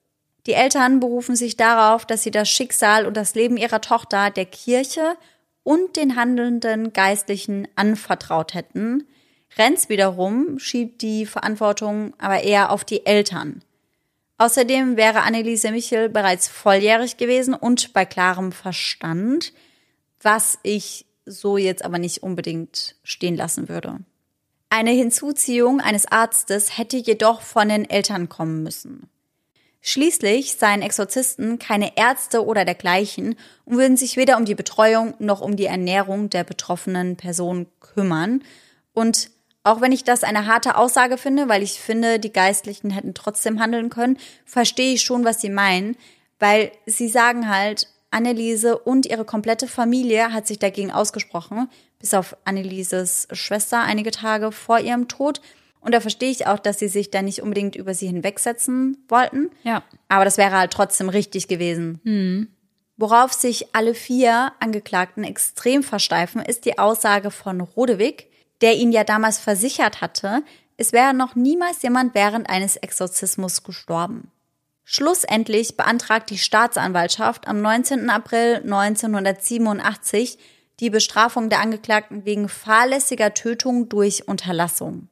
Die 0.47 0.55
Eltern 0.55 0.99
berufen 0.99 1.37
sich 1.37 1.59
darauf, 1.59 2.07
dass 2.07 2.23
sie 2.23 2.31
das 2.31 2.49
Schicksal 2.49 3.05
und 3.05 3.19
das 3.19 3.35
Leben 3.35 3.59
ihrer 3.59 3.83
Tochter 3.83 4.31
der 4.31 4.47
Kirche 4.47 5.15
und 5.63 5.97
den 5.97 6.17
handelnden 6.17 6.95
Geistlichen 6.95 7.69
anvertraut 7.77 8.55
hätten. 8.55 9.07
Renz 9.59 9.91
wiederum 9.91 10.59
schiebt 10.59 11.03
die 11.03 11.27
Verantwortung 11.27 12.15
aber 12.17 12.43
eher 12.45 12.71
auf 12.71 12.85
die 12.85 13.05
Eltern. 13.05 13.63
Außerdem 14.39 14.97
wäre 14.97 15.21
Anneliese 15.21 15.71
Michel 15.71 16.09
bereits 16.09 16.49
volljährig 16.49 17.19
gewesen 17.19 17.53
und 17.53 17.93
bei 17.93 18.07
klarem 18.07 18.53
Verstand 18.53 19.53
was 20.23 20.59
ich 20.63 21.07
so 21.27 21.57
jetzt 21.57 21.85
aber 21.85 21.99
nicht 21.99 22.23
unbedingt 22.23 22.97
stehen 23.03 23.37
lassen 23.37 23.69
würde. 23.69 23.99
Eine 24.69 24.91
Hinzuziehung 24.91 25.81
eines 25.81 26.07
Arztes 26.07 26.79
hätte 26.79 26.97
jedoch 26.97 27.41
von 27.43 27.69
den 27.69 27.89
Eltern 27.89 28.29
kommen 28.29 28.63
müssen. 28.63 29.09
Schließlich 29.83 30.57
seien 30.57 30.83
Exorzisten 30.83 31.59
keine 31.59 31.97
Ärzte 31.97 32.45
oder 32.45 32.65
dergleichen 32.65 33.37
und 33.65 33.79
würden 33.79 33.97
sich 33.97 34.17
weder 34.17 34.37
um 34.37 34.45
die 34.45 34.55
Betreuung 34.55 35.15
noch 35.19 35.41
um 35.41 35.57
die 35.57 35.65
Ernährung 35.65 36.29
der 36.29 36.45
betroffenen 36.45 37.17
Person 37.17 37.67
kümmern. 37.81 38.45
Und 38.93 39.31
auch 39.65 39.81
wenn 39.81 39.93
ich 39.93 40.05
das 40.05 40.23
eine 40.23 40.47
harte 40.47 40.77
Aussage 40.77 41.17
finde, 41.17 41.49
weil 41.49 41.63
ich 41.63 41.81
finde, 41.81 42.19
die 42.19 42.33
Geistlichen 42.33 42.91
hätten 42.91 43.15
trotzdem 43.15 43.59
handeln 43.59 43.89
können, 43.89 44.19
verstehe 44.45 44.95
ich 44.95 45.03
schon, 45.03 45.25
was 45.25 45.41
sie 45.41 45.51
meinen, 45.51 45.97
weil 46.39 46.73
sie 46.87 47.09
sagen 47.09 47.49
halt, 47.49 47.89
Anneliese 48.11 48.79
und 48.79 49.07
ihre 49.07 49.25
komplette 49.25 49.67
Familie 49.67 50.33
hat 50.33 50.47
sich 50.47 50.59
dagegen 50.59 50.91
ausgesprochen, 50.91 51.69
bis 51.99 52.15
auf 52.15 52.37
Annelieses 52.45 53.29
Schwester 53.33 53.81
einige 53.83 54.11
Tage 54.11 54.53
vor 54.53 54.81
ihrem 54.81 55.09
Tod. 55.09 55.41
Und 55.81 55.95
da 55.95 56.01
verstehe 56.01 56.31
ich 56.31 56.47
auch, 56.47 56.59
dass 56.59 56.79
sie 56.79 56.89
sich 56.89 57.11
da 57.11 57.23
nicht 57.23 57.41
unbedingt 57.41 57.77
über 57.77 57.95
sie 57.95 58.07
hinwegsetzen 58.07 58.99
wollten. 59.09 59.51
Ja. 59.63 59.83
Aber 60.09 60.25
das 60.25 60.39
wäre 60.39 60.59
halt 60.59 60.73
trotzdem 60.73 61.09
richtig 61.09 61.49
gewesen. 61.49 62.01
Mhm. 62.05 62.49
Worauf 62.97 63.33
sich 63.33 63.75
alle 63.75 63.95
vier 63.95 64.53
Angeklagten 64.61 65.25
extrem 65.25 65.83
versteifen, 65.83 66.43
ist 66.43 66.67
die 66.67 66.79
Aussage 66.79 67.31
von 67.31 67.63
Rodewig, 67.63 68.27
der 68.61 68.77
ihn 68.77 68.93
ja 68.93 69.05
damals 69.05 69.39
versichert 69.39 70.03
hatte, 70.03 70.43
es 70.81 70.95
wäre 70.95 71.13
noch 71.13 71.35
niemals 71.35 71.83
jemand 71.83 72.15
während 72.15 72.49
eines 72.49 72.77
Exorzismus 72.77 73.65
gestorben. 73.65 74.31
Schlussendlich 74.93 75.77
beantragt 75.77 76.31
die 76.31 76.39
Staatsanwaltschaft 76.39 77.47
am 77.47 77.63
19. 77.63 78.11
April 78.11 78.57
1987 78.57 80.37
die 80.81 80.91
Bestrafung 80.91 81.49
der 81.49 81.61
Angeklagten 81.61 82.25
wegen 82.25 82.49
fahrlässiger 82.49 83.33
Tötung 83.33 83.89
durch 83.89 84.27
Unterlassung. 84.27 85.07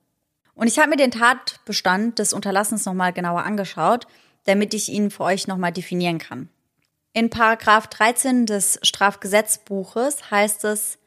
Und 0.56 0.66
ich 0.66 0.80
habe 0.80 0.90
mir 0.90 0.96
den 0.96 1.12
Tatbestand 1.12 2.18
des 2.18 2.32
Unterlassens 2.32 2.86
nochmal 2.86 3.12
genauer 3.12 3.44
angeschaut, 3.44 4.08
damit 4.46 4.74
ich 4.74 4.88
ihn 4.88 5.12
für 5.12 5.22
euch 5.22 5.46
nochmal 5.46 5.72
definieren 5.72 6.18
kann. 6.18 6.48
In 7.12 7.30
Paragraph 7.30 7.86
13 7.86 8.46
des 8.46 8.80
Strafgesetzbuches 8.82 10.28
heißt 10.32 10.64
es, 10.64 10.98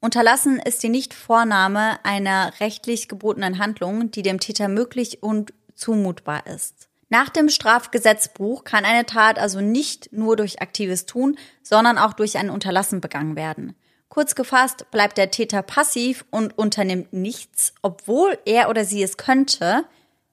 Unterlassen 0.00 0.58
ist 0.60 0.82
die 0.82 0.88
Nichtvornahme 0.88 2.02
einer 2.06 2.58
rechtlich 2.58 3.06
gebotenen 3.06 3.58
Handlung, 3.58 4.10
die 4.10 4.22
dem 4.22 4.40
Täter 4.40 4.68
möglich 4.68 5.22
und 5.22 5.52
zumutbar 5.74 6.46
ist. 6.46 6.88
Nach 7.08 7.28
dem 7.28 7.48
Strafgesetzbuch 7.48 8.64
kann 8.64 8.84
eine 8.84 9.06
Tat 9.06 9.38
also 9.38 9.60
nicht 9.60 10.12
nur 10.12 10.36
durch 10.36 10.60
aktives 10.60 11.06
Tun, 11.06 11.36
sondern 11.62 11.98
auch 11.98 12.12
durch 12.12 12.36
ein 12.38 12.50
Unterlassen 12.50 13.00
begangen 13.00 13.36
werden. 13.36 13.74
Kurz 14.08 14.34
gefasst 14.34 14.90
bleibt 14.90 15.18
der 15.18 15.30
Täter 15.30 15.62
passiv 15.62 16.24
und 16.30 16.56
unternimmt 16.56 17.12
nichts, 17.12 17.74
obwohl 17.82 18.38
er 18.44 18.68
oder 18.70 18.84
sie 18.84 19.02
es 19.02 19.16
könnte, 19.16 19.84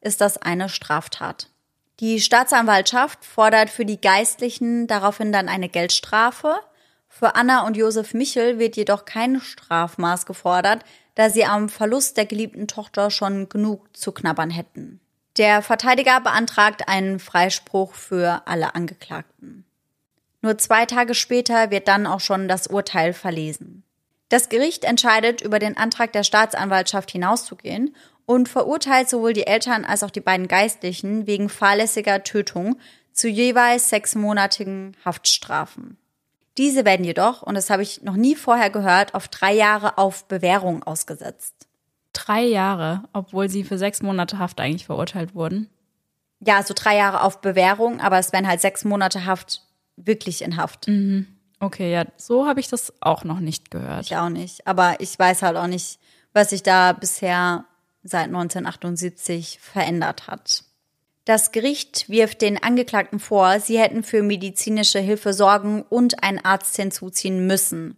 ist 0.02 0.22
das 0.22 0.38
eine 0.38 0.70
Straftat. 0.70 1.50
Die 2.00 2.20
Staatsanwaltschaft 2.20 3.26
fordert 3.26 3.70
für 3.70 3.86
die 3.86 4.02
Geistlichen 4.02 4.88
daraufhin 4.88 5.32
dann 5.32 5.50
eine 5.50 5.70
Geldstrafe. 5.70 6.60
Für 7.08 7.36
Anna 7.36 7.66
und 7.66 7.78
Josef 7.78 8.14
Michel 8.14 8.58
wird 8.58 8.76
jedoch 8.76 9.06
kein 9.06 9.40
Strafmaß 9.40 10.26
gefordert, 10.26 10.84
da 11.16 11.30
sie 11.30 11.46
am 11.46 11.70
Verlust 11.70 12.18
der 12.18 12.26
geliebten 12.26 12.68
Tochter 12.68 13.12
schon 13.12 13.50
genug 13.50 13.96
zu 13.96 14.12
knabbern 14.12 14.50
hätten. 14.50 15.00
Der 15.38 15.62
Verteidiger 15.62 16.20
beantragt 16.20 16.88
einen 16.88 17.20
Freispruch 17.20 17.94
für 17.94 18.42
alle 18.46 18.76
Angeklagten. 18.76 19.66
Nur 20.42 20.58
zwei 20.58 20.86
Tage 20.86 21.14
später 21.14 21.72
wird 21.72 21.88
dann 21.88 22.08
auch 22.08 22.20
schon 22.20 22.48
das 22.48 22.68
Urteil 22.68 23.14
verlesen. 23.14 23.84
Das 24.30 24.50
Gericht 24.50 24.84
entscheidet 24.84 25.42
über 25.42 25.60
den 25.60 25.78
Antrag 25.78 26.14
der 26.14 26.24
Staatsanwaltschaft 26.24 27.12
hinauszugehen 27.12 27.96
und 28.26 28.50
verurteilt 28.50 29.10
sowohl 29.10 29.34
die 29.34 29.46
Eltern 29.48 29.86
als 29.86 30.04
auch 30.04 30.10
die 30.10 30.22
beiden 30.22 30.48
Geistlichen 30.48 31.28
wegen 31.28 31.50
fahrlässiger 31.50 32.24
Tötung 32.24 32.78
zu 33.14 33.28
jeweils 33.28 33.90
sechsmonatigen 33.90 34.96
Haftstrafen. 35.04 35.98
Diese 36.58 36.86
werden 36.86 37.06
jedoch, 37.06 37.42
und 37.42 37.56
das 37.56 37.70
habe 37.70 37.84
ich 37.84 38.04
noch 38.04 38.16
nie 38.16 38.36
vorher 38.36 38.70
gehört, 38.70 39.16
auf 39.16 39.28
drei 39.28 39.54
Jahre 39.54 39.98
auf 39.98 40.26
Bewährung 40.26 40.84
ausgesetzt. 40.84 41.68
Drei 42.14 42.44
Jahre, 42.44 43.04
obwohl 43.14 43.50
sie 43.50 43.64
für 43.64 43.78
sechs 43.78 44.02
Monate 44.02 44.40
Haft 44.40 44.60
eigentlich 44.60 44.86
verurteilt 44.86 45.34
wurden. 45.34 45.70
Ja, 46.40 46.58
also 46.58 46.74
drei 46.76 46.98
Jahre 46.98 47.22
auf 47.22 47.42
Bewährung, 47.42 48.02
aber 48.02 48.18
es 48.18 48.34
werden 48.34 48.48
halt 48.48 48.62
sechs 48.62 48.84
Monate 48.84 49.26
Haft 49.26 49.62
wirklich 49.96 50.42
in 50.42 50.58
Haft. 50.58 50.88
Mhm. 50.88 51.28
Okay, 51.60 51.92
ja, 51.92 52.06
so 52.18 52.48
habe 52.48 52.60
ich 52.60 52.68
das 52.68 52.92
auch 53.02 53.24
noch 53.24 53.40
nicht 53.40 53.70
gehört. 53.70 54.08
Ich 54.08 54.18
auch 54.18 54.30
nicht. 54.30 54.66
Aber 54.66 54.96
ich 55.00 55.18
weiß 55.18 55.44
halt 55.44 55.56
auch 55.58 55.68
nicht, 55.68 56.00
was 56.34 56.50
sich 56.50 56.64
da 56.64 56.94
bisher 56.94 57.66
seit 58.04 58.26
1978 58.26 59.60
verändert 59.62 60.28
hat. 60.28 60.64
Das 61.26 61.52
Gericht 61.52 62.10
wirft 62.10 62.42
den 62.42 62.62
Angeklagten 62.62 63.20
vor, 63.20 63.60
sie 63.60 63.80
hätten 63.80 64.02
für 64.02 64.24
medizinische 64.24 65.00
Hilfe 65.00 65.34
sorgen 65.34 65.84
und 65.84 66.24
einen 66.24 66.44
Arzt 66.44 66.76
hinzuziehen 66.76 67.46
müssen. 67.46 67.96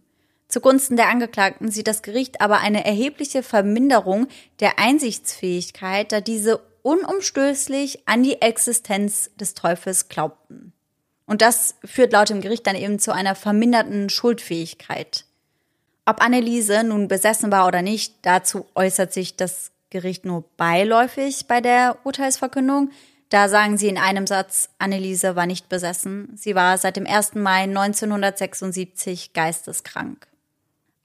Zugunsten 0.54 0.96
der 0.96 1.08
Angeklagten 1.08 1.72
sieht 1.72 1.88
das 1.88 2.02
Gericht 2.02 2.40
aber 2.40 2.60
eine 2.60 2.84
erhebliche 2.84 3.42
Verminderung 3.42 4.28
der 4.60 4.78
Einsichtsfähigkeit, 4.78 6.12
da 6.12 6.20
diese 6.20 6.60
unumstößlich 6.82 8.06
an 8.06 8.22
die 8.22 8.40
Existenz 8.40 9.32
des 9.34 9.54
Teufels 9.54 10.08
glaubten. 10.08 10.72
Und 11.26 11.42
das 11.42 11.74
führt 11.84 12.12
laut 12.12 12.28
dem 12.28 12.40
Gericht 12.40 12.68
dann 12.68 12.76
eben 12.76 13.00
zu 13.00 13.12
einer 13.12 13.34
verminderten 13.34 14.08
Schuldfähigkeit. 14.10 15.24
Ob 16.06 16.22
Anneliese 16.22 16.84
nun 16.84 17.08
besessen 17.08 17.50
war 17.50 17.66
oder 17.66 17.82
nicht, 17.82 18.14
dazu 18.22 18.64
äußert 18.76 19.12
sich 19.12 19.34
das 19.34 19.72
Gericht 19.90 20.24
nur 20.24 20.44
beiläufig 20.56 21.48
bei 21.48 21.60
der 21.60 21.96
Urteilsverkündung. 22.04 22.92
Da 23.28 23.48
sagen 23.48 23.76
sie 23.76 23.88
in 23.88 23.98
einem 23.98 24.28
Satz, 24.28 24.68
Anneliese 24.78 25.34
war 25.34 25.46
nicht 25.46 25.68
besessen. 25.68 26.30
Sie 26.36 26.54
war 26.54 26.78
seit 26.78 26.94
dem 26.94 27.08
1. 27.08 27.34
Mai 27.34 27.62
1976 27.62 29.32
geisteskrank. 29.32 30.28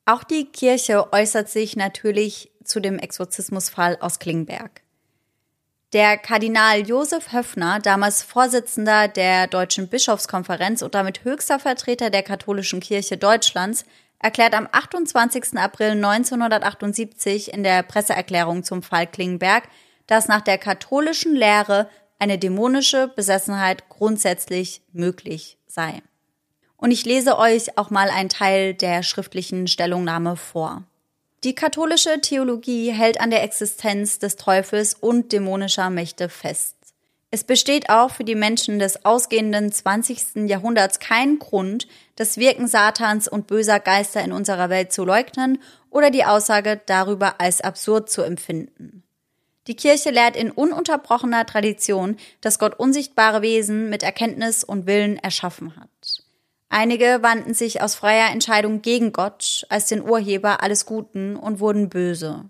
Auch 0.09 0.23
die 0.23 0.45
Kirche 0.45 1.13
äußert 1.13 1.49
sich 1.49 1.75
natürlich 1.75 2.49
zu 2.63 2.79
dem 2.79 2.97
Exorzismusfall 2.97 3.95
aus 4.01 4.17
Klingberg. 4.17 4.81
Der 5.93 6.17
Kardinal 6.17 6.79
Josef 6.79 7.31
Höffner, 7.31 7.77
damals 7.77 8.23
Vorsitzender 8.23 9.07
der 9.07 9.45
Deutschen 9.45 9.87
Bischofskonferenz 9.87 10.81
und 10.81 10.95
damit 10.95 11.25
höchster 11.25 11.59
Vertreter 11.59 12.09
der 12.09 12.23
katholischen 12.23 12.79
Kirche 12.79 13.17
Deutschlands, 13.17 13.85
erklärt 14.17 14.55
am 14.55 14.67
28. 14.71 15.55
April 15.59 15.91
1978 15.91 17.53
in 17.53 17.61
der 17.61 17.83
Presseerklärung 17.83 18.63
zum 18.63 18.81
Fall 18.81 19.05
Klingenberg, 19.05 19.65
dass 20.07 20.27
nach 20.27 20.41
der 20.41 20.57
katholischen 20.57 21.35
Lehre 21.35 21.87
eine 22.17 22.39
dämonische 22.39 23.09
Besessenheit 23.09 23.89
grundsätzlich 23.89 24.81
möglich 24.91 25.59
sei. 25.67 26.01
Und 26.79 26.91
ich 26.91 27.05
lese 27.05 27.37
euch 27.37 27.77
auch 27.77 27.89
mal 27.89 28.09
einen 28.09 28.29
Teil 28.29 28.73
der 28.73 29.03
schriftlichen 29.03 29.67
Stellungnahme 29.67 30.37
vor. 30.37 30.83
Die 31.43 31.55
katholische 31.55 32.19
Theologie 32.21 32.91
hält 32.91 33.21
an 33.21 33.29
der 33.29 33.43
Existenz 33.43 34.19
des 34.19 34.37
Teufels 34.37 34.93
und 34.93 35.31
dämonischer 35.31 35.89
Mächte 35.89 36.29
fest. 36.29 36.75
Es 37.31 37.43
besteht 37.43 37.89
auch 37.89 38.11
für 38.11 38.23
die 38.23 38.35
Menschen 38.35 38.79
des 38.79 39.05
ausgehenden 39.05 39.71
20. 39.71 40.47
Jahrhunderts 40.47 40.99
kein 40.99 41.37
Grund, 41.37 41.87
das 42.15 42.37
Wirken 42.37 42.67
Satans 42.67 43.27
und 43.27 43.45
böser 43.45 43.79
Geister 43.79 44.21
in 44.23 44.31
unserer 44.31 44.69
Welt 44.69 44.91
zu 44.91 45.05
leugnen 45.05 45.59
oder 45.91 46.09
die 46.09 46.25
Aussage 46.25 46.81
darüber 46.85 47.39
als 47.39 47.61
absurd 47.61 48.09
zu 48.09 48.23
empfinden. 48.23 49.03
Die 49.67 49.75
Kirche 49.75 50.09
lehrt 50.09 50.35
in 50.35 50.49
ununterbrochener 50.49 51.45
Tradition, 51.45 52.17
dass 52.41 52.57
Gott 52.57 52.79
unsichtbare 52.79 53.43
Wesen 53.43 53.89
mit 53.89 54.01
Erkenntnis 54.01 54.63
und 54.63 54.87
Willen 54.87 55.17
erschaffen 55.17 55.75
hat. 55.75 56.18
Einige 56.69 57.23
wandten 57.23 57.55
sich 57.55 57.81
aus 57.81 57.95
freier 57.95 58.31
Entscheidung 58.31 58.81
gegen 58.81 59.11
Gott 59.11 59.65
als 59.69 59.87
den 59.87 60.03
Urheber 60.03 60.61
alles 60.61 60.85
Guten 60.85 61.35
und 61.35 61.59
wurden 61.59 61.89
böse. 61.89 62.45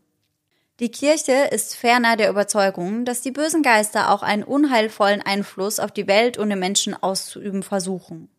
Die 0.82 0.92
Kirche 0.92 1.48
ist 1.52 1.76
ferner 1.76 2.18
der 2.18 2.30
Überzeugung, 2.30 3.06
dass 3.06 3.22
die 3.22 3.32
bösen 3.32 3.64
Geister 3.64 4.12
auch 4.12 4.22
einen 4.22 4.44
unheilvollen 4.44 5.22
Einfluss 5.22 5.80
auf 5.80 5.92
die 5.92 6.08
Welt 6.08 6.38
und 6.38 6.50
den 6.50 6.60
Menschen 6.60 6.94
auszuüben 6.96 7.64
versuchen. 7.64 8.30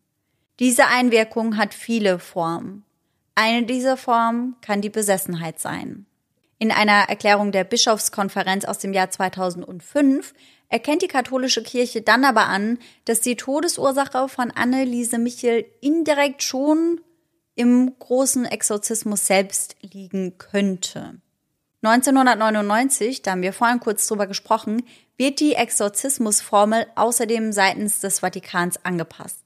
Diese 0.59 0.87
Einwirkung 0.87 1.57
hat 1.57 1.73
viele 1.73 2.19
Formen. 2.19 2.83
Eine 3.33 3.65
dieser 3.65 3.97
Formen 3.97 4.55
kann 4.61 4.81
die 4.81 4.89
Besessenheit 4.89 5.59
sein. 5.59 6.05
In 6.59 6.71
einer 6.71 7.09
Erklärung 7.09 7.51
der 7.51 7.63
Bischofskonferenz 7.63 8.65
aus 8.65 8.77
dem 8.77 8.93
Jahr 8.93 9.09
2005 9.09 10.33
erkennt 10.71 11.01
die 11.01 11.07
katholische 11.07 11.61
Kirche 11.61 12.01
dann 12.01 12.23
aber 12.23 12.47
an, 12.47 12.79
dass 13.05 13.21
die 13.21 13.35
Todesursache 13.35 14.29
von 14.29 14.51
Anneliese 14.51 15.19
Michel 15.19 15.65
indirekt 15.81 16.41
schon 16.41 17.01
im 17.55 17.93
großen 17.99 18.45
Exorzismus 18.45 19.27
selbst 19.27 19.75
liegen 19.81 20.37
könnte. 20.37 21.19
1999, 21.83 23.21
da 23.21 23.31
haben 23.31 23.41
wir 23.41 23.53
vorhin 23.53 23.79
kurz 23.79 24.07
drüber 24.07 24.27
gesprochen, 24.27 24.83
wird 25.17 25.39
die 25.39 25.53
Exorzismusformel 25.53 26.87
außerdem 26.95 27.51
seitens 27.51 27.99
des 27.99 28.19
Vatikans 28.19 28.83
angepasst. 28.85 29.43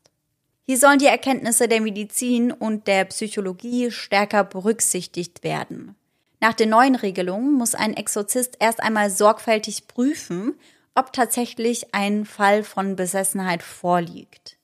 Hier 0.68 0.77
sollen 0.77 0.99
die 0.99 1.06
Erkenntnisse 1.06 1.68
der 1.68 1.81
Medizin 1.81 2.52
und 2.52 2.88
der 2.88 3.06
Psychologie 3.06 3.89
stärker 3.89 4.43
berücksichtigt 4.43 5.43
werden. 5.43 5.95
Nach 6.39 6.53
den 6.53 6.69
neuen 6.69 6.95
Regelungen 6.95 7.53
muss 7.53 7.73
ein 7.73 7.95
Exorzist 7.95 8.57
erst 8.60 8.84
einmal 8.84 9.10
sorgfältig 9.10 9.88
prüfen, 9.88 10.56
ob 10.95 11.13
tatsächlich 11.13 11.93
ein 11.93 12.26
Fall 12.26 12.63
von 12.63 12.95
Besessenheit 12.95 13.61
vorliegt. 13.61 14.57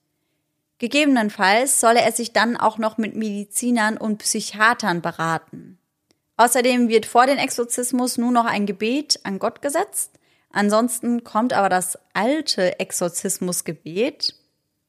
Gegebenenfalls 0.79 1.79
solle 1.79 2.01
er 2.01 2.11
sich 2.11 2.33
dann 2.33 2.57
auch 2.57 2.79
noch 2.79 2.97
mit 2.97 3.15
Medizinern 3.15 3.97
und 3.97 4.17
Psychiatern 4.17 5.01
beraten. 5.01 5.77
Außerdem 6.37 6.89
wird 6.89 7.05
vor 7.05 7.27
den 7.27 7.37
Exorzismus 7.37 8.17
nur 8.17 8.31
noch 8.31 8.45
ein 8.45 8.65
Gebet 8.65 9.19
an 9.23 9.37
Gott 9.37 9.61
gesetzt. 9.61 10.17
Ansonsten 10.49 11.23
kommt 11.23 11.53
aber 11.53 11.69
das 11.69 11.99
alte 12.13 12.79
Exorzismusgebet 12.79 14.33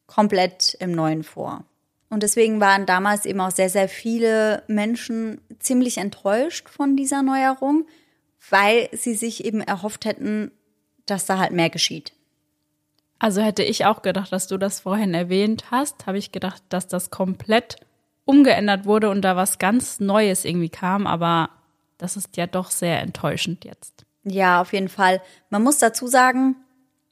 komplett 0.07 0.75
im 0.81 0.93
Neuen 0.93 1.25
vor. 1.25 1.65
Und 2.09 2.23
deswegen 2.23 2.61
waren 2.61 2.87
damals 2.87 3.27
eben 3.27 3.41
auch 3.41 3.51
sehr, 3.51 3.69
sehr 3.71 3.89
viele 3.89 4.63
Menschen 4.67 5.41
ziemlich 5.59 5.99
enttäuscht 5.99 6.69
von 6.69 6.97
dieser 6.97 7.23
Neuerung, 7.23 7.87
weil 8.51 8.89
sie 8.93 9.15
sich 9.15 9.45
eben 9.45 9.61
erhofft 9.61 10.05
hätten, 10.05 10.53
dass 11.07 11.27
da 11.27 11.39
halt 11.39 11.53
mehr 11.53 11.71
geschieht. 11.71 12.13
Also 13.19 13.41
hätte 13.41 13.63
ich 13.63 13.85
auch 13.87 14.03
gedacht, 14.03 14.33
dass 14.33 14.49
du 14.49 14.59
das 14.59 14.81
vorhin 14.81 15.15
erwähnt 15.15 15.71
hast, 15.71 16.07
habe 16.07 16.19
ich 16.19 16.33
gedacht, 16.33 16.63
dass 16.69 16.89
das 16.89 17.11
komplett 17.11 17.77
umgeändert 18.25 18.85
wurde 18.85 19.11
und 19.11 19.23
da 19.23 19.37
was 19.37 19.59
ganz 19.59 20.01
Neues 20.01 20.45
irgendwie 20.45 20.69
kam, 20.69 21.07
aber 21.07 21.51
das 21.99 22.17
ist 22.17 22.37
ja 22.37 22.47
doch 22.47 22.71
sehr 22.71 23.01
enttäuschend 23.01 23.65
jetzt. 23.65 24.05
Ja, 24.25 24.61
auf 24.61 24.73
jeden 24.73 24.89
Fall. 24.89 25.21
Man 25.51 25.63
muss 25.63 25.79
dazu 25.79 26.07
sagen, 26.07 26.57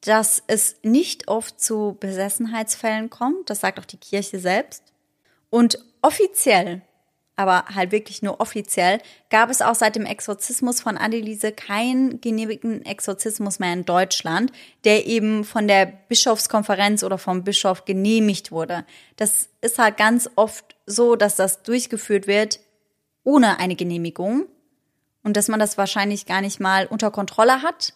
dass 0.00 0.42
es 0.46 0.76
nicht 0.82 1.28
oft 1.28 1.60
zu 1.60 1.96
Besessenheitsfällen 2.00 3.10
kommt. 3.10 3.50
Das 3.50 3.60
sagt 3.60 3.78
auch 3.78 3.84
die 3.84 3.98
Kirche 3.98 4.38
selbst. 4.38 4.82
Und 5.50 5.78
offiziell, 6.02 6.82
aber 7.36 7.64
halt 7.74 7.92
wirklich 7.92 8.22
nur 8.22 8.40
offiziell, 8.40 9.00
gab 9.30 9.50
es 9.50 9.62
auch 9.62 9.74
seit 9.74 9.96
dem 9.96 10.04
Exorzismus 10.04 10.80
von 10.80 10.98
Anneliese 10.98 11.52
keinen 11.52 12.20
genehmigten 12.20 12.84
Exorzismus 12.84 13.58
mehr 13.58 13.72
in 13.72 13.84
Deutschland, 13.84 14.52
der 14.84 15.06
eben 15.06 15.44
von 15.44 15.66
der 15.66 15.86
Bischofskonferenz 15.86 17.02
oder 17.02 17.16
vom 17.16 17.44
Bischof 17.44 17.84
genehmigt 17.84 18.52
wurde. 18.52 18.84
Das 19.16 19.48
ist 19.60 19.78
halt 19.78 19.96
ganz 19.96 20.28
oft 20.36 20.76
so, 20.86 21.16
dass 21.16 21.36
das 21.36 21.62
durchgeführt 21.62 22.26
wird 22.26 22.60
ohne 23.24 23.58
eine 23.58 23.76
Genehmigung 23.76 24.46
und 25.22 25.36
dass 25.36 25.48
man 25.48 25.60
das 25.60 25.78
wahrscheinlich 25.78 26.26
gar 26.26 26.40
nicht 26.40 26.60
mal 26.60 26.86
unter 26.86 27.10
Kontrolle 27.10 27.62
hat. 27.62 27.94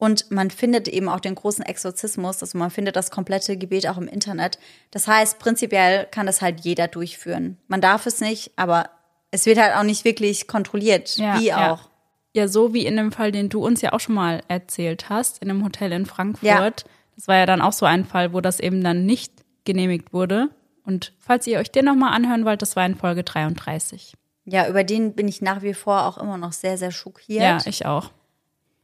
Und 0.00 0.30
man 0.30 0.50
findet 0.50 0.88
eben 0.88 1.10
auch 1.10 1.20
den 1.20 1.34
großen 1.34 1.62
Exorzismus, 1.62 2.40
also 2.40 2.56
man 2.56 2.70
findet 2.70 2.96
das 2.96 3.10
komplette 3.10 3.58
Gebet 3.58 3.86
auch 3.86 3.98
im 3.98 4.08
Internet. 4.08 4.58
Das 4.90 5.06
heißt, 5.06 5.38
prinzipiell 5.38 6.06
kann 6.10 6.24
das 6.24 6.40
halt 6.40 6.60
jeder 6.60 6.88
durchführen. 6.88 7.58
Man 7.68 7.82
darf 7.82 8.06
es 8.06 8.22
nicht, 8.22 8.50
aber 8.56 8.88
es 9.30 9.44
wird 9.44 9.58
halt 9.58 9.76
auch 9.76 9.82
nicht 9.82 10.06
wirklich 10.06 10.48
kontrolliert, 10.48 11.18
Ja, 11.18 11.38
wie 11.38 11.48
ja. 11.48 11.72
auch. 11.74 11.90
Ja, 12.34 12.48
so 12.48 12.72
wie 12.72 12.86
in 12.86 12.96
dem 12.96 13.12
Fall, 13.12 13.30
den 13.30 13.50
du 13.50 13.62
uns 13.62 13.82
ja 13.82 13.92
auch 13.92 14.00
schon 14.00 14.14
mal 14.14 14.40
erzählt 14.48 15.10
hast, 15.10 15.42
in 15.42 15.50
einem 15.50 15.62
Hotel 15.64 15.92
in 15.92 16.06
Frankfurt. 16.06 16.48
Ja. 16.48 16.70
Das 17.14 17.28
war 17.28 17.36
ja 17.36 17.44
dann 17.44 17.60
auch 17.60 17.74
so 17.74 17.84
ein 17.84 18.06
Fall, 18.06 18.32
wo 18.32 18.40
das 18.40 18.58
eben 18.58 18.82
dann 18.82 19.04
nicht 19.04 19.34
genehmigt 19.66 20.14
wurde. 20.14 20.48
Und 20.86 21.12
falls 21.18 21.46
ihr 21.46 21.58
euch 21.58 21.70
den 21.70 21.84
nochmal 21.84 22.14
anhören 22.14 22.46
wollt, 22.46 22.62
das 22.62 22.74
war 22.74 22.86
in 22.86 22.96
Folge 22.96 23.22
33. 23.22 24.14
Ja, 24.46 24.66
über 24.66 24.82
den 24.82 25.12
bin 25.12 25.28
ich 25.28 25.42
nach 25.42 25.60
wie 25.60 25.74
vor 25.74 26.06
auch 26.06 26.16
immer 26.16 26.38
noch 26.38 26.52
sehr, 26.52 26.78
sehr 26.78 26.90
schockiert. 26.90 27.42
Ja, 27.42 27.58
ich 27.66 27.84
auch. 27.84 28.10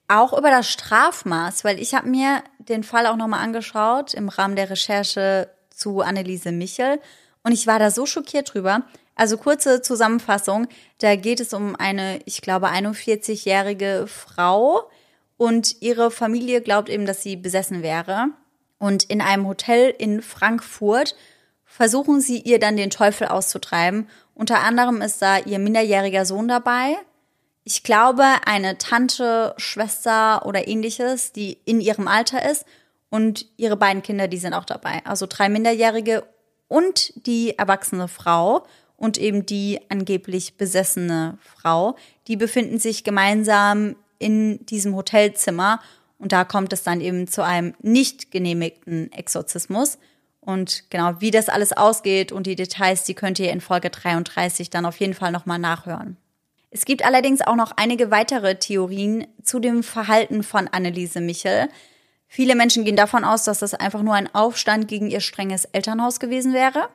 Auch 0.08 0.32
über 0.36 0.50
das 0.50 0.70
Strafmaß, 0.70 1.64
weil 1.64 1.80
ich 1.80 1.94
habe 1.94 2.08
mir 2.08 2.42
den 2.58 2.84
Fall 2.84 3.06
auch 3.06 3.16
nochmal 3.16 3.42
angeschaut 3.42 4.14
im 4.14 4.28
Rahmen 4.28 4.56
der 4.56 4.70
Recherche 4.70 5.50
zu 5.70 6.00
Anneliese 6.00 6.52
Michel 6.52 7.00
und 7.42 7.52
ich 7.52 7.66
war 7.66 7.78
da 7.78 7.90
so 7.90 8.06
schockiert 8.06 8.54
drüber. 8.54 8.82
Also 9.14 9.38
kurze 9.38 9.80
Zusammenfassung, 9.80 10.68
da 10.98 11.16
geht 11.16 11.40
es 11.40 11.54
um 11.54 11.76
eine, 11.76 12.20
ich 12.26 12.42
glaube, 12.42 12.68
41-jährige 12.68 14.06
Frau 14.08 14.90
und 15.36 15.80
ihre 15.80 16.10
Familie 16.10 16.60
glaubt 16.60 16.88
eben, 16.88 17.06
dass 17.06 17.22
sie 17.22 17.36
besessen 17.36 17.82
wäre. 17.82 18.28
Und 18.78 19.04
in 19.04 19.20
einem 19.20 19.46
Hotel 19.46 19.94
in 19.96 20.22
Frankfurt 20.22 21.14
versuchen 21.64 22.20
sie 22.20 22.40
ihr 22.40 22.58
dann 22.58 22.76
den 22.76 22.90
Teufel 22.90 23.28
auszutreiben. 23.28 24.08
Unter 24.34 24.60
anderem 24.60 25.00
ist 25.00 25.22
da 25.22 25.38
ihr 25.38 25.58
minderjähriger 25.58 26.26
Sohn 26.26 26.48
dabei, 26.48 26.96
ich 27.68 27.82
glaube, 27.82 28.22
eine 28.46 28.78
Tante, 28.78 29.52
Schwester 29.56 30.46
oder 30.46 30.68
ähnliches, 30.68 31.32
die 31.32 31.58
in 31.64 31.80
ihrem 31.80 32.06
Alter 32.06 32.48
ist 32.48 32.64
und 33.10 33.46
ihre 33.56 33.76
beiden 33.76 34.04
Kinder, 34.04 34.28
die 34.28 34.38
sind 34.38 34.54
auch 34.54 34.64
dabei. 34.64 35.04
Also 35.04 35.26
drei 35.28 35.48
Minderjährige 35.48 36.22
und 36.68 37.12
die 37.26 37.58
erwachsene 37.58 38.06
Frau 38.06 38.64
und 38.96 39.18
eben 39.18 39.46
die 39.46 39.80
angeblich 39.88 40.56
besessene 40.56 41.38
Frau, 41.40 41.96
die 42.28 42.36
befinden 42.36 42.78
sich 42.78 43.02
gemeinsam 43.02 43.96
in 44.20 44.64
diesem 44.66 44.94
Hotelzimmer 44.94 45.80
und 46.20 46.30
da 46.30 46.44
kommt 46.44 46.72
es 46.72 46.84
dann 46.84 47.00
eben 47.00 47.26
zu 47.26 47.44
einem 47.44 47.74
nicht 47.82 48.30
genehmigten 48.30 49.10
Exorzismus. 49.10 49.98
Und 50.38 50.88
genau, 50.88 51.20
wie 51.20 51.32
das 51.32 51.48
alles 51.48 51.72
ausgeht 51.72 52.30
und 52.30 52.46
die 52.46 52.54
Details, 52.54 53.02
die 53.02 53.14
könnt 53.14 53.40
ihr 53.40 53.50
in 53.50 53.60
Folge 53.60 53.90
33 53.90 54.70
dann 54.70 54.86
auf 54.86 55.00
jeden 55.00 55.14
Fall 55.14 55.32
nochmal 55.32 55.58
nachhören. 55.58 56.16
Es 56.76 56.84
gibt 56.84 57.06
allerdings 57.06 57.40
auch 57.40 57.56
noch 57.56 57.72
einige 57.78 58.10
weitere 58.10 58.58
Theorien 58.58 59.26
zu 59.42 59.60
dem 59.60 59.82
Verhalten 59.82 60.42
von 60.42 60.68
Anneliese 60.68 61.22
Michel. 61.22 61.70
Viele 62.28 62.54
Menschen 62.54 62.84
gehen 62.84 62.96
davon 62.96 63.24
aus, 63.24 63.44
dass 63.44 63.60
das 63.60 63.72
einfach 63.72 64.02
nur 64.02 64.12
ein 64.12 64.34
Aufstand 64.34 64.86
gegen 64.86 65.10
ihr 65.10 65.20
strenges 65.20 65.64
Elternhaus 65.64 66.20
gewesen 66.20 66.52
wäre, 66.52 66.90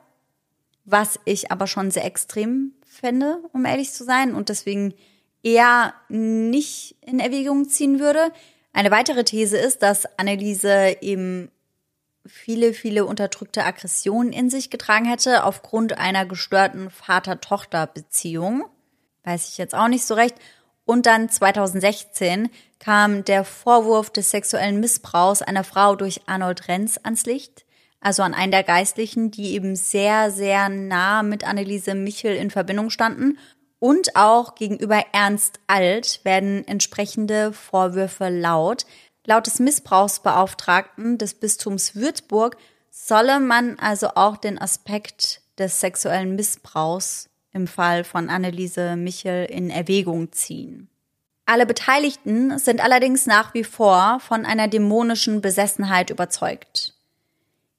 was 0.86 1.20
ich 1.26 1.52
aber 1.52 1.66
schon 1.66 1.90
sehr 1.90 2.06
extrem 2.06 2.76
fände, 2.86 3.40
um 3.54 3.66
ehrlich 3.66 3.92
zu 3.92 4.04
sein, 4.04 4.36
und 4.36 4.50
deswegen 4.50 4.94
eher 5.42 5.96
nicht 6.10 6.98
in 7.02 7.20
Erwägung 7.20 7.68
ziehen 7.68 8.00
würde. 8.00 8.32
Eine 8.74 8.92
weitere 8.92 9.24
These 9.24 9.58
ist, 9.58 9.82
dass 9.82 10.06
Anneliese 10.20 10.98
eben 11.02 11.50
viele, 12.28 12.74
viele 12.74 13.06
unterdrückte 13.06 13.66
Aggressionen 13.66 14.32
in 14.32 14.52
sich 14.52 14.70
getragen 14.70 15.06
hätte 15.06 15.44
aufgrund 15.44 15.98
einer 15.98 16.28
gestörten 16.28 16.92
Vater-Tochter-Beziehung. 16.92 18.66
Weiß 19.24 19.50
ich 19.50 19.58
jetzt 19.58 19.76
auch 19.76 19.88
nicht 19.88 20.06
so 20.06 20.14
recht. 20.14 20.36
Und 20.86 21.06
dann 21.06 21.30
2016 21.30 22.50
kam 22.80 23.24
der 23.24 23.44
Vorwurf 23.44 24.10
des 24.10 24.32
sexuellen 24.32 24.80
Missbrauchs 24.80 25.42
einer 25.42 25.64
Frau 25.64 25.96
durch 25.96 26.22
Arnold 26.28 26.68
Renz 26.68 27.00
ans 27.02 27.26
Licht. 27.26 27.66
Also 28.00 28.24
an 28.24 28.34
einen 28.34 28.52
der 28.52 28.64
Geistlichen, 28.64 29.30
die 29.30 29.54
eben 29.54 29.76
sehr, 29.76 30.32
sehr 30.32 30.70
nah 30.70 31.22
mit 31.22 31.46
Anneliese 31.46 31.94
Michel 31.94 32.36
in 32.36 32.50
Verbindung 32.50 32.90
standen. 32.90 33.38
Und 33.78 34.16
auch 34.16 34.56
gegenüber 34.56 35.04
Ernst 35.12 35.60
Alt 35.68 36.22
werden 36.24 36.68
entsprechende 36.68 37.54
Vorwürfe 37.54 38.30
laut. 38.30 38.86
Laut 39.26 39.46
des 39.46 39.60
Missbrauchsbeauftragten 39.60 41.20
des 41.20 41.36
Bistums 41.36 41.96
Würzburg 41.96 42.58
solle 42.90 43.40
man 43.40 43.78
also 43.80 44.10
auch 44.16 44.38
den 44.38 44.60
Aspekt 44.60 45.42
des 45.58 45.80
sexuellen 45.80 46.36
Missbrauchs 46.36 47.31
im 47.54 47.68
Fall 47.68 48.04
von 48.04 48.30
Anneliese 48.30 48.96
Michel 48.96 49.46
in 49.46 49.70
Erwägung 49.70 50.32
ziehen. 50.32 50.90
Alle 51.46 51.66
Beteiligten 51.66 52.58
sind 52.60 52.82
allerdings 52.82 53.26
nach 53.26 53.54
wie 53.54 53.64
vor 53.64 54.20
von 54.20 54.46
einer 54.46 54.68
dämonischen 54.68 55.42
Besessenheit 55.42 56.10
überzeugt. 56.10 56.94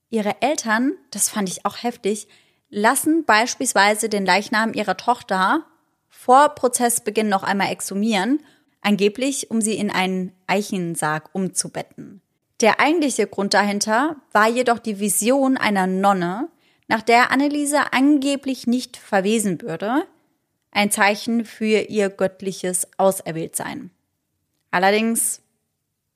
Ihre 0.09 0.41
Eltern, 0.41 0.93
das 1.09 1.29
fand 1.29 1.49
ich 1.49 1.65
auch 1.65 1.81
heftig, 1.81 2.27
lassen 2.69 3.25
beispielsweise 3.25 4.09
den 4.09 4.25
Leichnam 4.25 4.73
ihrer 4.73 4.97
Tochter 4.97 5.65
vor 6.07 6.49
Prozessbeginn 6.49 7.29
noch 7.29 7.43
einmal 7.43 7.71
exhumieren, 7.71 8.39
angeblich 8.81 9.49
um 9.49 9.61
sie 9.61 9.75
in 9.75 9.89
einen 9.89 10.33
Eichensarg 10.45 11.29
umzubetten. 11.33 12.21
Der 12.61 12.79
eigentliche 12.79 13.27
Grund 13.27 13.53
dahinter 13.53 14.17
war 14.31 14.47
jedoch 14.47 14.79
die 14.79 14.99
Vision 14.99 15.57
einer 15.57 15.87
Nonne, 15.87 16.47
nach 16.93 17.01
der 17.01 17.31
Anneliese 17.31 17.91
angeblich 17.91 18.67
nicht 18.67 18.97
verwesen 18.97 19.63
würde, 19.63 20.05
ein 20.69 20.91
Zeichen 20.91 21.43
für 21.43 21.79
ihr 21.89 22.11
göttliches 22.11 22.87
Auserwähltsein. 22.97 23.89
Allerdings 24.69 25.41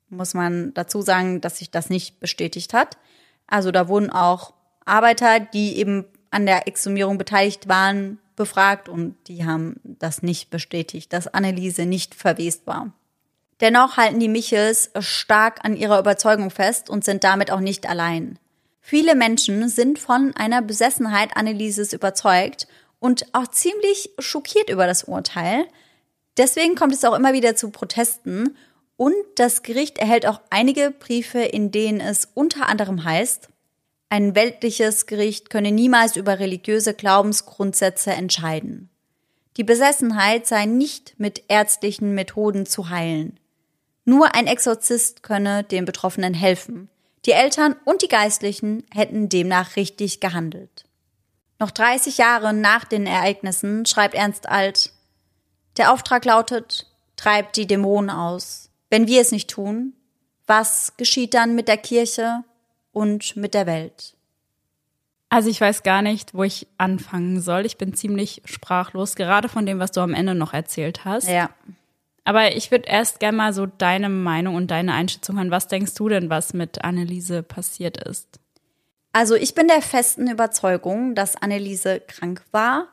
muss 0.09 0.35
man 0.35 0.75
dazu 0.75 1.01
sagen, 1.01 1.41
dass 1.41 1.57
sich 1.57 1.71
das 1.71 1.89
nicht 1.89 2.19
bestätigt 2.19 2.75
hat. 2.75 2.99
Also 3.47 3.71
da 3.71 3.87
wurden 3.87 4.11
auch 4.11 4.53
Arbeiter, 4.85 5.39
die 5.39 5.77
eben 5.77 6.05
an 6.29 6.45
der 6.45 6.67
Exhumierung 6.67 7.17
beteiligt 7.17 7.67
waren, 7.67 8.19
befragt 8.35 8.87
und 8.87 9.15
die 9.29 9.45
haben 9.45 9.79
das 9.83 10.21
nicht 10.21 10.51
bestätigt, 10.51 11.11
dass 11.11 11.27
Anneliese 11.27 11.87
nicht 11.87 12.13
verwest 12.13 12.67
war. 12.67 12.93
Dennoch 13.61 13.97
halten 13.97 14.19
die 14.19 14.29
Michels 14.29 14.91
stark 14.99 15.65
an 15.65 15.75
ihrer 15.75 15.97
Überzeugung 15.97 16.51
fest 16.51 16.87
und 16.87 17.03
sind 17.03 17.23
damit 17.23 17.49
auch 17.49 17.61
nicht 17.61 17.89
allein. 17.89 18.37
Viele 18.89 19.15
Menschen 19.15 19.67
sind 19.67 19.99
von 19.99 20.33
einer 20.37 20.61
Besessenheit 20.61 21.35
Annelieses 21.35 21.91
überzeugt 21.91 22.69
und 22.99 23.25
auch 23.33 23.49
ziemlich 23.49 24.11
schockiert 24.17 24.69
über 24.69 24.87
das 24.87 25.03
Urteil. 25.03 25.67
Deswegen 26.37 26.75
kommt 26.75 26.93
es 26.93 27.03
auch 27.03 27.13
immer 27.13 27.33
wieder 27.33 27.57
zu 27.57 27.69
Protesten 27.69 28.55
und 28.95 29.13
das 29.35 29.61
Gericht 29.61 29.97
erhält 29.97 30.25
auch 30.25 30.39
einige 30.51 30.91
Briefe, 30.91 31.39
in 31.39 31.69
denen 31.71 31.99
es 31.99 32.29
unter 32.33 32.69
anderem 32.69 33.03
heißt, 33.03 33.49
Ein 34.07 34.35
weltliches 34.35 35.05
Gericht 35.05 35.49
könne 35.49 35.73
niemals 35.73 36.15
über 36.15 36.39
religiöse 36.39 36.93
Glaubensgrundsätze 36.93 38.11
entscheiden. 38.11 38.89
Die 39.57 39.65
Besessenheit 39.65 40.47
sei 40.47 40.65
nicht 40.65 41.15
mit 41.17 41.43
ärztlichen 41.49 42.15
Methoden 42.15 42.65
zu 42.65 42.89
heilen. 42.89 43.37
Nur 44.05 44.33
ein 44.33 44.47
Exorzist 44.47 45.23
könne 45.23 45.65
den 45.65 45.83
Betroffenen 45.83 46.33
helfen. 46.33 46.89
Die 47.27 47.33
Eltern 47.33 47.75
und 47.83 48.01
die 48.01 48.07
Geistlichen 48.07 48.85
hätten 48.93 49.27
demnach 49.27 49.75
richtig 49.75 50.21
gehandelt. 50.21 50.85
Noch 51.59 51.71
30 51.71 52.17
Jahre 52.17 52.53
nach 52.53 52.85
den 52.85 53.05
Ereignissen 53.05 53.85
schreibt 53.85 54.15
Ernst 54.15 54.47
Alt, 54.47 54.93
der 55.75 55.91
Auftrag 55.91 56.23
lautet, 56.23 56.87
treibt 57.17 57.57
die 57.57 57.67
Dämonen 57.67 58.09
aus. 58.09 58.69
Wenn 58.89 59.07
wir 59.07 59.19
es 59.19 59.31
nicht 59.31 59.49
tun, 59.49 59.93
was 60.45 60.95
geschieht 60.95 61.33
dann 61.33 61.53
mit 61.53 61.67
der 61.67 61.77
Kirche 61.77 62.43
und 62.93 63.35
mit 63.35 63.53
der 63.53 63.65
Welt? 63.65 64.15
Also 65.29 65.49
ich 65.49 65.59
weiß 65.59 65.83
gar 65.83 66.01
nicht, 66.01 66.33
wo 66.33 66.43
ich 66.43 66.67
anfangen 66.77 67.41
soll. 67.41 67.65
Ich 67.65 67.77
bin 67.77 67.93
ziemlich 67.93 68.41
sprachlos, 68.45 69.15
gerade 69.15 69.49
von 69.49 69.65
dem, 69.65 69.79
was 69.79 69.91
du 69.91 69.99
am 69.99 70.13
Ende 70.13 70.33
noch 70.33 70.53
erzählt 70.53 71.03
hast. 71.03 71.27
Ja. 71.27 71.49
Aber 72.27 72.53
ich 72.57 72.71
würde 72.71 72.89
erst 72.89 73.21
gerne 73.21 73.37
mal 73.37 73.53
so 73.53 73.67
deine 73.67 74.09
Meinung 74.09 74.55
und 74.55 74.69
deine 74.69 74.93
Einschätzung 74.93 75.37
hören. 75.37 75.49
Was 75.49 75.69
denkst 75.69 75.93
du 75.93 76.09
denn, 76.09 76.29
was 76.29 76.53
mit 76.53 76.83
Anneliese 76.83 77.41
passiert 77.41 78.03
ist? 78.05 78.27
Also 79.13 79.35
ich 79.35 79.55
bin 79.55 79.69
der 79.69 79.81
festen 79.81 80.29
Überzeugung, 80.29 81.15
dass 81.15 81.37
Anneliese 81.37 82.01
krank 82.01 82.43
war 82.51 82.89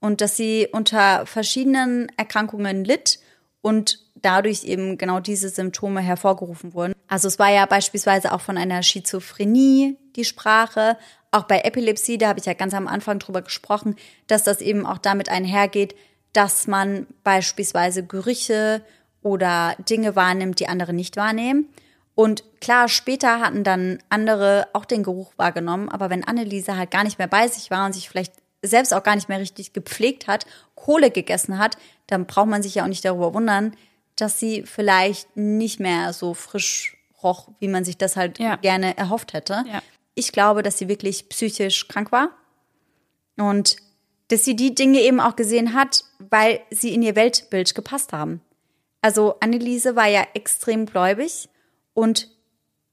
und 0.00 0.20
dass 0.20 0.36
sie 0.36 0.66
unter 0.72 1.24
verschiedenen 1.24 2.08
Erkrankungen 2.16 2.84
litt 2.84 3.20
und 3.60 4.00
dadurch 4.16 4.64
eben 4.64 4.98
genau 4.98 5.20
diese 5.20 5.50
Symptome 5.50 6.00
hervorgerufen 6.00 6.74
wurden. 6.74 6.94
Also 7.06 7.28
es 7.28 7.38
war 7.38 7.52
ja 7.52 7.66
beispielsweise 7.66 8.32
auch 8.32 8.40
von 8.40 8.58
einer 8.58 8.82
Schizophrenie 8.82 9.96
die 10.16 10.24
Sprache, 10.24 10.98
auch 11.30 11.44
bei 11.44 11.60
Epilepsie, 11.60 12.18
da 12.18 12.26
habe 12.26 12.40
ich 12.40 12.46
ja 12.46 12.54
ganz 12.54 12.74
am 12.74 12.88
Anfang 12.88 13.20
drüber 13.20 13.42
gesprochen, 13.42 13.94
dass 14.26 14.42
das 14.42 14.60
eben 14.60 14.84
auch 14.84 14.98
damit 14.98 15.28
einhergeht, 15.28 15.94
dass 16.34 16.66
man 16.66 17.06
beispielsweise 17.22 18.04
Gerüche 18.04 18.82
oder 19.22 19.74
Dinge 19.88 20.14
wahrnimmt, 20.14 20.60
die 20.60 20.68
andere 20.68 20.92
nicht 20.92 21.16
wahrnehmen. 21.16 21.68
Und 22.14 22.44
klar, 22.60 22.88
später 22.88 23.40
hatten 23.40 23.64
dann 23.64 23.98
andere 24.10 24.68
auch 24.74 24.84
den 24.84 25.02
Geruch 25.02 25.32
wahrgenommen, 25.36 25.88
aber 25.88 26.10
wenn 26.10 26.22
Anneliese 26.24 26.76
halt 26.76 26.90
gar 26.90 27.02
nicht 27.02 27.18
mehr 27.18 27.26
bei 27.26 27.48
sich 27.48 27.70
war 27.70 27.86
und 27.86 27.92
sich 27.94 28.08
vielleicht 28.08 28.34
selbst 28.62 28.94
auch 28.94 29.02
gar 29.02 29.14
nicht 29.16 29.28
mehr 29.28 29.40
richtig 29.40 29.72
gepflegt 29.72 30.26
hat, 30.26 30.46
Kohle 30.74 31.10
gegessen 31.10 31.58
hat, 31.58 31.76
dann 32.06 32.26
braucht 32.26 32.48
man 32.48 32.62
sich 32.62 32.76
ja 32.76 32.84
auch 32.84 32.88
nicht 32.88 33.04
darüber 33.04 33.34
wundern, 33.34 33.74
dass 34.16 34.38
sie 34.38 34.62
vielleicht 34.62 35.36
nicht 35.36 35.80
mehr 35.80 36.12
so 36.12 36.34
frisch 36.34 36.96
roch, 37.22 37.48
wie 37.58 37.68
man 37.68 37.84
sich 37.84 37.96
das 37.98 38.16
halt 38.16 38.38
Ja. 38.38 38.56
gerne 38.56 38.96
erhofft 38.96 39.32
hätte. 39.32 39.64
Ja. 39.70 39.82
Ich 40.14 40.30
glaube, 40.30 40.62
dass 40.62 40.78
sie 40.78 40.88
wirklich 40.88 41.28
psychisch 41.28 41.88
krank 41.88 42.12
war 42.12 42.28
und 43.36 43.76
dass 44.28 44.44
sie 44.44 44.56
die 44.56 44.74
Dinge 44.74 45.00
eben 45.00 45.20
auch 45.20 45.36
gesehen 45.36 45.74
hat, 45.74 46.04
weil 46.18 46.60
sie 46.70 46.94
in 46.94 47.02
ihr 47.02 47.16
Weltbild 47.16 47.74
gepasst 47.74 48.12
haben. 48.12 48.40
Also 49.02 49.36
Anneliese 49.40 49.96
war 49.96 50.06
ja 50.06 50.26
extrem 50.34 50.86
gläubig 50.86 51.48
und 51.92 52.30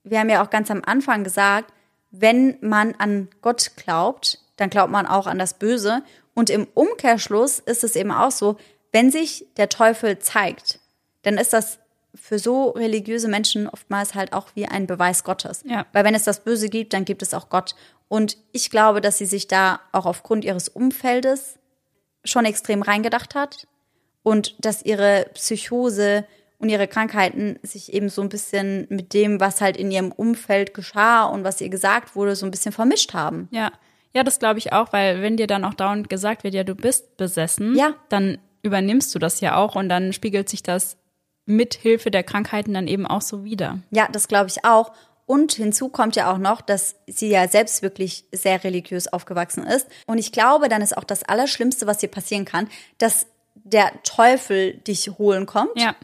wir 0.03 0.19
haben 0.19 0.29
ja 0.29 0.43
auch 0.43 0.49
ganz 0.49 0.69
am 0.71 0.81
Anfang 0.85 1.23
gesagt, 1.23 1.71
wenn 2.11 2.57
man 2.61 2.95
an 2.95 3.29
Gott 3.41 3.71
glaubt, 3.77 4.39
dann 4.57 4.69
glaubt 4.69 4.91
man 4.91 5.07
auch 5.07 5.27
an 5.27 5.39
das 5.39 5.53
Böse. 5.53 6.03
Und 6.33 6.49
im 6.49 6.67
Umkehrschluss 6.73 7.59
ist 7.59 7.83
es 7.83 7.95
eben 7.95 8.11
auch 8.11 8.31
so, 8.31 8.57
wenn 8.91 9.09
sich 9.11 9.47
der 9.57 9.69
Teufel 9.69 10.19
zeigt, 10.19 10.79
dann 11.23 11.37
ist 11.37 11.53
das 11.53 11.79
für 12.15 12.39
so 12.39 12.69
religiöse 12.71 13.27
Menschen 13.27 13.67
oftmals 13.67 14.15
halt 14.15 14.33
auch 14.33 14.49
wie 14.55 14.65
ein 14.65 14.87
Beweis 14.87 15.23
Gottes. 15.23 15.63
Ja. 15.65 15.85
Weil 15.93 16.03
wenn 16.03 16.15
es 16.15 16.23
das 16.23 16.43
Böse 16.43 16.67
gibt, 16.69 16.93
dann 16.93 17.05
gibt 17.05 17.21
es 17.21 17.33
auch 17.33 17.49
Gott. 17.49 17.75
Und 18.07 18.37
ich 18.51 18.69
glaube, 18.69 18.99
dass 19.01 19.17
sie 19.17 19.25
sich 19.25 19.47
da 19.47 19.79
auch 19.91 20.05
aufgrund 20.05 20.43
ihres 20.43 20.67
Umfeldes 20.67 21.57
schon 22.25 22.45
extrem 22.45 22.81
reingedacht 22.81 23.33
hat 23.35 23.67
und 24.23 24.55
dass 24.63 24.83
ihre 24.83 25.27
Psychose 25.33 26.25
und 26.59 26.69
ihre 26.69 26.87
Krankheiten 26.87 27.57
sich 27.63 27.91
eben 27.93 28.09
so 28.09 28.21
ein 28.21 28.29
bisschen 28.29 28.85
mit 28.89 29.13
dem, 29.13 29.39
was 29.39 29.61
halt 29.61 29.77
in 29.77 29.89
ihrem 29.89 30.11
Umfeld 30.11 30.73
geschah 30.75 31.23
und 31.25 31.43
was 31.43 31.59
ihr 31.61 31.69
gesagt 31.69 32.15
wurde, 32.15 32.35
so 32.35 32.45
ein 32.45 32.51
bisschen 32.51 32.71
vermischt 32.71 33.13
haben. 33.13 33.47
Ja, 33.51 33.71
ja, 34.13 34.23
das 34.23 34.37
glaube 34.39 34.59
ich 34.59 34.73
auch, 34.73 34.91
weil 34.93 35.21
wenn 35.21 35.37
dir 35.37 35.47
dann 35.47 35.63
auch 35.63 35.73
dauernd 35.73 36.09
gesagt 36.09 36.43
wird, 36.43 36.53
ja, 36.53 36.63
du 36.65 36.75
bist 36.75 37.15
besessen, 37.17 37.75
Ja. 37.75 37.95
dann 38.09 38.37
übernimmst 38.61 39.15
du 39.15 39.19
das 39.19 39.39
ja 39.41 39.55
auch 39.55 39.75
und 39.75 39.89
dann 39.89 40.13
spiegelt 40.13 40.49
sich 40.49 40.61
das 40.61 40.97
mit 41.55 41.73
Hilfe 41.73 42.11
der 42.11 42.23
Krankheiten 42.23 42.73
dann 42.73 42.87
eben 42.87 43.05
auch 43.05 43.21
so 43.21 43.43
wieder. 43.43 43.79
Ja, 43.91 44.07
das 44.11 44.27
glaube 44.27 44.49
ich 44.49 44.65
auch. 44.65 44.91
Und 45.25 45.53
hinzu 45.53 45.89
kommt 45.89 46.15
ja 46.15 46.31
auch 46.31 46.37
noch, 46.37 46.61
dass 46.61 46.95
sie 47.07 47.29
ja 47.29 47.47
selbst 47.47 47.83
wirklich 47.83 48.25
sehr 48.31 48.63
religiös 48.63 49.07
aufgewachsen 49.07 49.65
ist. 49.65 49.87
Und 50.05 50.17
ich 50.17 50.31
glaube, 50.31 50.67
dann 50.67 50.81
ist 50.81 50.97
auch 50.97 51.03
das 51.03 51.23
Allerschlimmste, 51.23 51.87
was 51.87 51.99
dir 51.99 52.09
passieren 52.09 52.45
kann, 52.45 52.67
dass 52.97 53.27
der 53.55 53.91
Teufel 54.03 54.73
dich 54.73 55.09
holen 55.17 55.45
kommt. 55.45 55.71
Ja, 55.75 55.95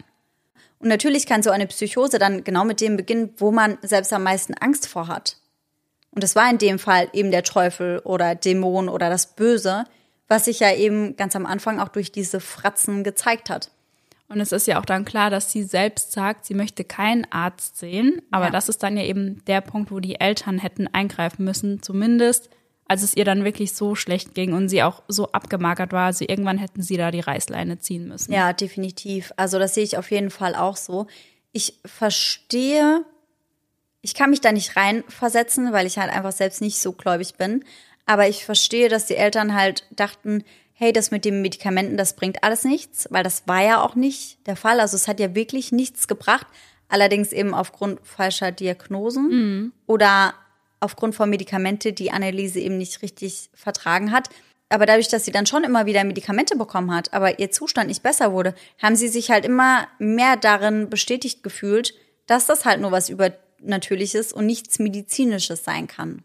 Und 0.78 0.88
natürlich 0.88 1.26
kann 1.26 1.42
so 1.42 1.50
eine 1.50 1.66
Psychose 1.66 2.18
dann 2.18 2.44
genau 2.44 2.64
mit 2.64 2.80
dem 2.80 2.96
beginnen, 2.96 3.34
wo 3.36 3.50
man 3.50 3.78
selbst 3.82 4.12
am 4.12 4.22
meisten 4.22 4.54
Angst 4.54 4.86
vor 4.86 5.08
hat. 5.08 5.36
Und 6.12 6.22
das 6.22 6.36
war 6.36 6.48
in 6.50 6.58
dem 6.58 6.78
Fall 6.78 7.08
eben 7.12 7.30
der 7.30 7.42
Teufel 7.42 7.98
oder 8.00 8.34
Dämon 8.34 8.88
oder 8.88 9.10
das 9.10 9.34
Böse, 9.34 9.84
was 10.26 10.46
sich 10.46 10.60
ja 10.60 10.72
eben 10.74 11.16
ganz 11.16 11.36
am 11.36 11.46
Anfang 11.46 11.80
auch 11.80 11.88
durch 11.88 12.12
diese 12.12 12.40
Fratzen 12.40 13.04
gezeigt 13.04 13.50
hat. 13.50 13.70
Und 14.28 14.40
es 14.40 14.52
ist 14.52 14.66
ja 14.66 14.78
auch 14.80 14.84
dann 14.84 15.04
klar, 15.04 15.30
dass 15.30 15.50
sie 15.52 15.62
selbst 15.64 16.12
sagt, 16.12 16.44
sie 16.44 16.54
möchte 16.54 16.84
keinen 16.84 17.26
Arzt 17.30 17.76
sehen, 17.78 18.20
aber 18.30 18.46
Ja. 18.46 18.50
das 18.50 18.68
ist 18.68 18.82
dann 18.82 18.96
ja 18.96 19.04
eben 19.04 19.42
der 19.46 19.60
Punkt, 19.60 19.90
wo 19.90 20.00
die 20.00 20.20
Eltern 20.20 20.58
hätten 20.58 20.86
eingreifen 20.88 21.44
müssen, 21.44 21.82
zumindest 21.82 22.50
als 22.90 23.02
es 23.02 23.14
ihr 23.14 23.26
dann 23.26 23.44
wirklich 23.44 23.74
so 23.74 23.94
schlecht 23.94 24.34
ging 24.34 24.54
und 24.54 24.70
sie 24.70 24.82
auch 24.82 25.02
so 25.08 25.30
abgemagert 25.32 25.92
war, 25.92 26.06
also 26.06 26.24
irgendwann 26.26 26.56
hätten 26.56 26.80
sie 26.82 26.96
da 26.96 27.10
die 27.10 27.20
Reißleine 27.20 27.78
ziehen 27.80 28.08
müssen. 28.08 28.32
Ja, 28.32 28.54
definitiv. 28.54 29.30
Also 29.36 29.58
das 29.58 29.74
sehe 29.74 29.84
ich 29.84 29.98
auf 29.98 30.10
jeden 30.10 30.30
Fall 30.30 30.54
auch 30.54 30.76
so. 30.78 31.06
Ich 31.52 31.74
verstehe, 31.84 33.04
ich 34.00 34.14
kann 34.14 34.30
mich 34.30 34.40
da 34.40 34.52
nicht 34.52 34.74
reinversetzen, 34.76 35.72
weil 35.72 35.86
ich 35.86 35.98
halt 35.98 36.10
einfach 36.10 36.32
selbst 36.32 36.62
nicht 36.62 36.78
so 36.78 36.92
gläubig 36.92 37.34
bin. 37.34 37.62
Aber 38.06 38.26
ich 38.26 38.46
verstehe, 38.46 38.88
dass 38.88 39.04
die 39.04 39.16
Eltern 39.16 39.54
halt 39.54 39.84
dachten, 39.90 40.44
hey, 40.80 40.92
das 40.92 41.10
mit 41.10 41.24
den 41.24 41.42
Medikamenten, 41.42 41.96
das 41.96 42.14
bringt 42.14 42.44
alles 42.44 42.62
nichts, 42.62 43.08
weil 43.10 43.24
das 43.24 43.48
war 43.48 43.62
ja 43.64 43.82
auch 43.82 43.96
nicht 43.96 44.46
der 44.46 44.54
Fall. 44.54 44.78
Also 44.78 44.94
es 44.94 45.08
hat 45.08 45.18
ja 45.18 45.34
wirklich 45.34 45.72
nichts 45.72 46.06
gebracht. 46.06 46.46
Allerdings 46.88 47.32
eben 47.32 47.52
aufgrund 47.52 47.98
falscher 48.04 48.52
Diagnosen 48.52 49.72
oder 49.86 50.34
aufgrund 50.78 51.16
von 51.16 51.28
Medikamente, 51.28 51.92
die 51.92 52.12
Anneliese 52.12 52.60
eben 52.60 52.78
nicht 52.78 53.02
richtig 53.02 53.50
vertragen 53.54 54.12
hat. 54.12 54.30
Aber 54.68 54.86
dadurch, 54.86 55.08
dass 55.08 55.24
sie 55.24 55.32
dann 55.32 55.46
schon 55.46 55.64
immer 55.64 55.86
wieder 55.86 56.04
Medikamente 56.04 56.56
bekommen 56.56 56.94
hat, 56.94 57.12
aber 57.12 57.40
ihr 57.40 57.50
Zustand 57.50 57.88
nicht 57.88 58.04
besser 58.04 58.32
wurde, 58.32 58.54
haben 58.80 58.94
sie 58.94 59.08
sich 59.08 59.32
halt 59.32 59.44
immer 59.44 59.88
mehr 59.98 60.36
darin 60.36 60.88
bestätigt 60.88 61.42
gefühlt, 61.42 61.92
dass 62.26 62.46
das 62.46 62.64
halt 62.64 62.80
nur 62.80 62.92
was 62.92 63.08
Übernatürliches 63.08 64.32
und 64.32 64.46
nichts 64.46 64.78
Medizinisches 64.78 65.64
sein 65.64 65.88
kann. 65.88 66.22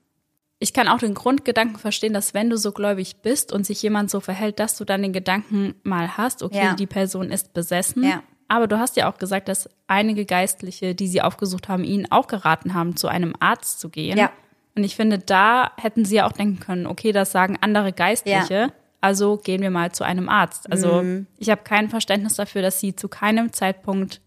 Ich 0.64 0.72
kann 0.72 0.88
auch 0.88 1.00
den 1.00 1.14
Grundgedanken 1.14 1.78
verstehen, 1.78 2.14
dass 2.14 2.34
wenn 2.34 2.50
du 2.50 2.56
so 2.58 2.72
gläubig 2.72 3.18
bist 3.18 3.52
und 3.52 3.66
sich 3.66 3.82
jemand 3.82 4.10
so 4.10 4.22
verhält, 4.22 4.60
dass 4.60 4.78
du 4.78 4.86
dann 4.86 5.02
den 5.02 5.12
Gedanken 5.12 5.76
mal 5.84 6.16
hast, 6.16 6.42
okay, 6.42 6.58
Ja. 6.68 6.74
die 6.76 6.88
Person 6.88 7.32
ist 7.32 7.54
besessen. 7.54 8.04
Ja. 8.06 8.24
Aber 8.48 8.68
du 8.68 8.80
hast 8.80 8.96
ja 8.96 9.12
auch 9.12 9.18
gesagt, 9.18 9.50
dass 9.50 9.70
einige 9.88 10.24
Geistliche, 10.26 10.96
die 10.96 11.08
sie 11.10 11.22
aufgesucht 11.22 11.68
haben, 11.68 11.84
ihnen 11.84 12.10
auch 12.14 12.28
geraten 12.28 12.74
haben, 12.76 12.96
zu 12.96 13.10
einem 13.10 13.34
Arzt 13.42 13.82
zu 13.82 13.90
gehen. 13.90 14.18
Ja. 14.18 14.32
Und 14.76 14.86
ich 14.86 14.96
finde, 14.96 15.20
da 15.20 15.72
hätten 15.76 16.06
sie 16.06 16.16
ja 16.16 16.28
auch 16.28 16.32
denken 16.32 16.62
können, 16.62 16.88
okay, 16.88 17.12
das 17.12 17.34
sagen 17.34 17.58
andere 17.60 17.92
Geistliche, 17.92 18.72
also 19.02 19.36
gehen 19.36 19.62
wir 19.62 19.70
mal 19.70 19.92
zu 19.92 20.06
einem 20.06 20.30
Arzt. 20.30 20.72
Also 20.72 21.02
Mhm. 21.02 21.28
ich 21.40 21.50
habe 21.50 21.64
kein 21.66 21.90
Verständnis 21.90 22.36
dafür, 22.36 22.62
dass 22.62 22.80
sie 22.80 22.96
zu 22.96 23.10
keinem 23.10 23.52
Zeitpunkt 23.52 24.22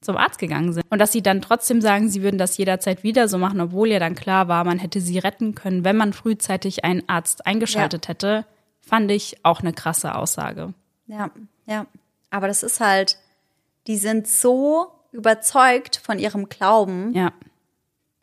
zum 0.00 0.16
Arzt 0.16 0.38
gegangen 0.38 0.72
sind. 0.72 0.84
Und 0.90 0.98
dass 0.98 1.12
sie 1.12 1.22
dann 1.22 1.42
trotzdem 1.42 1.80
sagen, 1.80 2.08
sie 2.08 2.22
würden 2.22 2.38
das 2.38 2.56
jederzeit 2.56 3.02
wieder 3.02 3.28
so 3.28 3.36
machen, 3.38 3.60
obwohl 3.60 3.88
ja 3.88 3.98
dann 3.98 4.14
klar 4.14 4.48
war, 4.48 4.64
man 4.64 4.78
hätte 4.78 5.00
sie 5.00 5.18
retten 5.18 5.54
können, 5.54 5.84
wenn 5.84 5.96
man 5.96 6.12
frühzeitig 6.12 6.84
einen 6.84 7.06
Arzt 7.08 7.46
eingeschaltet 7.46 8.08
hätte, 8.08 8.46
fand 8.80 9.10
ich 9.10 9.44
auch 9.44 9.60
eine 9.60 9.72
krasse 9.72 10.14
Aussage. 10.14 10.72
Ja, 11.06 11.30
ja. 11.66 11.86
Aber 12.30 12.48
das 12.48 12.62
ist 12.62 12.80
halt, 12.80 13.18
die 13.86 13.96
sind 13.96 14.26
so 14.26 14.90
überzeugt 15.12 15.96
von 16.02 16.18
ihrem 16.18 16.48
Glauben, 16.48 17.12
Ja. 17.12 17.32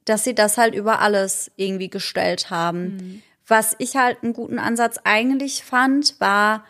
dass 0.05 0.23
sie 0.23 0.33
das 0.33 0.57
halt 0.57 0.73
über 0.73 0.99
alles 1.01 1.51
irgendwie 1.57 1.89
gestellt 1.89 2.49
haben. 2.49 3.21
Was 3.45 3.75
ich 3.77 3.95
halt 3.97 4.23
einen 4.23 4.33
guten 4.33 4.57
Ansatz 4.59 4.99
eigentlich 5.03 5.63
fand, 5.63 6.19
war, 6.19 6.63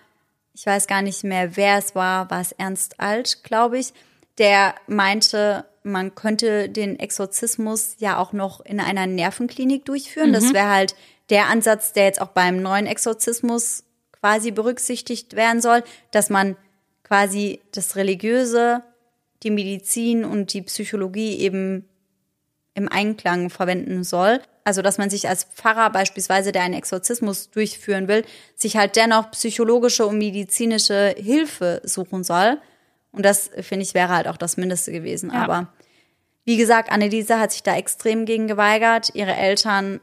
ich 0.54 0.66
weiß 0.66 0.88
gar 0.88 1.02
nicht 1.02 1.24
mehr, 1.24 1.56
wer 1.56 1.78
es 1.78 1.96
war, 1.96 2.30
war 2.30 2.42
es 2.42 2.52
Ernst 2.52 3.00
Alt, 3.00 3.44
glaube 3.44 3.78
ich, 3.78 3.94
der 4.38 4.76
meinte, 4.88 5.66
man 5.84 6.16
könnte 6.16 6.70
den 6.70 7.00
Exorzismus 7.00 7.96
ja 8.00 8.18
auch 8.18 8.34
noch 8.34 8.62
in 8.62 8.80
einer 8.80 9.08
Nervenklinik 9.08 9.86
durchführen. 9.86 10.34
Das 10.34 10.54
wäre 10.54 10.70
halt 10.70 10.96
der 11.30 11.48
Ansatz, 11.48 11.94
der 11.94 12.06
jetzt 12.06 12.22
auch 12.22 12.30
beim 12.30 12.62
neuen 12.62 12.88
Exorzismus 12.88 13.84
quasi 14.12 14.52
berücksichtigt 14.52 15.36
werden 15.36 15.62
soll, 15.62 15.84
dass 16.12 16.30
man 16.30 16.56
quasi 17.04 17.62
das 17.72 17.96
Religiöse, 17.96 18.84
die 19.44 19.52
Medizin 19.52 20.26
und 20.26 20.54
die 20.54 20.62
Psychologie 20.64 21.38
eben 21.38 21.88
im 22.74 22.90
Einklang 22.90 23.50
verwenden 23.50 24.04
soll. 24.04 24.42
also 24.64 24.82
dass 24.82 24.98
man 24.98 25.10
sich 25.10 25.30
als 25.30 25.46
Pfarrer 25.46 25.90
beispielsweise, 25.92 26.52
der 26.52 26.64
einen 26.64 26.74
Exorzismus 26.74 27.50
durchführen 27.50 28.10
will, 28.10 28.26
sich 28.54 28.76
halt 28.76 28.98
dennoch 28.98 29.32
psychologische 29.32 30.06
und 30.06 30.18
medizinische 30.18 31.16
Hilfe 31.18 31.82
suchen 31.86 32.26
soll. 32.26 32.60
Und 33.18 33.24
das, 33.24 33.50
finde 33.62 33.84
ich, 33.84 33.96
wäre 33.96 34.10
halt 34.10 34.28
auch 34.28 34.38
das 34.38 34.58
Mindeste 34.58 34.92
gewesen. 34.92 35.32
Ja. 35.34 35.44
Aber 35.44 35.74
wie 36.46 36.56
gesagt, 36.56 36.92
Anneliese 36.92 37.40
hat 37.40 37.52
sich 37.52 37.64
da 37.64 37.76
extrem 37.76 38.26
gegen 38.26 38.48
geweigert. 38.48 39.10
Ihre 39.16 39.36
Eltern 39.36 40.00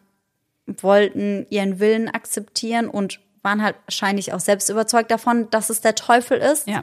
wollten 0.67 1.47
ihren 1.49 1.79
Willen 1.79 2.09
akzeptieren 2.09 2.89
und 2.89 3.21
waren 3.43 3.63
halt 3.63 3.77
wahrscheinlich 3.87 4.33
auch 4.33 4.41
selbst 4.41 4.69
überzeugt 4.69 5.13
davon, 5.13 5.49
dass 5.51 5.71
es 5.71 5.81
der 5.81 5.95
Teufel 5.95 6.39
ist 6.39 6.67
Ja. 6.67 6.83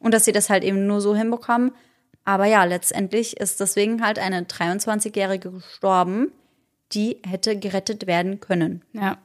und 0.00 0.12
dass 0.12 0.24
sie 0.24 0.32
das 0.32 0.50
halt 0.50 0.64
eben 0.64 0.88
nur 0.88 1.00
so 1.00 1.14
hinbekommen. 1.14 1.70
Aber 2.24 2.46
ja, 2.46 2.64
letztendlich 2.64 3.36
ist 3.38 3.60
deswegen 3.60 4.04
halt 4.04 4.18
eine 4.18 4.42
23-Jährige 4.42 5.52
gestorben, 5.52 6.32
die 6.92 7.18
hätte 7.24 7.56
gerettet 7.56 8.08
werden 8.08 8.40
können. 8.40 8.82
Ja. 8.92 9.18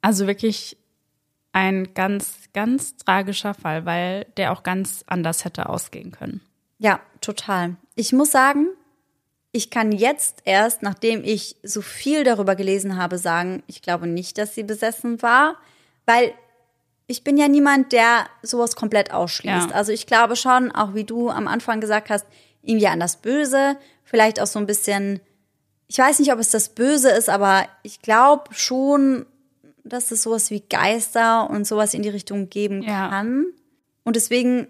Also 0.00 0.26
wirklich 0.26 0.76
ein 1.52 1.94
ganz, 1.94 2.34
ganz 2.54 2.96
tragischer 2.96 3.52
Fall, 3.52 3.84
weil 3.84 4.26
der 4.38 4.52
auch 4.52 4.62
ganz 4.62 5.04
anders 5.06 5.44
hätte 5.44 5.68
ausgehen 5.68 6.12
können. 6.12 6.40
Ja, 6.78 7.00
total. 7.20 7.76
Ich 7.94 8.12
muss 8.12 8.30
sagen, 8.30 8.68
ich 9.52 9.70
kann 9.70 9.92
jetzt 9.92 10.42
erst, 10.44 10.82
nachdem 10.82 11.22
ich 11.22 11.56
so 11.62 11.82
viel 11.82 12.24
darüber 12.24 12.56
gelesen 12.56 12.96
habe, 12.96 13.18
sagen, 13.18 13.62
ich 13.66 13.82
glaube 13.82 14.06
nicht, 14.06 14.38
dass 14.38 14.54
sie 14.54 14.62
besessen 14.64 15.22
war, 15.22 15.56
weil 16.06 16.32
ich 17.06 17.22
bin 17.22 17.36
ja 17.36 17.48
niemand, 17.48 17.92
der 17.92 18.26
sowas 18.42 18.76
komplett 18.76 19.12
ausschließt. 19.12 19.70
Ja. 19.70 19.74
Also 19.76 19.92
ich 19.92 20.06
glaube 20.06 20.36
schon, 20.36 20.72
auch 20.72 20.94
wie 20.94 21.04
du 21.04 21.30
am 21.30 21.46
Anfang 21.46 21.80
gesagt 21.80 22.10
hast, 22.10 22.26
irgendwie 22.62 22.88
an 22.88 22.98
das 23.00 23.16
Böse, 23.16 23.76
vielleicht 24.04 24.40
auch 24.40 24.46
so 24.46 24.58
ein 24.58 24.66
bisschen, 24.66 25.20
ich 25.86 25.98
weiß 25.98 26.18
nicht, 26.18 26.32
ob 26.32 26.38
es 26.38 26.50
das 26.50 26.70
Böse 26.70 27.10
ist, 27.10 27.28
aber 27.28 27.66
ich 27.82 28.00
glaube 28.00 28.54
schon, 28.54 29.26
dass 29.84 30.10
es 30.10 30.22
sowas 30.22 30.50
wie 30.50 30.60
Geister 30.60 31.48
und 31.50 31.66
sowas 31.66 31.94
in 31.94 32.02
die 32.02 32.08
Richtung 32.08 32.48
geben 32.50 32.82
Ja. 32.82 33.08
kann. 33.10 33.46
Und 34.02 34.16
deswegen, 34.16 34.66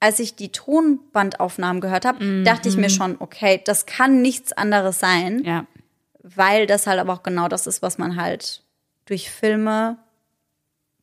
als 0.00 0.18
ich 0.18 0.36
die 0.36 0.52
Tonbandaufnahmen 0.52 1.80
gehört 1.80 2.04
habe, 2.04 2.42
dachte 2.44 2.68
ich 2.68 2.76
mir 2.76 2.90
schon, 2.90 3.16
okay, 3.20 3.60
das 3.64 3.86
kann 3.86 4.22
nichts 4.22 4.52
anderes 4.52 4.98
sein, 4.98 5.38
Mhm. 5.38 5.44
Ja. 5.44 5.66
weil 6.22 6.66
das 6.66 6.86
halt 6.86 6.98
aber 7.00 7.12
auch 7.14 7.22
genau 7.22 7.48
das 7.48 7.66
ist, 7.66 7.82
was 7.82 7.98
man 7.98 8.16
halt 8.16 8.62
durch 9.06 9.30
Filme 9.30 9.96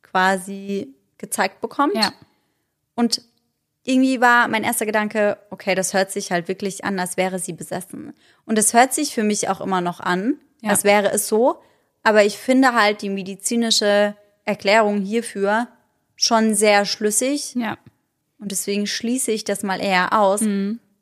quasi 0.02 0.94
gezeigt 1.18 1.60
bekommt. 1.60 1.94
Ja. 1.94 2.12
Und 2.94 3.22
irgendwie 3.84 4.20
war 4.20 4.48
mein 4.48 4.64
erster 4.64 4.86
Gedanke, 4.86 5.38
okay, 5.50 5.74
das 5.74 5.94
hört 5.94 6.10
sich 6.10 6.30
halt 6.30 6.48
wirklich 6.48 6.84
an, 6.84 6.98
als 6.98 7.16
wäre 7.16 7.38
sie 7.38 7.52
besessen. 7.52 8.12
Und 8.44 8.58
es 8.58 8.74
hört 8.74 8.92
sich 8.92 9.14
für 9.14 9.22
mich 9.24 9.48
auch 9.48 9.60
immer 9.60 9.80
noch 9.80 10.00
an, 10.00 10.38
Ja. 10.60 10.70
als 10.70 10.84
wäre 10.84 11.10
es 11.12 11.28
so. 11.28 11.60
Aber 12.08 12.24
ich 12.24 12.38
finde 12.38 12.72
halt 12.72 13.02
die 13.02 13.10
medizinische 13.10 14.14
Erklärung 14.46 15.02
hierfür 15.02 15.68
schon 16.16 16.54
sehr 16.54 16.86
schlüssig. 16.86 17.54
Ja. 17.54 17.76
Und 18.38 18.50
deswegen 18.50 18.86
schließe 18.86 19.30
ich 19.30 19.44
das 19.44 19.62
mal 19.62 19.78
eher 19.78 20.18
aus. 20.18 20.42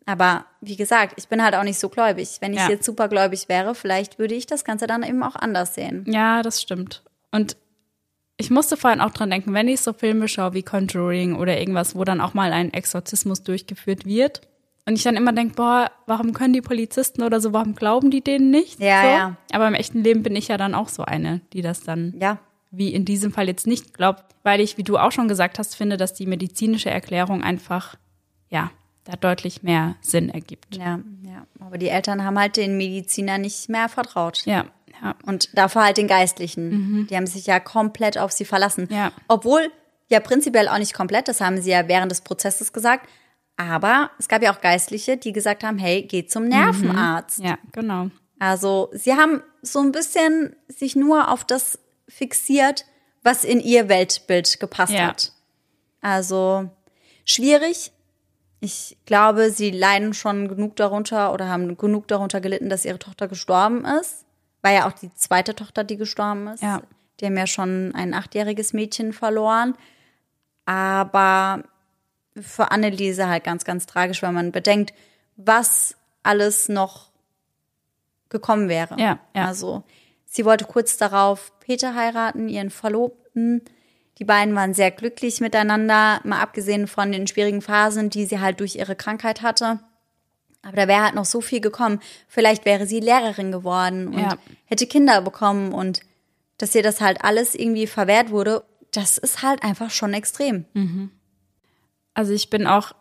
Aber 0.04 0.46
wie 0.60 0.74
gesagt, 0.74 1.14
ich 1.16 1.28
bin 1.28 1.44
halt 1.44 1.54
auch 1.54 1.62
nicht 1.62 1.78
so 1.78 1.88
gläubig. 1.88 2.38
Wenn 2.40 2.54
ich 2.54 2.58
Ja. 2.58 2.70
jetzt 2.70 2.84
super 2.84 3.06
gläubig 3.08 3.48
wäre, 3.48 3.76
vielleicht 3.76 4.18
würde 4.18 4.34
ich 4.34 4.46
das 4.46 4.64
Ganze 4.64 4.88
dann 4.88 5.04
eben 5.04 5.22
auch 5.22 5.36
anders 5.36 5.74
sehen. 5.76 6.04
Ja, 6.08 6.42
das 6.42 6.60
stimmt. 6.60 7.04
Und 7.30 7.56
ich 8.36 8.50
musste 8.50 8.76
vorhin 8.76 9.00
auch 9.00 9.10
dran 9.12 9.30
denken, 9.30 9.54
wenn 9.54 9.68
ich 9.68 9.82
so 9.82 9.92
Filme 9.92 10.26
schaue 10.26 10.54
wie 10.54 10.64
Conjuring 10.64 11.36
oder 11.36 11.56
irgendwas, 11.56 11.94
wo 11.94 12.02
dann 12.02 12.20
auch 12.20 12.34
mal 12.34 12.52
ein 12.52 12.72
Exorzismus 12.74 13.44
durchgeführt 13.44 14.06
wird. 14.06 14.40
Und 14.88 14.94
ich 14.94 15.02
dann 15.02 15.16
immer 15.16 15.32
denke, 15.32 15.56
boah, 15.56 15.90
warum 16.06 16.32
können 16.32 16.52
die 16.52 16.62
Polizisten 16.62 17.22
oder 17.22 17.40
so, 17.40 17.52
warum 17.52 17.74
glauben 17.74 18.10
die 18.10 18.22
denen 18.22 18.50
nicht? 18.50 18.78
Ja, 18.78 19.02
so. 19.02 19.08
ja. 19.08 19.36
Aber 19.52 19.66
im 19.66 19.74
echten 19.74 20.02
Leben 20.02 20.22
bin 20.22 20.36
ich 20.36 20.48
ja 20.48 20.56
dann 20.56 20.74
auch 20.74 20.88
so 20.88 21.02
eine, 21.02 21.40
die 21.52 21.60
das 21.62 21.80
dann 21.80 22.14
Ja, 22.20 22.38
wie 22.70 22.92
in 22.92 23.04
diesem 23.04 23.32
Fall 23.32 23.48
jetzt 23.48 23.66
nicht 23.66 23.94
glaubt, 23.94 24.24
weil 24.42 24.60
ich, 24.60 24.78
wie 24.78 24.82
du 24.82 24.98
auch 24.98 25.12
schon 25.12 25.28
gesagt 25.28 25.58
hast, 25.58 25.74
finde, 25.74 25.96
dass 25.96 26.14
die 26.14 26.26
medizinische 26.26 26.90
Erklärung 26.90 27.42
einfach, 27.42 27.96
ja, 28.48 28.70
da 29.04 29.14
deutlich 29.16 29.62
mehr 29.62 29.96
Sinn 30.00 30.28
ergibt. 30.30 30.76
ja, 30.76 31.00
ja. 31.22 31.46
Aber 31.60 31.78
die 31.78 31.88
Eltern 31.88 32.24
haben 32.24 32.38
halt 32.38 32.56
den 32.56 32.76
Mediziner 32.76 33.38
nicht 33.38 33.68
mehr 33.68 33.88
vertraut. 33.88 34.44
Ja, 34.46 34.66
ja. 35.02 35.14
Und 35.24 35.56
dafür 35.56 35.84
halt 35.84 35.96
den 35.96 36.08
Geistlichen. 36.08 37.06
Die 37.08 37.16
haben 37.16 37.26
sich 37.26 37.46
ja 37.46 37.60
komplett 37.60 38.18
auf 38.18 38.32
sie 38.32 38.44
verlassen. 38.44 38.88
Ja. 38.90 39.12
Obwohl, 39.28 39.70
ja 40.08 40.20
prinzipiell 40.20 40.68
auch 40.68 40.78
nicht 40.78 40.94
komplett, 40.94 41.28
das 41.28 41.40
haben 41.40 41.60
sie 41.60 41.70
ja 41.70 41.88
während 41.88 42.10
des 42.10 42.20
Prozesses 42.20 42.72
gesagt. 42.72 43.08
Aber 43.56 44.10
es 44.18 44.28
gab 44.28 44.42
ja 44.42 44.54
auch 44.54 44.60
Geistliche, 44.60 45.16
die 45.16 45.32
gesagt 45.32 45.64
haben, 45.64 45.78
hey, 45.78 46.02
geh 46.02 46.26
zum 46.26 46.46
Nervenarzt. 46.48 47.38
Ja, 47.38 47.56
genau. 47.72 48.10
Also 48.38 48.90
sie 48.92 49.14
haben 49.14 49.42
so 49.62 49.80
ein 49.80 49.92
bisschen 49.92 50.54
sich 50.68 50.94
nur 50.94 51.30
auf 51.32 51.44
das 51.44 51.78
fixiert, 52.08 52.84
was 53.22 53.44
in 53.44 53.60
ihr 53.60 53.88
Weltbild 53.88 54.60
gepasst 54.60 54.92
Ja. 54.92 55.08
hat. 55.08 55.32
Also 56.02 56.68
schwierig. 57.24 57.92
Ich 58.60 58.96
glaube, 59.06 59.50
sie 59.50 59.70
leiden 59.70 60.12
schon 60.14 60.48
genug 60.48 60.76
darunter 60.76 61.32
oder 61.32 61.48
haben 61.48 61.76
genug 61.76 62.08
darunter 62.08 62.40
gelitten, 62.40 62.68
dass 62.68 62.84
ihre 62.84 62.98
Tochter 62.98 63.26
gestorben 63.26 63.84
ist. 63.84 64.24
War 64.62 64.72
ja 64.72 64.86
auch 64.88 64.92
die 64.92 65.12
zweite 65.14 65.54
Tochter, 65.54 65.82
die 65.84 65.96
gestorben 65.96 66.48
ist. 66.48 66.62
Ja. 66.62 66.82
Die 67.20 67.26
haben 67.26 67.36
ja 67.36 67.46
schon 67.46 67.94
ein 67.94 68.12
achtjähriges 68.14 68.72
Mädchen 68.74 69.12
verloren. 69.12 69.74
Aber 70.66 71.62
für 72.40 72.70
Anneliese 72.70 73.28
halt 73.28 73.44
ganz, 73.44 73.64
ganz 73.64 73.86
tragisch, 73.86 74.22
weil 74.22 74.32
man 74.32 74.52
bedenkt, 74.52 74.92
was 75.36 75.96
alles 76.22 76.68
noch 76.68 77.10
gekommen 78.28 78.68
wäre. 78.68 78.98
Ja, 78.98 79.18
ja. 79.34 79.46
Also 79.46 79.84
sie 80.24 80.44
wollte 80.44 80.64
kurz 80.64 80.96
darauf 80.96 81.52
Peter 81.60 81.94
heiraten, 81.94 82.48
ihren 82.48 82.70
Verlobten. 82.70 83.62
Die 84.18 84.24
beiden 84.24 84.54
waren 84.54 84.74
sehr 84.74 84.90
glücklich 84.90 85.40
miteinander, 85.40 86.20
mal 86.24 86.40
abgesehen 86.40 86.86
von 86.86 87.12
den 87.12 87.26
schwierigen 87.26 87.62
Phasen, 87.62 88.10
die 88.10 88.24
sie 88.24 88.40
halt 88.40 88.60
durch 88.60 88.76
ihre 88.76 88.96
Krankheit 88.96 89.42
hatte. 89.42 89.78
Aber 90.62 90.76
da 90.76 90.88
wäre 90.88 91.04
halt 91.04 91.14
noch 91.14 91.26
so 91.26 91.40
viel 91.40 91.60
gekommen. 91.60 92.00
Vielleicht 92.26 92.64
wäre 92.64 92.86
sie 92.86 92.98
Lehrerin 93.00 93.52
geworden 93.52 94.08
und 94.08 94.18
Ja. 94.18 94.38
hätte 94.64 94.86
Kinder 94.86 95.20
bekommen 95.20 95.72
und 95.72 96.00
dass 96.58 96.74
ihr 96.74 96.82
das 96.82 97.00
halt 97.00 97.22
alles 97.22 97.54
irgendwie 97.54 97.86
verwehrt 97.86 98.30
wurde, 98.30 98.64
das 98.90 99.18
ist 99.18 99.42
halt 99.42 99.62
einfach 99.62 99.90
schon 99.90 100.14
extrem. 100.14 100.64
Also 102.16 102.32
ich 102.32 102.48
bin 102.48 102.66
auch 102.66 102.93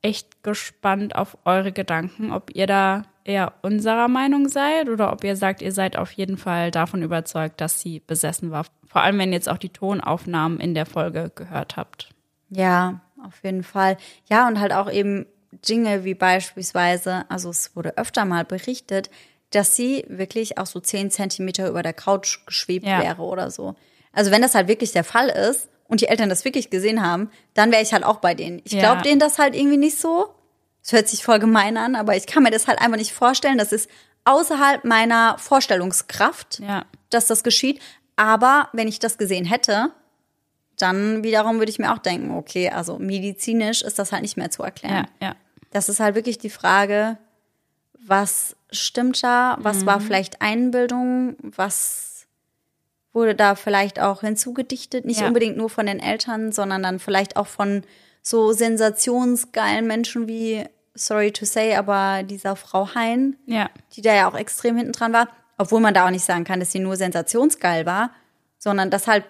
echt 0.00 0.42
gespannt 0.42 1.14
auf 1.14 1.36
eure 1.44 1.72
Gedanken, 1.72 2.32
ob 2.32 2.50
ihr 2.54 2.66
da 2.66 3.02
eher 3.22 3.52
unserer 3.60 4.08
Meinung 4.08 4.48
seid 4.48 4.88
oder 4.88 5.12
ob 5.12 5.22
ihr 5.24 5.36
sagt, 5.36 5.60
ihr 5.60 5.72
seid 5.72 5.96
auf 5.96 6.10
jeden 6.12 6.38
Fall 6.38 6.70
davon 6.70 7.02
überzeugt, 7.02 7.60
dass 7.60 7.82
sie 7.82 8.00
besessen 8.00 8.50
war. 8.50 8.64
Vor 8.86 9.02
allem, 9.02 9.18
wenn 9.18 9.28
ihr 9.28 9.36
jetzt 9.36 9.48
auch 9.50 9.58
die 9.58 9.68
Tonaufnahmen 9.68 10.58
in 10.58 10.74
der 10.74 10.86
Folge 10.86 11.30
gehört 11.34 11.76
habt. 11.76 12.08
Ja, 12.48 13.02
auf 13.22 13.44
jeden 13.44 13.62
Fall. 13.62 13.98
Ja, 14.30 14.48
und 14.48 14.58
halt 14.58 14.72
auch 14.72 14.90
eben 14.90 15.26
Dinge 15.68 16.04
wie 16.04 16.14
beispielsweise, 16.14 17.26
also 17.28 17.50
es 17.50 17.76
wurde 17.76 17.98
öfter 17.98 18.24
mal 18.24 18.46
berichtet, 18.46 19.10
dass 19.50 19.76
sie 19.76 20.04
wirklich 20.08 20.56
auch 20.56 20.66
so 20.66 20.80
zehn 20.80 21.10
Zentimeter 21.10 21.68
über 21.68 21.82
der 21.82 21.92
Couch 21.92 22.46
geschwebt 22.46 22.86
Ja. 22.86 23.02
wäre 23.02 23.22
oder 23.22 23.50
so. 23.50 23.74
Also 24.12 24.30
wenn 24.30 24.40
das 24.40 24.54
halt 24.54 24.66
wirklich 24.66 24.92
der 24.92 25.04
Fall 25.04 25.28
ist 25.28 25.68
und 25.92 26.00
die 26.00 26.08
Eltern 26.08 26.28
das 26.30 26.44
wirklich 26.44 26.70
gesehen 26.70 27.02
haben, 27.06 27.30
dann 27.54 27.70
wäre 27.70 27.82
ich 27.82 27.92
halt 27.92 28.02
auch 28.04 28.16
bei 28.16 28.34
denen. 28.34 28.60
Ich 28.64 28.72
Ja. 28.72 28.80
glaube 28.80 29.02
denen 29.02 29.20
das 29.20 29.38
halt 29.38 29.54
irgendwie 29.54 29.76
nicht 29.76 29.98
so. 29.98 30.34
Es 30.82 30.92
hört 30.92 31.06
sich 31.06 31.22
voll 31.22 31.38
gemein 31.38 31.76
an, 31.76 31.94
aber 31.94 32.16
ich 32.16 32.26
kann 32.26 32.42
mir 32.42 32.50
das 32.50 32.66
halt 32.66 32.80
einfach 32.80 32.96
nicht 32.98 33.12
vorstellen. 33.12 33.58
Das 33.58 33.70
ist 33.72 33.88
außerhalb 34.24 34.84
meiner 34.84 35.36
Vorstellungskraft 35.38 36.58
Ja. 36.60 36.84
dass 37.10 37.26
das 37.26 37.44
geschieht. 37.44 37.80
Aber 38.16 38.68
wenn 38.72 38.88
ich 38.88 38.98
das 38.98 39.18
gesehen 39.18 39.44
hätte, 39.44 39.90
dann 40.78 41.22
wiederum 41.22 41.58
würde 41.58 41.70
ich 41.70 41.78
mir 41.78 41.92
auch 41.92 41.98
denken, 41.98 42.30
okay, 42.32 42.70
also 42.70 42.98
medizinisch 42.98 43.82
ist 43.82 43.98
das 43.98 44.10
halt 44.12 44.22
nicht 44.22 44.36
mehr 44.36 44.50
zu 44.50 44.62
erklären. 44.62 45.06
Ja, 45.20 45.28
ja. 45.28 45.34
Das 45.70 45.88
ist 45.88 46.00
halt 46.00 46.14
wirklich 46.14 46.38
die 46.38 46.50
Frage, 46.50 47.18
was 48.04 48.56
stimmt 48.70 49.22
da, 49.22 49.56
was 49.60 49.84
war 49.86 50.00
vielleicht 50.00 50.40
Einbildung, 50.42 51.36
was 51.42 52.11
wurde 53.12 53.34
da 53.34 53.54
vielleicht 53.54 54.00
auch 54.00 54.20
hinzugedichtet, 54.22 55.04
nicht 55.04 55.20
Ja. 55.20 55.26
unbedingt 55.28 55.56
nur 55.56 55.68
von 55.70 55.86
den 55.86 56.00
Eltern, 56.00 56.50
sondern 56.52 56.82
dann 56.82 56.98
vielleicht 56.98 57.36
auch 57.36 57.46
von 57.46 57.82
so 58.22 58.52
sensationsgeilen 58.52 59.86
Menschen 59.86 60.28
wie, 60.28 60.64
sorry 60.94 61.32
to 61.32 61.44
say, 61.44 61.74
aber 61.74 62.22
dieser 62.22 62.56
Frau 62.56 62.94
Hein, 62.94 63.36
Ja. 63.46 63.68
die 63.94 64.02
da 64.02 64.14
ja 64.14 64.28
auch 64.30 64.34
extrem 64.36 64.76
hinten 64.76 64.92
dran 64.92 65.12
war, 65.12 65.28
obwohl 65.58 65.80
man 65.80 65.94
da 65.94 66.06
auch 66.06 66.10
nicht 66.10 66.24
sagen 66.24 66.44
kann, 66.44 66.60
dass 66.60 66.72
sie 66.72 66.78
nur 66.78 66.96
sensationsgeil 66.96 67.84
war, 67.86 68.10
sondern 68.58 68.90
das 68.90 69.06
halt 69.06 69.24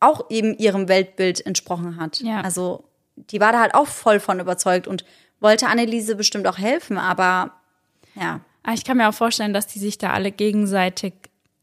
auch 0.00 0.28
eben 0.30 0.54
ihrem 0.58 0.88
Weltbild 0.88 1.44
entsprochen 1.46 1.98
hat. 1.98 2.20
Ja. 2.20 2.40
Also 2.42 2.84
die 3.16 3.40
war 3.40 3.52
da 3.52 3.60
halt 3.60 3.74
auch 3.74 3.86
voll 3.86 4.20
von 4.20 4.40
überzeugt 4.40 4.86
und 4.86 5.04
wollte 5.40 5.68
Anneliese 5.68 6.16
bestimmt 6.16 6.46
auch 6.46 6.58
helfen, 6.58 6.98
aber 6.98 7.52
ja, 8.14 8.40
Aber 8.62 8.74
ich 8.74 8.84
kann 8.84 8.96
mir 8.96 9.08
auch 9.08 9.14
vorstellen, 9.14 9.52
dass 9.54 9.66
die 9.68 9.78
sich 9.78 9.96
da 9.98 10.10
alle 10.12 10.32
gegenseitig 10.32 11.12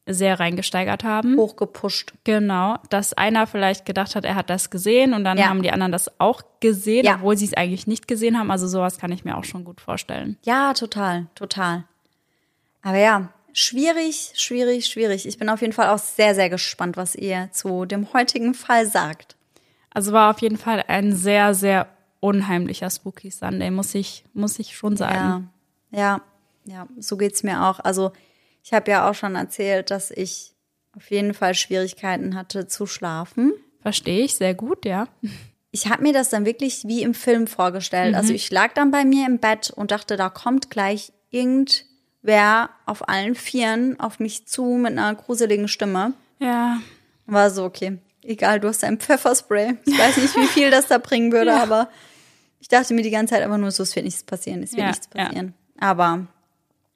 sehr 0.05 0.39
reingesteigert 0.39 1.03
haben. 1.05 1.37
hochgepusht. 1.37 2.13
Genau, 2.25 2.75
dass 2.89 3.13
einer 3.13 3.47
vielleicht 3.47 3.85
gedacht 3.85 4.15
hat, 4.15 4.25
er 4.25 4.35
hat 4.35 4.49
das 4.49 4.69
gesehen 4.69 5.13
und 5.13 5.23
dann 5.23 5.37
Ja. 5.37 5.47
haben 5.47 5.61
die 5.63 5.71
anderen 5.71 5.91
das 5.93 6.11
auch 6.19 6.41
gesehen, 6.59 7.05
Ja. 7.05 7.15
obwohl 7.15 7.37
sie 7.37 7.45
es 7.45 7.53
eigentlich 7.53 7.87
nicht 7.87 8.07
gesehen 8.07 8.37
haben. 8.37 8.51
Also 8.51 8.67
sowas 8.67 8.97
kann 8.97 9.11
ich 9.13 9.23
mir 9.23 9.37
auch 9.37 9.45
schon 9.45 9.63
gut 9.63 9.79
vorstellen. 9.79 10.37
Ja, 10.43 10.73
total, 10.73 11.27
total. 11.35 11.85
Aber 12.81 12.97
ja, 12.97 13.29
schwierig, 13.53 14.33
schwierig, 14.35 14.87
schwierig. 14.87 15.25
Ich 15.25 15.37
bin 15.37 15.47
auf 15.49 15.61
jeden 15.61 15.71
Fall 15.73 15.87
auch 15.89 15.99
sehr, 15.99 16.35
sehr 16.35 16.49
gespannt, 16.49 16.97
was 16.97 17.15
ihr 17.15 17.49
zu 17.53 17.85
dem 17.85 18.11
heutigen 18.11 18.53
Fall 18.53 18.85
sagt. 18.85 19.37
Also 19.93 20.11
war 20.11 20.31
auf 20.31 20.41
jeden 20.41 20.57
Fall 20.57 20.83
ein 20.87 21.13
sehr, 21.15 21.53
sehr 21.53 21.87
unheimlicher 22.19 22.89
Spooky 22.89 23.31
Sunday, 23.31 23.69
muss 23.71 23.95
ich, 23.95 24.25
muss 24.33 24.59
ich 24.59 24.75
schon 24.75 24.97
sagen. 24.97 25.49
Ja, 25.91 25.99
ja, 25.99 26.21
ja, 26.65 26.87
so 26.97 27.15
geht's 27.17 27.43
mir 27.43 27.63
auch. 27.65 27.79
Also 27.79 28.11
ich 28.63 28.73
habe 28.73 28.89
ja 28.91 29.09
auch 29.09 29.13
schon 29.15 29.35
erzählt, 29.35 29.91
dass 29.91 30.09
ich 30.11 30.53
auf 30.95 31.09
jeden 31.11 31.33
Fall 31.33 31.53
Schwierigkeiten 31.55 32.35
hatte 32.35 32.67
zu 32.67 32.85
schlafen. 32.85 33.53
Verstehe 33.81 34.23
ich 34.23 34.35
sehr 34.35 34.53
gut, 34.53 34.85
ja. 34.85 35.07
Ich 35.71 35.87
habe 35.89 36.03
mir 36.03 36.13
das 36.13 36.29
dann 36.29 36.45
wirklich 36.45 36.83
wie 36.87 37.01
im 37.01 37.13
Film 37.13 37.47
vorgestellt. 37.47 38.15
Also 38.15 38.31
ich 38.33 38.49
lag 38.51 38.73
dann 38.73 38.91
bei 38.91 39.03
mir 39.05 39.25
im 39.25 39.39
Bett 39.39 39.71
und 39.71 39.91
dachte, 39.91 40.15
da 40.17 40.29
kommt 40.29 40.69
gleich 40.69 41.11
irgendwer 41.31 42.69
auf 42.85 43.09
allen 43.09 43.35
Vieren 43.35 43.99
auf 43.99 44.19
mich 44.19 44.47
zu 44.47 44.63
mit 44.65 44.91
einer 44.93 45.13
gruseligen 45.15 45.67
Stimme. 45.67 46.13
Ja. 46.39 46.79
War 47.25 47.49
so, 47.49 47.63
okay, 47.65 47.97
egal, 48.21 48.59
du 48.59 48.67
hast 48.67 48.83
ein 48.83 48.99
Pfefferspray. 48.99 49.75
Ich 49.85 49.97
weiß 49.97 50.17
nicht, 50.17 50.35
wie 50.35 50.45
viel 50.47 50.69
das 50.71 50.87
da 50.87 50.97
bringen 50.99 51.31
würde, 51.31 51.51
Ja. 51.51 51.63
aber 51.63 51.89
ich 52.59 52.67
dachte 52.67 52.93
mir 52.93 53.01
die 53.01 53.09
ganze 53.11 53.33
Zeit 53.33 53.43
einfach 53.43 53.57
nur 53.57 53.71
so, 53.71 53.83
es 53.83 53.95
wird 53.95 54.05
nichts 54.05 54.23
passieren, 54.23 54.63
es 54.63 54.71
wird 54.71 54.81
Ja, 54.81 54.87
nichts 54.89 55.09
ja. 55.15 55.25
passieren. 55.25 55.53
Aber 55.79 56.27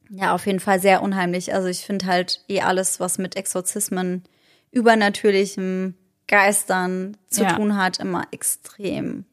ja, 0.10 0.34
auf 0.34 0.46
jeden 0.46 0.60
Fall 0.60 0.80
sehr 0.80 1.02
unheimlich. 1.02 1.54
Also 1.54 1.68
ich 1.68 1.80
finde 1.86 2.06
halt 2.06 2.42
eh 2.48 2.62
alles, 2.62 3.00
was 3.00 3.18
mit 3.18 3.36
Exorzismen, 3.36 4.24
übernatürlichem 4.72 5.96
Geistern 6.28 7.18
zu 7.30 7.44
Ja. 7.44 7.56
tun 7.56 7.78
hat, 7.78 8.00
immer 8.00 8.24
extrem 8.32 9.26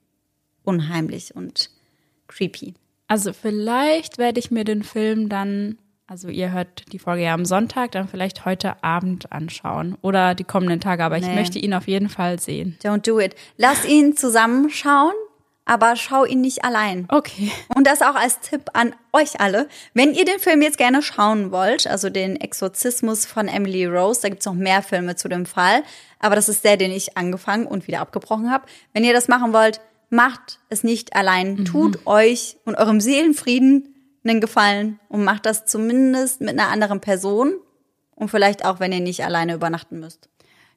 unheimlich 0.63 1.35
und 1.35 1.71
creepy. 2.29 2.75
Also 3.09 3.33
vielleicht 3.33 4.19
werde 4.19 4.39
ich 4.41 4.51
mir 4.51 4.65
den 4.65 4.83
Film 4.83 5.29
dann, 5.29 5.79
also 6.07 6.29
ihr 6.29 6.53
hört 6.53 6.93
die 6.93 6.99
Folge 6.99 7.25
ja 7.25 7.35
am 7.35 7.45
Sonntag, 7.45 7.93
dann 7.93 8.09
vielleicht 8.09 8.45
heute 8.45 8.83
Abend 8.83 9.31
anschauen 9.33 9.97
oder 10.03 10.35
die 10.35 10.45
kommenden 10.45 10.81
Tage, 10.81 11.05
aber 11.05 11.19
ich 11.19 11.27
Nee. 11.27 11.35
möchte 11.35 11.59
ihn 11.59 11.75
auf 11.75 11.87
jeden 11.89 12.09
Fall 12.09 12.39
sehen. 12.41 12.79
Don't 12.83 13.07
do 13.07 13.19
it. 13.21 13.35
Lass 13.57 13.85
ihn 13.85 14.17
zusammenschauen, 14.17 15.13
aber 15.65 15.97
schau 15.97 16.25
ihn 16.25 16.41
nicht 16.41 16.65
allein. 16.65 17.07
Okay. 17.09 17.51
Und 17.75 17.87
das 17.87 18.03
auch 18.03 18.15
als 18.15 18.41
Tipp 18.41 18.71
an 18.75 18.95
euch 19.13 19.41
alle. 19.41 19.69
Wenn 19.95 20.15
ihr 20.15 20.25
den 20.25 20.39
Film 20.39 20.63
jetzt 20.63 20.79
gerne 20.79 21.03
schauen 21.03 21.51
wollt, 21.53 21.87
also 21.87 22.11
den 22.11 22.37
Exorzismus 22.37 23.25
von 23.27 23.49
Emily 23.49 23.87
Rose, 23.87 24.21
da 24.23 24.29
gibt's 24.29 24.47
noch 24.47 24.55
mehr 24.55 24.83
Filme 24.83 25.17
zu 25.17 25.29
dem 25.29 25.47
Fall, 25.47 25.83
aber 26.19 26.37
das 26.37 26.49
ist 26.49 26.65
der, 26.65 26.77
den 26.77 26.93
ich 26.93 27.17
angefangen 27.17 27.67
und 27.67 27.87
wieder 27.87 28.01
abgebrochen 28.01 28.51
habe. 28.51 28.67
Wenn 28.93 29.05
ihr 29.05 29.13
das 29.13 29.29
machen 29.29 29.53
wollt, 29.53 29.81
macht 30.11 30.61
es 30.69 30.85
nicht 30.85 31.17
allein. 31.17 31.65
Tut 31.65 32.07
euch 32.07 32.57
und 32.65 32.77
eurem 32.77 33.01
Seelenfrieden 33.01 33.95
einen 34.25 34.41
Gefallen 34.41 35.01
und 35.09 35.25
macht 35.25 35.47
das 35.47 35.67
zumindest 35.67 36.41
mit 36.41 36.51
einer 36.51 36.69
anderen 36.69 37.01
Person 37.01 37.55
und 38.15 38.31
vielleicht 38.31 38.65
auch, 38.65 38.81
wenn 38.81 38.93
ihr 38.93 39.01
nicht 39.01 39.25
alleine 39.25 39.55
übernachten 39.55 40.01
müsst. 40.01 40.29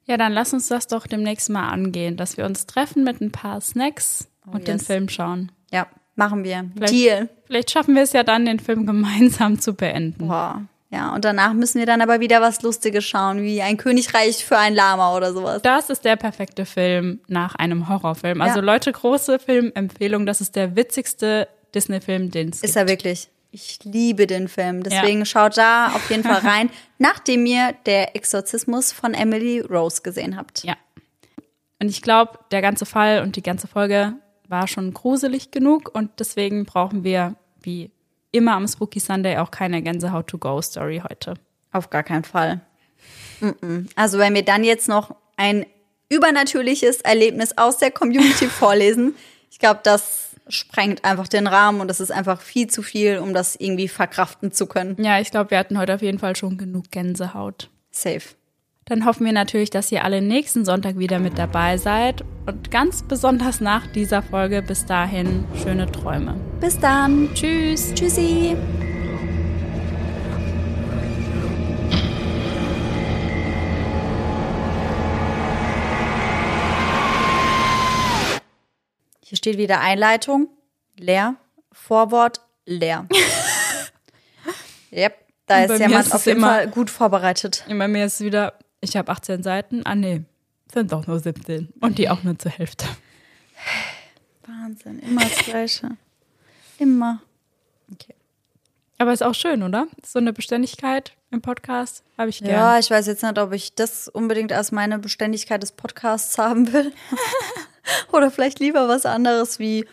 Ja, 0.05 0.17
dann 0.17 0.33
lass 0.33 0.53
uns 0.53 0.67
das 0.67 0.87
doch 0.87 1.07
demnächst 1.07 1.49
mal 1.49 1.69
angehen, 1.69 2.17
dass 2.17 2.37
wir 2.37 2.45
uns 2.45 2.65
treffen 2.65 3.03
mit 3.03 3.21
ein 3.21 3.31
paar 3.31 3.59
Snacks 3.61 4.27
und 4.51 4.67
den 4.67 4.77
yes. 4.77 4.87
Film 4.87 5.09
schauen. 5.09 5.51
Ja, 5.71 5.87
machen 6.15 6.43
wir. 6.43 6.65
Vielleicht- 6.75 6.93
Deal. 6.93 7.29
Vielleicht 7.45 7.71
schaffen 7.71 7.95
wir 7.95 8.03
es 8.03 8.13
ja 8.13 8.23
dann, 8.23 8.45
den 8.45 8.59
Film 8.59 8.85
gemeinsam 8.85 9.59
zu 9.59 9.73
beenden. 9.73 10.27
Boah. 10.27 10.63
Ja, 10.89 11.13
und 11.13 11.25
danach 11.25 11.51
müssen 11.53 11.79
wir 11.79 11.85
dann 11.85 12.01
aber 12.01 12.21
wieder 12.21 12.39
was 12.39 12.61
Lustiges 12.61 13.03
schauen, 13.03 13.41
wie 13.41 13.61
ein 13.61 13.75
Königreich 13.75 14.45
für 14.45 14.57
ein 14.57 14.73
Lama 14.73 15.15
oder 15.17 15.33
sowas. 15.33 15.61
Das 15.61 15.89
ist 15.89 16.05
der 16.05 16.15
perfekte 16.15 16.65
Film 16.65 17.19
nach 17.27 17.55
einem 17.55 17.89
Horrorfilm. 17.89 18.41
Also 18.41 18.59
Ja. 18.59 18.65
Leute, 18.65 18.91
große 18.93 19.39
Filmempfehlung. 19.39 20.25
Das 20.25 20.39
ist 20.39 20.55
der 20.55 20.77
witzigste 20.77 21.49
Disney-Film, 21.75 22.31
den 22.31 22.49
es 22.49 22.61
gibt. 22.61 22.69
Ist 22.69 22.75
er 22.77 22.87
wirklich. 22.87 23.27
Ich 23.51 23.79
liebe 23.83 24.27
den 24.27 24.47
Film. 24.47 24.81
Deswegen 24.83 25.25
schaut 25.25 25.57
da 25.57 25.87
auf 25.87 26.09
jeden 26.09 26.23
Fall 26.23 26.39
rein, 26.47 26.69
nachdem 26.99 27.45
ihr 27.45 27.73
der 27.85 28.15
Exorzismus 28.15 28.93
von 28.93 29.13
Emily 29.13 29.59
Rose 29.59 30.01
gesehen 30.01 30.37
habt. 30.37 30.63
Ja. 30.63 30.75
Und 31.81 31.89
ich 31.89 32.01
glaube, 32.01 32.39
der 32.51 32.61
ganze 32.61 32.85
Fall 32.85 33.21
und 33.23 33.35
die 33.35 33.43
ganze 33.43 33.67
Folge 33.67 34.13
war 34.49 34.67
schon 34.67 34.93
gruselig 34.93 35.51
genug 35.51 35.93
und 35.93 36.11
deswegen 36.19 36.65
brauchen 36.65 37.03
wir, 37.03 37.35
wie 37.61 37.91
immer 38.31 38.53
am 38.53 38.67
Spooky 38.67 38.99
Sunday, 38.99 39.37
auch 39.37 39.51
keine 39.51 39.81
Gänsehaut-to-go-Story 39.81 41.01
heute. 41.07 41.35
Auf 41.71 41.89
gar 41.89 42.03
keinen 42.03 42.23
Fall. 42.23 42.61
Also 43.95 44.17
wenn 44.17 44.33
wir 44.33 44.43
dann 44.43 44.63
jetzt 44.63 44.87
noch 44.87 45.15
ein 45.35 45.65
übernatürliches 46.09 47.01
Erlebnis 47.01 47.57
aus 47.57 47.77
der 47.77 47.91
Community 47.91 48.47
vorlesen, 48.47 49.15
ich 49.51 49.59
glaube, 49.59 49.81
das 49.83 50.35
sprengt 50.49 51.03
einfach 51.03 51.27
den 51.27 51.47
Rahmen 51.47 51.81
und 51.81 51.87
das 51.87 51.99
ist 51.99 52.11
einfach 52.11 52.41
viel 52.41 52.67
zu 52.67 52.81
viel, 52.81 53.19
um 53.19 53.33
das 53.33 53.55
irgendwie 53.55 53.87
verkraften 53.87 54.51
zu 54.51 54.65
können. 54.65 54.95
Ja, 55.01 55.19
ich 55.19 55.31
glaube, 55.31 55.51
wir 55.51 55.57
hatten 55.57 55.77
heute 55.77 55.95
auf 55.95 56.01
jeden 56.01 56.19
Fall 56.19 56.35
schon 56.35 56.57
genug 56.57 56.91
Gänsehaut. 56.91 57.69
Safe. 57.91 58.36
Dann 58.89 59.03
hoffen 59.05 59.25
wir 59.25 59.33
natürlich, 59.33 59.69
dass 59.69 59.91
ihr 59.91 60.03
alle 60.05 60.21
nächsten 60.21 60.63
Sonntag 60.63 60.97
wieder 60.97 61.19
mit 61.19 61.37
dabei 61.37 61.77
seid 61.77 62.23
und 62.45 62.71
ganz 62.71 63.03
besonders 63.03 63.59
nach 63.59 63.85
dieser 63.87 64.21
Folge 64.21 64.61
bis 64.61 64.85
dahin 64.85 65.43
schöne 65.61 65.91
Träume. 65.91 66.35
Bis 66.61 66.79
dann. 66.79 67.29
Tschüss. 67.33 67.93
Tschüssi. 67.93 68.55
Hier 79.23 79.37
steht 79.37 79.57
wieder 79.57 79.81
Einleitung, 79.81 80.47
leer, 80.97 81.35
Vorwort, 81.73 82.39
leer. 82.65 83.07
yep, 84.91 85.15
da 85.47 85.65
ist 85.65 85.79
jemand 85.79 86.13
auf 86.13 86.25
jeden 86.25 86.37
immer- 86.39 86.47
Fall 86.47 86.67
gut 86.69 86.89
vorbereitet. 86.89 87.65
Bei 87.67 87.87
mir 87.89 88.05
ist 88.05 88.15
es 88.15 88.21
wieder, 88.21 88.53
ich 88.89 88.97
habe 88.97 89.11
18 89.11 89.43
Seiten. 89.43 89.85
Ah, 89.85 89.95
nee, 89.95 90.23
sind 90.71 90.91
doch 90.91 91.07
nur 91.07 91.19
17. 91.19 91.69
Und 91.81 91.97
die 91.97 92.09
auch 92.09 92.23
nur 92.23 92.37
zur 92.39 92.51
Hälfte. 92.51 92.85
Wahnsinn, 94.45 94.99
immer 94.99 95.21
das 95.21 95.37
Gleiche. 95.45 95.89
Immer. 96.79 97.21
Okay. 97.91 98.13
Aber 98.97 99.13
ist 99.13 99.23
auch 99.23 99.35
schön, 99.35 99.61
oder? 99.63 99.87
So 100.05 100.19
eine 100.19 100.33
Beständigkeit 100.33 101.13
im 101.31 101.41
Podcast 101.41 102.03
habe 102.17 102.29
ich 102.29 102.39
Ja, 102.39 102.47
gern. 102.71 102.79
ich 102.79 102.89
weiß 102.89 103.05
jetzt 103.07 103.21
nicht, 103.23 103.37
ob 103.37 103.53
ich 103.53 103.75
das 103.75 104.07
unbedingt 104.07 104.53
als 104.53 104.71
meine 104.71 104.97
Beständigkeit 104.99 105.61
des 105.61 105.71
Podcasts 105.71 106.37
haben 106.37 106.71
will. 106.73 106.91
oder 108.11 108.31
vielleicht 108.31 108.59
lieber 108.59 108.87
was 108.87 109.05
anderes 109.05 109.59
wie 109.59 109.85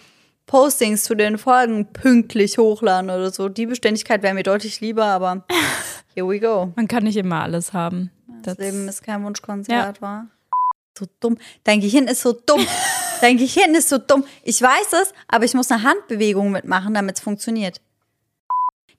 Postings 0.47 1.05
zu 1.05 1.15
den 1.15 1.39
Folgen 1.39 1.93
pünktlich 1.93 2.59
hochladen 2.59 3.11
oder 3.11 3.31
so. 3.31 3.49
Die 3.49 3.67
Beständigkeit 3.67 4.23
wäre 4.23 4.35
mir 4.35 4.43
deutlich 4.43 4.81
lieber, 4.81 5.05
aber 5.07 5.45
here 6.15 6.29
we 6.29 6.39
go. 6.39 6.73
Man 6.77 6.87
kann 6.89 7.05
nicht 7.05 7.17
immer 7.17 7.43
alles 7.43 7.73
haben. 7.73 8.11
Das 8.45 8.57
Das 8.57 8.67
Leben 8.67 8.89
ist 8.89 9.03
kein 9.03 9.25
Wunschkonzert, 9.25 10.01
war. 10.03 10.27
So 10.99 11.07
dumm. 11.21 11.39
Dein 11.65 11.81
Gehirn 11.81 12.07
ist 12.07 12.21
so 12.23 12.33
dumm. 12.33 12.65
Dein 13.21 13.37
Gehirn 13.37 13.75
ist 13.75 13.89
so 13.89 13.99
dumm. 13.99 14.25
Ich 14.43 14.61
weiß 14.61 14.93
es, 15.03 15.13
aber 15.29 15.45
ich 15.45 15.55
muss 15.55 15.71
eine 15.71 15.83
Handbewegung 15.83 16.51
mitmachen, 16.53 16.95
damit 16.95 17.17
es 17.17 17.23
funktioniert. 17.23 17.81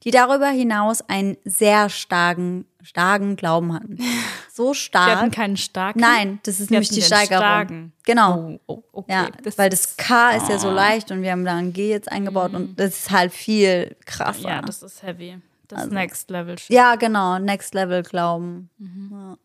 Die 0.04 0.12
darüber 0.12 0.50
hinaus 0.50 1.02
einen 1.08 1.38
sehr 1.46 1.90
starken, 1.90 2.66
starken 2.84 3.36
Glauben 3.36 3.74
hatten. 3.74 3.98
So 4.56 4.74
stark. 4.74 5.18
hatten 5.18 5.32
keinen 5.32 5.58
starken. 5.58 6.00
Nein, 6.00 6.40
das 6.44 6.62
ist 6.62 6.68
Sie 6.70 6.74
nämlich 6.76 6.88
die 6.88 7.02
Steigerung. 7.02 7.42
starken. 7.44 7.94
Genau. 8.06 8.58
Oh, 8.68 8.76
oh, 8.78 8.84
okay. 8.94 9.12
Ja, 9.12 9.28
Das 9.44 9.58
weil 9.58 9.70
das 9.70 9.82
ist- 9.82 9.98
K 9.98 10.32
ist 10.38 10.48
ja 10.48 10.58
so 10.60 10.72
leicht 10.72 11.12
und 11.12 11.24
wir 11.24 11.32
haben 11.34 11.44
da 11.44 11.56
ein 11.58 11.74
G 11.74 11.90
jetzt 11.90 12.10
eingebaut 12.10 12.54
und 12.54 12.80
das 12.80 12.92
ist 13.00 13.12
halt 13.12 13.34
viel 13.34 13.98
krasser. 14.06 14.48
Ja, 14.48 14.62
das 14.62 14.82
ist 14.82 15.04
heavy. 15.04 15.40
Das 15.68 15.80
Also- 15.84 15.94
Next 15.94 16.30
Level. 16.30 16.58
Shit. 16.58 16.70
Ja, 16.70 16.96
genau, 16.96 17.40
Next 17.40 17.74
Level 17.74 18.04
Glauben. 18.04 18.70
Mhm. 18.78 19.10
Ja. 19.12 19.38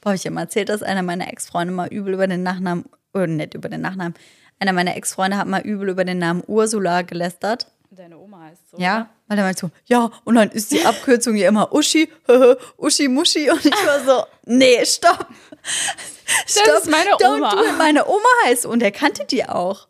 Boah, 0.00 0.10
hab 0.10 0.14
ich 0.16 0.26
immer 0.26 0.42
erzählt, 0.42 0.68
dass 0.68 0.82
einer 0.82 1.02
meiner 1.02 1.28
Ex-Freunde 1.28 1.72
mal 1.72 1.88
übel 1.88 2.14
über 2.14 2.26
den 2.26 2.42
Nachnamen, 2.42 2.84
oder 3.14 3.26
nicht 3.26 3.54
über 3.54 3.68
den 3.68 3.80
Nachnamen, 3.80 4.14
einer 4.58 4.72
meiner 4.72 4.96
Ex-Freunde 4.96 5.36
hat 5.36 5.46
mal 5.46 5.60
übel 5.62 5.88
über 5.88 6.04
den 6.04 6.18
Namen 6.18 6.42
Ursula 6.46 7.02
gelästert. 7.02 7.70
Deine 7.90 8.18
Oma 8.18 8.42
heißt 8.44 8.70
so. 8.70 8.78
Ja, 8.78 9.08
weil 9.26 9.38
er 9.38 9.44
meinte 9.44 9.60
so, 9.60 9.70
ja, 9.86 10.10
und 10.24 10.34
dann 10.34 10.50
ist 10.50 10.70
die 10.70 10.84
Abkürzung 10.84 11.34
ja 11.36 11.48
immer 11.48 11.72
Uschi, 11.72 12.10
Uschi 12.76 13.08
Muschi 13.08 13.50
und 13.50 13.64
ich 13.64 13.72
war 13.86 14.00
so, 14.04 14.24
nee, 14.44 14.84
stopp. 14.84 15.26
Stopp, 16.46 16.78
ist 16.82 16.90
meine 16.90 17.10
don't 17.12 17.36
Oma. 17.36 17.50
do 17.54 17.62
it. 17.64 17.78
Meine 17.78 18.06
Oma 18.06 18.28
heißt 18.46 18.66
und 18.66 18.82
er 18.82 18.90
kannte 18.92 19.24
die 19.24 19.48
auch. 19.48 19.88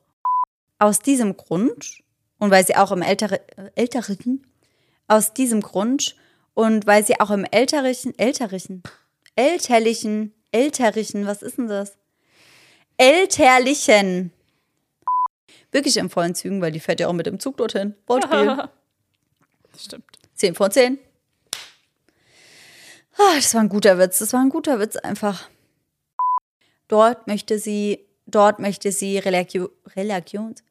Aus 0.79 1.01
diesem 1.01 1.37
Grund 1.37 2.03
und 2.39 2.51
weil 2.51 2.65
sie 2.67 2.77
auch 2.77 2.93
im 2.93 3.01
ältere, 3.03 3.41
äh, 3.57 3.71
älteren, 3.77 4.47
aus 5.09 5.35
diesem 5.35 5.61
Grund 5.61 6.17
und 6.55 6.87
weil 6.87 7.05
sie 7.05 7.21
auch 7.21 7.31
im 7.31 7.45
älterlichen, 7.45 8.19
älterlichen, 8.19 8.83
älterlichen, 9.35 10.35
älterlichen, 10.53 11.27
was 11.27 11.43
ist 11.43 11.59
denn 11.59 11.69
das? 11.69 11.97
Älterlichen. 12.97 14.33
Wirklich 15.71 15.97
in 15.99 16.09
vollen 16.09 16.35
Zügen, 16.35 16.63
weil 16.63 16.73
die 16.73 16.81
fährt 16.81 17.01
ja 17.01 17.09
auch 17.09 17.13
mit 17.13 17.27
dem 17.27 17.39
Zug 17.39 17.59
dorthin. 17.59 17.95
Wortspiel. 18.07 18.69
Stimmt. 19.79 20.05
10 20.35 20.55
von 20.55 20.71
10. 20.71 20.99
Ah, 23.19 23.35
das 23.37 23.55
war 23.55 23.63
ein 23.63 23.69
guter 23.69 23.99
Witz. 23.99 24.19
Das 24.19 24.33
war 24.33 24.41
ein 24.41 24.49
guter 24.49 24.79
Witz 24.79 24.97
einfach. 24.97 25.49
Dort 26.89 27.27
möchte 27.27 27.59
sie, 27.59 28.07
dort 28.27 28.59
möchte 28.59 28.93
sie 28.93 29.19
Religio, 29.19 29.71
Religions, 29.97 30.63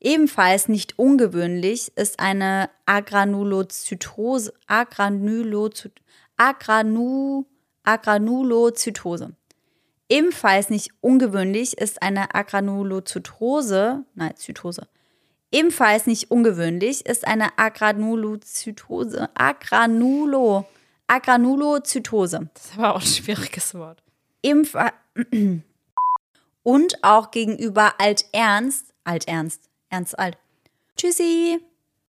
Ebenfalls 0.00 0.68
nicht 0.68 0.98
ungewöhnlich 0.98 1.92
ist 1.96 2.20
eine 2.20 2.70
Agranulozytose, 2.86 4.54
Agranulozy, 4.68 5.90
Agranu, 6.36 7.46
Agranulozytose. 7.82 9.34
Ebenfalls 10.08 10.70
nicht 10.70 10.92
ungewöhnlich 11.00 11.76
ist 11.76 12.00
eine 12.00 12.34
Agranulozytose, 12.34 14.04
nein, 14.14 14.36
Zytose. 14.36 14.88
Ebenfalls 15.50 16.06
nicht 16.06 16.30
ungewöhnlich 16.30 17.04
ist 17.04 17.26
eine 17.26 17.58
Agranulozytose, 17.58 19.30
Agranulo, 19.34 20.66
Agranulozytose. 21.08 22.50
Das 22.54 22.64
ist 22.66 22.78
aber 22.78 22.94
auch 22.94 23.00
ein 23.00 23.06
schwieriges 23.06 23.74
Wort. 23.74 24.02
Ebenfalls 24.42 24.92
und 26.62 27.02
auch 27.04 27.30
gegenüber 27.30 27.94
Alternst, 27.98 28.94
Alternst, 29.04 29.67
Ernst 29.90 30.18
alt. 30.18 30.36
Tschüssi. 30.96 31.60